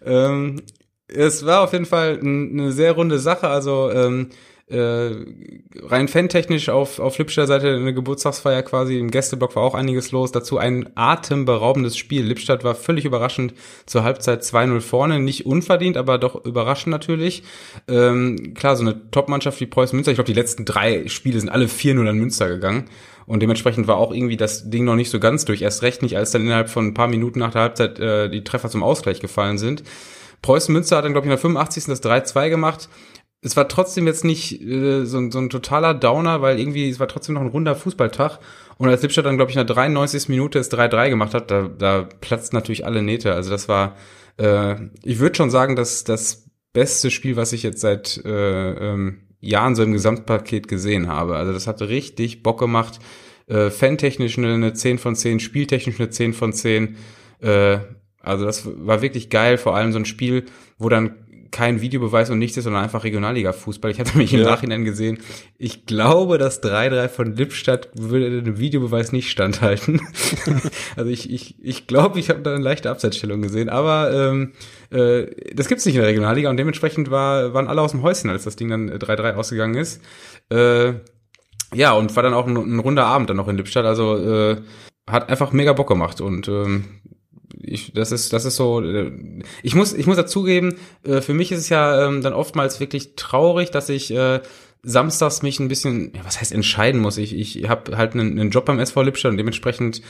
Ähm, 0.04 0.64
es 1.08 1.46
war 1.46 1.64
auf 1.64 1.74
jeden 1.74 1.86
Fall 1.86 2.20
eine 2.20 2.72
sehr 2.72 2.94
runde 2.94 3.20
Sache. 3.20 3.48
Also 3.48 3.92
ähm, 3.92 4.30
äh, 4.68 5.12
rein 5.84 6.08
fantechnisch 6.08 6.70
auf, 6.70 6.98
auf 6.98 7.20
Lippstadter 7.20 7.48
Seite 7.48 7.76
eine 7.76 7.94
Geburtstagsfeier 7.94 8.64
quasi. 8.64 8.98
Im 8.98 9.12
Gästeblock 9.12 9.56
war 9.56 9.62
auch 9.62 9.76
einiges 9.76 10.12
los. 10.12 10.32
Dazu 10.32 10.58
ein 10.58 10.90
atemberaubendes 10.96 11.96
Spiel. 11.96 12.24
Lippstadt 12.26 12.64
war 12.64 12.74
völlig 12.74 13.06
überraschend 13.06 13.54
zur 13.86 14.04
Halbzeit 14.04 14.42
2-0 14.42 14.82
vorne. 14.82 15.20
Nicht 15.20 15.46
unverdient, 15.46 15.98
aber 15.98 16.18
doch 16.18 16.46
überraschend 16.46 16.92
natürlich. 16.92 17.44
Ähm, 17.88 18.56
klar, 18.56 18.76
so 18.76 18.82
eine 18.82 19.12
Top-Mannschaft 19.12 19.60
wie 19.60 19.68
Preußen 19.68 19.96
Münster. 19.96 20.12
Ich 20.12 20.18
glaube, 20.18 20.32
die 20.32 20.40
letzten 20.40 20.66
drei 20.66 21.08
Spiele 21.10 21.40
sind 21.40 21.50
alle 21.50 21.66
4-0 21.66 22.10
an 22.10 22.18
Münster 22.18 22.48
gegangen. 22.48 22.86
Und 23.28 23.42
dementsprechend 23.42 23.88
war 23.88 23.98
auch 23.98 24.12
irgendwie 24.12 24.38
das 24.38 24.72
Ding 24.72 24.84
noch 24.84 24.96
nicht 24.96 25.12
so 25.12 25.20
ganz 25.20 25.46
durch. 25.46 25.62
Erst 25.62 25.84
recht 25.84 26.02
nicht, 26.02 26.18
als 26.18 26.32
dann 26.32 26.42
innerhalb 26.42 26.70
von 26.70 26.88
ein 26.88 26.94
paar 26.96 27.08
Minuten 27.08 27.38
nach 27.38 27.52
der 27.52 27.62
Halbzeit 27.62 28.00
äh, 28.00 28.30
die 28.30 28.44
Treffer 28.44 28.70
zum 28.70 28.82
Ausgleich 28.82 29.20
gefallen 29.20 29.60
sind. 29.60 29.84
Preußen 30.42 30.74
Münster 30.74 30.98
hat 30.98 31.06
dann, 31.06 31.14
glaube 31.14 31.26
ich, 31.26 31.32
in 31.32 31.38
der 31.38 31.40
85. 31.40 31.86
das 31.86 32.04
3-2 32.04 32.50
gemacht 32.50 32.90
es 33.46 33.56
war 33.56 33.68
trotzdem 33.68 34.08
jetzt 34.08 34.26
nicht 34.26 34.60
äh, 34.60 35.06
so, 35.06 35.30
so 35.30 35.38
ein 35.38 35.52
totaler 35.52 35.94
Downer, 35.94 36.42
weil 36.42 36.60
irgendwie 36.60 36.90
es 36.90 37.00
war 37.00 37.08
trotzdem 37.08 37.36
noch 37.36 37.42
ein 37.42 37.48
runder 37.48 37.76
Fußballtag. 37.76 38.40
Und 38.78 38.90
als 38.90 39.04
Lippstadt 39.04 39.26
dann, 39.26 39.38
glaube 39.38 39.52
ich, 39.52 39.56
in 39.56 39.66
der 39.66 39.74
93. 39.76 40.30
Minute 40.30 40.58
das 40.58 40.72
3-3 40.72 41.10
gemacht 41.10 41.36
hat, 41.36 41.52
da, 41.52 41.70
da 41.70 42.10
platzt 42.22 42.54
natürlich 42.54 42.86
alle 42.86 43.04
Nähte. 43.04 43.34
Also 43.34 43.52
das 43.52 43.70
war, 43.70 43.96
äh, 44.38 44.76
ich 45.04 45.20
würde 45.20 45.36
schon 45.36 45.52
sagen, 45.52 45.76
dass 45.76 46.04
das 46.04 46.48
beste 46.74 47.12
Spiel, 47.12 47.36
was 47.36 47.54
ich 47.54 47.62
jetzt 47.62 47.82
seit 47.82 48.20
äh, 48.26 48.72
ähm, 48.94 49.22
Jahren 49.42 49.76
so 49.76 49.84
im 49.84 49.94
Gesamtpaket 49.94 50.68
gesehen 50.68 51.08
habe. 51.08 51.36
Also 51.36 51.54
das 51.54 51.68
hat 51.68 51.84
richtig 51.84 52.42
Bock 52.42 52.60
gemacht. 52.60 52.98
Äh, 53.46 53.70
Fantechnisch 53.70 54.40
eine, 54.40 54.56
eine 54.56 54.74
10 54.74 54.98
von 54.98 55.16
10, 55.16 55.40
spieltechnisch 55.40 56.00
eine 56.00 56.10
10 56.10 56.34
von 56.34 56.52
10. 56.52 56.98
Äh, 57.42 57.78
also 58.22 58.44
das 58.44 58.64
war 58.66 59.04
wirklich 59.04 59.30
geil, 59.30 59.60
vor 59.60 59.76
allem 59.76 59.92
so 59.92 60.00
ein 60.00 60.06
Spiel, 60.06 60.46
wo 60.80 60.90
dann 60.90 61.25
kein 61.56 61.80
Videobeweis 61.80 62.30
und 62.30 62.38
nichts 62.38 62.58
ist, 62.58 62.66
sondern 62.66 62.84
einfach 62.84 63.06
Regionalliga-Fußball. 63.06 63.90
Ich 63.90 64.14
mich 64.16 64.34
im 64.34 64.42
ja. 64.42 64.46
Nachhinein 64.46 64.84
gesehen. 64.84 65.20
Ich 65.58 65.86
glaube, 65.86 66.38
das 66.38 66.62
3-3 66.62 67.08
von 67.08 67.34
Lippstadt 67.34 67.92
würde 67.94 68.44
dem 68.44 68.60
Videobeweis 68.60 69.14
nicht 69.14 69.32
standhalten. 69.32 70.02
also 70.98 71.10
ich, 71.10 71.32
ich, 71.32 71.56
ich 71.64 71.88
glaube, 71.88 72.20
ich 72.20 72.30
habe 72.30 72.42
da 72.42 72.54
eine 72.54 72.62
leichte 72.62 72.90
Abseitsstellung 72.90 73.42
gesehen, 73.42 73.70
aber 73.70 74.12
ähm, 74.12 74.52
äh, 74.92 75.28
das 75.54 75.70
gibt's 75.70 75.86
nicht 75.86 75.96
in 75.96 76.02
der 76.02 76.10
Regionalliga 76.10 76.50
und 76.50 76.58
dementsprechend 76.58 77.10
war, 77.10 77.54
waren 77.54 77.70
alle 77.70 77.82
aus 77.82 77.92
dem 77.92 78.02
Häuschen, 78.02 78.30
als 78.30 78.44
das 78.44 78.58
Ding 78.58 78.68
dann 78.68 78.90
3-3 78.90 79.36
ausgegangen 79.36 79.76
ist. 79.76 80.02
Äh, 80.50 80.96
ja, 81.74 81.94
und 81.94 82.14
war 82.18 82.24
dann 82.24 82.34
auch 82.34 82.48
ein, 82.48 82.58
ein 82.58 82.80
runder 82.80 83.06
Abend 83.06 83.30
dann 83.30 83.38
noch 83.38 83.48
in 83.48 83.56
Lippstadt. 83.56 83.86
Also 83.86 84.18
äh, 84.18 84.58
hat 85.08 85.30
einfach 85.30 85.54
mega 85.54 85.72
Bock 85.72 85.88
gemacht 85.88 86.20
und 86.20 86.50
ähm, 86.50 87.00
ich, 87.62 87.94
das 87.94 88.12
ist, 88.12 88.34
das 88.34 88.46
ist 88.46 88.56
so, 88.56 88.82
äh, 88.82 89.12
ich 89.64 89.76
muss, 89.76 89.94
ich 89.94 90.08
muss 90.08 90.18
dazugeben, 90.18 90.76
äh, 91.04 91.22
für 91.22 91.34
mich 91.34 91.52
ist 91.52 91.60
es 91.60 91.70
ja 91.70 92.08
ähm, 92.08 92.22
dann 92.22 92.34
oftmals 92.34 92.80
wirklich 92.80 93.16
traurig, 93.16 93.72
dass 93.72 93.90
ich 93.90 94.12
äh, 94.12 94.42
samstags 94.84 95.42
mich 95.42 95.60
ein 95.60 95.68
bisschen, 95.68 96.14
ja, 96.16 96.24
was 96.24 96.40
heißt 96.40 96.52
entscheiden 96.52 97.02
muss. 97.02 97.18
Ich, 97.18 97.36
ich 97.36 97.68
habe 97.68 97.98
halt 97.98 98.14
einen, 98.14 98.40
einen 98.40 98.52
Job 98.52 98.66
beim 98.66 98.80
SV 98.80 99.02
Lippstadt 99.02 99.32
und 99.32 99.38
dementsprechend 99.38 100.02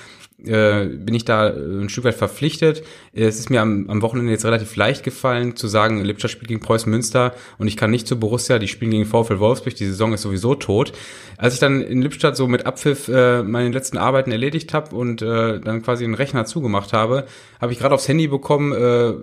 äh, 0.43 0.85
bin 0.85 1.15
ich 1.15 1.23
da 1.23 1.49
äh, 1.49 1.53
ein 1.53 1.89
Stück 1.89 2.03
weit 2.03 2.15
verpflichtet. 2.15 2.83
Es 3.13 3.39
ist 3.39 3.49
mir 3.49 3.61
am, 3.61 3.89
am 3.89 4.01
Wochenende 4.01 4.31
jetzt 4.31 4.45
relativ 4.45 4.75
leicht 4.75 5.03
gefallen 5.03 5.55
zu 5.55 5.67
sagen, 5.67 6.03
Lippstadt 6.03 6.31
spielt 6.31 6.49
gegen 6.49 6.59
Preußen 6.59 6.89
Münster 6.89 7.33
und 7.57 7.67
ich 7.67 7.77
kann 7.77 7.91
nicht 7.91 8.07
zu 8.07 8.19
Borussia, 8.19 8.59
die 8.59 8.67
spielen 8.67 8.91
gegen 8.91 9.05
VfL 9.05 9.39
Wolfsburg, 9.39 9.75
die 9.75 9.85
Saison 9.85 10.13
ist 10.13 10.23
sowieso 10.23 10.55
tot. 10.55 10.91
Als 11.37 11.53
ich 11.53 11.59
dann 11.59 11.81
in 11.81 12.01
Lippstadt 12.01 12.35
so 12.35 12.47
mit 12.47 12.65
Abpfiff 12.65 13.07
äh, 13.07 13.43
meine 13.43 13.69
letzten 13.69 13.97
Arbeiten 13.97 14.31
erledigt 14.31 14.73
habe 14.73 14.95
und 14.95 15.21
äh, 15.21 15.59
dann 15.59 15.81
quasi 15.81 16.03
den 16.03 16.15
Rechner 16.15 16.45
zugemacht 16.45 16.91
habe, 16.93 17.25
habe 17.61 17.71
ich 17.71 17.79
gerade 17.79 17.95
aufs 17.95 18.07
Handy 18.07 18.27
bekommen, 18.27 18.73
äh, 18.73 19.13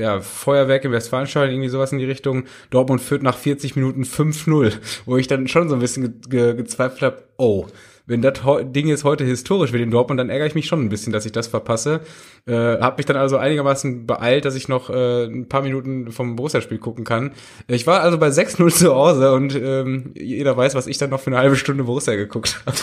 ja, 0.00 0.20
Feuerwerk 0.20 0.84
im 0.84 0.92
Westfalenstadion, 0.92 1.54
irgendwie 1.54 1.68
sowas 1.68 1.92
in 1.92 1.98
die 1.98 2.04
Richtung, 2.04 2.44
Dortmund 2.70 3.00
führt 3.00 3.22
nach 3.22 3.36
40 3.36 3.76
Minuten 3.76 4.04
5-0, 4.04 4.72
wo 5.06 5.16
ich 5.16 5.26
dann 5.26 5.48
schon 5.48 5.68
so 5.68 5.74
ein 5.74 5.80
bisschen 5.80 6.20
ge 6.28 6.52
ge 6.52 6.54
gezweifelt 6.54 7.02
habe, 7.02 7.22
oh, 7.42 7.66
wenn 8.06 8.20
das 8.20 8.40
Ding 8.62 8.88
jetzt 8.88 9.04
heute 9.04 9.24
historisch 9.24 9.72
wird 9.72 9.82
in 9.82 9.90
Dortmund, 9.90 10.18
dann 10.18 10.28
ärgere 10.28 10.46
ich 10.46 10.54
mich 10.54 10.66
schon 10.66 10.80
ein 10.80 10.88
bisschen, 10.88 11.12
dass 11.12 11.24
ich 11.24 11.32
das 11.32 11.46
verpasse. 11.46 12.00
Äh, 12.46 12.52
habe 12.52 12.96
mich 12.96 13.06
dann 13.06 13.16
also 13.16 13.36
einigermaßen 13.36 14.06
beeilt, 14.06 14.44
dass 14.44 14.56
ich 14.56 14.68
noch 14.68 14.90
äh, 14.90 15.24
ein 15.24 15.48
paar 15.48 15.62
Minuten 15.62 16.10
vom 16.10 16.34
Borussia-Spiel 16.36 16.78
gucken 16.78 17.04
kann. 17.04 17.32
Ich 17.68 17.86
war 17.86 18.00
also 18.00 18.18
bei 18.18 18.28
6-0 18.28 18.74
zu 18.74 18.94
Hause 18.94 19.32
und 19.32 19.54
ähm, 19.54 20.12
jeder 20.14 20.56
weiß, 20.56 20.74
was 20.74 20.88
ich 20.88 20.98
dann 20.98 21.10
noch 21.10 21.20
für 21.20 21.28
eine 21.28 21.38
halbe 21.38 21.56
Stunde 21.56 21.84
Borussia 21.84 22.14
geguckt 22.16 22.60
habe. 22.66 22.76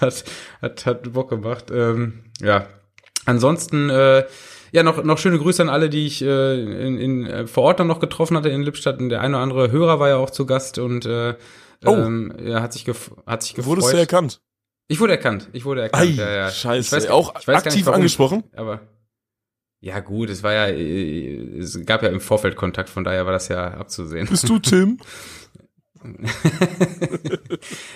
hat, 0.00 0.24
hat, 0.62 0.86
hat 0.86 1.12
Bock 1.12 1.30
gemacht. 1.30 1.66
Ähm, 1.72 2.24
ja, 2.40 2.66
ansonsten... 3.24 3.90
Äh, 3.90 4.24
ja, 4.72 4.82
noch, 4.82 5.02
noch 5.04 5.16
schöne 5.16 5.38
Grüße 5.38 5.62
an 5.62 5.70
alle, 5.70 5.88
die 5.88 6.06
ich 6.06 6.22
äh, 6.22 6.60
in, 6.60 6.98
in, 6.98 7.24
äh, 7.24 7.46
vor 7.46 7.62
Ort 7.62 7.80
dann 7.80 7.86
noch 7.86 8.00
getroffen 8.00 8.36
hatte 8.36 8.50
in 8.50 8.62
Lippstadt. 8.62 8.98
Und 8.98 9.08
der 9.08 9.22
eine 9.22 9.36
oder 9.36 9.42
andere 9.42 9.70
Hörer 9.70 10.00
war 10.00 10.08
ja 10.08 10.16
auch 10.16 10.28
zu 10.28 10.44
Gast 10.44 10.78
und 10.78 11.06
äh, 11.06 11.34
Oh. 11.84 11.94
ähm, 11.94 12.32
ja, 12.42 12.62
hat 12.62 12.72
sich, 12.72 12.84
gef 12.84 13.10
hat 13.26 13.42
sich 13.42 13.54
gefreut. 13.54 13.76
Wurdest 13.76 13.92
du 13.92 13.96
erkannt? 13.96 14.40
Ich 14.88 15.00
wurde 15.00 15.12
erkannt. 15.12 15.48
Ich 15.52 15.64
wurde 15.64 15.82
erkannt. 15.82 16.02
Ei, 16.02 16.12
ja, 16.12 16.30
ja. 16.30 16.50
scheiße. 16.50 16.96
Ich 16.96 17.04
weiß, 17.04 17.10
auch 17.10 17.38
ich 17.38 17.48
weiß 17.48 17.56
aktiv 17.66 17.86
warum, 17.86 17.96
angesprochen? 17.96 18.44
Aber 18.54 18.80
ja 19.80 20.00
gut, 20.00 20.30
es 20.30 20.42
war 20.42 20.52
ja, 20.52 20.66
äh, 20.66 21.58
es 21.58 21.84
gab 21.84 22.02
ja 22.02 22.08
im 22.08 22.20
Vorfeld 22.20 22.56
Kontakt, 22.56 22.88
von 22.88 23.04
daher 23.04 23.26
war 23.26 23.32
das 23.32 23.48
ja 23.48 23.68
abzusehen. 23.68 24.26
Bist 24.28 24.48
du 24.48 24.58
Tim? 24.58 24.98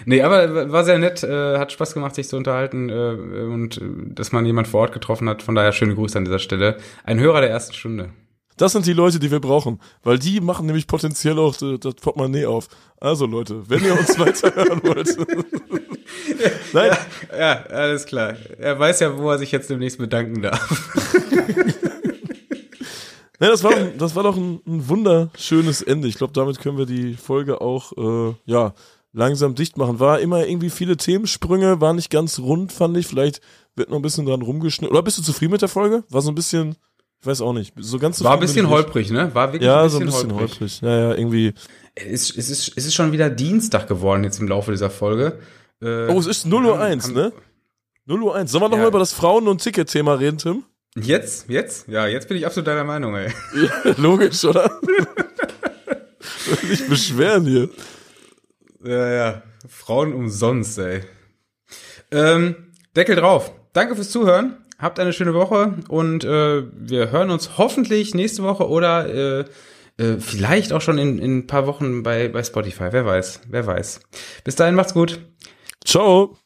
nee, 0.05 0.23
aber 0.23 0.73
war 0.73 0.85
sehr 0.85 0.99
nett, 0.99 1.23
äh, 1.23 1.59
hat 1.59 1.73
Spaß 1.73 1.95
gemacht, 1.95 2.15
sich 2.15 2.29
zu 2.29 2.37
unterhalten 2.37 2.89
äh, 2.89 2.93
und 3.45 3.79
äh, 3.79 4.15
dass 4.15 4.33
man 4.33 4.47
jemand 4.47 4.69
vor 4.69 4.81
Ort 4.81 4.93
getroffen 4.93 5.29
hat. 5.29 5.43
Von 5.43 5.55
daher 5.55 5.73
schöne 5.73 5.95
Grüße 5.95 6.19
an 6.19 6.25
dieser 6.25 6.39
Stelle. 6.39 6.77
Ein 7.05 7.21
Hörer 7.21 7.41
der 7.41 7.51
ersten 7.51 7.75
Stunde. 7.75 8.11
Das 8.61 8.73
sind 8.73 8.85
die 8.85 8.93
Leute, 8.93 9.19
die 9.19 9.31
wir 9.31 9.41
brauchen, 9.41 9.81
weil 10.03 10.19
die 10.19 10.39
machen 10.43 10.67
nämlich 10.67 10.87
potenziell 10.87 11.39
auch 11.39 11.57
das 11.57 11.95
Portemonnaie 11.95 12.45
auf. 12.45 12.69
Also 13.01 13.25
Leute, 13.25 13.63
wenn 13.71 13.83
ihr 13.83 13.99
uns 13.99 14.19
weiterhören 14.19 14.83
wollt. 14.83 15.17
Nein. 16.75 16.91
Ja, 17.33 17.39
ja, 17.39 17.63
alles 17.71 18.05
klar. 18.05 18.35
Er 18.59 18.79
weiß 18.79 19.01
ja, 19.01 19.17
wo 19.17 19.31
er 19.31 19.39
sich 19.39 19.51
jetzt 19.51 19.71
demnächst 19.71 19.97
bedanken 19.99 20.43
darf. 20.43 20.95
Ja, 23.43 23.49
das 23.49 23.65
war, 23.65 23.73
das 23.97 24.15
war 24.15 24.23
doch 24.23 24.37
ein, 24.37 24.61
ein 24.67 24.87
wunderschönes 24.87 25.81
Ende. 25.81 26.09
Ich 26.09 26.17
glaube, 26.17 26.35
damit 26.35 26.61
können 26.61 26.77
wir 26.77 26.85
die 26.85 27.15
Folge 27.15 27.63
auch 27.63 27.93
äh, 27.97 28.35
ja 28.45 28.75
langsam 29.15 29.55
dicht 29.55 29.79
machen. 29.79 29.99
War 29.99 30.21
immer 30.21 30.47
irgendwie 30.47 30.69
viele 30.69 30.99
Themensprünge, 30.99 31.81
war 31.81 31.95
nicht 31.95 32.11
ganz 32.11 32.39
rund, 32.39 32.71
fand 32.71 32.99
ich. 32.99 33.07
Vielleicht 33.07 33.41
wird 33.77 33.89
noch 33.89 33.97
ein 33.97 34.03
bisschen 34.03 34.27
dran 34.27 34.43
rumgeschnitten. 34.43 34.95
Oder 34.95 35.03
bist 35.03 35.17
du 35.17 35.23
zufrieden 35.23 35.53
mit 35.53 35.63
der 35.63 35.71
Folge? 35.71 36.05
War 36.11 36.21
so 36.21 36.31
ein 36.31 36.35
bisschen, 36.35 36.77
ich 37.21 37.27
weiß 37.27 37.41
auch 37.43 37.53
nicht, 37.53 37.75
so 37.79 37.99
ganz 37.99 38.23
War 38.25 38.35
ein 38.35 38.41
bisschen 38.41 38.69
holprig, 38.69 39.11
ne? 39.11 39.31
War 39.35 39.53
wirklich 39.53 39.67
ja, 39.67 39.81
ein 39.81 39.85
bisschen, 39.85 39.99
so 40.11 40.25
ein 40.25 40.29
bisschen 40.29 40.35
holprig. 40.35 40.61
holprig. 40.61 40.81
Ja, 40.81 40.99
ja, 41.11 41.15
irgendwie. 41.15 41.53
Es, 41.95 42.31
ist, 42.31 42.39
es, 42.39 42.51
ist, 42.51 42.73
es 42.77 42.87
ist 42.87 42.95
schon 42.95 43.13
wieder 43.13 43.29
Dienstag 43.29 43.87
geworden 43.89 44.25
jetzt 44.25 44.41
im 44.41 44.49
Laufe 44.49 44.71
dieser 44.71 44.91
Folge. 44.91 45.39
Äh, 45.83 46.07
Oh, 46.09 46.19
es 46.19 46.27
ist 46.27 46.47
0 46.47 46.65
Uhr 46.67 46.79
haben- 46.79 46.83
1, 46.93 47.05
haben- 47.09 47.15
ne? 47.15 47.33
0 48.07 48.23
Uhr 48.23 48.35
1. 48.37 48.51
Sollen 48.51 48.65
wir 48.65 48.71
Ja. 48.77 48.83
mal 48.83 48.89
über 48.89 48.99
das 48.99 49.13
Frauen- 49.13 49.49
und 49.49 49.63
Ticket-Thema 49.63 50.15
reden, 50.15 50.39
Tim? 50.39 50.65
Jetzt? 50.97 51.49
Jetzt? 51.49 51.89
Ja, 51.89 52.07
jetzt 52.07 52.27
bin 52.29 52.37
ich 52.37 52.47
absolut 52.47 52.67
deiner 52.67 52.85
Meinung, 52.85 53.15
ey. 53.15 53.31
Ja, 53.55 53.95
logisch, 53.99 54.43
oder? 54.45 54.71
nicht 56.69 56.89
beschweren 56.89 57.45
hier. 57.47 57.69
Ja, 58.85 59.13
ja. 59.13 59.43
Frauen 59.69 60.13
umsonst, 60.15 60.79
ey. 60.79 61.03
Ähm, 62.11 62.57
Deckel 62.97 63.17
drauf. 63.17 63.53
Danke 63.73 63.95
fürs 63.95 64.11
Zuhören. 64.11 64.57
Habt 64.81 64.99
eine 64.99 65.13
schöne 65.13 65.35
Woche 65.35 65.75
und 65.89 66.25
äh, 66.25 66.63
wir 66.73 67.11
hören 67.11 67.31
uns 67.31 67.59
hoffentlich 67.59 68.15
nächste 68.15 68.43
Woche 68.43 68.69
oder 68.69 69.41
äh, 69.41 69.45
äh, 69.99 70.19
vielleicht 70.19 70.73
auch 70.73 70.81
schon 70.81 70.97
in, 70.97 71.19
in 71.19 71.39
ein 71.39 71.47
paar 71.47 71.67
Wochen 71.67 72.03
bei, 72.03 72.29
bei 72.29 72.43
Spotify. 72.43 72.89
Wer 72.91 73.05
weiß, 73.05 73.43
wer 73.49 73.67
weiß. 73.67 74.01
Bis 74.45 74.57
dahin 74.57 74.75
macht's 74.75 74.95
gut. 74.95 75.21
Ciao. 75.85 76.40